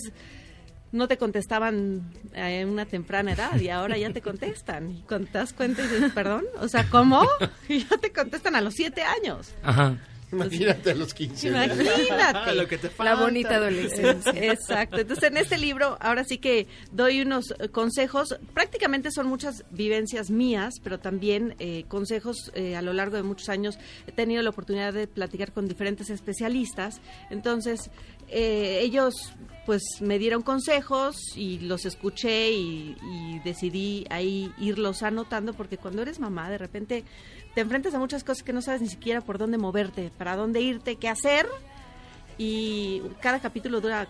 no 0.91 1.07
te 1.07 1.17
contestaban 1.17 2.09
en 2.33 2.69
una 2.69 2.85
temprana 2.85 3.33
edad 3.33 3.59
y 3.59 3.69
ahora 3.69 3.97
ya 3.97 4.11
te 4.11 4.21
contestan. 4.21 4.91
Y 4.91 5.01
cuando 5.01 5.29
cuenta 5.55 5.83
y 5.83 5.87
dices, 5.87 6.11
perdón, 6.13 6.45
o 6.59 6.67
sea, 6.67 6.89
¿cómo? 6.89 7.27
Y 7.69 7.79
ya 7.79 7.97
te 7.97 8.11
contestan 8.11 8.55
a 8.55 8.61
los 8.61 8.73
siete 8.73 9.03
años. 9.03 9.53
Ajá. 9.61 9.97
Imagínate 10.31 10.91
a 10.91 10.95
los 10.95 11.13
15. 11.13 11.47
Imagínate. 11.47 12.55
Lo 12.55 12.67
que 12.67 12.77
te 12.77 12.87
La 12.87 12.93
falta. 12.93 13.15
bonita 13.15 13.55
adolescencia. 13.55 14.31
Exacto. 14.35 14.97
Entonces, 14.99 15.29
en 15.29 15.37
este 15.37 15.57
libro, 15.57 15.97
ahora 15.99 16.23
sí 16.23 16.37
que 16.37 16.67
doy 16.91 17.21
unos 17.21 17.53
eh, 17.59 17.69
consejos. 17.69 18.35
Prácticamente 18.53 19.11
son 19.11 19.27
muchas 19.27 19.63
vivencias 19.71 20.29
mías, 20.29 20.75
pero 20.83 20.99
también 20.99 21.55
eh, 21.59 21.85
consejos 21.87 22.51
eh, 22.55 22.75
a 22.75 22.81
lo 22.81 22.93
largo 22.93 23.17
de 23.17 23.23
muchos 23.23 23.49
años. 23.49 23.77
He 24.07 24.11
tenido 24.11 24.41
la 24.41 24.49
oportunidad 24.49 24.93
de 24.93 25.07
platicar 25.07 25.51
con 25.51 25.67
diferentes 25.67 26.09
especialistas. 26.09 27.01
Entonces, 27.29 27.89
eh, 28.29 28.79
ellos 28.81 29.33
pues 29.65 29.81
me 29.99 30.19
dieron 30.19 30.43
consejos 30.43 31.15
y 31.35 31.59
los 31.59 31.85
escuché 31.85 32.51
y, 32.51 32.95
y 33.01 33.39
decidí 33.39 34.05
ahí 34.11 34.51
irlos 34.59 35.01
anotando 35.01 35.53
porque 35.53 35.77
cuando 35.77 36.03
eres 36.03 36.19
mamá 36.19 36.49
de 36.51 36.59
repente 36.59 37.03
te 37.55 37.61
enfrentas 37.61 37.93
a 37.95 37.99
muchas 37.99 38.23
cosas 38.23 38.43
que 38.43 38.53
no 38.53 38.61
sabes 38.61 38.81
ni 38.81 38.89
siquiera 38.89 39.21
por 39.21 39.37
dónde 39.37 39.57
moverte, 39.57 40.11
para 40.17 40.35
dónde 40.35 40.61
irte, 40.61 40.97
qué 40.97 41.09
hacer 41.09 41.47
y 42.37 43.01
cada 43.21 43.39
capítulo 43.39 43.81
dura 43.81 44.07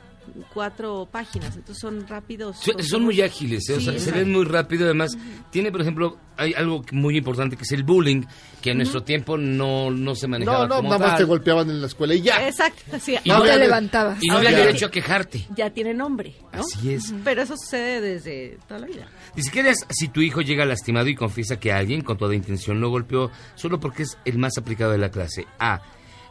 cuatro 0.53 1.07
páginas, 1.11 1.55
entonces 1.55 1.79
son 1.81 2.07
rápidos. 2.07 2.57
Son, 2.59 2.81
son 2.83 3.03
muy 3.03 3.21
ágiles, 3.21 3.69
¿eh? 3.69 3.73
O 3.75 3.81
sea, 3.81 3.97
se 3.99 4.11
ven 4.11 4.31
muy 4.31 4.45
rápido. 4.45 4.85
Además, 4.85 5.17
tiene, 5.51 5.71
por 5.71 5.81
ejemplo, 5.81 6.17
hay 6.37 6.53
algo 6.53 6.83
muy 6.91 7.17
importante 7.17 7.55
que 7.55 7.63
es 7.63 7.71
el 7.71 7.83
bullying, 7.83 8.23
que 8.61 8.71
en 8.71 8.77
nuestro 8.77 9.03
tiempo 9.03 9.37
no, 9.37 9.89
no 9.91 10.15
se 10.15 10.27
manejaba 10.27 10.59
No, 10.59 10.67
no, 10.67 10.75
como 10.77 10.89
nada 10.89 10.99
más 10.99 11.09
tal. 11.11 11.17
te 11.19 11.23
golpeaban 11.25 11.69
en 11.69 11.81
la 11.81 11.87
escuela 11.87 12.13
y 12.13 12.21
ya. 12.21 12.47
Exacto, 12.47 12.97
sí. 12.99 13.15
Y 13.23 13.29
no 13.29 13.35
había- 13.35 13.57
levantabas. 13.57 14.17
Y 14.21 14.27
no 14.27 14.37
había 14.37 14.51
derecho 14.51 14.87
a 14.87 14.91
quejarte. 14.91 15.45
Ya 15.55 15.69
tiene 15.69 15.93
nombre, 15.93 16.35
¿no? 16.53 16.59
Así 16.61 16.93
es. 16.93 17.13
Pero 17.23 17.41
eso 17.41 17.55
sucede 17.57 18.01
desde 18.01 18.57
toda 18.67 18.79
la 18.81 18.87
vida. 18.87 19.07
¿qué 19.51 19.59
harías 19.61 19.85
si 19.89 20.07
tu 20.09 20.21
hijo 20.21 20.41
llega 20.41 20.65
lastimado 20.65 21.07
y 21.07 21.15
confiesa 21.15 21.59
que 21.59 21.71
alguien 21.71 22.01
con 22.01 22.17
toda 22.17 22.35
intención 22.35 22.81
lo 22.81 22.89
golpeó 22.89 23.31
solo 23.55 23.79
porque 23.79 24.03
es 24.03 24.17
el 24.25 24.37
más 24.37 24.57
aplicado 24.57 24.91
de 24.91 24.97
la 24.97 25.09
clase? 25.11 25.45
A. 25.59 25.81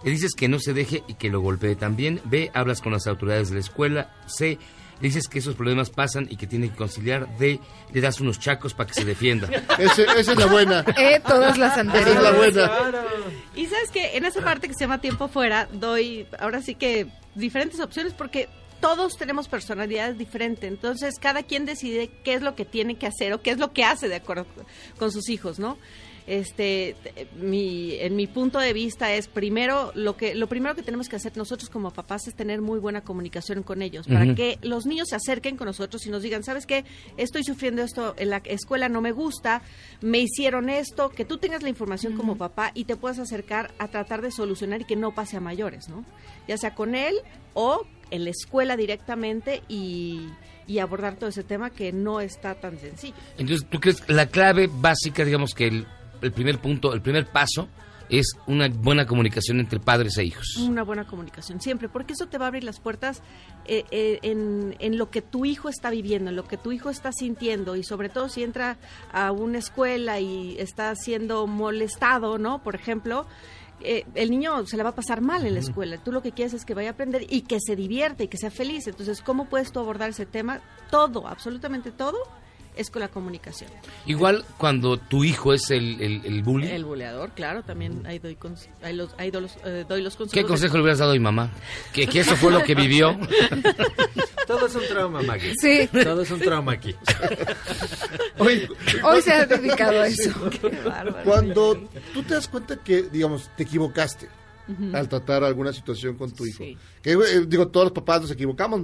Le 0.05 0.11
dices 0.11 0.33
que 0.37 0.49
no 0.49 0.59
se 0.59 0.73
deje 0.75 1.03
y 1.09 1.15
que 1.15 1.31
lo 1.31 1.41
golpee 1.41 1.77
también. 1.77 2.21
B. 2.25 2.51
Hablas 2.55 2.81
con 2.81 2.93
las 2.93 3.07
autoridades 3.07 3.49
de 3.49 3.55
la 3.55 3.61
escuela. 3.61 4.15
C. 4.27 4.59
Le 5.01 5.09
dices 5.09 5.27
que 5.29 5.41
esos 5.41 5.57
problemas 5.57 5.91
pasan 5.91 6.29
y 6.31 6.37
que 6.37 6.47
tiene 6.47 6.69
que 6.71 6.77
conciliar. 6.77 7.27
D. 7.39 7.59
Le 7.93 8.01
das 8.01 8.21
unos 8.21 8.39
chacos 8.39 8.75
para 8.75 8.87
que 8.89 8.95
se 8.95 9.05
defienda. 9.05 9.49
Ese- 9.79 10.05
esa 10.05 10.33
es 10.33 10.39
la 10.39 10.47
buena. 10.47 10.85
Eh, 10.97 11.21
todas 11.27 11.59
las 11.59 11.77
anteriores. 11.79 12.17
Esa 12.17 12.19
es 12.19 12.23
la 12.33 12.33
buena. 12.39 12.73
Y 13.57 13.67
sabes 13.67 13.91
que 13.91 14.17
en 14.17 14.25
esa 14.25 14.41
parte 14.43 14.69
que 14.69 14.75
se 14.75 14.81
llama 14.85 15.01
tiempo 15.01 15.29
fuera, 15.29 15.69
doy 15.73 16.27
ahora 16.39 16.61
sí 16.63 16.75
que 16.75 17.07
diferentes 17.35 17.81
opciones 17.81 18.13
porque 18.13 18.49
todos 18.81 19.17
tenemos 19.17 19.49
personalidades 19.49 20.19
diferentes. 20.19 20.69
Entonces, 20.71 21.15
cada 21.19 21.43
quien 21.43 21.65
decide 21.65 22.11
qué 22.23 22.35
es 22.35 22.43
lo 22.43 22.55
que 22.55 22.65
tiene 22.67 22.97
que 22.97 23.07
hacer 23.07 23.33
o 23.33 23.41
qué 23.41 23.51
es 23.51 23.59
lo 23.59 23.73
que 23.73 23.83
hace 23.85 24.09
de 24.09 24.17
acuerdo 24.17 24.47
con 24.99 25.11
sus 25.11 25.29
hijos, 25.31 25.59
¿no? 25.59 25.79
Este, 26.27 26.97
mi, 27.37 27.97
en 27.97 28.17
mi 28.17 28.27
punto 28.27 28.59
de 28.59 28.73
vista 28.73 29.13
es 29.13 29.29
primero 29.29 29.93
lo 29.95 30.17
que 30.17 30.35
lo 30.35 30.47
primero 30.47 30.75
que 30.75 30.83
tenemos 30.83 31.11
que 31.11 31.17
hacer 31.17 31.37
nosotros 31.37 31.69
como 31.69 31.91
papás 31.91 32.27
es 32.29 32.35
tener 32.35 32.63
muy 32.63 32.79
buena 32.79 33.03
comunicación 33.03 33.63
con 33.63 33.83
ellos 33.83 34.07
para 34.07 34.35
que 34.35 34.59
los 34.63 34.87
niños 34.87 35.09
se 35.11 35.17
acerquen 35.17 35.59
con 35.59 35.67
nosotros 35.67 36.07
y 36.07 36.11
nos 36.11 36.23
digan, 36.23 36.43
¿sabes 36.43 36.65
qué? 36.65 36.87
Estoy 37.19 37.45
sufriendo 37.45 37.83
esto 37.83 38.15
en 38.17 38.31
la 38.31 38.39
escuela, 38.47 38.89
no 38.89 39.03
me 39.03 39.13
gusta, 39.13 39.61
me 40.01 40.19
hicieron 40.19 40.71
esto, 40.71 41.11
que 41.11 41.27
tú 41.27 41.37
tengas 41.37 41.63
la 41.63 41.69
información 41.69 42.17
como 42.17 42.39
papá 42.39 42.71
y 42.73 42.85
te 42.85 42.97
puedas 42.97 43.19
acercar 43.19 43.75
a 43.79 43.89
tratar 43.89 44.23
de 44.23 44.31
solucionar 44.31 44.81
y 44.81 44.85
que 44.85 44.97
no 44.97 45.15
pase 45.15 45.37
a 45.37 45.41
mayores, 45.41 45.91
¿no? 45.91 46.07
Ya 46.49 46.57
sea 46.57 46.75
con 46.75 46.95
él 46.95 47.17
o 47.53 47.87
en 48.11 48.25
la 48.25 48.31
escuela 48.31 48.79
directamente 48.79 49.63
y, 49.69 50.29
y 50.67 50.79
abordar 50.79 51.17
todo 51.17 51.29
ese 51.29 51.45
tema 51.45 51.69
que 51.69 51.93
no 51.93 52.21
está 52.21 52.55
tan 52.55 52.79
sencillo. 52.79 53.15
Entonces, 53.37 53.69
¿tú 53.69 53.79
crees 53.79 54.09
la 54.09 54.27
clave 54.27 54.71
básica, 54.73 55.25
digamos 55.25 55.55
que 55.55 55.67
el, 55.67 55.87
el 56.25 56.33
primer 56.33 56.59
punto, 56.59 56.93
el 56.93 57.03
primer 57.03 57.27
paso 57.27 57.69
es 58.09 58.37
una 58.47 58.69
buena 58.69 59.07
comunicación 59.07 59.61
entre 59.61 59.81
padres 59.81 60.19
e 60.19 60.25
hijos? 60.25 60.57
Una 60.59 60.83
buena 60.83 61.07
comunicación, 61.07 61.61
siempre, 61.61 61.89
porque 61.89 62.13
eso 62.13 62.27
te 62.27 62.39
va 62.39 62.47
a 62.47 62.49
abrir 62.49 62.65
las 62.65 62.81
puertas 62.81 63.23
eh, 63.65 63.85
eh, 63.91 64.19
en, 64.23 64.77
en 64.79 64.99
lo 64.99 65.11
que 65.11 65.23
tu 65.23 65.45
hijo 65.45 65.69
está 65.69 65.91
viviendo, 65.91 66.31
en 66.31 66.37
lo 66.37 66.45
que 66.45 66.57
tu 66.57 66.73
hijo 66.73 66.91
está 66.91 67.13
sintiendo 67.13 67.77
y 67.77 67.83
sobre 67.83 68.09
todo 68.09 68.29
si 68.29 68.43
entra 68.43 68.77
a 69.13 69.33
una 69.33 69.59
escuela 69.59 70.21
y 70.21 70.57
está 70.59 70.95
siendo 70.97 71.47
molestado, 71.47 72.39
¿no? 72.39 72.63
Por 72.63 72.75
ejemplo, 72.75 73.27
eh, 73.81 74.07
el 74.15 74.31
niño 74.31 74.67
se 74.67 74.77
le 74.77 74.83
va 74.83 74.91
a 74.91 74.95
pasar 74.95 75.21
mal 75.21 75.45
en 75.47 75.55
la 75.55 75.61
escuela. 75.61 75.99
Tú 75.99 76.13
lo 76.13 76.23
que 76.23 76.33
quieres 76.33 76.55
es 76.55 76.65
que 76.65 76.75
vaya 76.75 76.91
a 76.91 76.93
aprender 76.93 77.27
y 77.29 77.43
que 77.43 77.59
se 77.61 77.77
divierta 77.77 78.23
y 78.23 78.29
que 78.29 78.39
sea 78.39 78.51
feliz. 78.51 78.87
Entonces, 78.87 79.21
¿cómo 79.21 79.47
puedes 79.47 79.73
tú 79.73 79.81
abordar 79.81 80.11
ese 80.11 80.27
tema? 80.27 80.61
Todo, 80.91 81.27
absolutamente 81.27 81.91
todo, 81.91 82.19
es 82.77 82.91
con 82.91 83.01
la 83.01 83.09
comunicación. 83.09 83.71
Igual 84.07 84.45
cuando 84.59 84.97
tu 84.97 85.25
hijo 85.25 85.53
es 85.53 85.71
el, 85.71 86.01
el, 86.01 86.25
el 86.25 86.43
bully, 86.43 86.69
El 86.69 86.85
buleador, 86.85 87.31
claro, 87.31 87.63
también 87.63 88.07
ahí 88.07 88.19
doy, 88.19 88.37
ahí 88.83 88.95
los, 88.95 89.11
ahí 89.19 89.31
doy 89.31 89.43
los, 89.43 89.57
eh, 89.65 89.85
doy 89.89 90.03
los 90.03 90.17
consejos. 90.17 90.33
¿qué 90.43 90.47
consejo 90.47 90.77
le 90.77 90.83
hubieras 90.83 90.99
dado 90.99 91.13
a 91.13 91.15
mi 91.15 91.21
mamá? 91.21 91.51
Que, 91.93 92.07
que 92.07 92.21
eso 92.21 92.37
fue 92.37 92.53
lo 92.53 92.63
que 92.63 92.75
vivió. 92.75 93.17
Todo 94.47 94.67
es 94.67 94.75
un 94.75 94.87
trauma, 94.87 95.23
Maggie. 95.23 95.55
Sí. 95.59 95.89
Todo 96.03 96.23
es 96.23 96.31
un 96.31 96.41
trauma 96.41 96.73
aquí. 96.73 96.95
Oye, 98.39 98.69
Hoy 99.03 99.23
se 99.23 99.33
ha 99.33 99.47
dedicado 99.47 100.03
a 100.03 100.07
eso. 100.07 100.31
Cuando 101.25 101.77
tú 102.13 102.23
te 102.23 102.35
das 102.35 102.49
cuenta 102.49 102.77
que, 102.77 103.03
digamos, 103.05 103.51
te 103.57 103.63
equivocaste 103.63 104.29
Ujú. 104.69 104.97
al 104.97 105.09
tratar 105.09 105.45
alguna 105.45 105.73
situación 105.73 106.17
con 106.17 106.31
tu 106.33 106.47
hijo. 106.47 106.59
Sí. 106.59 106.77
Que, 107.03 107.13
eh, 107.13 107.45
digo, 107.47 107.69
todos 107.69 107.87
los 107.87 107.93
papás 107.93 108.23
nos 108.23 108.31
equivocamos. 108.31 108.83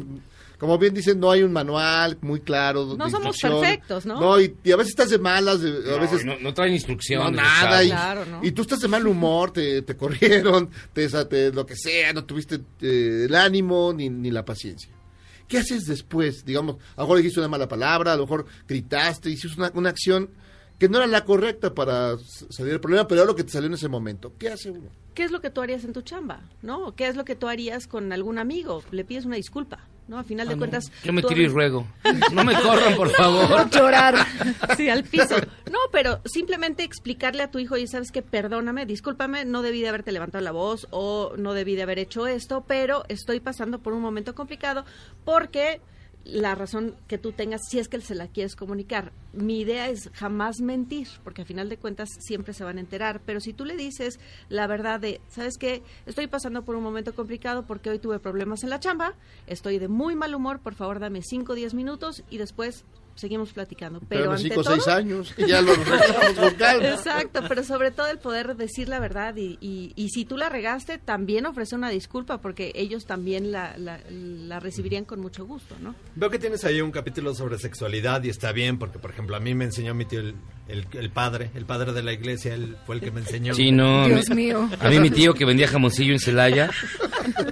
Como 0.60 0.76
bien 0.78 0.92
dicen, 0.92 1.18
no 1.18 1.30
hay 1.30 1.42
un 1.42 1.52
manual 1.52 2.18
muy 2.20 2.40
claro. 2.40 2.94
No 2.96 3.08
somos 3.08 3.38
perfectos, 3.38 4.04
¿no? 4.04 4.20
No, 4.20 4.38
y, 4.40 4.54
y 4.62 4.72
a 4.72 4.76
veces 4.76 4.90
estás 4.90 5.08
de 5.08 5.18
malas, 5.18 5.60
a 5.60 5.62
No, 5.64 5.98
veces... 6.00 6.22
no, 6.24 6.38
no 6.38 6.52
traen 6.52 6.74
instrucción. 6.74 7.22
No, 7.22 7.30
nada. 7.30 7.82
Y, 7.82 7.88
Claro, 7.88 8.26
¿no? 8.26 8.40
y 8.44 8.52
tú 8.52 8.60
estás 8.62 8.80
de 8.80 8.88
mal 8.88 9.06
humor, 9.06 9.52
te, 9.52 9.80
te 9.80 9.96
corrieron, 9.96 10.68
te, 10.92 11.08
te- 11.08 11.50
lo 11.50 11.64
que 11.64 11.76
sea, 11.76 12.12
no 12.12 12.24
tuviste 12.26 12.60
eh, 12.82 13.24
el 13.26 13.34
ánimo 13.34 13.92
ni, 13.96 14.10
ni 14.10 14.30
la 14.30 14.44
paciencia. 14.44 14.90
¿Qué 15.48 15.56
haces 15.58 15.86
después? 15.86 16.44
Digamos, 16.44 16.76
a 16.94 17.00
lo 17.00 17.04
mejor 17.04 17.16
dijiste 17.16 17.40
una 17.40 17.48
mala 17.48 17.66
palabra, 17.66 18.12
a 18.12 18.16
lo 18.16 18.24
mejor 18.24 18.44
gritaste, 18.68 19.30
hiciste 19.30 19.58
una, 19.58 19.72
una 19.74 19.88
acción 19.88 20.28
que 20.78 20.88
no 20.90 20.98
era 20.98 21.06
la 21.06 21.24
correcta 21.24 21.74
para 21.74 22.16
salir 22.50 22.72
del 22.72 22.80
problema, 22.80 23.08
pero 23.08 23.22
era 23.22 23.26
lo 23.30 23.34
que 23.34 23.44
te 23.44 23.50
salió 23.50 23.66
en 23.66 23.74
ese 23.74 23.88
momento. 23.88 24.32
¿Qué 24.38 24.48
hace 24.50 24.70
uno? 24.70 24.90
¿Qué 25.14 25.24
es 25.24 25.30
lo 25.32 25.40
que 25.40 25.50
tú 25.50 25.60
harías 25.62 25.84
en 25.84 25.92
tu 25.92 26.02
chamba? 26.02 26.42
¿No? 26.62 26.94
¿Qué 26.94 27.08
es 27.08 27.16
lo 27.16 27.24
que 27.24 27.34
tú 27.34 27.48
harías 27.48 27.86
con 27.86 28.12
algún 28.12 28.38
amigo? 28.38 28.82
Le 28.90 29.04
pides 29.04 29.24
una 29.24 29.36
disculpa, 29.36 29.86
¿no? 30.10 30.18
A 30.18 30.24
final 30.24 30.46
de 30.48 30.54
Ah, 30.54 30.58
cuentas... 30.58 30.92
Yo 31.04 31.12
me 31.12 31.22
tiro 31.22 31.40
y 31.40 31.46
ruego. 31.48 31.86
No 32.32 32.44
me 32.44 32.52
corran, 32.60 32.94
por 32.96 33.08
favor. 33.16 33.70
Llorar. 33.70 34.14
Sí, 34.76 34.88
al 34.88 35.04
piso. 35.04 35.36
No, 35.70 35.78
pero 35.92 36.20
simplemente 36.24 36.82
explicarle 36.82 37.42
a 37.42 37.50
tu 37.50 37.58
hijo, 37.58 37.76
y 37.76 37.86
sabes 37.86 38.10
que 38.10 38.22
perdóname, 38.22 38.84
discúlpame, 38.86 39.44
no 39.44 39.62
debí 39.62 39.80
de 39.80 39.88
haberte 39.88 40.12
levantado 40.12 40.42
la 40.44 40.50
voz 40.52 40.86
o 40.90 41.32
no 41.36 41.54
debí 41.54 41.76
de 41.76 41.82
haber 41.82 41.98
hecho 41.98 42.26
esto, 42.26 42.64
pero 42.66 43.04
estoy 43.08 43.40
pasando 43.40 43.78
por 43.78 43.92
un 43.92 44.02
momento 44.02 44.34
complicado 44.34 44.84
porque 45.24 45.80
la 46.24 46.54
razón 46.54 46.94
que 47.08 47.18
tú 47.18 47.32
tengas, 47.32 47.62
si 47.68 47.78
es 47.78 47.88
que 47.88 48.00
se 48.00 48.14
la 48.14 48.28
quieres 48.28 48.56
comunicar. 48.56 49.12
Mi 49.32 49.60
idea 49.60 49.88
es 49.88 50.10
jamás 50.12 50.60
mentir, 50.60 51.08
porque 51.24 51.42
a 51.42 51.44
final 51.44 51.68
de 51.68 51.76
cuentas 51.76 52.08
siempre 52.20 52.54
se 52.54 52.64
van 52.64 52.78
a 52.78 52.80
enterar, 52.80 53.20
pero 53.24 53.40
si 53.40 53.52
tú 53.52 53.64
le 53.64 53.76
dices 53.76 54.20
la 54.48 54.66
verdad 54.66 55.00
de, 55.00 55.20
¿sabes 55.28 55.56
qué? 55.58 55.82
Estoy 56.06 56.26
pasando 56.26 56.64
por 56.64 56.76
un 56.76 56.82
momento 56.82 57.14
complicado 57.14 57.64
porque 57.66 57.90
hoy 57.90 57.98
tuve 57.98 58.18
problemas 58.18 58.62
en 58.62 58.70
la 58.70 58.80
chamba, 58.80 59.14
estoy 59.46 59.78
de 59.78 59.88
muy 59.88 60.14
mal 60.14 60.34
humor, 60.34 60.60
por 60.60 60.74
favor 60.74 61.00
dame 61.00 61.22
5 61.22 61.52
o 61.52 61.54
10 61.54 61.74
minutos 61.74 62.22
y 62.30 62.38
después 62.38 62.84
seguimos 63.14 63.52
platicando. 63.52 64.00
Pero 64.08 64.34
Espérame 64.34 64.36
ante 64.36 64.48
cinco 64.48 64.60
o 64.60 64.64
todo, 64.64 64.74
seis 64.74 64.88
años 64.88 65.34
y 65.36 65.46
ya 65.46 65.60
lo 65.60 65.74
con 65.74 66.50
calma. 66.58 66.88
Exacto, 66.88 67.42
pero 67.48 67.64
sobre 67.64 67.90
todo 67.90 68.06
el 68.08 68.18
poder 68.18 68.56
decir 68.56 68.88
la 68.88 68.98
verdad 69.00 69.36
y, 69.36 69.58
y, 69.60 69.92
y 69.96 70.08
si 70.10 70.24
tú 70.24 70.36
la 70.36 70.48
regaste, 70.48 70.98
también 70.98 71.46
ofrecer 71.46 71.78
una 71.78 71.90
disculpa 71.90 72.38
porque 72.40 72.72
ellos 72.74 73.06
también 73.06 73.52
la, 73.52 73.76
la, 73.76 74.00
la 74.10 74.60
recibirían 74.60 75.04
con 75.04 75.20
mucho 75.20 75.44
gusto, 75.46 75.74
¿no? 75.80 75.94
Veo 76.14 76.30
que 76.30 76.38
tienes 76.38 76.64
ahí 76.64 76.80
un 76.80 76.90
capítulo 76.90 77.34
sobre 77.34 77.58
sexualidad 77.58 78.22
y 78.24 78.30
está 78.30 78.52
bien, 78.52 78.78
porque 78.78 78.98
por 78.98 79.10
ejemplo 79.10 79.36
a 79.36 79.40
mí 79.40 79.54
me 79.54 79.64
enseñó 79.66 79.94
mi 79.94 80.04
tío, 80.06 80.20
el, 80.20 80.34
el, 80.68 80.86
el 80.92 81.10
padre, 81.10 81.50
el 81.54 81.66
padre 81.66 81.92
de 81.92 82.02
la 82.02 82.12
iglesia, 82.12 82.54
él 82.54 82.76
fue 82.86 82.94
el 82.96 83.00
que 83.00 83.10
me 83.10 83.20
enseñó. 83.20 83.54
Sí, 83.54 83.70
no. 83.72 84.06
mi- 84.08 84.50
A 84.80 84.88
mí 84.88 84.98
mi 85.00 85.10
tío 85.10 85.34
que 85.34 85.44
vendía 85.44 85.68
jamoncillo 85.68 86.12
en 86.12 86.20
Celaya 86.20 86.70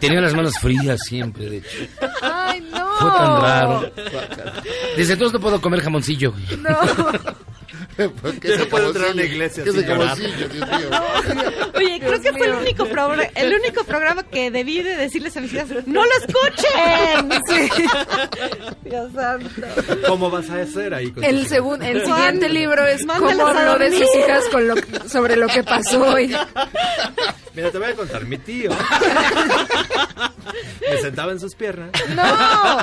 tenía 0.01 0.21
las 0.21 0.35
manos 0.35 0.55
frías 0.59 0.99
siempre, 1.05 1.51
de 1.51 1.57
hecho. 1.59 1.69
Ay, 2.23 2.61
no. 2.71 2.89
Fue 2.99 3.11
tan 3.11 3.41
raro. 3.41 3.93
Desde 4.97 5.13
entonces 5.13 5.33
no 5.33 5.41
puedo 5.49 5.61
comer 5.63 5.81
jamoncillo. 5.81 6.35
No. 6.59 6.77
Se 8.43 8.57
no 8.59 8.67
puedo 8.67 8.89
entrar 8.89 9.09
a 9.09 9.13
una 9.13 9.23
iglesia 9.25 9.65
sin 9.65 9.83
cabocillo, 9.83 10.49
Dios 10.49 10.69
mío. 10.69 10.89
Oye, 11.75 11.99
creo 11.99 12.21
que 12.21 12.33
fue 12.33 12.47
el 12.47 12.55
único, 12.55 12.87
programa, 12.87 13.25
el 13.35 13.53
único 13.55 13.83
programa 13.85 14.23
que 14.23 14.53
debí 14.53 14.83
de 14.83 14.97
decirles 14.97 15.37
a 15.37 15.41
mis 15.41 15.53
hijas, 15.53 15.69
¡no 15.87 16.05
lo 16.05 16.11
escuchen! 16.13 17.29
Sí. 17.49 17.69
Dios 18.85 19.13
santo. 19.13 19.67
¿Cómo 20.07 20.31
vas 20.31 20.49
a 20.51 20.61
hacer 20.63 20.95
ahí 20.95 21.11
con 21.11 21.25
El, 21.25 21.49
segun- 21.49 21.83
el 21.83 22.05
Juan, 22.05 22.17
siguiente 22.17 22.49
libro 22.51 22.87
es 22.87 23.05
cómo 23.05 23.29
habló 23.47 23.79
de 23.79 23.91
sus 23.91 24.15
hijas 24.17 24.45
con 24.53 24.69
lo, 24.69 24.75
sobre 25.09 25.35
lo 25.37 25.49
que 25.49 25.65
pasó 25.65 26.01
hoy. 26.03 26.33
Mira, 27.55 27.71
te 27.73 27.79
voy 27.79 27.89
a 27.89 27.95
contar, 27.95 28.25
mi 28.27 28.39
tío 28.39 28.71
me 30.91 30.99
sentaba 30.99 31.33
en 31.33 31.41
sus 31.41 31.55
piernas. 31.57 31.91
¡No! 32.15 32.79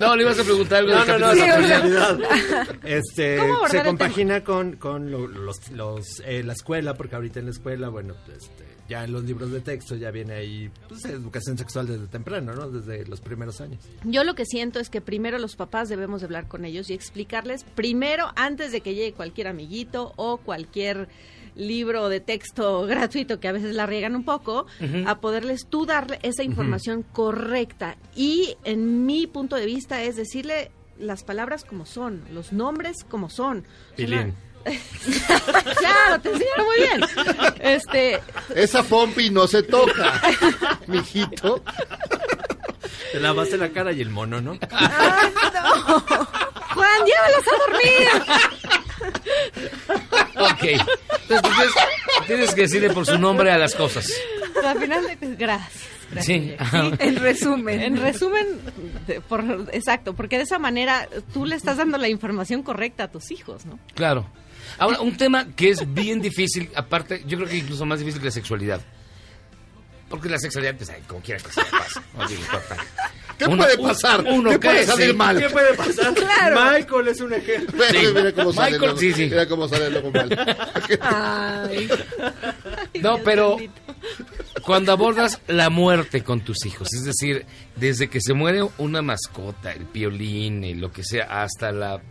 No, 0.00 0.16
le 0.16 0.22
ibas 0.22 0.38
a 0.38 0.44
preguntar 0.44 0.78
algo 0.78 0.92
No, 0.92 1.04
no, 1.04 1.18
no, 1.18 1.34
la 1.34 1.56
realidad. 1.58 2.18
Este, 2.84 3.36
¿Cómo 3.36 3.54
abordar 3.56 3.70
se 3.82 3.86
compagina 3.86 4.42
con, 4.42 4.76
con 4.76 5.10
lo- 5.10 5.28
los, 5.28 5.70
los, 5.70 6.20
eh, 6.24 6.42
la 6.42 6.54
escuela, 6.54 6.94
porque 6.94 7.14
ahorita 7.16 7.38
en 7.40 7.44
la 7.46 7.50
escuela, 7.52 7.88
bueno, 7.90 8.14
este, 8.34 8.64
ya 8.88 9.04
en 9.04 9.12
los 9.12 9.22
libros 9.24 9.52
de 9.52 9.60
texto 9.60 9.94
ya 9.96 10.10
viene 10.10 10.32
ahí 10.34 10.70
pues, 10.88 11.04
educación 11.04 11.56
sexual 11.58 11.86
desde 11.86 12.06
temprano, 12.08 12.54
¿no? 12.54 12.68
Desde 12.70 13.06
los 13.06 13.20
primeros 13.20 13.60
años. 13.60 13.80
Yo 14.04 14.24
lo 14.24 14.34
que 14.34 14.46
siento 14.46 14.80
es 14.80 14.88
que 14.90 15.00
primero 15.00 15.38
los 15.38 15.54
papás 15.54 15.88
debemos 15.88 16.22
de 16.22 16.24
hablar 16.26 16.48
con 16.48 16.64
ellos 16.64 16.90
y 16.90 16.94
explicarles 16.94 17.62
primero 17.62 18.32
antes 18.36 18.72
de 18.72 18.80
que 18.80 18.94
llegue 18.94 19.12
cualquier 19.12 19.48
amiguito 19.48 20.12
o 20.16 20.38
cualquier 20.38 21.08
libro 21.54 22.08
de 22.08 22.20
texto 22.20 22.86
gratuito 22.86 23.40
que 23.40 23.48
a 23.48 23.52
veces 23.52 23.74
la 23.74 23.86
riegan 23.86 24.16
un 24.16 24.24
poco, 24.24 24.66
a 25.06 25.20
poderles 25.20 25.66
tú 25.68 25.86
darle 25.86 26.18
esa 26.22 26.42
información 26.42 27.02
correcta. 27.02 27.96
Y 28.14 28.56
en 28.64 29.06
mi 29.06 29.26
punto 29.26 29.56
de 29.56 29.66
vista 29.66 30.02
es 30.02 30.16
decirle 30.16 30.70
las 30.98 31.24
palabras 31.24 31.64
como 31.64 31.86
son, 31.86 32.22
los 32.32 32.52
nombres 32.52 33.04
como 33.08 33.30
son. 33.30 33.66
Pilín. 33.96 34.34
claro, 35.78 36.20
te 36.20 36.32
enseñaron 36.32 36.66
muy 36.66 36.76
bien. 36.76 37.00
Este, 37.60 38.20
Esa 38.54 38.82
pompi 38.82 39.30
no 39.30 39.46
se 39.46 39.62
toca, 39.62 40.20
mijito. 40.86 41.62
Te 43.12 43.20
lavaste 43.20 43.56
la 43.56 43.70
cara 43.70 43.92
y 43.92 44.02
el 44.02 44.10
mono, 44.10 44.40
¿no? 44.40 44.58
Juan, 46.74 47.00
llévalos 47.06 47.44
a 47.46 47.56
dormir. 47.66 48.08
Ok. 50.36 50.62
Entonces, 50.64 51.42
tú 51.42 51.48
tienes, 51.50 51.74
tienes 52.26 52.54
que 52.54 52.60
decirle 52.62 52.90
por 52.90 53.06
su 53.06 53.18
nombre 53.18 53.50
a 53.50 53.58
las 53.58 53.74
cosas. 53.74 54.10
Al 54.64 54.78
final 54.78 55.04
de 55.06 55.16
gracias. 55.36 55.84
gracias, 56.10 56.26
Sí. 56.26 56.54
Ajá. 56.58 56.90
En 56.98 57.16
resumen. 57.16 57.80
En 57.80 57.96
resumen, 57.96 58.46
de- 59.06 59.20
por, 59.20 59.44
exacto, 59.72 60.14
porque 60.14 60.36
de 60.38 60.42
esa 60.44 60.58
manera 60.58 61.08
tú 61.32 61.46
le 61.46 61.56
estás 61.56 61.76
dando 61.76 61.98
la 61.98 62.08
información 62.08 62.62
correcta 62.62 63.04
a 63.04 63.08
tus 63.10 63.30
hijos, 63.30 63.64
¿no? 63.66 63.78
Claro. 63.94 64.26
Ahora, 64.78 65.00
un 65.00 65.16
tema 65.16 65.46
que 65.56 65.70
es 65.70 65.92
bien 65.94 66.20
difícil, 66.20 66.70
aparte, 66.74 67.22
yo 67.26 67.36
creo 67.38 67.48
que 67.48 67.56
incluso 67.58 67.84
más 67.86 67.98
difícil 67.98 68.20
que 68.20 68.26
la 68.26 68.32
sexualidad. 68.32 68.80
Porque 70.08 70.28
la 70.28 70.38
sexualidad, 70.38 70.74
pues, 70.76 70.90
ay, 70.90 71.02
como 71.06 71.20
quiera 71.20 71.40
que 71.40 71.52
se 71.52 71.62
pasa. 71.64 72.02
No 72.16 72.28
importa. 72.30 72.76
¿Qué 73.40 73.56
puede 73.56 73.78
pasar? 73.78 74.24
Uno 74.26 74.50
¿Qué 74.50 74.58
puede 74.58 74.84
salir 74.84 75.14
mal? 75.14 75.38
¿Qué 75.38 75.48
puede 75.48 75.74
pasar? 75.74 76.14
Claro. 76.14 76.60
Michael 76.60 77.08
es 77.08 77.20
un 77.20 77.32
ejemplo. 77.32 77.84
Sí. 77.90 77.96
Mira 78.14 78.32
cómo 78.32 78.52
sale 78.52 78.70
Michael, 78.72 78.80
luego. 78.80 78.98
sí, 78.98 79.12
sí. 79.12 79.22
Mira 79.24 79.48
cómo 79.48 79.68
sale 79.68 79.90
luego 79.90 80.10
mal. 80.10 80.60
Ay. 81.00 81.88
No, 83.00 83.18
pero 83.24 83.56
cuando 84.62 84.92
abordas 84.92 85.40
la 85.46 85.70
muerte 85.70 86.22
con 86.22 86.40
tus 86.40 86.66
hijos, 86.66 86.92
es 86.92 87.04
decir, 87.04 87.46
desde 87.76 88.08
que 88.08 88.20
se 88.20 88.34
muere 88.34 88.62
una 88.76 89.00
mascota, 89.00 89.72
el 89.72 89.86
piolín, 89.86 90.64
el 90.64 90.80
lo 90.80 90.92
que 90.92 91.02
sea, 91.02 91.42
hasta 91.42 91.72
la 91.72 92.02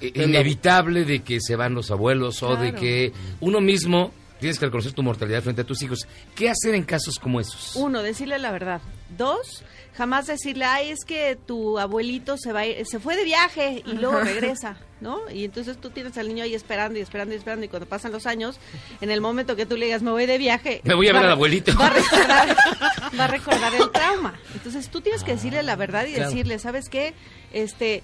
inevitable 0.00 1.04
de 1.04 1.20
que 1.22 1.40
se 1.40 1.56
van 1.56 1.74
los 1.74 1.90
abuelos 1.90 2.42
o 2.42 2.56
de 2.56 2.74
que 2.74 3.12
uno 3.40 3.60
mismo 3.60 4.12
tienes 4.40 4.58
que 4.58 4.66
reconocer 4.66 4.92
tu 4.92 5.02
mortalidad 5.02 5.42
frente 5.42 5.62
a 5.62 5.64
tus 5.64 5.82
hijos. 5.82 6.06
¿Qué 6.34 6.50
hacer 6.50 6.74
en 6.74 6.82
casos 6.82 7.18
como 7.18 7.40
esos? 7.40 7.76
Uno, 7.76 8.02
decirle 8.02 8.38
la 8.38 8.50
verdad. 8.50 8.80
Dos, 9.16 9.62
jamás 9.96 10.26
decirle, 10.26 10.64
ay, 10.64 10.90
es 10.90 11.04
que 11.04 11.36
tu 11.36 11.78
abuelito 11.78 12.36
se 12.38 12.52
va 12.52 12.60
a 12.60 12.66
ir- 12.66 12.84
se 12.86 12.98
fue 12.98 13.16
de 13.16 13.24
viaje 13.24 13.82
y 13.86 13.92
luego 13.92 14.20
regresa, 14.20 14.76
¿no? 15.00 15.20
Y 15.30 15.44
entonces 15.44 15.78
tú 15.78 15.90
tienes 15.90 16.16
al 16.18 16.28
niño 16.28 16.44
ahí 16.44 16.54
esperando 16.54 16.98
y 16.98 17.02
esperando 17.02 17.34
y 17.34 17.38
esperando 17.38 17.64
y 17.66 17.68
cuando 17.68 17.86
pasan 17.86 18.10
los 18.12 18.26
años, 18.26 18.58
en 19.00 19.10
el 19.10 19.20
momento 19.20 19.54
que 19.56 19.66
tú 19.66 19.76
le 19.76 19.86
digas, 19.86 20.02
me 20.02 20.10
voy 20.10 20.26
de 20.26 20.38
viaje. 20.38 20.80
Me 20.84 20.94
voy 20.94 21.08
a 21.08 21.12
ver 21.12 21.24
al 21.24 21.32
abuelito. 21.32 21.72
Va 21.78 21.86
a 21.86 21.90
recordar, 21.90 22.56
va 23.20 23.24
a 23.24 23.28
recordar 23.28 23.74
el 23.74 23.90
trauma. 23.90 24.34
Entonces 24.54 24.88
tú 24.88 25.00
tienes 25.02 25.22
que 25.24 25.32
decirle 25.32 25.62
la 25.62 25.76
verdad 25.76 26.06
y 26.06 26.14
Claro. 26.14 26.30
decirle, 26.30 26.58
¿sabes 26.58 26.88
qué? 26.88 27.12
Este 27.52 28.02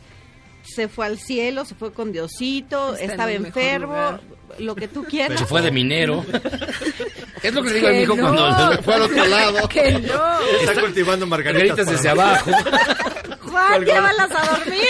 se 0.63 0.89
fue 0.89 1.07
al 1.07 1.19
cielo, 1.19 1.65
se 1.65 1.75
fue 1.75 1.95
con 1.95 2.13
Diosito, 2.13 2.93
Está 2.95 3.05
estaba 3.13 3.33
enfermo, 3.33 3.87
lugar. 3.95 4.21
lo 4.59 4.75
que 4.75 4.87
tú 4.89 5.05
quieras. 5.05 5.39
Se 5.41 5.47
fue 5.47 5.63
de 5.63 5.71
minero. 5.71 6.27
Es 7.43 7.55
lo 7.55 7.63
que 7.63 7.71
le 7.71 7.75
digo 7.77 7.89
a 7.89 7.93
mi 7.93 8.03
hijo 8.03 8.17
no. 8.17 8.23
cuando 8.23 8.83
Fue 8.83 8.95
al 8.95 9.03
otro 9.03 9.27
lado. 9.27 9.69
Que 9.69 9.93
no. 9.93 10.41
Está 10.61 10.81
cultivando 10.81 11.27
margaritas. 11.27 11.77
margaritas 11.77 11.87
desde 11.87 12.09
abajo. 12.09 12.51
Juan, 13.43 13.85
llévalas 13.85 14.31
a 14.31 14.57
dormir. 14.57 14.83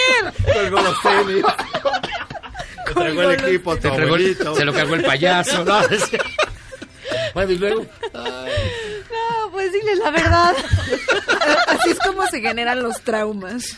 Colgó 0.54 0.82
los 0.82 1.02
tenis. 1.02 1.44
Te 2.86 2.94
tragó 2.94 3.22
el 3.22 3.44
equipo, 3.44 3.76
tu 3.76 3.82
Se, 3.82 3.88
entregó 3.88 4.54
se 4.56 4.64
lo 4.64 4.72
cargó 4.72 4.94
el 4.94 5.04
payaso. 5.04 5.64
¿no? 5.64 5.78
Bueno, 7.34 7.52
y 7.52 7.58
luego. 7.58 7.86
No, 8.14 9.50
pues 9.52 9.72
dile 9.72 9.94
la 9.96 10.10
verdad. 10.10 10.56
Así 11.66 11.90
es 11.90 11.98
como 11.98 12.26
se 12.26 12.40
generan 12.40 12.82
los 12.82 13.00
traumas. 13.02 13.74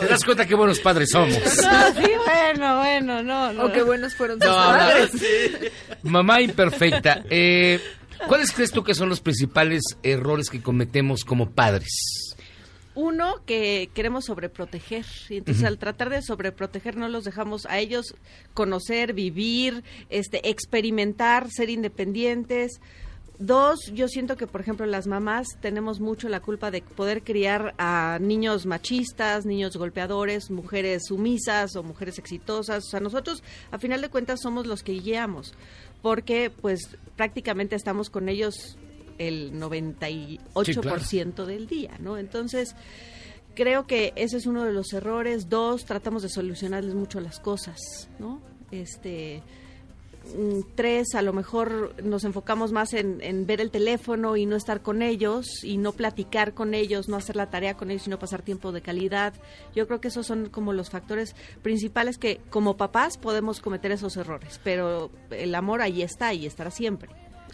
Te 0.00 0.06
das 0.06 0.24
cuenta 0.24 0.46
qué 0.46 0.54
buenos 0.54 0.80
padres 0.80 1.10
somos. 1.10 1.36
No, 1.62 1.94
sí, 1.94 2.10
bueno, 2.24 2.78
bueno, 2.78 3.22
no, 3.22 3.52
no. 3.52 3.64
O 3.66 3.72
qué 3.72 3.82
buenos 3.82 4.14
fueron 4.14 4.40
sus 4.40 4.48
No, 4.48 4.54
padres. 4.54 5.10
Mamá 6.02 6.40
imperfecta. 6.40 7.24
Eh, 7.30 7.80
¿Cuáles 8.28 8.52
crees 8.52 8.70
tú 8.70 8.82
que 8.82 8.94
son 8.94 9.08
los 9.08 9.20
principales 9.20 9.82
errores 10.02 10.48
que 10.48 10.62
cometemos 10.62 11.24
como 11.24 11.50
padres? 11.50 11.88
Uno, 12.94 13.42
que 13.44 13.90
queremos 13.92 14.24
sobreproteger. 14.24 15.04
Y 15.28 15.36
entonces 15.38 15.64
al 15.64 15.76
tratar 15.78 16.08
de 16.08 16.22
sobreproteger 16.22 16.96
no 16.96 17.08
los 17.08 17.24
dejamos 17.24 17.66
a 17.66 17.78
ellos 17.78 18.14
conocer, 18.54 19.12
vivir, 19.12 19.84
este, 20.08 20.48
experimentar, 20.48 21.50
ser 21.50 21.68
independientes. 21.68 22.80
Dos, 23.38 23.92
yo 23.92 24.08
siento 24.08 24.36
que, 24.36 24.46
por 24.46 24.62
ejemplo, 24.62 24.86
las 24.86 25.06
mamás 25.06 25.46
tenemos 25.60 26.00
mucho 26.00 26.28
la 26.28 26.40
culpa 26.40 26.70
de 26.70 26.80
poder 26.80 27.22
criar 27.22 27.74
a 27.76 28.18
niños 28.18 28.64
machistas, 28.64 29.44
niños 29.44 29.76
golpeadores, 29.76 30.50
mujeres 30.50 31.02
sumisas 31.08 31.76
o 31.76 31.82
mujeres 31.82 32.18
exitosas. 32.18 32.86
O 32.86 32.88
sea, 32.88 33.00
nosotros, 33.00 33.42
a 33.70 33.78
final 33.78 34.00
de 34.00 34.08
cuentas, 34.08 34.40
somos 34.40 34.66
los 34.66 34.82
que 34.82 34.92
guiamos, 34.92 35.52
porque 36.00 36.50
pues 36.50 36.96
prácticamente 37.16 37.76
estamos 37.76 38.08
con 38.08 38.30
ellos 38.30 38.78
el 39.18 39.52
98% 39.52 41.44
del 41.44 41.66
día, 41.66 41.92
¿no? 42.00 42.16
Entonces, 42.16 42.74
creo 43.54 43.86
que 43.86 44.14
ese 44.16 44.38
es 44.38 44.46
uno 44.46 44.64
de 44.64 44.72
los 44.72 44.92
errores. 44.94 45.50
Dos, 45.50 45.84
tratamos 45.84 46.22
de 46.22 46.30
solucionarles 46.30 46.94
mucho 46.94 47.20
las 47.20 47.38
cosas, 47.38 48.08
¿no? 48.18 48.40
Este, 48.70 49.42
tres, 50.74 51.14
a 51.14 51.22
lo 51.22 51.32
mejor 51.32 51.94
nos 52.02 52.24
enfocamos 52.24 52.72
más 52.72 52.92
en, 52.94 53.20
en 53.22 53.46
ver 53.46 53.60
el 53.60 53.70
teléfono 53.70 54.36
y 54.36 54.46
no 54.46 54.56
estar 54.56 54.82
con 54.82 55.02
ellos 55.02 55.64
y 55.64 55.76
no 55.78 55.92
platicar 55.92 56.54
con 56.54 56.74
ellos, 56.74 57.08
no 57.08 57.16
hacer 57.16 57.36
la 57.36 57.50
tarea 57.50 57.74
con 57.74 57.90
ellos 57.90 58.06
y 58.06 58.10
no 58.10 58.18
pasar 58.18 58.42
tiempo 58.42 58.72
de 58.72 58.82
calidad. 58.82 59.34
Yo 59.74 59.86
creo 59.86 60.00
que 60.00 60.08
esos 60.08 60.26
son 60.26 60.48
como 60.48 60.72
los 60.72 60.90
factores 60.90 61.34
principales 61.62 62.18
que 62.18 62.40
como 62.50 62.76
papás 62.76 63.18
podemos 63.18 63.60
cometer 63.60 63.92
esos 63.92 64.16
errores, 64.16 64.60
pero 64.64 65.10
el 65.30 65.54
amor 65.54 65.80
ahí 65.82 66.02
está 66.02 66.34
y 66.34 66.46
estará 66.46 66.70
siempre. 66.70 67.08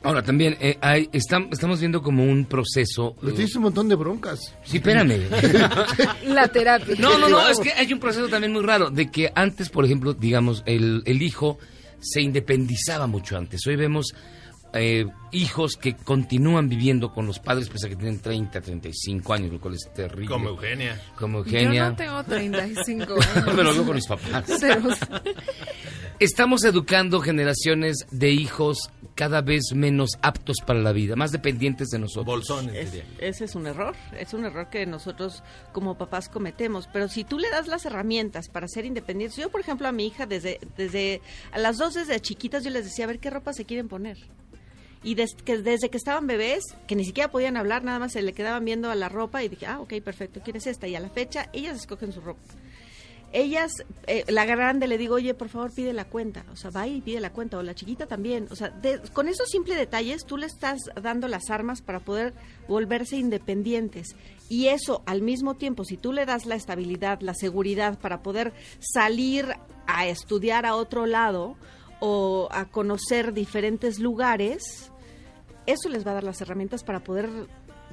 Ahora, 0.04 0.20
también 0.22 0.56
eh, 0.60 0.78
hay, 0.80 1.06
estam- 1.12 1.48
estamos 1.52 1.78
viendo 1.78 2.02
como 2.02 2.24
un 2.24 2.44
proceso. 2.46 3.14
Le 3.22 3.30
eh, 3.30 3.34
tienes 3.34 3.54
un 3.54 3.62
montón 3.62 3.88
de 3.88 3.94
broncas. 3.94 4.40
Sí, 4.64 4.78
espérame. 4.78 5.28
La 6.26 6.48
terapia. 6.48 6.96
No, 6.98 7.18
no, 7.18 7.28
no, 7.28 7.48
es 7.48 7.60
que 7.60 7.70
hay 7.72 7.92
un 7.92 8.00
proceso 8.00 8.28
también 8.28 8.52
muy 8.52 8.62
raro, 8.62 8.90
de 8.90 9.10
que 9.12 9.30
antes, 9.36 9.68
por 9.68 9.84
ejemplo, 9.84 10.12
digamos, 10.12 10.64
el, 10.66 11.02
el 11.06 11.22
hijo 11.22 11.58
se 12.02 12.20
independizaba 12.20 13.06
mucho 13.06 13.36
antes. 13.38 13.66
Hoy 13.66 13.76
vemos 13.76 14.12
eh, 14.74 15.06
hijos 15.32 15.76
que 15.76 15.94
continúan 15.94 16.68
viviendo 16.68 17.12
con 17.12 17.26
los 17.26 17.38
padres 17.38 17.68
pese 17.68 17.86
a 17.86 17.90
que 17.90 17.96
tienen 17.96 18.20
30, 18.20 18.60
35 18.60 19.32
años, 19.34 19.52
lo 19.52 19.60
cual 19.60 19.74
es 19.74 19.88
terrible. 19.94 20.28
Como 20.28 20.48
Eugenia. 20.50 21.00
Como 21.16 21.38
Eugenia. 21.38 21.72
Yo 21.84 21.90
no 21.90 21.96
tengo 21.96 22.24
35 22.24 23.12
años. 23.34 23.44
Pero 23.44 23.62
luego 23.64 23.84
con 23.86 23.94
mis 23.96 24.06
papás. 24.06 24.44
Estamos 26.18 26.62
educando 26.64 27.20
generaciones 27.20 28.06
de 28.10 28.30
hijos 28.30 28.90
cada 29.14 29.40
vez 29.42 29.72
menos 29.74 30.10
aptos 30.22 30.58
para 30.64 30.78
la 30.80 30.92
vida, 30.92 31.16
más 31.16 31.32
dependientes 31.32 31.88
de 31.88 31.98
nosotros. 31.98 32.24
Bolsones, 32.26 32.74
Es- 32.76 32.92
diría. 32.92 33.06
ese 33.18 33.44
es 33.44 33.54
un 33.54 33.66
error, 33.66 33.94
es 34.18 34.32
un 34.32 34.44
error 34.44 34.68
que 34.70 34.86
nosotros 34.86 35.42
como 35.72 35.98
papás 35.98 36.28
cometemos, 36.28 36.88
pero 36.92 37.08
si 37.08 37.24
tú 37.24 37.38
le 37.38 37.50
das 37.50 37.66
las 37.66 37.84
herramientas 37.84 38.48
para 38.48 38.68
ser 38.68 38.84
independientes, 38.86 39.36
yo 39.36 39.50
por 39.50 39.60
ejemplo 39.60 39.88
a 39.88 39.92
mi 39.92 40.06
hija 40.06 40.24
desde, 40.26 40.60
desde 40.76 41.20
a 41.50 41.58
las 41.58 41.76
dos 41.78 41.94
desde 41.94 42.20
chiquitas 42.20 42.62
yo 42.64 42.70
les 42.70 42.84
decía 42.84 43.04
a 43.04 43.08
ver 43.08 43.18
qué 43.18 43.28
ropa 43.30 43.52
se 43.52 43.64
quieren 43.64 43.88
poner. 43.88 44.16
Y 45.04 45.14
des- 45.16 45.34
que 45.44 45.58
desde 45.58 45.90
que 45.90 45.96
estaban 45.96 46.26
bebés, 46.26 46.62
que 46.86 46.94
ni 46.94 47.04
siquiera 47.04 47.30
podían 47.30 47.56
hablar, 47.56 47.82
nada 47.82 47.98
más 47.98 48.12
se 48.12 48.22
le 48.22 48.32
quedaban 48.32 48.64
viendo 48.64 48.90
a 48.90 48.94
la 48.94 49.08
ropa 49.08 49.42
y 49.42 49.48
dije, 49.48 49.66
ah, 49.66 49.80
ok, 49.80 49.94
perfecto, 50.02 50.40
¿quieres 50.44 50.66
esta? 50.66 50.86
Y 50.86 50.94
a 50.94 51.00
la 51.00 51.08
fecha 51.10 51.48
ellas 51.52 51.76
escogen 51.76 52.12
su 52.12 52.20
ropa. 52.20 52.40
ellas, 53.34 53.72
eh, 54.06 54.24
la 54.28 54.44
grande 54.44 54.86
le 54.86 54.98
digo, 54.98 55.14
oye, 55.14 55.32
por 55.32 55.48
favor 55.48 55.72
pide 55.74 55.94
la 55.94 56.04
cuenta, 56.04 56.44
o 56.52 56.56
sea, 56.56 56.70
va 56.70 56.86
y 56.86 57.00
pide 57.00 57.18
la 57.18 57.32
cuenta, 57.32 57.56
o 57.56 57.62
la 57.62 57.74
chiquita 57.74 58.06
también, 58.06 58.46
o 58.50 58.54
sea, 58.56 58.68
de- 58.68 59.00
con 59.14 59.26
esos 59.26 59.48
simples 59.48 59.78
detalles 59.78 60.26
tú 60.26 60.36
le 60.36 60.44
estás 60.44 60.78
dando 61.02 61.28
las 61.28 61.48
armas 61.48 61.80
para 61.80 62.00
poder 62.00 62.34
volverse 62.68 63.16
independientes. 63.16 64.16
Y 64.50 64.66
eso 64.66 65.02
al 65.06 65.22
mismo 65.22 65.54
tiempo, 65.56 65.84
si 65.84 65.96
tú 65.96 66.12
le 66.12 66.26
das 66.26 66.44
la 66.44 66.56
estabilidad, 66.56 67.22
la 67.22 67.32
seguridad 67.32 67.98
para 67.98 68.22
poder 68.22 68.52
salir 68.80 69.46
a 69.86 70.06
estudiar 70.06 70.66
a 70.66 70.76
otro 70.76 71.06
lado 71.06 71.56
o 72.00 72.48
a 72.50 72.66
conocer 72.66 73.32
diferentes 73.32 73.98
lugares, 73.98 74.91
eso 75.66 75.88
les 75.88 76.06
va 76.06 76.12
a 76.12 76.14
dar 76.14 76.24
las 76.24 76.40
herramientas 76.40 76.82
para 76.84 77.00
poder 77.00 77.28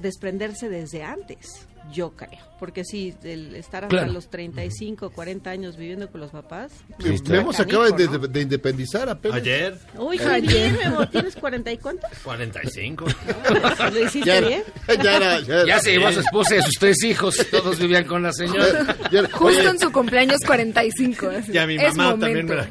desprenderse 0.02 0.70
desde 0.70 1.04
antes, 1.04 1.68
yo 1.94 2.12
creo. 2.16 2.40
Porque 2.60 2.84
si 2.84 3.16
el 3.24 3.56
estar 3.56 3.86
hasta 3.86 3.96
Claro. 3.96 4.12
los 4.12 4.30
35, 4.30 5.12
40 5.12 5.50
años 5.50 5.78
viviendo 5.78 6.12
con 6.12 6.20
los 6.20 6.30
papás... 6.32 6.74
Sí, 7.02 7.14
está 7.14 7.32
Memo 7.32 7.54
se 7.54 7.62
acaba 7.62 7.90
de, 7.90 8.06
¿no? 8.06 8.18
de- 8.20 8.28
de 8.28 8.42
independizar 8.42 9.08
apenas. 9.10 9.38
Ayer. 9.38 9.80
Uy, 9.98 10.18
qué 10.18 10.26
Ayer. 10.26 10.74
bien, 10.74 10.78
Memo. 10.78 11.08
¿Tienes 11.12 11.36
40 11.38 11.72
y 11.72 11.78
cuántos? 11.78 12.10
45. 12.22 13.06
¿Lo 13.94 14.00
hiciste 14.06 14.28
Ya 14.28 14.38
era- 14.40 14.48
bien? 14.48 14.64
ya 14.88 14.94
era- 15.18 15.40
ya 15.40 15.54
era- 15.56 15.66
Ya 15.66 15.80
se 15.80 15.92
llevó 15.92 16.08
a 16.08 16.14
su 16.14 16.20
esposa 16.20 16.56
y 16.56 16.58
a 16.60 16.62
sus 16.64 16.76
tres 16.76 17.02
hijos. 17.04 17.38
Todos 17.50 17.80
vivían 17.80 18.04
con 18.04 18.22
la 18.24 18.34
señora. 18.34 18.98
Justo 19.32 19.70
en 19.70 19.80
su 19.80 19.92
cumpleaños 19.92 20.40
45. 20.46 21.30
así. 21.30 21.52
Ya 21.54 21.66
mi 21.66 21.76
Es 21.76 21.96
mamá 21.96 22.12
momento. 22.18 22.26
también 22.26 22.46
me 22.46 22.56
la 22.56 22.70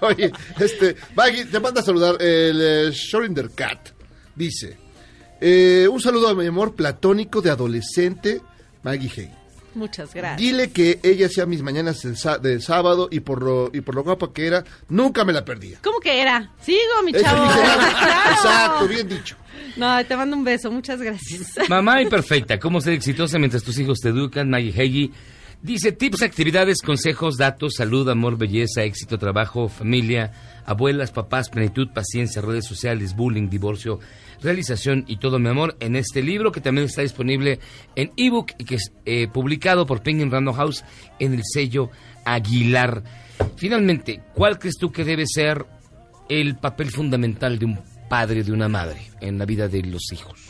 Oye, 0.00 0.32
este, 0.60 0.94
Maggie, 1.16 1.46
te 1.46 1.58
manda 1.60 1.80
a 1.80 1.84
saludar 1.84 2.14
el 2.22 2.60
eh, 2.60 2.90
Schrödinger 2.92 3.50
Cat. 3.54 3.88
Dice, 4.36 4.78
eh, 5.40 5.88
un 5.90 6.00
saludo 6.00 6.28
a 6.28 6.34
mi 6.34 6.46
amor 6.46 6.74
platónico 6.74 7.40
de 7.40 7.50
adolescente, 7.50 8.40
Maggie 8.82 9.10
Hay. 9.16 9.38
Muchas 9.74 10.12
gracias. 10.12 10.38
Dile 10.38 10.70
que 10.70 10.98
ella 11.02 11.26
hacía 11.26 11.46
mis 11.46 11.62
mañanas 11.62 12.02
del 12.42 12.62
sábado 12.62 13.08
y 13.10 13.20
por 13.20 13.42
lo 13.42 13.70
y 13.72 13.80
por 13.80 13.94
lo 13.94 14.02
guapa 14.02 14.32
que 14.32 14.46
era, 14.46 14.64
nunca 14.88 15.24
me 15.24 15.32
la 15.32 15.44
perdía. 15.44 15.78
¿Cómo 15.82 16.00
que 16.00 16.20
era? 16.20 16.50
Sigo, 16.60 17.02
mi 17.04 17.12
chavo. 17.12 17.44
Exacto, 18.30 18.88
bien 18.88 19.08
dicho. 19.08 19.36
No, 19.76 20.04
te 20.04 20.16
mando 20.16 20.36
un 20.36 20.44
beso. 20.44 20.70
Muchas 20.70 21.00
gracias. 21.00 21.54
Mamá 21.68 22.02
imperfecta, 22.02 22.58
cómo 22.58 22.80
ser 22.80 22.94
exitosa 22.94 23.38
mientras 23.38 23.62
tus 23.62 23.78
hijos 23.78 24.00
te 24.00 24.08
educan, 24.08 24.50
Maggie 24.50 24.74
Heggie. 24.76 25.12
Dice 25.60 25.90
tips, 25.90 26.22
actividades, 26.22 26.82
consejos, 26.82 27.36
datos, 27.36 27.74
salud, 27.76 28.08
amor, 28.08 28.38
belleza, 28.38 28.84
éxito, 28.84 29.18
trabajo, 29.18 29.68
familia, 29.68 30.32
abuelas, 30.64 31.10
papás, 31.10 31.50
plenitud, 31.50 31.88
paciencia, 31.92 32.40
redes 32.40 32.64
sociales, 32.64 33.16
bullying, 33.16 33.48
divorcio, 33.48 33.98
realización 34.40 35.04
y 35.06 35.16
todo 35.16 35.38
mi 35.38 35.48
amor 35.48 35.76
en 35.80 35.96
este 35.96 36.22
libro 36.22 36.52
que 36.52 36.60
también 36.60 36.86
está 36.86 37.02
disponible 37.02 37.58
en 37.96 38.12
ebook 38.16 38.52
y 38.58 38.64
que 38.64 38.76
es 38.76 38.92
eh, 39.04 39.28
publicado 39.28 39.86
por 39.86 40.02
Penguin 40.02 40.30
Random 40.30 40.54
House 40.54 40.84
en 41.18 41.34
el 41.34 41.42
sello 41.44 41.90
Aguilar. 42.24 43.02
Finalmente, 43.56 44.22
¿cuál 44.34 44.58
crees 44.58 44.76
tú 44.78 44.92
que 44.92 45.04
debe 45.04 45.24
ser 45.26 45.66
el 46.28 46.56
papel 46.56 46.90
fundamental 46.90 47.58
de 47.58 47.64
un 47.66 47.80
padre, 48.08 48.42
de 48.42 48.52
una 48.52 48.68
madre 48.68 49.10
en 49.20 49.38
la 49.38 49.44
vida 49.44 49.68
de 49.68 49.82
los 49.82 50.12
hijos? 50.12 50.40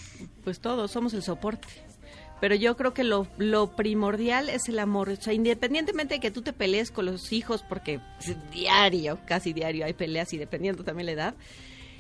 Pues 0.45 0.61
todos 0.61 0.91
somos 0.91 1.15
el 1.15 1.23
soporte. 1.23 1.69
Pero 2.41 2.55
yo 2.55 2.77
creo 2.77 2.95
que 2.95 3.03
lo, 3.03 3.27
lo 3.37 3.75
primordial 3.75 4.49
es 4.49 4.69
el 4.69 4.79
amor. 4.79 5.09
O 5.09 5.17
sea, 5.17 5.33
independientemente 5.33 6.15
de 6.15 6.21
que 6.21 6.31
tú 6.31 6.43
te 6.43 6.53
pelees 6.53 6.93
con 6.93 7.07
los 7.07 7.33
hijos, 7.33 7.65
porque 7.69 8.01
diario, 8.53 9.19
casi 9.27 9.53
diario 9.53 9.85
hay 9.85 9.93
peleas 9.93 10.33
y 10.33 10.39
dependiendo 10.39 10.85
también 10.85 11.07
la 11.07 11.13
edad, 11.13 11.35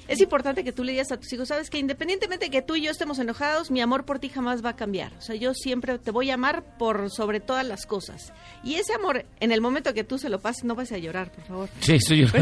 es 0.09 0.21
importante 0.23 0.65
que 0.65 0.73
tú 0.73 0.85
le 0.85 0.93
digas 0.93 1.13
a 1.13 1.19
tus 1.19 1.31
hijos, 1.33 1.49
sabes 1.49 1.69
que 1.69 1.79
independientemente 1.79 2.47
de 2.47 2.51
que 2.51 2.63
tú 2.63 2.77
y 2.77 2.83
yo 2.83 2.91
estemos 2.91 3.19
enojados, 3.19 3.71
mi 3.71 3.83
amor 3.83 4.05
por 4.07 4.19
ti 4.19 4.31
jamás 4.31 4.65
va 4.65 4.71
a 4.71 4.77
cambiar. 4.77 5.13
O 5.19 5.21
sea, 5.21 5.35
yo 5.37 5.53
siempre 5.53 5.99
te 5.99 6.11
voy 6.11 6.31
a 6.31 6.35
amar 6.35 6.65
por 6.79 7.11
sobre 7.11 7.41
todas 7.41 7.67
las 7.67 7.85
cosas. 7.85 8.33
Y 8.65 8.77
ese 8.77 8.95
amor, 8.95 9.27
en 9.39 9.53
el 9.53 9.61
momento 9.61 9.93
que 9.93 10.05
tú 10.05 10.19
se 10.19 10.31
lo 10.31 10.41
pases, 10.41 10.65
no 10.65 10.75
vas 10.75 10.91
a 10.93 10.99
llorar, 10.99 11.31
por 11.31 11.45
favor. 11.45 11.69
Sí, 11.81 11.97
estoy 11.97 12.27
yo. 12.27 12.29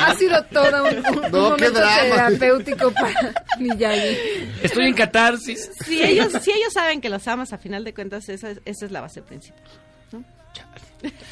Ha 0.00 0.14
sido 0.14 0.42
todo 0.44 0.84
un, 0.84 0.96
un 0.96 1.30
No, 1.32 1.50
momento 1.50 1.80
terapéutico 1.80 2.92
para 2.92 3.34
Miyagi. 3.58 4.16
Estoy 4.62 4.86
en 4.86 4.94
catarsis. 4.94 5.70
Si 5.84 6.00
ellos, 6.02 6.32
si 6.40 6.50
ellos 6.52 6.72
saben 6.72 7.00
que 7.00 7.08
los 7.08 7.26
amas, 7.26 7.52
a 7.52 7.58
final 7.58 7.84
de 7.84 7.92
cuentas, 7.92 8.28
esa 8.28 8.50
es, 8.52 8.60
esa 8.64 8.86
es 8.86 8.92
la 8.92 9.00
base 9.00 9.22
principal. 9.22 9.62
¿no? 10.12 10.24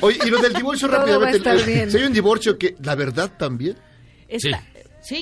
Oye, 0.00 0.18
y 0.24 0.30
lo 0.30 0.38
del 0.38 0.52
divorcio 0.52 0.88
rápidamente. 0.88 1.90
Si 1.90 1.96
hay 1.96 2.04
un 2.04 2.12
divorcio 2.12 2.58
que, 2.58 2.74
la 2.82 2.94
verdad 2.94 3.30
también. 3.38 3.76
Sí. 4.38 4.50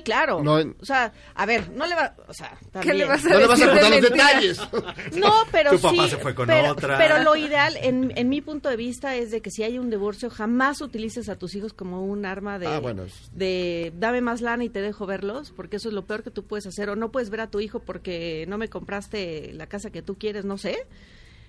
Claro. 0.04 0.42
No, 0.42 0.54
o 0.56 0.84
sea, 0.84 1.12
a 1.34 1.46
ver, 1.46 1.70
no 1.70 1.86
le 1.86 1.94
va, 1.94 2.14
o 2.28 2.34
sea, 2.34 2.58
¿Qué 2.80 2.92
le 2.94 3.04
vas 3.04 3.24
a 3.24 3.28
No 3.28 3.38
le 3.38 3.46
vas 3.46 3.60
a 3.62 3.66
contar 3.66 3.90
los 3.90 4.00
detalles. 4.02 4.60
No, 5.16 5.32
pero 5.52 5.70
Tu 5.70 5.78
papá 5.80 6.04
sí, 6.04 6.10
se 6.10 6.16
fue 6.18 6.34
con 6.34 6.46
pero, 6.46 6.72
otra. 6.72 6.98
pero 6.98 7.22
lo 7.22 7.36
ideal, 7.36 7.76
en, 7.80 8.12
en 8.16 8.28
mi 8.28 8.40
punto 8.40 8.68
de 8.68 8.76
vista, 8.76 9.16
es 9.16 9.30
de 9.30 9.40
que 9.40 9.50
si 9.50 9.62
hay 9.62 9.78
un 9.78 9.90
divorcio, 9.90 10.28
jamás 10.30 10.80
utilices 10.80 11.28
a 11.28 11.36
tus 11.36 11.54
hijos 11.54 11.72
como 11.72 12.04
un 12.04 12.26
arma 12.26 12.58
de, 12.58 12.66
Ah, 12.66 12.78
bueno. 12.80 13.04
de 13.32 13.92
dame 13.96 14.20
más 14.20 14.40
lana 14.40 14.64
y 14.64 14.68
te 14.68 14.80
dejo 14.80 15.06
verlos, 15.06 15.52
porque 15.54 15.76
eso 15.76 15.88
es 15.88 15.94
lo 15.94 16.04
peor 16.04 16.22
que 16.22 16.30
tú 16.30 16.44
puedes 16.44 16.66
hacer. 16.66 16.90
O 16.90 16.96
no 16.96 17.10
puedes 17.10 17.30
ver 17.30 17.40
a 17.40 17.50
tu 17.50 17.60
hijo 17.60 17.80
porque 17.80 18.44
no 18.48 18.58
me 18.58 18.68
compraste 18.68 19.52
la 19.54 19.66
casa 19.66 19.90
que 19.90 20.02
tú 20.02 20.16
quieres, 20.16 20.44
no 20.44 20.58
sé. 20.58 20.86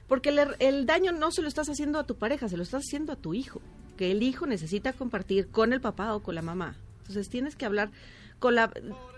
Porque 0.08 0.30
el, 0.30 0.40
el 0.60 0.86
daño 0.86 1.12
no 1.12 1.32
se 1.32 1.42
lo 1.42 1.48
estás 1.50 1.68
haciendo 1.70 2.00
a 2.00 2.06
tu 2.06 2.16
pareja, 2.16 2.48
se 2.48 2.56
lo 2.58 2.64
estás 2.64 2.84
haciendo 2.88 3.12
a 3.14 3.16
tu 3.18 3.34
hijo. 3.34 3.62
Que 3.98 4.12
el 4.12 4.24
hijo 4.24 4.46
necesita 4.46 4.94
compartir 4.94 5.50
con 5.50 5.74
el 5.74 5.82
papá 5.82 6.14
o 6.16 6.22
con 6.22 6.36
la 6.36 6.42
mamá. 6.42 6.76
Entonces 7.02 7.30
tienes 7.30 7.56
que 7.56 7.66
hablar 7.66 7.90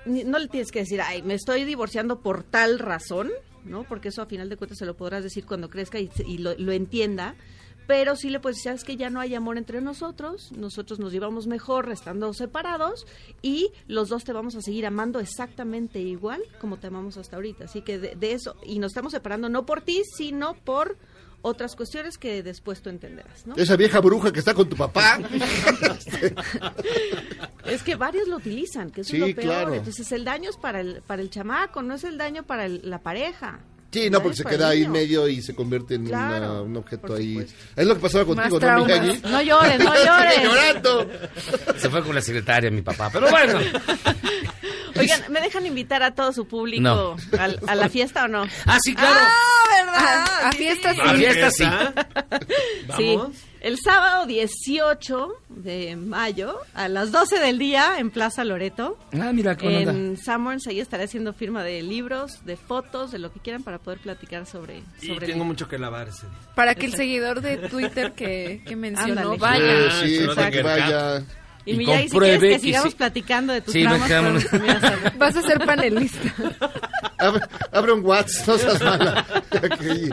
No 0.06 0.40
le 0.40 0.48
tienes 0.48 0.72
que 0.72 0.80
decir, 0.80 1.02
ay, 1.02 1.22
me 1.22 1.34
estoy 1.34 1.66
divorciando 1.66 2.22
por 2.22 2.44
tal 2.44 2.80
razón, 2.80 3.30
¿no? 3.66 3.84
Porque 3.84 4.10
eso 4.10 4.22
a 4.22 4.26
final 4.26 4.50
de 4.50 4.58
cuentas 4.58 4.78
se 4.78 4.86
lo 4.86 4.96
podrás 4.96 5.24
decir 5.24 5.46
cuando 5.46 5.70
crezca 5.70 6.00
y, 6.00 6.38
lo 6.38 6.72
entienda. 6.72 7.36
Pero 7.88 8.16
sí 8.16 8.30
le 8.30 8.40
puedes 8.40 8.58
decir, 8.58 8.70
sabes 8.70 8.84
que 8.84 8.98
ya 8.98 9.10
no 9.10 9.20
hay 9.20 9.34
amor 9.34 9.58
entre 9.58 9.82
nosotros, 9.82 10.52
nosotros 10.52 11.00
nos 11.00 11.12
llevamos 11.12 11.48
mejor 11.48 11.92
estando 11.92 12.32
separados 12.36 13.08
y 13.42 13.72
los 13.88 14.10
dos 14.10 14.24
te 14.24 14.32
vamos 14.32 14.56
a 14.56 14.62
seguir 14.62 14.86
amando 14.86 15.20
exactamente 15.20 16.00
igual 16.00 16.44
como 16.62 16.78
te 16.78 16.86
amamos 16.86 17.18
hasta 17.18 17.38
ahorita. 17.38 17.66
Así 17.66 17.82
que 17.82 17.98
de, 17.98 18.16
de 18.16 18.34
eso, 18.34 18.56
y 18.64 18.78
nos 18.78 18.92
estamos 18.92 19.12
separando 19.12 19.50
no 19.50 19.66
por 19.66 19.82
ti, 19.82 20.04
sino 20.16 20.54
por 20.54 20.98
otras 21.42 21.76
cuestiones 21.76 22.18
que 22.18 22.44
después 22.44 22.82
tú 22.82 22.90
entenderás, 22.90 23.46
¿no? 23.48 23.56
Esa 23.56 23.76
vieja 23.76 24.00
bruja 24.00 24.32
que 24.32 24.40
está 24.40 24.54
con 24.54 24.68
tu 24.70 24.76
papá. 24.76 25.20
Es 27.66 27.84
que 27.84 27.96
varios 27.96 28.28
lo 28.28 28.38
utilizan, 28.38 28.90
que 28.90 29.02
eso 29.02 29.12
Sí, 29.12 29.18
es 29.22 29.22
lo 29.30 29.36
peor. 29.36 29.42
claro. 29.48 29.74
Entonces 29.76 30.12
el 30.12 30.24
daño 30.26 30.50
es 30.50 30.58
para 30.58 30.82
el, 30.82 31.02
para 31.06 31.22
el 31.22 31.30
chamaco, 31.30 31.82
no 31.84 31.94
es 31.96 32.04
el 32.04 32.18
daño 32.18 32.44
para 32.44 32.66
el- 32.66 32.82
la 32.84 33.00
pareja. 33.00 33.60
Sí, 33.92 34.10
no, 34.10 34.22
porque 34.22 34.38
se 34.38 34.44
queda 34.46 34.70
ahí 34.70 34.88
medio 34.88 35.28
y 35.28 35.42
se 35.42 35.56
convierte 35.56 35.96
en 35.96 36.06
Claro, 36.06 36.38
una- 36.52 36.62
un 36.62 36.78
objeto 36.78 37.16
ahí. 37.16 37.46
Es 37.76 37.88
lo 37.88 37.96
que 37.96 38.02
pasaba 38.02 38.26
contigo, 38.26 38.60
¿no. 38.60 38.86
Miyagi? 38.86 39.22
No 39.24 39.42
llores, 39.42 39.80
no 39.80 39.94
llores. 40.06 40.44
llorando. 40.44 41.10
Se 41.78 41.90
fue 41.90 42.04
con 42.04 42.14
la 42.16 42.22
secretaria, 42.22 42.70
mi 42.72 42.82
papá. 42.84 43.10
Pero 43.12 43.30
bueno. 43.30 43.60
Oigan, 45.00 45.22
¿me 45.30 45.42
dejan 45.42 45.66
invitar 45.66 46.04
a 46.04 46.14
todo 46.16 46.32
su 46.34 46.48
público 46.48 46.82
No. 46.84 47.16
al- 47.40 47.60
a, 47.68 47.76
la 47.76 47.90
fiesta 47.90 48.26
o 48.26 48.28
no? 48.28 48.44
Ah, 48.66 48.78
sí, 48.82 48.94
claro. 48.96 49.16
¿verdad? 49.16 50.26
A, 50.46 50.52
fiesta 50.52 50.94
sí. 50.94 51.00
A 51.04 51.14
fiesta 51.14 51.52
sí. 51.52 51.64
Sí, 52.98 53.16
Vamos. 53.16 53.38
el 53.62 53.78
sábado 53.78 54.26
18 54.26 55.28
de 55.50 55.96
mayo 55.96 56.58
a 56.74 56.88
las 56.88 57.12
12 57.12 57.40
del 57.40 57.60
día 57.60 58.00
en 58.00 58.10
Plaza 58.10 58.44
Loreto. 58.44 58.98
Ah, 59.14 59.32
mira, 59.34 59.56
con 59.58 59.74
onda. 59.76 59.92
En 59.92 60.18
Summers, 60.18 60.66
ahí 60.68 60.80
estaré 60.80 61.04
haciendo 61.04 61.34
firma 61.34 61.64
de 61.64 61.82
libros, 61.84 62.44
de 62.46 62.58
fotos, 62.58 63.12
de 63.12 63.20
lo 63.20 63.32
que 63.32 63.40
quieran 63.40 63.64
para 63.64 63.78
poder 63.80 64.00
platicar 64.00 64.46
sobre, 64.46 64.82
Y 65.02 65.08
sobre 65.08 65.28
tengo 65.28 65.44
mucho 65.46 65.68
que 65.68 65.78
lavar 65.78 66.08
ese 66.10 66.26
día. 66.28 66.36
Para 66.56 66.76
que 66.76 66.86
el 66.88 66.94
seguidor 66.96 67.42
de 67.42 67.58
Twitter 67.58 68.14
que, 68.14 68.64
que 68.66 68.76
mencionó 68.76 69.34
Ándale. 69.34 69.38
vaya. 69.38 69.92
Sí, 70.02 70.18
sí, 70.18 70.28
para 70.36 70.52
que 70.52 70.62
vaya. 70.64 71.24
Y, 71.66 71.72
Y 71.74 71.78
si 71.78 71.86
compruebe 71.86 72.40
quieres 72.40 72.58
que 72.58 72.66
sigamos 72.68 72.90
sí. 72.92 72.96
platicando 72.98 73.54
de 73.54 73.62
tus 73.62 73.74
Sí. 73.74 73.84
Vas 75.18 75.36
a 75.36 75.42
ser 75.42 75.66
panelista. 75.66 76.34
Abre, 77.20 77.42
abre 77.74 77.92
un 77.92 78.06
WhatsApp, 78.06 78.48
no 78.48 78.58
seas 78.58 78.82
mala. 78.82 79.26
Eh, 79.52 80.10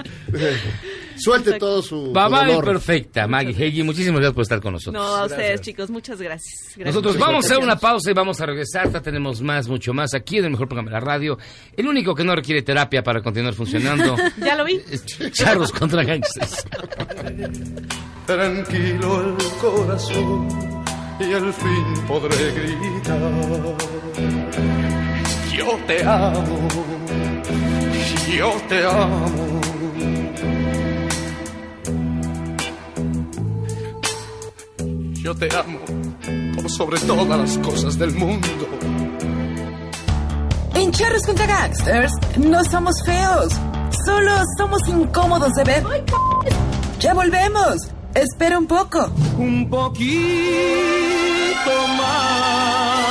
Suelte 1.17 1.53
todo 1.53 1.81
su, 1.81 2.11
Babá 2.13 2.45
perfecta, 2.61 3.29
Maggie 3.29 3.53
Heggie. 3.57 3.85
Muchísimas 3.85 4.19
gracias 4.21 4.35
por 4.35 4.43
estar 4.43 4.61
con 4.61 4.73
nosotros. 4.73 5.03
No, 5.03 5.15
a 5.17 5.27
ustedes, 5.27 5.61
chicos, 5.61 5.89
muchas 5.89 6.21
gracias. 6.21 6.73
Gracias 6.75 6.87
Nosotros 6.87 7.17
vamos 7.17 7.45
a 7.45 7.47
hacer 7.47 7.59
invitación. 7.59 7.65
una 7.65 7.77
pausa 7.79 8.11
y 8.11 8.15
vamos 8.15 8.41
a 8.41 8.47
regresar. 8.47 8.93
Ya 8.93 9.01
tenemos 9.01 9.41
más, 9.41 9.69
mucho 9.69 9.95
más 9.95 10.15
aquí 10.15 10.39
en 10.39 10.47
el 10.47 10.51
mejor 10.51 10.67
programa 10.67 10.91
de 10.91 10.95
la 10.95 11.01
radio. 11.01 11.39
El 11.77 11.87
único 11.87 12.13
que 12.13 12.25
no 12.25 12.35
requiere 12.35 12.63
terapia 12.63 13.05
para 13.05 13.23
continuar 13.23 13.55
funcionando. 13.55 14.17
Ya 14.39 14.57
lo 14.57 14.65
vi. 14.65 14.81
es 14.91 15.05
Charros 15.33 15.71
contra 15.71 16.03
Gangsters. 16.03 16.65
Tranquilo 18.27 19.37
el 19.39 19.45
corazón 19.61 20.86
y 21.21 21.33
al 21.33 21.53
fin 21.53 22.07
podré 22.07 22.53
gritar. 22.53 23.19
Yo 25.57 25.79
te 25.87 26.05
amo, 26.05 26.69
yo 28.37 28.53
te 28.69 28.87
amo. 28.87 29.61
Yo 35.15 35.35
te 35.35 35.49
amo 35.57 35.81
por 36.55 36.71
sobre 36.71 37.01
todas 37.01 37.39
las 37.39 37.59
cosas 37.59 37.99
del 37.99 38.13
mundo. 38.13 38.47
En 40.75 40.93
Charros 40.93 41.23
contra 41.27 41.47
Gangsters 41.47 42.13
no 42.37 42.63
somos 42.65 42.95
feos, 43.05 43.53
solo 44.05 44.43
somos 44.57 44.81
incómodos 44.89 45.53
de 45.55 45.65
ver. 45.65 45.85
Ya 47.01 47.13
volvemos. 47.13 47.96
Espera 48.17 48.59
un 48.59 48.67
poco. 48.67 49.11
Un 49.37 49.69
poquito 49.69 50.17
más. 51.99 53.07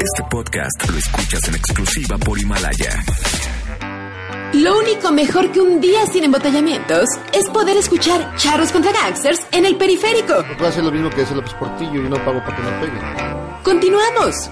Este 0.00 0.22
podcast 0.30 0.88
lo 0.88 0.96
escuchas 0.96 1.48
en 1.48 1.56
exclusiva 1.56 2.16
por 2.18 2.38
Himalaya. 2.38 3.04
Lo 4.52 4.78
único 4.78 5.10
mejor 5.10 5.50
que 5.50 5.60
un 5.60 5.80
día 5.80 6.06
sin 6.06 6.22
embotellamientos 6.22 7.08
es 7.32 7.50
poder 7.50 7.76
escuchar 7.76 8.36
charros 8.36 8.70
contra 8.70 8.92
gangsters 8.92 9.44
en 9.50 9.66
el 9.66 9.74
periférico. 9.74 10.44
Puedo 10.56 10.70
hacer 10.70 10.84
lo 10.84 10.92
mismo 10.92 11.10
que 11.10 11.22
hace 11.22 11.34
López 11.34 11.54
Portillo 11.54 12.06
y 12.06 12.08
no 12.08 12.16
pago 12.24 12.38
para 12.44 12.56
que 12.56 12.62
me 12.62 12.70
peguen. 12.78 13.00
Continuamos. 13.64 14.48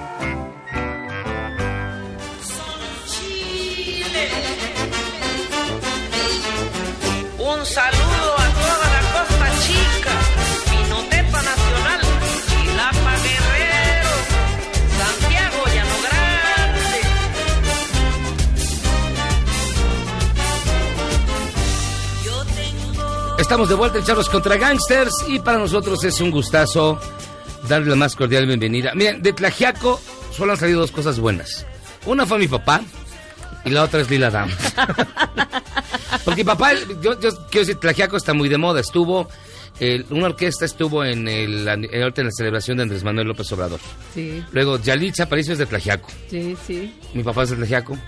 Saludo 7.66 8.38
a 8.38 8.47
toda 8.60 8.86
la 8.94 9.02
costa 9.12 9.47
chica, 9.64 10.12
Pinotepa 10.70 11.43
Nacional, 11.43 12.01
Chilapa 12.48 13.12
Guerrero, 13.24 14.12
Santiago 14.98 15.60
Llano 15.74 15.97
Grande. 16.06 17.01
Estamos 23.38 23.68
de 23.68 23.74
vuelta 23.74 23.98
en 23.98 24.05
Charlos 24.05 24.28
contra 24.28 24.56
Gangsters 24.56 25.24
y 25.28 25.40
para 25.40 25.59
nosotros 25.59 26.05
es 26.05 26.20
un 26.20 26.30
gustazo 26.30 27.01
darle 27.68 27.90
la 27.90 27.97
más 27.97 28.14
cordial 28.14 28.47
bienvenida. 28.47 28.93
Miren, 28.94 29.22
de 29.22 29.32
Tlajiaco 29.32 30.01
solo 30.32 30.52
han 30.52 30.59
salido 30.59 30.80
dos 30.80 30.93
cosas 30.93 31.18
buenas. 31.18 31.66
Una 32.06 32.24
fue 32.26 32.38
mi 32.38 32.47
papá 32.48 32.80
y 33.64 33.70
la 33.70 33.82
otra 33.82 34.01
es 34.01 34.09
Lila 34.09 34.30
Downs. 34.30 34.55
Porque 36.24 36.42
mi 36.42 36.46
papá, 36.46 36.72
yo, 37.02 37.18
yo 37.20 37.30
quiero 37.50 37.66
decir, 37.66 37.76
Tlajiaco 37.76 38.16
está 38.16 38.32
muy 38.34 38.48
de 38.48 38.58
moda. 38.58 38.80
Estuvo, 38.80 39.28
el- 39.80 40.06
una 40.10 40.26
orquesta 40.26 40.64
estuvo 40.64 41.04
en, 41.04 41.28
el, 41.28 41.66
en, 41.68 41.82
la 41.90 42.30
celebración 42.30 42.76
de 42.78 42.84
Andrés 42.84 43.04
Manuel 43.04 43.28
López 43.28 43.50
Obrador. 43.52 43.80
Sí, 44.14 44.42
Luego, 44.52 44.78
Yalitza 44.80 45.24
Aparicio 45.24 45.52
es 45.52 45.58
de 45.58 45.66
Tlajiaco. 45.66 46.08
sí, 46.30 46.56
sí. 46.66 46.94
Mi 47.14 47.22
papá 47.22 47.42
es 47.44 47.50
de 47.50 47.56
Tlajiaco. 47.56 47.98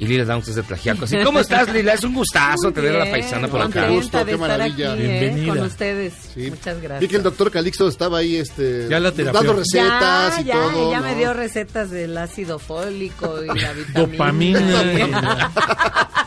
Y 0.00 0.06
Lila 0.08 0.24
Downs 0.24 0.48
es 0.48 0.56
de 0.56 0.64
Tlajiaco. 0.64 1.04
Así, 1.04 1.16
¿cómo 1.22 1.38
estás, 1.40 1.72
Lila? 1.72 1.92
Es 1.94 2.02
un 2.02 2.14
gustazo 2.14 2.72
tener 2.72 2.96
a 2.96 3.04
la 3.04 3.10
paisana 3.12 3.46
por 3.46 3.62
acá. 3.62 3.86
contenta 3.86 4.24
de 4.24 4.32
Qué 4.32 4.36
maravilla. 4.38 4.92
aquí, 4.92 5.02
eh, 5.02 5.06
Bienvenida. 5.20 5.54
con 5.54 5.64
ustedes. 5.66 6.14
Muchas 6.36 6.80
gracias. 6.82 7.00
Vi 7.00 7.06
que 7.08 7.16
el 7.16 7.22
doctor 7.22 7.48
Calixto 7.52 7.86
estaba 7.86 8.18
ahí 8.18 8.34
este, 8.34 8.88
Ya 8.90 8.98
la 8.98 9.12
terapia. 9.12 9.38
dando 9.40 9.52
recetas 9.54 10.34
ya, 10.34 10.40
y 10.40 10.44
ya, 10.46 10.54
todo. 10.54 10.90
ya 10.90 10.98
¿no? 10.98 11.06
me 11.06 11.14
dio 11.14 11.32
recetas 11.32 11.90
del 11.92 12.18
ácido 12.18 12.58
fólico 12.58 13.40
y 13.44 13.46
la 13.46 13.72
vitamina. 13.72 14.60
Dopamina. 14.60 15.52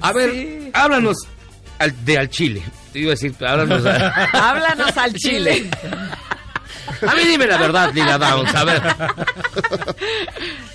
A 0.00 0.12
ver, 0.12 0.70
háblanos 0.72 1.16
al- 1.78 2.04
de 2.04 2.18
al 2.18 2.28
chile. 2.28 2.62
Te 2.92 3.00
iba 3.00 3.08
a 3.08 3.14
decir, 3.14 3.34
háblanos. 3.44 3.84
a- 3.86 4.06
Háblanos 4.50 4.96
al 4.96 5.12
chile. 5.14 5.68
A 7.06 7.14
mí 7.14 7.24
dime 7.24 7.46
la 7.46 7.56
verdad, 7.56 7.90
Lila 7.92 8.18
Downs. 8.18 8.54
A 8.54 8.64
ver. 8.64 8.82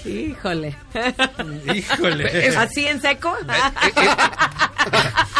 Híjole. 0.05 0.75
Híjole. 1.73 2.47
Es- 2.47 2.55
¿Así 2.57 2.85
en 2.87 3.01
seco? 3.01 3.35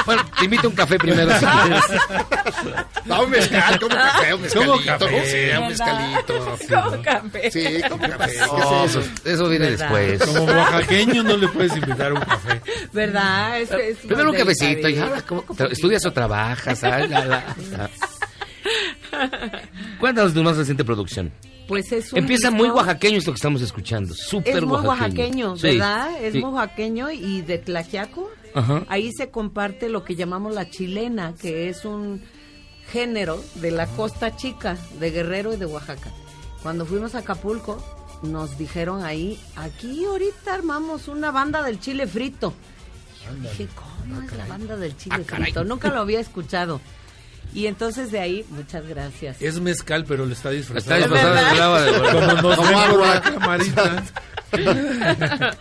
Bueno, 0.10 0.24
te 0.40 0.46
invito 0.46 0.66
a 0.66 0.70
un 0.72 0.76
café 0.76 0.98
primero. 0.98 1.32
si 1.40 1.46
quieres. 1.46 1.84
No, 3.06 3.24
un 3.24 3.30
mezcal, 3.32 3.80
como 3.80 3.96
café, 3.96 4.34
un 4.34 4.42
mezcalito. 4.42 4.72
¿Cómo 4.74 4.86
café? 4.86 5.26
Sí, 5.26 5.58
un 5.58 5.68
mezcalito. 5.68 6.40
Como 6.84 7.02
café. 7.04 7.52
Sí, 7.52 7.82
como 7.90 8.10
café. 8.10 8.32
¿Qué 8.34 8.40
No, 8.48 8.86
es 8.86 8.96
eso? 8.96 9.04
eso, 9.26 9.50
viene 9.50 9.70
¿Verdad? 9.72 9.90
después. 9.92 10.30
Como 10.36 10.44
oaxaqueño 10.52 11.24
no 11.24 11.38
le 11.38 11.48
puedes 11.48 11.76
invitar 11.76 12.14
un 12.14 12.20
café. 12.22 12.62
¿Verdad? 12.92 13.60
Es, 13.62 13.72
es 13.72 13.98
Primero 13.98 14.32
un 14.32 14.36
cafecito. 14.38 14.72
y, 14.90 14.94
delicadito. 14.94 15.16
ah, 15.16 15.22
¿cómo- 15.28 15.70
¿Estudias 15.72 16.06
o 16.06 16.12
trabajas? 16.14 16.84
Ay, 16.84 17.08
la, 17.08 17.26
la, 17.26 17.44
la. 17.72 17.90
Cuéntanos 20.00 20.34
de 20.34 20.40
tu 20.40 20.44
más 20.44 20.58
reciente 20.58 20.84
producción. 20.84 21.32
Pues 21.68 21.92
es 21.92 22.12
un 22.14 22.20
Empieza 22.20 22.50
disco- 22.50 22.58
muy 22.64 22.70
oaxaqueño 22.70 23.18
esto 23.20 23.32
que 23.32 23.36
estamos 23.36 23.62
escuchando. 23.62 24.14
Súper 24.16 24.58
Es 24.58 24.64
muy 24.64 24.74
oaxaqueño. 24.78 25.50
oaxaqueño, 25.52 25.58
Sí, 25.58 25.68
¿verdad? 25.78 26.24
Es 26.24 26.34
sí. 26.34 26.40
muy 26.40 26.52
oaxaqueño 26.52 27.12
y 27.12 27.42
de 27.42 27.58
Tlaxiaco. 27.60 28.30
Ajá. 28.54 28.84
Ahí 28.90 29.12
se 29.12 29.30
comparte 29.30 29.90
lo 29.90 30.04
que 30.04 30.16
llamamos 30.16 30.54
la 30.56 30.70
chilena, 30.70 31.34
que 31.40 31.70
es 31.70 31.86
un 31.86 32.24
género 32.92 33.44
de 33.56 33.72
la 33.72 33.86
costa 33.88 34.36
chica, 34.36 34.78
de 35.00 35.12
Guerrero 35.12 35.54
y 35.54 35.58
de 35.58 35.66
Oaxaca. 35.66 36.12
Cuando 36.64 36.86
fuimos 36.86 37.16
a 37.16 37.20
Acapulco, 37.20 37.84
nos 38.24 38.58
dijeron 38.58 39.04
ahí, 39.06 39.40
aquí 39.56 40.04
ahorita 40.06 40.54
armamos 40.54 41.08
una 41.08 41.32
banda 41.32 41.62
del 41.64 41.80
chile 41.80 42.08
frito. 42.08 42.54
Yo 43.26 43.34
dije, 43.50 43.68
¿cómo 43.76 44.22
es 44.22 44.32
la 44.34 44.46
banda 44.46 44.76
del 44.76 44.98
chile 44.98 45.18
Ah, 45.20 45.24
caray. 45.26 45.44
frito? 45.46 45.64
Nunca 45.64 45.90
lo 45.90 46.00
había 46.02 46.20
escuchado. 46.20 46.82
Y 47.54 47.66
entonces 47.68 48.12
de 48.12 48.20
ahí, 48.20 48.46
muchas 48.50 48.86
gracias. 48.88 49.42
Es 49.42 49.60
mezcal, 49.60 50.06
pero 50.06 50.26
lo 50.26 50.34
está 50.34 50.50
disfrazando. 50.52 51.06
Está 51.06 51.16
disfrazado 51.16 51.76
de 51.86 51.92
de. 51.92 51.98
Como 52.42 52.42
nos 52.56 52.60
agua. 52.60 53.22
camarita. 53.22 54.04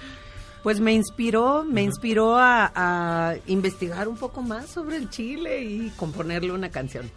Pues 0.68 0.80
me 0.80 0.92
inspiró, 0.92 1.64
me 1.64 1.82
inspiró 1.82 2.36
a, 2.36 2.70
a 2.74 3.36
investigar 3.46 4.06
un 4.06 4.18
poco 4.18 4.42
más 4.42 4.68
sobre 4.68 4.98
el 4.98 5.08
chile 5.08 5.62
y 5.62 5.88
componerle 5.96 6.52
una 6.52 6.68
canción. 6.68 7.10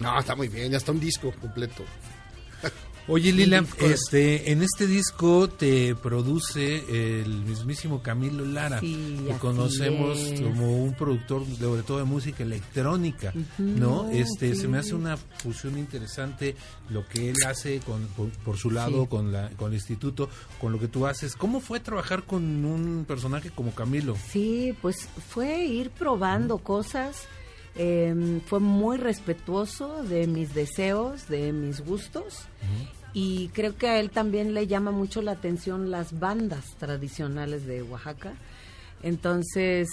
No, 0.00 0.18
está 0.18 0.34
muy 0.34 0.48
bien, 0.48 0.70
ya 0.72 0.78
está 0.78 0.90
un 0.90 0.98
disco 0.98 1.30
completo. 1.42 1.84
Oye, 3.06 3.32
Lila, 3.32 3.62
este, 3.80 4.50
en 4.50 4.62
este 4.62 4.86
disco 4.86 5.48
te 5.48 5.94
produce 5.94 7.22
el 7.22 7.42
mismísimo 7.44 8.02
Camilo 8.02 8.46
Lara, 8.46 8.80
Sí, 8.80 9.18
que 9.28 9.34
conocemos 9.34 10.18
es. 10.18 10.40
como 10.40 10.82
un 10.82 10.94
productor 10.94 11.42
sobre 11.60 11.82
todo 11.82 11.98
de 11.98 12.04
música 12.04 12.42
electrónica, 12.44 13.34
¿no? 13.58 14.08
Este, 14.10 14.54
se 14.54 14.68
me 14.68 14.78
hace 14.78 14.94
una 14.94 15.18
fusión 15.18 15.76
interesante 15.78 16.56
lo 16.88 17.06
que 17.06 17.28
él 17.28 17.36
hace 17.46 17.80
con, 17.80 18.06
por, 18.16 18.30
por 18.30 18.56
su 18.56 18.70
lado 18.70 19.02
Sí. 19.02 19.08
con 19.08 19.32
la 19.32 19.50
con 19.50 19.68
el 19.68 19.74
instituto, 19.74 20.30
con 20.58 20.72
lo 20.72 20.78
que 20.80 20.88
tú 20.88 21.06
haces. 21.06 21.36
¿Cómo 21.36 21.60
fue 21.60 21.80
trabajar 21.80 22.22
con 22.22 22.42
un 22.64 23.04
personaje 23.06 23.50
como 23.50 23.74
Camilo? 23.74 24.16
Sí, 24.30 24.74
pues 24.80 25.08
fue 25.28 25.64
ir 25.66 25.90
probando 25.90 26.56
cosas. 26.58 27.26
eh, 27.76 28.40
fue 28.46 28.60
muy 28.60 28.98
respetuoso 28.98 30.04
de 30.04 30.28
mis 30.28 30.54
deseos, 30.54 31.26
de 31.28 31.52
mis 31.52 31.80
gustos. 31.84 32.42
Y 33.14 33.48
creo 33.54 33.76
que 33.76 33.88
a 33.88 34.00
él 34.00 34.10
también 34.10 34.54
le 34.54 34.66
llama 34.66 34.90
mucho 34.90 35.22
la 35.22 35.32
atención 35.32 35.90
las 35.92 36.18
bandas 36.18 36.74
tradicionales 36.78 37.64
de 37.64 37.82
Oaxaca. 37.82 38.34
Entonces, 39.04 39.88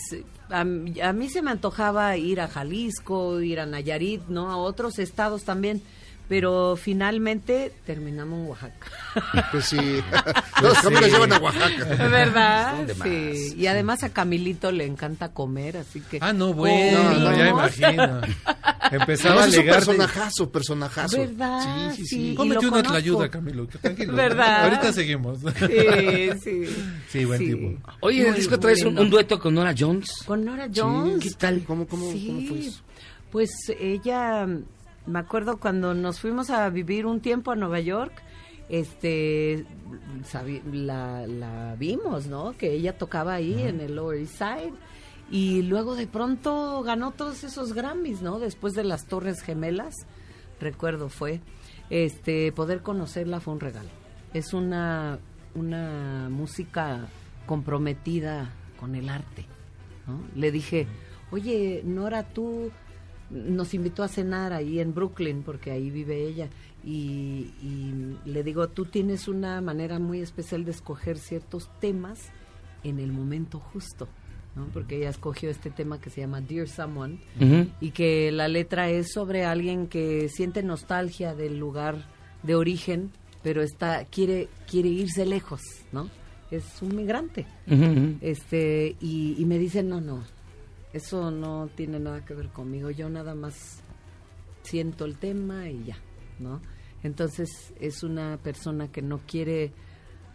a, 0.50 0.64
mí 0.64 1.30
se 1.30 1.42
me 1.42 1.52
antojaba 1.52 2.18
ir 2.18 2.42
a 2.42 2.48
Jalisco, 2.48 3.40
ir 3.42 3.60
a 3.60 3.66
Nayarit, 3.66 4.24
¿no? 4.28 4.50
A 4.50 4.58
otros 4.58 5.00
estados 5.00 5.44
también. 5.44 5.84
Pero 6.32 6.78
finalmente 6.78 7.74
terminamos 7.86 8.40
en 8.40 8.48
Oaxaca. 8.48 8.88
Pues 9.52 9.66
sí. 9.66 9.78
Los 10.62 10.78
caminos 10.80 11.12
llevan 11.12 11.34
a 11.34 11.38
Oaxaca. 11.40 11.86
¿Verdad? 12.08 12.76
¿Dónde 12.78 12.96
más? 12.96 13.08
Sí. 13.10 13.56
Y 13.58 13.68
además 13.68 14.04
a 14.04 14.14
Camilito 14.14 14.72
le 14.72 14.86
encanta 14.86 15.34
comer, 15.34 15.76
así 15.76 16.00
que... 16.00 16.20
Ah, 16.22 16.32
no, 16.32 16.54
bueno, 16.54 17.04
comimos. 17.04 17.36
ya 17.38 17.50
imagino. 17.50 18.22
Empezaba 18.92 19.36
No, 19.36 19.42
a 19.42 19.48
es 19.48 19.58
un 19.58 19.60
legarte. 19.66 19.86
personajazo, 19.88 20.50
personajo. 20.50 21.02
¿Verdad? 21.12 21.92
Sí, 21.96 22.06
sí, 22.06 22.06
Sí. 22.06 22.34
Cómete 22.38 22.62
lo 22.62 22.68
una 22.70 22.78
conozco. 22.78 22.98
ayuda, 22.98 23.30
Camilo. 23.30 23.68
Tranquilo. 23.68 24.14
¿Verdad? 24.14 24.64
Ahorita 24.64 24.94
seguimos. 24.94 25.40
Sí, 25.42 26.30
sí. 26.42 26.76
Sí, 27.10 27.26
buen 27.26 27.40
Sí. 27.40 27.46
tipo. 27.54 27.90
Oye, 28.00 28.22
en 28.22 28.28
el 28.28 28.36
disco 28.36 28.58
traes 28.58 28.82
un, 28.86 29.10
dueto 29.10 29.38
con 29.38 29.54
Nora 29.54 29.76
Jones. 29.78 30.10
Con 30.26 30.46
Nora 30.46 30.70
Jones. 30.74 31.20
¿Qué 31.22 31.32
tal? 31.32 31.62
¿Cómo, 31.66 31.86
cómo, 31.86 32.10
Sí, 32.10 32.28
cómo 32.28 32.48
fue 32.48 32.60
eso? 32.68 32.82
Pues 33.34 33.50
ella, 33.78 34.48
me 35.06 35.20
acuerdo 35.20 35.58
cuando 35.58 35.94
nos 35.94 36.20
fuimos 36.20 36.50
a 36.50 36.70
vivir 36.70 37.06
un 37.06 37.22
tiempo 37.22 37.52
a 37.52 37.56
Nueva 37.56 37.80
York, 37.80 38.22
este, 38.70 39.66
la, 40.72 41.28
la 41.28 41.76
vimos, 41.78 42.28
¿no? 42.28 42.56
Que 42.58 42.74
ella 42.74 42.98
tocaba 42.98 43.34
ahí 43.34 43.64
en 43.64 43.82
el 43.82 43.96
Lower 43.96 44.20
East 44.20 44.38
Side. 44.38 44.74
Y 45.30 45.62
luego 45.64 45.96
de 45.96 46.08
pronto 46.08 46.82
ganó 46.84 47.12
todos 47.12 47.44
esos 47.44 47.74
Grammys, 47.74 48.22
¿no? 48.22 48.40
Después 48.40 48.74
de 48.74 48.84
las 48.84 49.08
Torres 49.08 49.42
Gemelas, 49.42 50.06
recuerdo 50.60 51.10
fue. 51.10 51.42
Este, 51.90 52.52
poder 52.52 52.82
conocerla 52.82 53.40
fue 53.40 53.54
un 53.54 53.60
regalo. 53.60 53.90
Es 54.34 54.54
una, 54.54 55.20
una 55.56 56.30
música 56.30 57.08
comprometida 57.46 58.50
con 58.80 58.96
el 58.96 59.10
arte. 59.10 59.46
¿no? 60.08 60.22
Le 60.36 60.52
dije, 60.52 60.88
oye, 61.32 61.82
Nora, 61.86 62.24
tú 62.24 62.72
nos 63.32 63.74
invitó 63.74 64.04
a 64.04 64.08
cenar 64.08 64.54
ahí 64.54 64.80
en 64.80 64.94
Brooklyn, 64.94 65.44
porque 65.44 65.72
ahí 65.72 65.90
vive 65.90 66.28
ella, 66.28 66.50
y, 66.84 67.52
y 67.62 68.18
le 68.26 68.44
digo, 68.44 68.68
tú 68.68 68.86
tienes 68.86 69.28
una 69.28 69.62
manera 69.62 70.00
muy 70.00 70.20
especial 70.20 70.66
de 70.66 70.72
escoger 70.72 71.18
ciertos 71.18 71.70
temas 71.80 72.30
en 72.84 73.00
el 73.00 73.12
momento 73.12 73.60
justo, 73.60 74.08
¿no? 74.56 74.68
porque 74.74 74.98
ella 74.98 75.10
escogió 75.10 75.50
este 75.50 75.70
tema 75.70 76.00
que 76.02 76.10
se 76.10 76.22
llama 76.22 76.42
Dear 76.42 76.68
Someone, 76.68 77.20
y 77.80 77.92
que 77.92 78.32
la 78.32 78.48
letra 78.48 78.90
es 78.90 79.12
sobre 79.14 79.46
alguien 79.46 79.88
que 79.88 80.30
siente 80.30 80.64
nostalgia 80.64 81.36
del 81.36 81.58
lugar 81.58 82.06
de 82.44 82.56
origen, 82.56 83.12
pero 83.44 83.62
está 83.62 84.06
quiere 84.06 84.50
quiere 84.70 84.90
irse 84.90 85.26
lejos, 85.26 85.62
¿no? 85.92 86.10
Es 86.52 86.82
un 86.82 86.96
migrante. 86.96 87.48
Este 88.22 88.96
y, 89.00 89.36
y 89.38 89.46
me 89.46 89.58
dice 89.58 89.84
no 89.84 90.02
no 90.02 90.24
Eso 90.94 91.32
no 91.32 91.70
tiene 91.76 92.00
nada 92.00 92.26
que 92.26 92.34
ver 92.34 92.50
conmigo. 92.50 92.90
Yo 92.92 93.10
nada 93.10 93.34
más 93.36 93.82
siento 94.64 95.06
el 95.06 95.18
tema 95.18 95.70
y 95.70 95.86
ya, 95.86 95.98
¿no? 96.40 96.62
Entonces 97.04 97.74
es 97.80 98.04
una 98.04 98.38
persona 98.44 98.92
que 98.92 99.02
no 99.02 99.20
quiere 99.26 99.72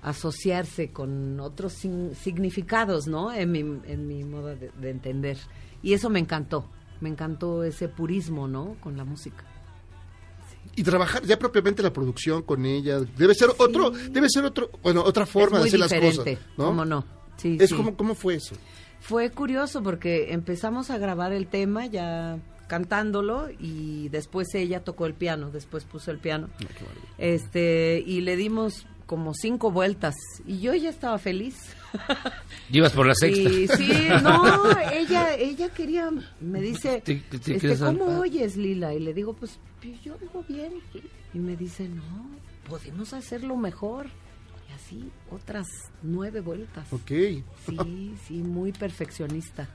asociarse 0.03 0.91
con 0.93 1.39
otros 1.41 1.73
sin- 1.74 2.15
significados, 2.15 3.07
¿no? 3.07 3.33
En 3.33 3.51
mi, 3.53 3.61
en 3.61 4.07
mi 4.07 4.24
modo 4.24 4.49
de, 4.55 4.70
de 4.70 4.91
entender. 4.91 5.37
Y 5.83 5.93
eso 5.93 6.11
me 6.11 6.19
encantó. 6.20 6.69
Me 7.01 7.09
encantó 7.09 7.62
ese 7.62 7.89
purismo, 7.89 8.49
¿no? 8.49 8.77
Con 8.81 8.97
la 8.97 9.05
música. 9.05 9.45
Y 10.74 10.83
trabajar 10.83 11.23
ya 11.24 11.39
propiamente 11.39 11.83
la 11.83 11.93
producción 11.93 12.43
con 12.43 12.65
ella 12.66 13.01
debe 13.01 13.35
ser 13.35 13.51
otro, 13.59 13.91
debe 13.91 14.28
ser 14.28 14.45
otro, 14.45 14.70
bueno, 14.83 15.03
otra 15.03 15.24
forma 15.27 15.59
de 15.61 15.69
hacer 15.69 15.78
las 15.81 15.93
cosas, 15.93 16.24
¿no? 16.57 16.66
¿cómo 16.66 16.85
no? 16.85 17.05
Sí, 17.37 17.57
es 17.61 17.73
como 17.73 17.97
cómo 17.97 18.15
fue 18.15 18.35
eso. 18.37 18.57
Fue 19.01 19.31
curioso 19.31 19.82
porque 19.82 20.32
empezamos 20.32 20.90
a 20.90 20.98
grabar 20.98 21.32
el 21.32 21.47
tema 21.47 21.86
ya 21.86 22.39
cantándolo 22.66 23.48
y 23.60 24.09
después 24.09 24.52
ella 24.55 24.82
tocó 24.82 25.06
el 25.06 25.14
piano, 25.14 25.51
después 25.51 25.85
puso 25.85 26.10
el 26.10 26.18
piano. 26.18 26.48
Este, 27.18 28.02
y 28.05 28.20
le 28.23 28.36
dimos 28.36 28.86
como 29.06 29.35
cinco 29.35 29.70
vueltas 29.70 30.16
y 30.44 30.59
yo 30.59 30.74
ya 30.74 30.90
estaba 30.90 31.18
feliz. 31.18 31.55
Llevas 32.70 32.93
por 32.93 33.06
la 33.06 33.14
sexta. 33.14 33.48
Y 33.48 33.68
sí, 33.68 33.93
no, 34.23 34.43
ella 34.93 35.35
ella 35.36 35.68
quería 35.68 36.10
me 36.40 36.60
dice, 36.60 37.01
Te- 37.05 37.16
te- 37.31 37.39
te 37.39 37.55
este, 37.56 37.78
¿cómo 37.78 38.18
oyes, 38.18 38.56
Lila? 38.56 38.93
Y 38.94 38.98
le 38.98 39.14
digo, 39.14 39.35
pues 39.35 39.59
pues, 39.81 40.02
yo 40.02 40.16
oigo 40.20 40.44
bien. 40.48 40.73
Y 41.32 41.39
me 41.39 41.55
dice, 41.56 41.89
"No, 41.89 42.02
podemos 42.68 43.12
hacerlo 43.12 43.56
mejor." 43.56 44.06
Y 44.77 44.85
así 44.85 45.11
otras 45.31 45.66
nueve 46.03 46.40
vueltas. 46.40 46.93
Ok. 46.93 47.09
Sí, 47.09 48.15
sí, 48.27 48.35
muy 48.35 48.73
perfeccionista. 48.73 49.69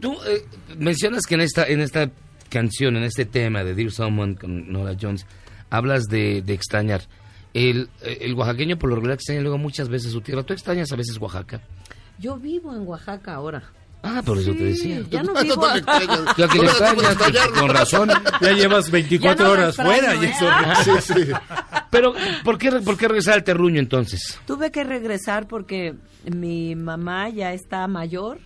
Tú 0.00 0.14
eh, 0.26 0.44
mencionas 0.76 1.26
que 1.26 1.34
en 1.34 1.40
esta, 1.42 1.66
en 1.66 1.80
esta 1.80 2.10
canción, 2.48 2.96
en 2.96 3.04
este 3.04 3.24
tema 3.24 3.64
de 3.64 3.74
Dear 3.74 3.90
Someone 3.90 4.36
con 4.36 4.72
Nora 4.72 4.96
Jones, 5.00 5.26
hablas 5.70 6.04
de, 6.04 6.42
de 6.42 6.54
extrañar. 6.54 7.02
El, 7.54 7.90
el 8.02 8.34
oaxaqueño 8.34 8.78
por 8.78 8.88
lo 8.90 8.96
regular 8.96 9.14
extraña 9.14 9.42
luego 9.42 9.58
muchas 9.58 9.88
veces 9.88 10.12
su 10.12 10.20
tierra. 10.20 10.42
¿Tú 10.42 10.52
extrañas 10.52 10.90
a 10.92 10.96
veces 10.96 11.18
Oaxaca? 11.18 11.60
Yo 12.18 12.36
vivo 12.36 12.74
en 12.74 12.86
Oaxaca 12.86 13.34
ahora. 13.34 13.62
Ah, 14.02 14.22
por 14.24 14.38
eso 14.38 14.52
te 14.52 14.64
decía. 14.64 15.02
Ya 15.10 15.22
no 15.22 15.34
vivo. 15.34 15.62
Ya 16.36 16.48
que 16.48 16.58
le 16.58 16.66
extrañas, 16.66 17.48
con 17.58 17.68
razón. 17.68 18.10
Ya 18.40 18.52
llevas 18.52 18.90
24 18.90 19.38
Ya 19.38 19.44
no 19.44 19.52
horas 19.52 19.68
extraño, 19.68 19.90
fuera 19.92 20.14
y 20.16 20.24
¿eh? 20.24 20.30
eso. 20.34 20.46
Ah. 20.48 20.82
Sí, 20.84 20.90
sí. 21.14 21.32
Pero, 21.92 22.12
¿por 22.42 22.58
qué, 22.58 22.70
¿por 22.72 22.96
qué 22.96 23.06
regresar 23.06 23.34
al 23.34 23.44
terruño 23.44 23.78
entonces? 23.78 24.40
Tuve 24.46 24.72
que 24.72 24.82
regresar 24.82 25.46
porque 25.46 25.94
mi 26.34 26.74
mamá 26.74 27.28
ya 27.28 27.52
está 27.52 27.86
mayor, 27.86 28.40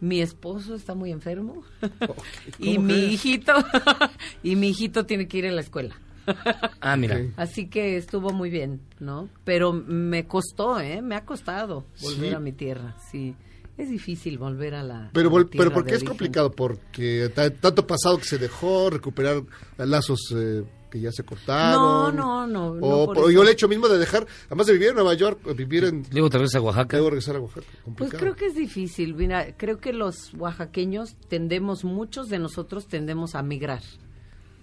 mi 0.00 0.20
esposo 0.20 0.74
está 0.74 0.94
muy 0.94 1.10
enfermo 1.12 1.62
y 2.58 2.74
¿Cómo 2.74 2.86
mi 2.88 2.94
hijito 3.14 3.52
y 4.42 4.56
mi 4.56 4.70
hijito 4.70 5.06
tiene 5.06 5.28
que 5.28 5.38
ir 5.38 5.46
a 5.46 5.52
la 5.52 5.60
escuela. 5.62 5.94
Ah, 6.80 6.96
mira. 6.96 7.20
Así 7.36 7.68
que 7.68 7.96
estuvo 7.96 8.30
muy 8.30 8.50
bien, 8.50 8.80
¿no? 9.00 9.28
Pero 9.44 9.72
me 9.72 10.26
costó, 10.26 10.80
¿eh? 10.80 11.02
Me 11.02 11.14
ha 11.14 11.24
costado 11.24 11.84
volver 12.02 12.30
Sí. 12.30 12.34
a 12.34 12.40
mi 12.40 12.52
tierra, 12.52 12.96
sí. 13.10 13.34
Es 13.78 13.88
difícil 13.90 14.36
volver 14.38 14.74
a 14.74 14.82
la 14.82 15.10
Pero, 15.12 15.34
a 15.36 15.40
la 15.40 15.46
pero 15.50 15.72
¿por 15.72 15.84
qué 15.84 15.90
es 15.92 15.96
origen. 15.98 16.08
complicado? 16.08 16.50
Porque 16.52 17.30
ta- 17.34 17.50
tanto 17.50 17.86
pasado 17.86 18.18
que 18.18 18.24
se 18.24 18.38
dejó, 18.38 18.90
recuperar 18.90 19.42
lazos 19.78 20.20
eh, 20.36 20.62
que 20.90 21.00
ya 21.00 21.12
se 21.12 21.22
cortaron. 21.24 21.80
No, 21.80 22.12
no, 22.12 22.46
no, 22.46 22.74
no 22.74 22.86
O 22.86 23.06
por 23.06 23.14
por- 23.16 23.24
eso. 23.24 23.30
yo 23.30 23.42
el 23.42 23.48
hecho 23.48 23.68
mismo 23.68 23.88
de 23.88 23.98
dejar, 23.98 24.26
además 24.46 24.66
de 24.66 24.72
vivir 24.74 24.88
en 24.88 24.94
Nueva 24.96 25.14
York, 25.14 25.40
vivir 25.56 25.84
en... 25.84 26.04
Luego 26.12 26.28
te 26.30 26.38
regresas 26.38 26.56
a 26.56 26.60
Oaxaca. 26.62 26.96
Luego 26.96 27.10
regresar 27.10 27.36
a 27.36 27.40
Oaxaca. 27.40 27.66
Pues 27.96 28.10
creo 28.12 28.34
que 28.36 28.46
es 28.46 28.54
difícil. 28.54 29.14
Mira, 29.14 29.56
creo 29.56 29.78
que 29.78 29.92
los 29.92 30.34
oaxaqueños 30.34 31.14
tendemos, 31.28 31.84
muchos 31.84 32.28
de 32.28 32.38
nosotros 32.38 32.86
tendemos 32.88 33.34
a 33.34 33.42
migrar. 33.42 33.82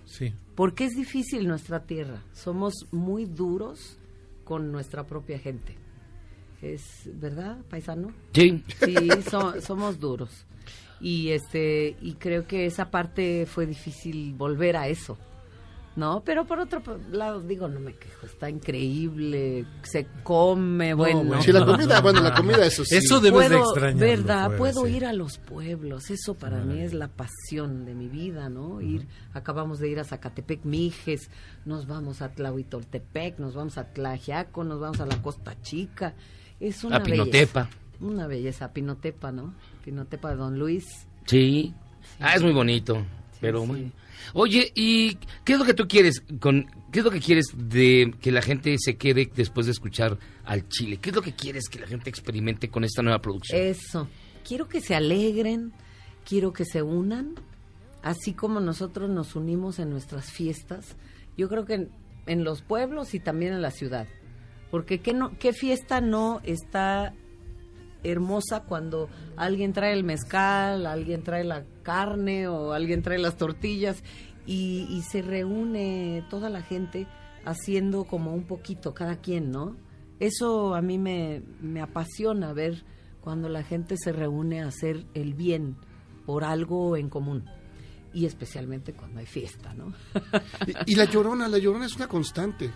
Sí. 0.05 0.33
Porque 0.55 0.85
es 0.85 0.95
difícil 0.95 1.47
nuestra 1.47 1.83
tierra. 1.83 2.21
Somos 2.33 2.73
muy 2.91 3.25
duros 3.25 3.97
con 4.43 4.71
nuestra 4.71 5.05
propia 5.05 5.39
gente. 5.39 5.75
Es 6.61 7.03
verdad, 7.13 7.57
paisano. 7.69 8.11
Sí. 8.33 8.63
Sí, 8.83 8.95
so- 9.29 9.59
somos 9.61 9.99
duros. 9.99 10.29
Y 10.99 11.29
este 11.29 11.95
y 12.01 12.13
creo 12.13 12.47
que 12.47 12.65
esa 12.65 12.89
parte 12.89 13.45
fue 13.45 13.67
difícil 13.67 14.33
volver 14.33 14.75
a 14.77 14.87
eso. 14.87 15.15
¿No? 15.97 16.21
Pero 16.23 16.45
por 16.45 16.59
otro 16.59 16.81
lado, 17.11 17.41
digo, 17.41 17.67
no 17.67 17.79
me 17.79 17.95
quejo, 17.95 18.27
está 18.27 18.51
increíble, 18.51 19.65
se 19.81 20.05
come, 20.21 20.93
bueno. 20.93 21.23
bueno. 21.23 21.41
Sí, 21.41 21.51
la 21.51 21.65
comida, 21.65 21.99
bueno, 22.03 22.21
la 22.21 22.35
comida, 22.35 22.63
eso 22.63 22.85
sí. 22.85 22.97
Eso 22.97 23.19
debes 23.19 23.49
de 23.49 23.57
extrañarlo 23.57 23.99
¿Verdad? 23.99 24.57
Puedo 24.57 24.85
sí. 24.85 24.95
ir 24.95 25.05
a 25.05 25.13
los 25.13 25.39
pueblos, 25.39 26.11
eso 26.11 26.35
para 26.35 26.59
mí 26.59 26.81
es 26.81 26.93
la 26.93 27.07
pasión 27.07 27.83
de 27.85 27.95
mi 27.95 28.09
vida, 28.09 28.47
¿no? 28.47 28.79
Ir, 28.79 29.07
acabamos 29.33 29.79
de 29.79 29.89
ir 29.89 29.99
a 29.99 30.03
Zacatepec, 30.03 30.65
Mijes, 30.65 31.31
nos 31.65 31.87
vamos 31.87 32.21
a 32.21 32.29
Tlahuitoltepec, 32.29 33.39
nos 33.39 33.55
vamos 33.55 33.79
a 33.79 33.85
Tlajiaco, 33.91 34.63
nos 34.63 34.79
vamos 34.79 34.99
a 34.99 35.07
la 35.07 35.19
Costa 35.19 35.59
Chica. 35.63 36.13
Es 36.59 36.83
una 36.83 36.97
A 36.97 37.03
Pinotepa. 37.03 37.63
belleza. 37.63 37.69
Una 37.99 38.27
belleza, 38.27 38.71
Pinotepa, 38.71 39.31
¿no? 39.31 39.55
Pinotepa 39.83 40.29
de 40.29 40.35
Don 40.35 40.59
Luis. 40.59 40.85
Sí. 41.25 41.73
Ah, 42.19 42.35
es 42.35 42.43
muy 42.43 42.53
bonito. 42.53 43.03
Pero 43.41 43.65
bueno. 43.65 43.91
Oye, 44.33 44.71
¿y 44.75 45.15
qué 45.43 45.53
es 45.53 45.59
lo 45.59 45.65
que 45.65 45.73
tú 45.73 45.87
quieres 45.87 46.23
con 46.39 46.67
qué 46.91 46.99
es 46.99 47.05
lo 47.05 47.11
que 47.11 47.19
quieres 47.19 47.47
de 47.55 48.13
que 48.21 48.31
la 48.31 48.41
gente 48.41 48.75
se 48.79 48.97
quede 48.97 49.29
después 49.33 49.65
de 49.65 49.71
escuchar 49.71 50.17
al 50.45 50.67
Chile? 50.69 50.97
¿Qué 50.97 51.09
es 51.09 51.15
lo 51.15 51.21
que 51.21 51.33
quieres 51.33 51.69
que 51.69 51.79
la 51.79 51.87
gente 51.87 52.09
experimente 52.09 52.69
con 52.69 52.83
esta 52.83 53.01
nueva 53.01 53.19
producción? 53.19 53.59
Eso. 53.59 54.07
Quiero 54.47 54.67
que 54.67 54.81
se 54.81 54.95
alegren, 54.95 55.73
quiero 56.25 56.53
que 56.53 56.65
se 56.65 56.81
unan, 56.81 57.35
así 58.01 58.33
como 58.33 58.59
nosotros 58.59 59.09
nos 59.09 59.35
unimos 59.35 59.79
en 59.79 59.89
nuestras 59.89 60.31
fiestas. 60.31 60.95
Yo 61.37 61.49
creo 61.49 61.65
que 61.65 61.89
en, 62.25 62.43
los 62.43 62.61
pueblos 62.61 63.13
y 63.13 63.19
también 63.19 63.53
en 63.53 63.61
la 63.61 63.71
ciudad. 63.71 64.07
Porque 64.71 64.99
¿qué, 64.99 65.13
no, 65.13 65.37
qué 65.37 65.53
fiesta 65.53 66.01
no 66.01 66.41
está 66.43 67.13
hermosa 68.11 68.63
cuando 68.63 69.09
alguien 69.35 69.73
trae 69.73 69.93
el 69.93 70.03
mezcal, 70.03 70.85
alguien 70.85 71.23
trae 71.23 71.43
la 71.43 71.63
carne 71.83 72.47
o 72.47 72.73
alguien 72.73 73.01
trae 73.01 73.17
las 73.17 73.37
tortillas 73.37 74.03
y, 74.45 74.87
y 74.89 75.01
se 75.01 75.21
reúne 75.21 76.23
toda 76.29 76.49
la 76.49 76.61
gente 76.61 77.07
haciendo 77.45 78.03
como 78.05 78.33
un 78.33 78.43
poquito 78.45 78.93
cada 78.93 79.17
quien, 79.17 79.51
¿no? 79.51 79.75
Eso 80.19 80.73
a 80.75 80.81
mí 80.81 80.97
me, 80.97 81.43
me 81.61 81.81
apasiona 81.81 82.51
ver 82.53 82.83
cuando 83.21 83.49
la 83.49 83.63
gente 83.63 83.95
se 83.97 84.11
reúne 84.11 84.61
a 84.61 84.67
hacer 84.67 85.05
el 85.13 85.33
bien 85.33 85.75
por 86.25 86.43
algo 86.43 86.97
en 86.97 87.09
común 87.09 87.45
y 88.13 88.25
especialmente 88.25 88.93
cuando 88.93 89.19
hay 89.19 89.25
fiesta, 89.27 89.73
¿no? 89.75 89.93
Y, 90.85 90.93
y 90.93 90.95
la 90.95 91.05
llorona, 91.05 91.47
la 91.47 91.57
llorona 91.59 91.85
es 91.85 91.95
una 91.97 92.07
constante. 92.07 92.71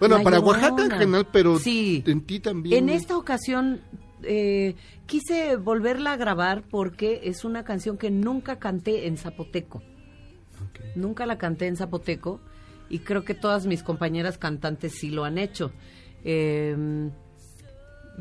Bueno, 0.00 0.16
La 0.18 0.22
para 0.24 0.38
Llorona. 0.38 0.58
Oaxaca 0.70 0.84
en 0.84 0.90
general, 1.00 1.28
pero 1.32 1.58
Sí. 1.58 2.02
en 2.06 2.22
ti 2.22 2.40
también. 2.40 2.84
En 2.88 2.94
esta 2.94 3.16
ocasión 3.16 3.80
eh, 4.22 4.74
quise 5.06 5.56
volverla 5.56 6.12
a 6.12 6.16
grabar 6.16 6.62
porque 6.62 7.20
es 7.24 7.44
una 7.44 7.64
canción 7.64 7.98
que 7.98 8.10
nunca 8.10 8.58
canté 8.58 9.06
en 9.06 9.16
zapoteco. 9.16 9.82
Nunca 10.94 11.26
la 11.26 11.38
canté 11.38 11.66
en 11.66 11.76
zapoteco 11.76 12.40
y 12.88 13.00
creo 13.00 13.24
que 13.24 13.34
todas 13.34 13.66
mis 13.66 13.82
compañeras 13.82 14.38
cantantes 14.38 14.94
sí 14.98 15.10
lo 15.10 15.24
han 15.24 15.38
hecho. 15.38 15.72
Eh, 16.24 17.10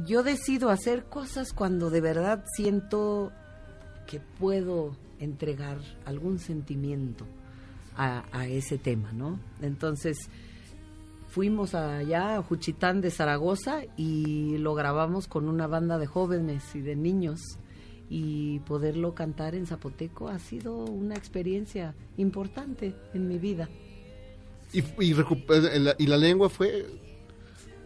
yo 0.05 0.23
decido 0.23 0.69
hacer 0.69 1.05
cosas 1.05 1.53
cuando 1.53 1.89
de 1.89 2.01
verdad 2.01 2.43
siento 2.55 3.31
que 4.07 4.19
puedo 4.19 4.95
entregar 5.19 5.77
algún 6.05 6.39
sentimiento 6.39 7.26
a, 7.95 8.26
a 8.31 8.47
ese 8.47 8.77
tema, 8.77 9.13
¿no? 9.13 9.39
Entonces 9.61 10.30
fuimos 11.35 11.75
allá 11.75 12.37
a 12.37 12.41
Juchitán 12.41 13.01
de 13.01 13.11
Zaragoza 13.11 13.81
y 13.97 14.57
lo 14.57 14.73
grabamos 14.73 15.27
con 15.27 15.49
una 15.49 15.67
banda 15.67 15.97
de 15.97 16.07
jóvenes 16.07 16.63
y 16.75 16.79
de 16.79 16.95
niños 16.95 17.41
y 18.09 18.59
poderlo 18.59 19.13
cantar 19.13 19.53
en 19.53 19.65
zapoteco 19.65 20.29
ha 20.29 20.39
sido 20.39 20.77
una 20.77 21.15
experiencia 21.15 21.93
importante 22.15 22.95
en 23.13 23.27
mi 23.27 23.37
vida. 23.37 23.67
Y, 24.71 24.79
y, 24.79 25.11
eh, 25.11 25.79
la, 25.81 25.93
y 25.97 26.07
la 26.07 26.15
lengua 26.15 26.47
fue 26.47 26.85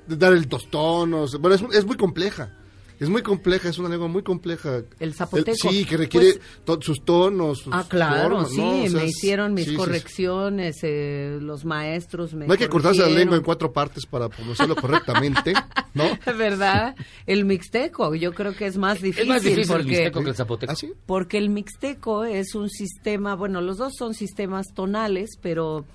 dar 0.05 0.33
el 0.33 0.47
dos 0.47 0.69
tonos. 0.69 1.41
Bueno, 1.41 1.55
es, 1.55 1.63
es 1.75 1.85
muy 1.87 1.97
compleja. 1.97 2.55
Es 2.99 3.07
muy 3.09 3.21
compleja, 3.21 3.69
es 3.69 3.77
una 3.77 3.87
lengua 3.89 4.07
muy 4.09 4.23
compleja. 4.23 4.81
El 4.99 5.13
zapoteco. 5.13 5.69
sí, 5.69 5.85
que 5.85 5.95
requiere 5.97 6.33
Pues- 6.33 6.41
to- 6.65 6.79
sus 6.81 7.03
tonos. 7.05 7.59
Sus 7.59 7.73
Ah, 7.73 7.85
claro, 7.87 8.29
formas, 8.29 8.49
sí, 8.51 8.57
¿no? 8.57 8.69
O 8.69 8.87
sea, 8.89 8.99
me 8.99 9.05
es- 9.05 9.09
hicieron 9.17 9.53
mis 9.53 9.63
sí, 9.65 9.69
sí, 9.71 9.75
sí. 9.75 9.77
correcciones, 9.77 10.77
eh, 10.83 11.37
los 11.41 11.63
maestros 11.65 12.33
me 12.33 12.45
No 12.45 12.53
hay 12.53 12.59
que 12.59 12.67
cortarse 12.67 13.01
la 13.01 13.07
lengua 13.09 13.37
en 13.37 13.43
cuatro 13.43 13.71
partes 13.71 14.05
para 14.05 14.27
pronunciarlo 14.27 14.75
correctamente, 14.75 15.53
¿no? 15.93 16.03
¿Verdad? 16.37 16.95
El 17.25 17.45
mixteco, 17.45 18.15
yo 18.15 18.33
creo 18.33 18.53
que 18.55 18.65
es 18.67 18.77
más 18.77 19.01
difícil. 19.01 19.29
más 19.29 19.41
difícil 19.43 19.61
el 19.63 19.67
porque, 19.67 19.83
mixteco 19.85 20.23
que 20.23 20.29
el 20.29 20.35
zapoteco. 20.35 20.71
¿Ah, 20.71 20.75
sí? 20.75 20.91
Porque 21.05 21.37
el 21.37 21.49
mixteco 21.49 22.25
es 22.25 22.53
un 22.55 22.69
sistema, 22.69 23.35
bueno, 23.35 23.61
los 23.61 23.77
dos 23.77 23.93
son 23.97 24.13
sistemas 24.13 24.67
tonales, 24.75 25.31
pero 25.41 25.85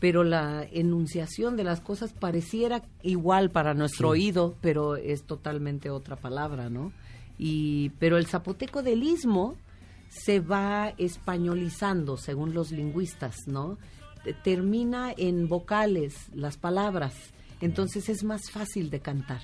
pero 0.00 0.24
la 0.24 0.64
enunciación 0.72 1.56
de 1.56 1.64
las 1.64 1.80
cosas 1.80 2.12
pareciera 2.12 2.82
igual 3.02 3.50
para 3.50 3.74
nuestro 3.74 4.08
Sí. 4.08 4.12
oído, 4.22 4.56
pero 4.60 4.96
es 4.96 5.24
totalmente 5.24 5.90
otra 5.90 6.16
palabra, 6.16 6.70
¿no? 6.70 6.92
Y 7.38 7.90
pero 8.00 8.16
el 8.18 8.26
zapoteco 8.26 8.82
del 8.82 9.02
istmo 9.02 9.56
se 10.08 10.40
va 10.40 10.92
españolizando 10.98 12.16
según 12.16 12.52
los 12.54 12.72
lingüistas, 12.72 13.36
¿no? 13.46 13.78
Te- 14.24 14.32
Termina 14.34 15.12
en 15.16 15.48
vocales 15.48 16.14
las 16.34 16.56
palabras, 16.56 17.14
entonces 17.60 18.08
es 18.08 18.24
más 18.24 18.50
fácil 18.50 18.90
de 18.90 19.00
cantar. 19.00 19.40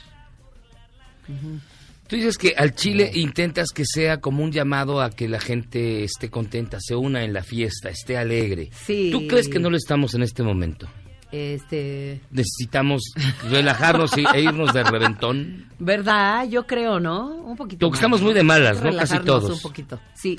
Tú 2.06 2.16
dices 2.16 2.38
que 2.38 2.54
al 2.56 2.74
chile 2.74 3.10
intentas 3.14 3.70
que 3.70 3.84
sea 3.84 4.20
como 4.20 4.44
un 4.44 4.52
llamado 4.52 5.00
a 5.00 5.10
que 5.10 5.28
la 5.28 5.40
gente 5.40 6.04
esté 6.04 6.30
contenta, 6.30 6.78
se 6.80 6.94
una 6.94 7.24
en 7.24 7.32
la 7.32 7.42
fiesta, 7.42 7.88
esté 7.88 8.16
alegre. 8.16 8.70
Sí. 8.72 9.10
¿Tú 9.10 9.26
crees 9.26 9.48
que 9.48 9.58
no 9.58 9.70
lo 9.70 9.76
estamos 9.76 10.14
en 10.14 10.22
este 10.22 10.42
momento? 10.42 10.86
Este, 11.32 12.20
Necesitamos 12.30 13.02
relajarnos 13.50 14.12
e 14.16 14.40
irnos 14.40 14.72
de 14.72 14.84
reventón. 14.84 15.66
¿verdad? 15.78 16.48
Yo 16.48 16.66
creo, 16.66 17.00
¿no? 17.00 17.34
Un 17.34 17.56
poquito. 17.56 17.86
Porque 17.86 17.96
estamos 17.96 18.22
muy 18.22 18.32
de 18.32 18.42
malas, 18.42 18.82
¿no? 18.82 18.94
Casi 18.96 19.18
todos. 19.20 19.50
Un 19.50 19.60
poquito, 19.60 20.00
sí. 20.14 20.38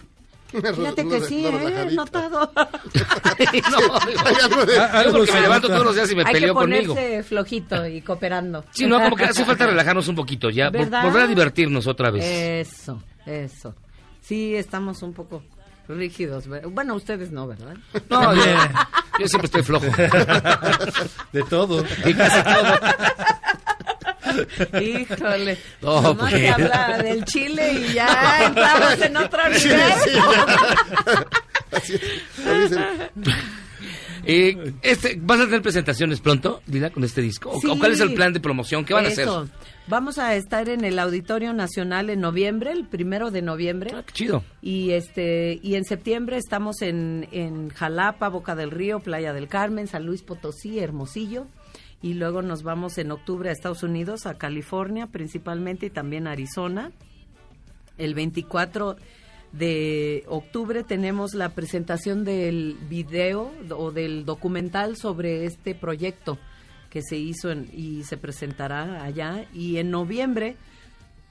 Fíjate 0.52 1.08
que 1.08 1.22
sí, 1.22 1.42
lo 1.44 1.60
¿eh? 1.68 1.90
notado. 1.94 2.52
Yo 3.68 5.12
porque 5.12 5.32
me 5.34 5.42
levanto 5.42 5.68
todos 5.68 5.84
los 5.86 5.96
días 5.96 6.12
y 6.12 6.16
me 6.16 6.24
Hay 6.26 6.34
peleo 6.34 6.54
que 6.54 6.60
conmigo. 6.62 6.94
ponerse 6.96 7.24
flojito 7.24 7.86
y 7.88 8.02
cooperando. 8.02 8.64
Sí, 8.72 8.86
no, 8.88 9.00
como 9.02 9.16
que 9.16 9.26
hace 9.26 9.44
falta 9.46 9.66
relajarnos 9.68 10.08
un 10.08 10.16
poquito 10.16 10.50
ya, 10.50 10.70
volver 10.70 11.22
a 11.24 11.28
divertirnos 11.28 11.88
otra 11.88 12.12
vez. 12.12 12.24
Eso, 12.26 13.02
eso. 13.26 13.76
Sí, 14.22 14.56
estamos 14.56 15.02
un 15.04 15.14
poco 15.14 15.44
rígidos. 15.88 16.48
¿ver- 16.48 16.68
Bueno, 16.68 16.96
ustedes 16.96 17.32
no, 17.32 17.48
¿verdad? 17.48 17.76
No, 18.10 18.34
yo, 18.36 18.42
yo 19.20 19.28
siempre 19.28 19.46
estoy 19.46 19.64
flojo. 19.64 19.86
De 21.32 21.44
todo. 21.44 21.84
Y 22.06 22.14
casi 22.14 22.44
todo. 22.44 22.80
Híjole. 24.82 25.58
No, 25.82 26.02
Nomás 26.02 26.32
pues. 26.32 26.42
se 26.42 26.50
habla 26.50 26.98
del 27.04 27.26
Chile 27.26 27.74
y 27.74 27.94
ya 27.94 28.46
entramos 28.46 29.02
en 29.02 29.18
otro 29.18 29.40
nivel. 29.50 29.92
Eh, 34.30 34.74
este, 34.82 35.18
¿Vas 35.22 35.40
a 35.40 35.46
tener 35.46 35.62
presentaciones 35.62 36.20
pronto, 36.20 36.62
Lila, 36.68 36.90
con 36.90 37.02
este 37.06 37.22
disco? 37.22 37.52
¿O- 37.52 37.62
Sí. 37.62 37.68
¿O 37.70 37.78
cuál 37.80 37.94
es 37.94 38.02
el 38.02 38.14
plan 38.14 38.34
de 38.34 38.42
promoción? 38.42 38.84
¿Qué 38.84 38.94
van 38.94 39.06
a 39.06 39.08
hacer? 39.10 39.28
Vamos 39.88 40.18
a 40.18 40.36
estar 40.36 40.68
en 40.68 40.84
el 40.84 41.00
Auditorio 41.00 41.54
Nacional 41.54 42.10
en 42.10 42.20
noviembre, 42.20 42.74
el 42.74 42.86
primero 42.86 43.32
de 43.32 43.42
noviembre. 43.42 43.92
Qué 44.08 44.12
chido. 44.14 44.44
Y 44.62 44.92
este 44.92 45.60
y 45.64 45.76
en 45.76 45.86
septiembre 45.86 46.36
estamos 46.38 46.82
en, 46.82 47.30
en 47.32 47.70
Jalapa, 47.70 48.28
Boca 48.28 48.54
del 48.56 48.72
Río, 48.72 49.00
Playa 49.00 49.32
del 49.32 49.48
Carmen, 49.48 49.88
San 49.88 50.06
Luis 50.06 50.24
Potosí, 50.24 50.78
Hermosillo. 50.80 51.48
Y 52.02 52.14
luego 52.14 52.42
nos 52.42 52.64
vamos 52.64 52.98
en 53.00 53.12
octubre 53.12 53.50
a 53.50 53.54
Estados 53.54 53.84
Unidos, 53.84 54.26
a 54.28 54.38
California 54.38 55.08
principalmente 55.08 55.88
y 55.88 55.90
también 55.90 56.28
a 56.28 56.32
Arizona. 56.32 56.92
El 57.98 58.14
24 58.14 58.98
de 59.52 60.24
octubre 60.28 60.84
tenemos 60.84 61.34
la 61.34 61.50
presentación 61.50 62.24
del 62.24 62.78
video 62.90 63.52
o 63.76 63.92
del 63.92 64.26
documental 64.26 64.96
sobre 64.98 65.46
este 65.46 65.74
proyecto 65.74 66.38
que 66.92 67.02
se 67.02 67.18
hizo 67.18 67.52
en- 67.52 67.70
y 67.74 68.04
se 68.04 68.18
presentará 68.18 69.04
allá. 69.04 69.46
Y 69.54 69.78
en 69.78 69.90
noviembre 69.90 70.56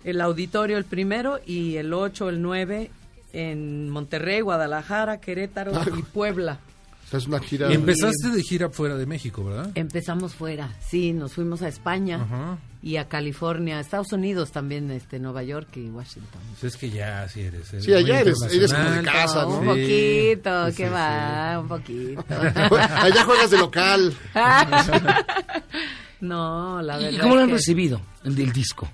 el 0.02 0.20
auditorio 0.20 0.78
el 0.78 0.84
primero 0.84 1.38
y 1.46 1.76
el 1.76 1.92
8, 1.92 2.28
el 2.28 2.42
9 2.42 2.90
en 3.32 3.88
Monterrey, 3.90 4.40
Guadalajara, 4.40 5.20
Querétaro 5.20 5.72
y 5.96 6.02
Puebla. 6.02 6.58
O 7.06 7.08
sea, 7.08 7.18
es 7.20 7.26
una 7.28 7.38
gira. 7.38 7.70
Y 7.70 7.74
empezaste 7.74 8.30
de 8.30 8.42
gira 8.42 8.68
fuera 8.68 8.96
de 8.96 9.06
México, 9.06 9.44
¿verdad? 9.44 9.70
Empezamos 9.76 10.34
fuera, 10.34 10.74
sí, 10.80 11.12
nos 11.12 11.34
fuimos 11.34 11.62
a 11.62 11.68
España 11.68 12.16
Ajá. 12.22 12.58
y 12.82 12.96
a 12.96 13.06
California, 13.08 13.78
Estados 13.78 14.12
Unidos 14.12 14.50
también, 14.50 14.90
este, 14.90 15.20
Nueva 15.20 15.44
York 15.44 15.68
y 15.76 15.88
Washington. 15.88 16.40
Pues 16.60 16.74
es 16.74 16.76
que 16.80 16.90
ya 16.90 17.22
así 17.22 17.42
eres. 17.42 17.72
eres 17.72 17.84
Sí, 17.84 17.94
allá 17.94 18.20
eres- 18.22 18.42
eres 18.50 18.72
como 18.74 18.90
de 18.90 19.02
casa, 19.04 19.46
Un 19.46 19.64
¿no? 19.66 19.70
poquito, 19.72 20.66
Sí, 20.70 20.76
que 20.76 20.86
sí, 20.86 20.92
va, 20.92 21.60
un 21.60 21.68
poquito. 21.68 22.24
Allá 22.96 23.24
juegas 23.24 23.50
de 23.52 23.58
local. 23.58 24.12
no, 26.20 26.82
la 26.82 26.96
verdad. 26.96 27.10
¿Y 27.12 27.18
cómo 27.18 27.34
lo 27.36 27.42
han 27.42 27.48
que- 27.48 27.54
recibido, 27.54 28.00
el 28.24 28.34
del 28.34 28.52
disco? 28.52 28.90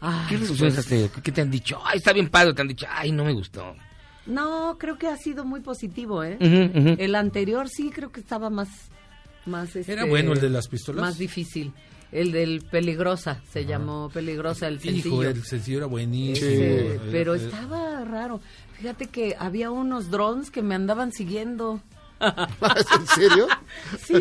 Ay, 0.00 0.26
¿Qué 0.28 0.38
pues, 0.38 0.86
qué 1.22 1.32
te 1.32 1.40
han 1.40 1.50
dicho? 1.50 1.80
Ay, 1.84 1.98
está 1.98 2.12
bien 2.12 2.28
padre. 2.30 2.54
Te 2.54 2.62
han 2.62 2.68
dicho, 2.68 2.86
ay, 2.88 3.10
no 3.10 3.24
me 3.24 3.32
gustó. 3.32 3.74
No, 4.28 4.76
creo 4.78 4.96
que 4.98 5.08
ha 5.08 5.16
sido 5.16 5.44
muy 5.44 5.60
positivo, 5.60 6.22
¿eh? 6.22 6.36
El 6.98 7.14
anterior 7.14 7.68
sí 7.68 7.90
creo 7.90 8.12
que 8.12 8.20
estaba 8.20 8.50
más, 8.50 8.68
más 9.46 9.74
este, 9.74 9.92
¿Era 9.92 10.04
bueno 10.04 10.32
el 10.34 10.40
de 10.40 10.50
las 10.50 10.68
pistolas? 10.68 11.00
Más 11.00 11.18
difícil. 11.18 11.72
El 12.12 12.32
del 12.32 12.62
Peligrosa, 12.70 13.42
se 13.52 13.66
llamó 13.66 14.08
Peligrosa 14.12 14.66
el 14.68 14.80
sencillo. 14.80 15.08
Hijo, 15.08 15.22
el 15.24 15.44
sencillo 15.44 15.78
era 15.78 15.86
buenísimo. 15.86 16.48
Este, 16.50 16.94
El- 16.94 17.00
pero 17.10 17.34
el- 17.34 17.40
estaba 17.42 18.02
raro. 18.04 18.40
Fíjate 18.78 19.06
que 19.08 19.34
había 19.38 19.70
unos 19.70 20.10
drones 20.10 20.50
que 20.50 20.62
me 20.62 20.74
andaban 20.74 21.12
siguiendo. 21.12 21.80
¿En 22.20 23.06
serio? 23.14 23.46
Sí, 24.06 24.14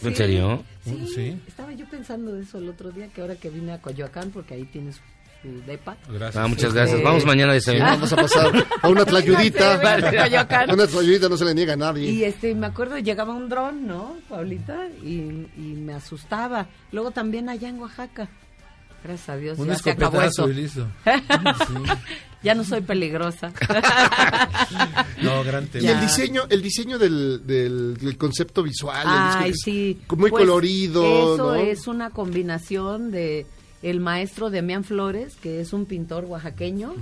sí. 0.00 0.06
¿En 0.08 0.14
serio? 0.16 0.64
Sí, 0.84 1.06
Sí. 1.14 1.40
Estaba 1.48 1.72
yo 1.72 1.86
pensando 1.88 2.32
de 2.32 2.42
eso 2.42 2.58
el 2.58 2.68
otro 2.68 2.90
día, 2.92 3.08
que 3.08 3.20
ahora 3.22 3.34
que 3.36 3.50
vine 3.50 3.72
a 3.72 3.80
Coyoacán, 3.82 4.30
porque 4.30 4.54
ahí 4.54 4.64
tienes 4.64 5.00
su 5.42 5.62
depa. 5.66 5.96
Gracias. 6.08 6.36
Ah, 6.36 6.46
muchas 6.48 6.72
gracias. 6.72 7.00
Eh, 7.00 7.02
Vamos 7.04 7.24
mañana 7.26 7.50
a 7.50 7.54
desayunar. 7.54 7.90
Vamos 7.94 8.12
a 8.12 8.16
pasar 8.16 8.66
a 8.80 8.88
una 8.88 9.04
tlayudita. 9.04 9.74
A. 10.68 10.72
Una 10.72 10.86
tlayudita 10.86 11.28
no 11.28 11.36
se 11.36 11.44
le 11.44 11.54
niega 11.54 11.72
a 11.74 11.76
nadie. 11.76 12.08
Y 12.10 12.24
este, 12.24 12.54
me 12.54 12.66
acuerdo, 12.68 12.98
llegaba 12.98 13.34
un 13.34 13.48
dron, 13.48 13.86
¿no, 13.86 14.16
Paulita? 14.28 14.86
Y, 15.02 15.46
y 15.56 15.74
me 15.76 15.94
asustaba. 15.94 16.66
Luego 16.92 17.10
también 17.10 17.48
allá 17.48 17.68
en 17.68 17.78
Oaxaca. 17.80 18.28
Gracias 19.04 19.28
a 19.30 19.36
Dios, 19.36 19.58
Un 19.58 19.66
ya 19.66 19.74
se 19.74 19.90
acabó 19.90 20.22
escopetazo 20.22 20.44
eso. 20.44 20.50
y 20.50 20.54
listo. 20.62 20.86
ya 22.44 22.54
no 22.54 22.62
soy 22.62 22.82
peligrosa. 22.82 23.52
No, 25.22 25.42
gran 25.44 25.64
Y 25.64 25.66
tema. 25.68 25.90
el 25.90 26.00
diseño, 26.00 26.42
el 26.48 26.62
diseño 26.62 26.98
del, 26.98 27.44
del, 27.46 27.96
del 27.96 28.16
concepto 28.16 28.62
visual. 28.62 29.02
Ay, 29.04 29.50
es 29.50 29.56
sí. 29.64 30.00
Muy 30.16 30.30
Pues, 30.30 30.44
colorido, 30.44 31.34
Eso 31.34 31.36
¿no? 31.36 31.54
es 31.56 31.86
una 31.88 32.10
combinación 32.10 33.10
de 33.10 33.46
el 33.82 34.00
maestro 34.00 34.50
Demián 34.50 34.84
Flores, 34.84 35.36
que 35.36 35.60
es 35.60 35.72
un 35.72 35.86
pintor 35.86 36.24
oaxaqueño. 36.24 36.94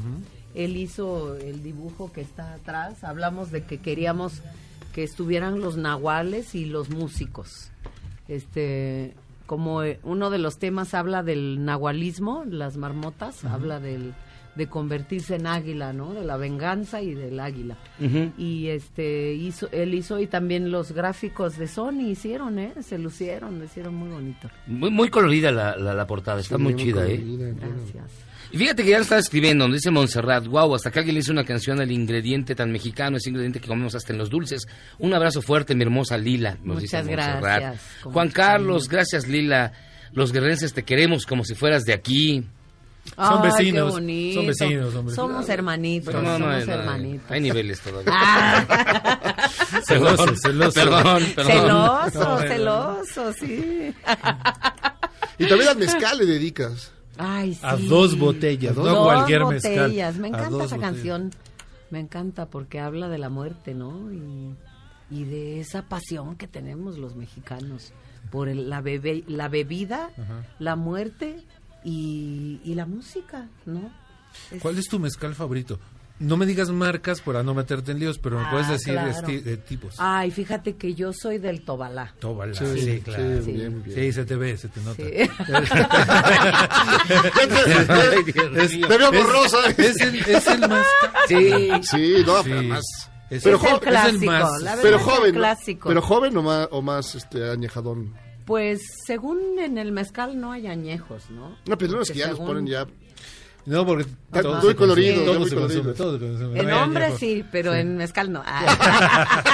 Él 0.55 0.77
hizo 0.77 1.37
el 1.37 1.63
dibujo 1.63 2.13
que 2.13 2.23
está 2.23 2.55
atrás. 2.55 3.05
Hablamos 3.05 3.51
de 3.51 3.63
que 3.65 3.79
queríamos 3.79 4.41
que 4.93 5.05
estuvieran 5.05 5.61
los 5.61 5.77
nahuales 5.77 6.55
y 6.55 6.65
los 6.65 6.91
músicos. 6.91 7.71
Este, 8.29 9.15
como 9.47 9.83
eh, 9.83 10.01
uno 10.03 10.31
de 10.31 10.39
los 10.39 10.59
temas 10.59 10.95
habla 10.95 11.23
del 11.23 11.65
nahualismo, 11.65 12.45
las 12.47 12.77
marmotas, 12.77 13.45
habla 13.45 13.81
del 13.81 14.15
de 14.55 14.67
convertirse 14.69 15.37
en 15.37 15.47
águila, 15.47 15.93
¿no? 15.93 16.13
De 16.13 16.25
la 16.25 16.37
venganza 16.37 17.01
y 17.01 17.15
del 17.15 17.39
águila. 17.39 17.77
Y 18.37 18.69
este 18.69 19.33
hizo 19.35 19.69
él 19.73 19.95
hizo 19.95 20.19
y 20.19 20.27
también 20.27 20.71
los 20.71 20.93
gráficos 20.93 21.57
de 21.57 21.69
Sony 21.69 22.11
hicieron, 22.11 22.59
¿eh? 22.59 22.73
Se 22.81 22.99
lucieron, 22.99 23.59
lo 23.59 23.65
hicieron 23.65 23.95
muy 23.95 24.11
bonito. 24.11 24.51
Muy, 24.67 24.91
muy 24.91 25.09
colorida 25.09 25.51
la, 25.53 25.77
la, 25.77 25.95
la 25.95 26.07
portada, 26.07 26.41
está 26.41 26.57
Sí, 26.57 26.63
muy 26.63 26.75
muy 26.75 26.83
chida, 26.83 27.07
¿eh? 27.07 27.23
Gracias. 27.25 28.31
Y 28.53 28.59
fíjate 28.59 28.83
que 28.83 28.91
ya 28.91 28.97
lo 28.97 29.03
estaba 29.03 29.21
escribiendo, 29.21 29.65
donde 29.65 29.77
dice 29.77 29.93
Montserrat, 29.93 30.47
wow, 30.47 30.75
hasta 30.75 30.91
que 30.91 30.99
alguien 30.99 31.15
le 31.15 31.21
hizo 31.21 31.31
una 31.31 31.45
canción 31.45 31.81
al 31.81 31.93
ingrediente 31.93 32.57
tan 32.57 32.73
mexicano, 32.73 33.17
ese 33.17 33.31
ingrediente 33.31 33.61
que 33.61 33.69
comemos 33.69 33.95
hasta 33.95 34.13
en 34.13 34.19
los 34.19 34.29
dulces. 34.29 34.67
Un 34.99 35.15
abrazo 35.15 35.41
fuerte, 35.41 35.77
mi 35.77 35.85
hermosa 35.85 36.19
Lila, 36.19 36.59
nos 36.65 36.81
Muchas 36.81 37.05
dice 37.05 37.13
gracias, 37.13 37.81
Juan 38.03 38.29
Carlos, 38.31 38.89
gracias 38.89 39.29
Lila. 39.29 39.73
Los 40.13 40.33
guerrerenses 40.33 40.73
te 40.73 40.83
queremos 40.83 41.27
como 41.27 41.45
si 41.45 41.55
fueras 41.55 41.85
de 41.85 41.93
aquí. 41.93 42.45
Son 43.17 43.43
Ay, 43.43 43.51
vecinos, 43.51 43.87
qué 43.87 43.91
bonito. 43.93 44.35
son 44.41 44.47
vecinos, 44.47 44.95
hombre. 44.95 45.15
Somos 45.15 45.49
hermanitos, 45.49 46.07
Pero 46.07 46.23
no, 46.23 46.39
no, 46.39 46.45
somos 46.47 46.67
no, 46.67 46.73
hermanitos. 46.73 47.31
hay 47.31 47.41
niveles 47.41 47.81
todavía. 47.81 48.13
Ah. 48.15 49.49
Celoso, 49.87 50.37
celoso. 50.37 50.73
Perdón, 50.75 51.23
perdón. 51.35 51.53
celoso, 52.11 52.39
celoso, 52.39 53.33
sí. 53.35 53.95
Y 55.39 55.47
también 55.49 55.71
al 55.71 55.77
mezcal 55.79 56.19
le 56.19 56.27
dedicas. 56.27 56.93
Ay, 57.17 57.55
sí. 57.55 57.61
A 57.63 57.77
dos 57.77 58.19
botellas, 58.19 58.73
A 58.73 58.81
no 58.81 58.85
dos 58.87 59.05
cualquier 59.05 59.43
botellas. 59.45 59.65
mezcal. 60.17 60.21
Me 60.21 60.27
A 60.27 60.29
encanta 60.31 60.51
dos 60.51 60.65
esa 60.67 60.77
botellas. 60.77 60.93
canción. 60.95 61.31
Me 61.91 62.01
encanta 62.01 62.47
porque 62.47 62.79
habla 62.79 63.09
de 63.09 63.19
la 63.19 63.29
muerte, 63.31 63.75
¿no? 63.75 64.13
Y, 64.13 64.55
y 65.11 65.25
de 65.25 65.61
esa 65.61 65.83
pasión 65.83 66.37
que 66.37 66.47
tenemos 66.47 66.99
los 66.99 67.17
mexicanos 67.17 67.93
por 68.31 68.49
el- 68.49 68.69
la, 68.71 68.81
bebe- 68.83 69.25
la 69.27 69.49
bebida, 69.49 70.11
Ajá. 70.17 70.45
la 70.59 70.77
muerte 70.77 71.43
y, 71.85 72.61
y 72.65 72.75
la 72.75 72.87
música, 72.87 73.47
¿no? 73.67 73.93
Es- 74.51 74.63
¿Cuál 74.63 74.79
es 74.79 74.87
tu 74.89 74.99
mezcal 74.99 75.35
favorito? 75.35 75.79
No 76.21 76.37
me 76.37 76.45
digas 76.45 76.69
marcas 76.69 77.23
para 77.23 77.43
no 77.43 77.55
meterte 77.55 77.93
en 77.93 77.99
líos, 77.99 78.19
pero 78.19 78.39
me 78.39 78.45
Ah, 78.45 78.51
puedes 78.51 78.69
decir 78.69 78.93
claro. 78.93 79.11
esti- 79.11 79.43
de 79.43 79.57
tipos. 79.57 79.95
Ay, 79.97 80.31
fíjate 80.31 80.77
que 80.77 80.93
yo 80.95 81.15
soy 81.15 81.39
del 81.39 81.63
Tobalá. 81.63 82.13
Tóbala. 82.21 82.53
Sí, 82.53 82.67
Sí, 82.79 83.01
claro. 83.01 83.43
sí, 83.43 83.53
bien, 83.53 83.83
bien. 83.83 83.99
Sí, 83.99 84.13
se 84.13 84.27
te 84.27 84.37
ve, 84.37 84.55
se 84.59 84.69
te 84.69 84.81
nota. 84.83 85.03
Sí. 85.03 85.11
Es- 88.57 88.77
mío. 88.77 88.89
Te 88.89 88.99
veo 88.99 89.13
es- 89.13 89.25
borrosa. 89.25 89.59
Es 89.77 90.01
el, 90.01 90.15
es 90.17 90.47
el 90.47 90.61
más... 90.69 90.87
Sí. 91.29 91.71
Sí, 91.83 92.15
no, 92.27 92.43
Sí. 92.43 92.51
pero 92.51 92.63
más. 92.65 92.85
Es, 93.31 93.43
Pero 93.45 93.57
es 93.57 93.63
el 93.63 93.69
jo- 93.71 93.77
es 93.77 93.83
el 93.83 93.89
clásico, 93.89 94.27
más- 94.27 94.61
la 94.61 94.71
verdad 94.77 94.83
Pero 94.83 94.97
es 94.97 95.03
el 95.03 95.09
joven, 95.09 95.35
¿no? 95.35 95.39
clásico. 95.41 95.89
pero 95.89 96.03
joven 96.03 96.37
o 96.37 96.43
más, 96.43 96.69
o 96.73 96.83
más 96.83 97.15
este, 97.15 97.51
añejadón. 97.51 98.15
Pues 98.51 98.81
según 99.07 99.61
en 99.61 99.79
el 99.79 99.93
mezcal 99.93 100.41
no 100.41 100.51
hay 100.51 100.67
añejos, 100.67 101.31
¿no? 101.31 101.57
No, 101.67 101.79
pero 101.79 101.93
no 101.93 102.01
es 102.03 102.09
Porque 102.09 102.13
que 102.15 102.19
ya 102.19 102.27
los 102.31 102.37
según- 102.39 102.47
ponen 102.49 102.67
ya. 102.67 102.85
No, 103.65 103.87
porque 103.87 104.03
Está 104.03 104.43
todo 104.43 104.61
muy 104.61 104.75
colorido, 104.75 105.23
todo 105.25 105.45
se 105.47 105.55
colorido. 105.55 105.83
consume, 105.85 105.93
todo 105.95 106.19
se 106.19 106.27
consume. 106.27 106.59
En 106.59 106.73
hombre 106.73 107.17
sí, 107.17 107.45
pero 107.53 107.73
en 107.75 107.97
mezcal 107.97 108.33
no. 108.33 108.43
Ah. 108.45 109.45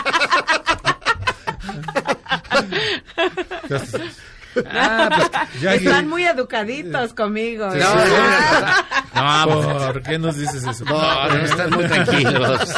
Ah, 4.71 5.29
pues, 5.61 5.63
Están 5.83 6.09
muy 6.09 6.25
educaditos 6.25 7.13
conmigo. 7.15 7.71
Sí, 7.73 7.79
¿no? 7.79 9.47
No, 9.47 9.63
pues, 9.63 9.67
¿Por 9.93 10.03
qué 10.03 10.19
nos 10.19 10.37
dices 10.37 10.65
eso? 10.65 10.85
No, 10.85 11.29
no, 11.29 11.35
están 11.37 11.71
muy 11.71 11.85
tranquilos. 11.85 12.75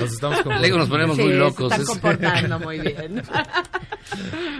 Nos 0.00 0.12
estamos 0.12 0.44
Luego 0.44 0.78
nos 0.78 0.88
ponemos 0.88 1.16
Sí, 1.16 1.22
muy 1.22 1.32
se 1.32 1.38
locos. 1.38 1.64
están 1.72 1.80
Es- 1.82 1.88
comportando 1.88 2.58
muy 2.60 2.78
bien. 2.80 3.22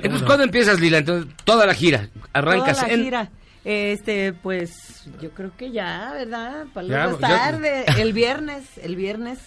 Eh, 0.03 0.09
pues, 0.11 0.23
¿Cuándo 0.25 0.45
empiezas, 0.45 0.81
Lila? 0.81 0.99
Entonces, 0.99 1.33
toda 1.45 1.67
la 1.67 1.75
gira. 1.75 2.09
Arrancas 2.33 2.77
Toda 2.79 2.89
la 2.89 2.95
en... 2.95 3.05
gira. 3.05 3.31
Este, 3.65 4.33
pues, 4.33 5.05
yo 5.21 5.31
creo 5.31 5.53
que 5.57 5.71
ya, 5.71 6.13
¿verdad? 6.13 6.67
Para 6.75 6.87
ya. 6.87 7.17
tarde. 7.17 7.85
El 7.99 8.13
viernes, 8.13 8.65
el 8.83 8.97
viernes, 8.97 9.39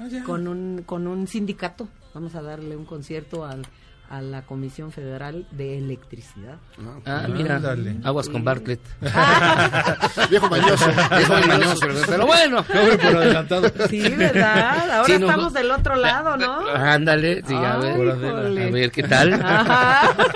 Ah, 0.00 0.04
con 0.24 0.46
un, 0.46 0.82
con 0.86 1.06
un 1.08 1.26
sindicato. 1.26 1.88
Vamos 2.14 2.34
a 2.36 2.42
darle 2.42 2.76
un 2.76 2.84
concierto 2.84 3.44
al, 3.44 3.62
a 4.10 4.20
la 4.22 4.42
Comisión 4.42 4.90
Federal 4.90 5.46
de 5.50 5.78
Electricidad. 5.78 6.56
Ah, 7.04 7.26
mira. 7.28 7.56
Ándale. 7.56 7.96
Aguas 8.04 8.28
con 8.28 8.42
Bartlett. 8.44 8.80
Viejo 10.30 10.48
mañoso. 10.48 10.86
Viejo 11.16 11.34
mañoso, 11.46 11.86
pero 12.06 12.26
bueno. 12.26 12.64
Cobre 12.66 12.98
por 12.98 13.16
adelantado. 13.16 13.70
Sí, 13.88 14.08
¿verdad? 14.10 14.90
Ahora 14.90 15.04
Sí, 15.06 15.18
no, 15.18 15.26
estamos 15.28 15.52
del 15.52 15.70
otro 15.70 15.96
lado, 15.96 16.36
¿no? 16.36 16.66
Ándale, 16.68 17.42
sí, 17.46 17.54
a 17.54 17.74
Ay, 17.74 17.80
ver. 17.80 18.16
híjole. 18.16 18.64
A 18.66 18.70
ver, 18.70 18.90
¿qué 18.90 19.02
tal? 19.02 19.34
Ajá. 19.34 20.16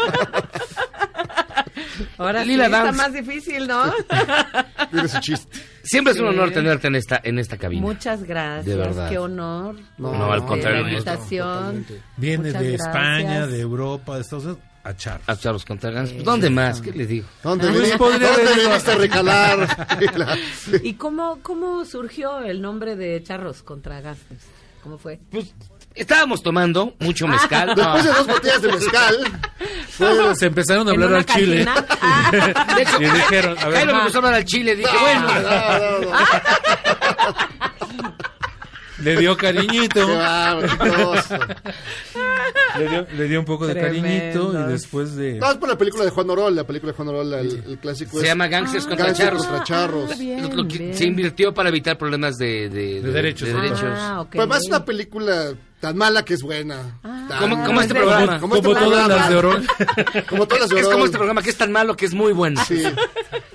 Ahora 2.19 2.45
Lila 2.45 2.67
sí 2.67 2.73
está 2.75 2.93
más 2.93 3.13
difícil, 3.13 3.67
¿no? 3.67 3.85
Tiene 4.91 5.09
su 5.09 5.21
chiste. 5.21 5.59
Siempre 5.83 6.13
es 6.13 6.21
un 6.21 6.27
honor 6.29 6.51
tenerte 6.53 6.87
en 6.89 6.95
esta, 6.97 7.21
en 7.23 7.39
esta 7.39 7.57
cabina. 7.57 7.83
Muchas 7.83 8.23
gracias. 8.25 8.67
De 8.67 8.77
verdad. 8.77 9.09
Qué 9.11 9.19
honor. 9.19 9.77
No, 9.99 10.33
al 10.33 10.45
contrario, 10.47 10.79
De 10.79 10.85
la 10.85 10.93
invitación. 10.93 11.87
Viene 12.17 12.45
Muchas 12.49 12.61
de 12.63 12.69
gracias. 12.73 12.87
España, 12.89 13.47
de 13.47 13.61
Europa, 13.61 14.15
de 14.17 14.21
Estados 14.23 14.45
Unidos, 14.45 14.63
a 14.85 14.97
Char. 14.97 15.21
A 15.27 15.35
Gans. 15.91 16.25
¿Dónde 16.25 16.51
más? 16.51 16.81
¿Qué 16.81 16.93
les 16.93 17.09
digo? 17.09 17.27
¿Dónde, 17.43 17.69
Pues 17.71 17.93
podría 17.99 18.29
¿dónde 18.29 18.43
haber 18.43 18.59
ido 18.59 18.69
viniste 18.69 18.91
a 18.91 18.95
a- 18.95 18.99
recalar? 18.99 19.69
¿Y 20.83 20.95
cómo, 20.95 21.39
cómo 21.43 21.85
surgió 21.85 22.41
el 22.41 22.61
nombre 22.63 22.97
de 22.97 23.23
Charros 23.23 23.63
contra 23.63 24.01
Gastos? 24.01 24.39
¿Cómo 24.83 24.99
fue? 24.99 25.21
Pues 25.31 25.55
estábamos 25.95 26.43
tomando 26.43 26.95
mucho 27.01 27.27
mezcal. 27.27 27.73
Después 27.77 28.05
de 28.05 28.13
dos 28.13 28.27
botellas 28.27 28.63
de 28.63 28.69
mezcal, 28.73 29.17
Pues, 29.99 30.39
se 30.39 30.47
empezaron 30.47 30.89
a 30.89 30.93
¿En 30.95 31.03
hablar 31.03 31.19
al 31.21 31.27
chile. 31.27 31.65
De 32.77 32.83
hecho, 32.83 33.01
y 33.03 33.05
dijeron, 33.05 33.57
a 33.59 33.69
ver, 33.69 33.77
Jairo 33.79 33.93
me 33.95 34.01
empezó 34.01 34.19
a 34.19 34.21
hablar 34.21 34.35
al 34.35 34.45
chile. 34.45 34.77
Dije, 34.77 34.91
No, 34.93 35.01
bueno. 35.01 35.21
no, 35.21 35.41
no, 35.41 36.11
no. 36.11 36.19
le 39.03 39.17
dio 39.17 39.37
cariñito. 39.37 40.07
Le 42.79 42.89
dio, 42.89 43.07
le 43.17 43.29
dio 43.29 43.39
un 43.41 43.45
poco 43.45 43.67
de 43.67 43.75
cariñito 43.75 44.53
y 44.67 44.71
después 44.73 45.15
de... 45.17 45.35
No, 45.39 45.51
es 45.51 45.57
por 45.59 45.69
la 45.69 45.77
película 45.77 46.05
de 46.05 46.11
Juan 46.11 46.31
Orol, 46.31 46.57
la 46.57 46.65
película 46.65 46.93
de 46.93 46.97
Juan 46.97 47.09
Orol, 47.09 47.33
el, 47.35 47.63
el 47.67 47.79
clásico 47.79 48.13
Se 48.13 48.23
es 48.25 48.25
llama 48.31 48.49
Gangsters 48.49 48.87
contra 48.87 49.07
Gangsters 49.07 49.29
Charros. 49.31 49.47
contra 49.47 49.65
Charros. 49.65 50.11
Ah, 50.13 50.17
bien, 50.19 50.43
Lo- 50.49 50.63
lo 50.63 50.69
que 50.69 50.79
bien. 50.79 50.95
se 50.95 51.05
invirtió 51.05 51.53
para 51.53 51.69
evitar 51.69 51.99
problemas 51.99 52.37
de, 52.37 52.69
de, 52.71 53.01
De 53.03 53.13
derechos. 53.13 53.49
de 53.49 53.55
derechos. 53.55 53.83
Ah, 53.85 54.21
ok. 54.23 54.29
Pero 54.31 54.43
además 54.45 54.61
es 54.63 54.69
una 54.69 54.85
película 54.85 55.53
tan 55.81 55.97
mala 55.97 56.25
que 56.25 56.35
es 56.35 56.43
buena. 56.43 56.99
Ah. 57.03 57.27
Tan- 57.29 57.39
¿Cómo- 57.41 57.65
cómo 57.65 57.81
este 57.83 57.95
Como- 57.95 58.07
programa? 58.07 58.41
Como 58.41 58.57
este 58.57 58.69
Como 58.69 58.81
todas 58.81 59.09
las 59.09 59.29
de 59.29 59.37
Orol. 59.37 59.67
Como 60.29 60.47
todas 60.47 60.61
las 60.63 60.71
de 60.71 60.77
Es 60.81 60.87
Orol. 60.87 60.93
como 60.95 61.05
este 61.05 61.19
programa 61.19 61.43
que 61.43 61.51
es 61.51 61.57
tan 61.59 61.73
malo 61.73 61.95
que 61.97 62.07
es 62.07 62.15
muy 62.15 62.33
bueno. 62.33 62.63
Sí. 62.67 62.83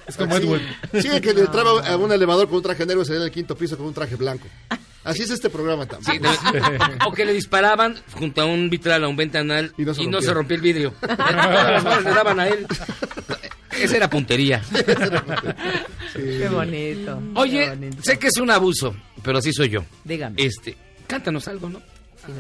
Es 0.06 0.16
como 0.16 0.38
Sí. 0.38 0.44
Edward. 0.44 0.62
Sí, 1.02 1.22
que 1.22 1.34
le 1.34 1.42
entraba 1.42 1.72
a 1.88 1.98
un 1.98 2.12
elevador 2.12 2.48
con 2.48 2.58
un 2.58 2.64
traje 2.64 2.86
negro 2.86 3.02
y 3.02 3.06
salía 3.06 3.22
en 3.22 3.26
el 3.28 3.32
quinto 3.32 3.56
piso 3.56 3.78
con 3.78 3.88
un 3.88 3.94
traje 3.94 4.16
blanco. 4.16 4.48
Así 5.08 5.24
es 5.24 5.30
este 5.32 5.50
programa 5.50 5.84
Sí, 5.86 5.90
también. 6.20 6.22
de- 6.22 6.98
o 7.08 7.12
que 7.14 7.26
le 7.26 7.34
disparaban 7.34 7.96
junto 8.14 8.42
a 8.42 8.46
un 8.46 8.70
vitral, 8.70 9.04
a 9.04 9.08
un 9.08 9.16
ventanal, 9.16 9.74
y 9.78 9.84
Y 9.84 9.86
no 9.86 9.94
no 10.12 10.20
se, 10.22 10.28
se 10.28 10.34
rompió 10.34 10.56
el 10.56 10.62
vidrio. 10.62 10.92
Todas 11.02 11.18
las 11.36 11.84
balas 11.84 12.04
le 12.04 12.10
daban 12.12 12.40
a 12.40 12.48
él. 12.48 12.68
Esa 13.80 13.98
era 13.98 14.10
puntería. 14.10 14.62
Qué 16.14 16.50
bonito. 16.50 17.20
qué 17.34 17.40
Oye, 17.40 17.70
bonito. 17.70 18.02
sé 18.04 18.18
que 18.20 18.28
es 18.28 18.38
un 18.38 18.50
abuso, 18.52 18.96
pero 19.24 19.38
así 19.38 19.54
soy 19.54 19.70
yo. 19.70 19.84
Dígame. 20.04 20.42
Este, 20.44 20.76
cántanos 21.06 21.48
algo, 21.48 21.70
¿no? 21.70 21.80
Sí, 22.26 22.34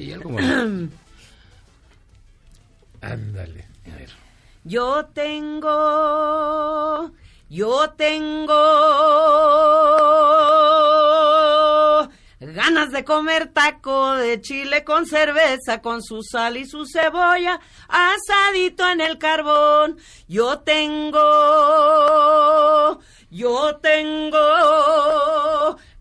sí, 0.00 0.12
algo 0.12 0.30
bueno. 0.30 0.88
Ándale. 3.02 3.66
A 3.92 3.96
ver. 3.96 4.10
Yo 4.64 5.04
tengo, 5.12 5.70
yo 7.50 7.90
tengo 7.96 8.54
de 12.90 13.04
comer 13.04 13.48
taco 13.52 14.12
de 14.14 14.40
chile 14.40 14.82
con 14.82 15.06
cerveza, 15.06 15.80
con 15.80 16.02
su 16.02 16.22
sal 16.22 16.56
y 16.56 16.66
su 16.66 16.84
cebolla, 16.86 17.60
asadito 17.88 18.88
en 18.90 19.00
el 19.00 19.18
carbón. 19.18 19.98
Yo 20.26 20.60
tengo, 20.60 21.20
yo 23.30 23.76
tengo 23.76 24.38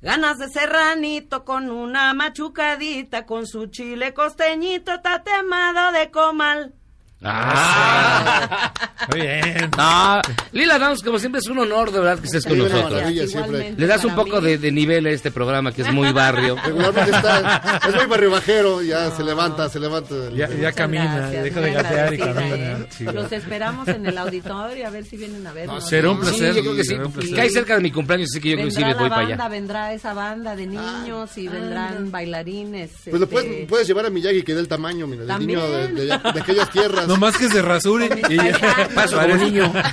ganas 0.02 0.40
de 0.40 0.50
serranito 0.50 1.46
con 1.46 1.70
una 1.70 2.14
machucadita, 2.14 3.26
con 3.26 3.46
su 3.46 3.68
chile 3.68 4.14
costeñito 4.14 5.02
tatemado 5.02 5.92
de 5.92 6.10
comal. 6.10 6.74
Ah, 7.24 8.74
Muy 9.12 9.22
bien. 9.22 9.70
no, 9.78 10.22
Lila 10.52 10.80
Downs, 10.80 11.04
como 11.04 11.20
siempre, 11.20 11.40
es 11.40 11.48
un 11.48 11.60
honor 11.60 11.92
de 11.92 12.00
verdad 12.00 12.20
que 12.20 12.26
estés 12.26 12.44
con 12.46 12.54
Sí, 12.54 12.60
nosotros. 12.64 12.92
maravilla. 12.92 13.74
Le 13.78 13.88
das 13.88 14.04
un 14.06 14.16
poco 14.16 14.42
de, 14.42 14.58
de 14.58 14.72
nivel 14.72 15.06
a 15.06 15.12
este 15.12 15.32
programa 15.32 15.72
que 15.72 15.82
es 15.84 15.92
muy 15.92 16.12
barrio. 16.12 16.56
Regularmente 16.66 17.12
está, 17.12 17.80
es 17.88 17.96
muy 17.96 18.06
barrio 18.06 18.32
bajero, 18.32 18.82
ya 18.82 19.12
se 19.12 19.24
levanta, 19.24 19.70
se 19.70 19.80
levanta. 19.80 20.16
Ya, 20.36 20.72
camina, 20.72 21.16
gracias, 21.18 21.44
deja 21.44 21.62
de 21.62 21.72
gatear 21.74 22.14
y 22.14 22.18
camina. 22.18 22.56
¿eh? 22.56 22.86
Sí. 22.90 23.04
Los 23.06 23.32
esperamos 23.32 23.88
en 23.88 24.06
el 24.06 24.18
auditorio 24.18 24.88
a 24.88 24.90
ver 24.90 25.06
si 25.06 25.18
vienen 25.18 25.46
a 25.46 25.54
vernos. 25.54 25.88
será 25.88 26.10
un 26.12 26.18
Sí, 26.18 26.38
placer. 26.40 26.56
yo 26.56 26.62
creo 26.62 26.76
que 26.76 26.84
sí. 26.84 27.34
Cae 27.36 27.50
cerca 27.50 27.76
de 27.76 27.82
mi 27.82 27.92
cumpleaños, 27.92 28.30
así 28.32 28.40
que 28.42 28.52
yo 28.52 28.58
sí 28.58 28.64
Vendrá 28.64 28.88
les 28.90 28.98
voy 28.98 29.10
para 29.10 29.22
banda, 29.28 29.36
allá. 29.46 29.50
vendrá 29.50 29.94
esa 29.94 30.14
banda 30.14 30.56
de 30.56 30.66
niños 30.68 31.38
y 31.38 31.48
vendrán 31.48 32.12
bailarines. 32.12 32.92
Pues 33.06 33.20
lo 33.20 33.24
este, 33.26 33.28
puedes, 33.28 33.68
puedes 33.68 33.88
llevar 33.88 34.06
a 34.06 34.10
Miyagi 34.10 34.44
que 34.44 34.54
dé 34.54 34.60
el 34.62 34.68
tamaño, 34.68 35.06
mira, 35.08 35.20
del 35.22 35.28
También. 35.28 35.60
niño 35.60 35.70
de, 35.72 35.88
de- 35.94 36.06
de 36.06 36.40
aquellas 36.42 36.70
tierras. 36.70 37.08
No 37.14 37.18
más 37.18 37.38
que 37.38 37.50
se 37.50 37.62
rasure 37.62 38.10
y 38.30 38.36
ya. 38.38 38.90
Paso 38.96 39.20
como 39.20 39.36
niño. 39.36 39.72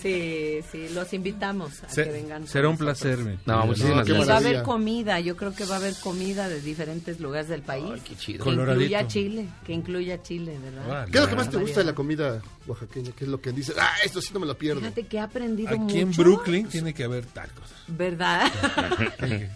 Sí, 0.00 0.60
sí, 0.72 0.88
los 0.94 1.12
invitamos 1.12 1.82
a 1.84 1.88
Se- 1.90 2.04
que 2.04 2.10
vengan. 2.10 2.46
será 2.46 2.70
un 2.70 2.78
placer. 2.78 3.18
mi 3.18 3.36
No, 3.44 3.66
muchísimas 3.66 4.06
qué 4.06 4.12
Y 4.12 4.14
va 4.14 4.22
a 4.22 4.24
gracias. 4.24 4.46
haber 4.46 4.62
comida, 4.62 5.20
yo 5.20 5.36
creo 5.36 5.54
que 5.54 5.66
va 5.66 5.74
a 5.74 5.78
haber 5.78 5.94
comida 5.96 6.48
de 6.48 6.60
diferentes 6.62 7.20
lugares 7.20 7.48
del 7.48 7.60
país. 7.60 7.84
Ay, 7.92 8.00
qué 8.02 8.16
chido. 8.16 8.38
Que 8.38 8.44
Coloradito. 8.50 8.82
incluya 8.84 9.06
Chile, 9.08 9.46
que 9.66 9.72
incluya 9.74 10.22
Chile, 10.22 10.58
¿verdad? 10.62 10.88
Vale. 10.88 11.10
¿Qué 11.12 11.18
es 11.18 11.24
lo 11.24 11.28
que 11.30 11.36
más 11.36 11.50
te 11.50 11.58
gusta 11.58 11.80
de 11.80 11.86
la 11.86 11.94
comida 11.94 12.40
oaxaqueña? 12.70 13.12
¿Qué 13.16 13.24
es 13.24 13.30
lo 13.30 13.40
que 13.40 13.52
dices? 13.52 13.76
Ah, 13.78 13.92
esto 14.04 14.20
sí 14.22 14.30
no 14.32 14.40
me 14.40 14.46
lo 14.46 14.56
pierdo. 14.56 14.80
Fíjate 14.80 15.06
que 15.06 15.16
he 15.16 15.20
aprendido 15.20 15.76
mucho. 15.76 15.92
Aquí 15.94 16.00
en 16.00 16.12
Brooklyn 16.12 16.68
tiene 16.68 16.94
que 16.94 17.04
haber 17.04 17.26
tacos. 17.26 17.70
¿Verdad? 17.88 18.50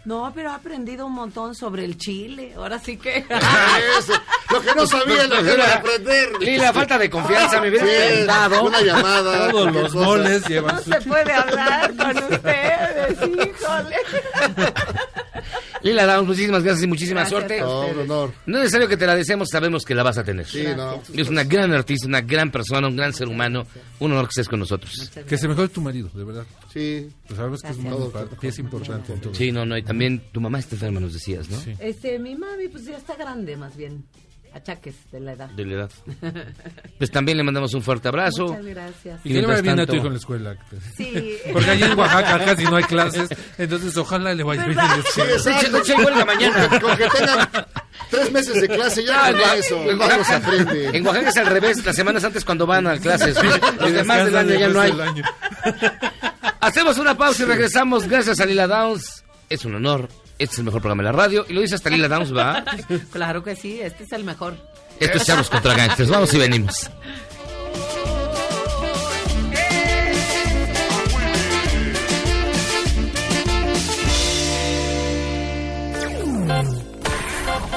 no, 0.05 0.32
pero 0.35 0.51
he 0.51 0.53
aprendido 0.55 1.07
un 1.07 1.12
montón 1.12 1.55
sobre 1.55 1.85
el 1.85 1.97
chile. 1.97 2.53
Ahora 2.57 2.78
sí 2.78 2.97
que... 2.97 3.24
Ah, 3.31 3.78
eso. 3.99 4.12
Lo 4.51 4.61
que 4.61 4.74
no 4.74 4.86
sabía 4.86 5.24
lo 5.27 5.43
que 5.43 5.55
iba 5.55 5.65
a 5.65 5.74
aprender. 5.77 6.32
Lila, 6.41 6.73
falta 6.73 6.99
de 6.99 7.09
confianza, 7.11 7.61
me 7.61 7.69
hubiera 7.70 7.86
Sí, 7.86 8.24
dado. 8.27 8.65
una 8.65 8.81
llamada. 8.81 9.51
Todos 9.51 9.73
los 9.73 9.95
moles 9.95 10.47
llevan 10.49 10.74
No 10.77 10.82
su 10.82 10.91
se 10.93 11.01
puede 11.03 11.32
hablar 11.32 11.95
con 11.97 12.16
ustedes, 12.24 13.19
híjole. 13.23 13.97
Lila 15.85 16.06
Downs, 16.06 16.28
muchísimas 16.28 16.62
gracias 16.62 16.85
y 16.85 16.86
muchísima 16.86 17.20
Gracias 17.20 17.40
suerte. 17.40 17.61
No, 17.61 17.86
un 17.89 17.98
honor. 17.98 18.32
No 18.47 18.56
es 18.56 18.62
necesario 18.65 18.89
que 18.89 18.97
te 18.97 19.06
la 19.06 19.15
deseemos, 19.15 19.51
sabemos 19.51 19.85
que 19.85 19.94
la 19.94 20.02
vas 20.02 20.16
a 20.16 20.24
tener. 20.24 20.47
Sí, 20.47 20.65
no. 20.74 21.02
Es 21.15 21.28
una 21.28 21.44
gran 21.44 21.73
artista, 21.73 22.06
una 22.06 22.23
gran 22.23 22.51
persona, 22.51 22.89
un 22.89 22.97
gran 22.97 23.12
ser 23.12 23.28
humano. 23.28 23.66
Un 24.01 24.12
honor 24.12 24.24
que 24.24 24.31
estés 24.31 24.48
con 24.48 24.61
nosotros. 24.61 25.11
Que 25.28 25.36
se 25.36 25.47
mejore 25.47 25.69
tu 25.69 25.82
marido, 25.82 26.09
de 26.15 26.24
verdad. 26.24 26.47
Sí. 26.73 27.11
Pues 27.27 27.36
sabemos 27.36 27.61
que 27.61 27.69
es, 27.69 27.77
parte, 27.77 28.36
que 28.40 28.48
es 28.48 28.59
importante 28.59 29.12
en 29.12 29.20
todo. 29.20 29.35
Sí, 29.35 29.52
no, 29.52 29.66
no, 29.66 29.77
y 29.77 29.82
también 29.82 30.23
tu 30.32 30.40
mamá 30.40 30.59
está 30.59 30.74
enferma, 30.74 31.01
nos 31.01 31.12
decías, 31.12 31.51
¿no? 31.51 31.61
Sí. 31.61 31.74
Este, 31.78 32.19
mi 32.19 32.35
mami, 32.35 32.69
pues 32.69 32.86
ya 32.86 32.97
está 32.97 33.15
grande, 33.15 33.55
más 33.56 33.77
bien. 33.77 34.05
Achaques 34.55 34.94
de 35.10 35.18
la 35.18 35.32
edad. 35.32 35.48
De 35.51 35.64
la 35.66 35.74
edad. 35.74 35.90
Pues 36.98 37.10
también 37.10 37.36
le 37.39 37.43
mandamos 37.43 37.74
un 37.74 37.82
fuerte 37.82 38.06
abrazo. 38.06 38.47
Muchas 38.47 38.64
gracias. 38.64 39.20
Y 39.24 39.28
que 39.32 39.40
le 39.40 39.47
vaya 39.48 39.59
a 39.59 39.62
tu 39.62 39.76
tanto- 39.76 39.97
hijo 39.97 40.06
en 40.06 40.12
la 40.12 40.18
escuela. 40.18 40.56
Sí. 40.97 41.39
Porque 41.52 41.70
allí 41.70 41.82
en 41.82 41.98
Oaxaca 41.98 42.44
casi 42.44 42.64
no 42.64 42.76
hay 42.76 42.85
clases. 42.85 43.28
Entonces, 43.59 43.97
ojalá 43.97 44.32
le 44.32 44.44
vaya 44.44 44.64
bien 44.66 44.78
en 44.78 44.86
la 44.89 45.02
Sí, 45.12 45.20
exacto. 45.22 45.82
Huelga 46.05 46.24
mañana. 46.24 46.68
Con 46.68 46.78
que, 46.78 46.81
con 46.81 46.97
que 46.97 47.09
tengan 47.18 47.48
tres 48.10 48.31
meses 48.32 48.60
de 48.60 48.68
clase 48.68 49.05
ya 49.05 49.26
Ah, 49.26 49.31
con 49.32 49.40
no, 49.40 49.52
eso. 49.55 49.90
en 49.90 49.98
Oaxaca, 49.98 50.36
aprende. 50.36 50.97
en 50.98 51.06
Oaxaca 51.06 51.28
es 51.31 51.36
al 51.36 51.47
revés, 51.47 51.85
las 51.85 51.97
semanas 51.97 52.22
antes 52.24 52.44
cuando 52.44 52.64
van 52.66 52.86
a 52.86 52.97
clases. 52.98 53.36
Los 53.81 53.93
demás 53.93 54.24
del 54.24 54.36
año 54.36 54.55
ya 54.55 54.68
no 54.68 54.81
hay. 54.81 54.93
Hacemos 56.60 56.97
una 56.98 57.16
pausa 57.16 57.43
y 57.43 57.47
regresamos. 57.47 58.06
Gracias 58.09 58.39
a 58.40 58.47
Lila 58.47 58.66
Downs. 58.68 59.24
Es 59.51 59.64
un 59.64 59.74
honor. 59.74 60.09
Este 60.39 60.55
es 60.55 60.59
el 60.59 60.65
mejor 60.65 60.81
programa 60.81 61.02
de 61.02 61.12
la 61.12 61.12
radio. 61.12 61.47
Y 61.48 61.52
lo 61.52 61.61
dice 61.61 61.77
hasta 61.77 61.90
Lila 61.90 62.09
Downs, 62.09 62.36
¿va? 62.36 62.65
claro 63.12 63.44
que 63.44 63.55
sí, 63.55 63.81
este 63.81 64.05
es 64.05 64.12
el 64.12 64.24
mejor. 64.24 64.56
Esto 64.98 65.19
es 65.19 65.24
Chavos 65.24 65.48
contra 65.48 65.74
Gangsters. 65.74 66.09
Vamos 66.09 66.35
y 66.35 66.39
venimos. 66.39 66.90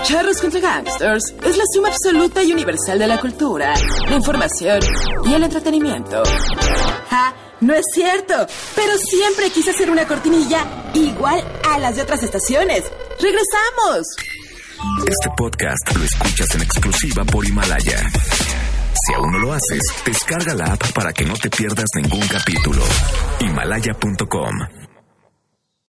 Charros 0.03 0.39
contra 0.39 0.59
Gangsters 0.61 1.35
es 1.43 1.57
la 1.57 1.63
suma 1.73 1.89
absoluta 1.89 2.41
y 2.41 2.53
universal 2.53 2.97
de 2.97 3.07
la 3.07 3.19
cultura, 3.19 3.73
la 4.07 4.15
información 4.15 4.79
y 5.25 5.33
el 5.33 5.43
entretenimiento. 5.43 6.23
Ja 7.09 7.33
no 7.61 7.73
es 7.73 7.85
cierto, 7.93 8.33
pero 8.75 8.97
siempre 8.97 9.49
quise 9.49 9.71
hacer 9.71 9.89
una 9.89 10.07
cortinilla 10.07 10.65
igual 10.93 11.43
a 11.67 11.79
las 11.79 11.95
de 11.95 12.03
otras 12.03 12.21
estaciones. 12.23 12.83
¡Regresamos! 13.19 14.05
Este 15.07 15.29
podcast 15.35 15.95
lo 15.95 16.03
escuchas 16.03 16.53
en 16.53 16.61
exclusiva 16.61 17.25
por 17.25 17.45
Himalaya. 17.45 17.99
Si 19.05 19.13
aún 19.13 19.31
no 19.31 19.39
lo 19.39 19.53
haces, 19.53 19.81
descarga 20.05 20.53
la 20.53 20.73
app 20.73 20.91
para 20.93 21.13
que 21.13 21.25
no 21.25 21.33
te 21.33 21.49
pierdas 21.49 21.87
ningún 21.95 22.27
capítulo. 22.27 22.83
Himalaya.com 23.39 24.76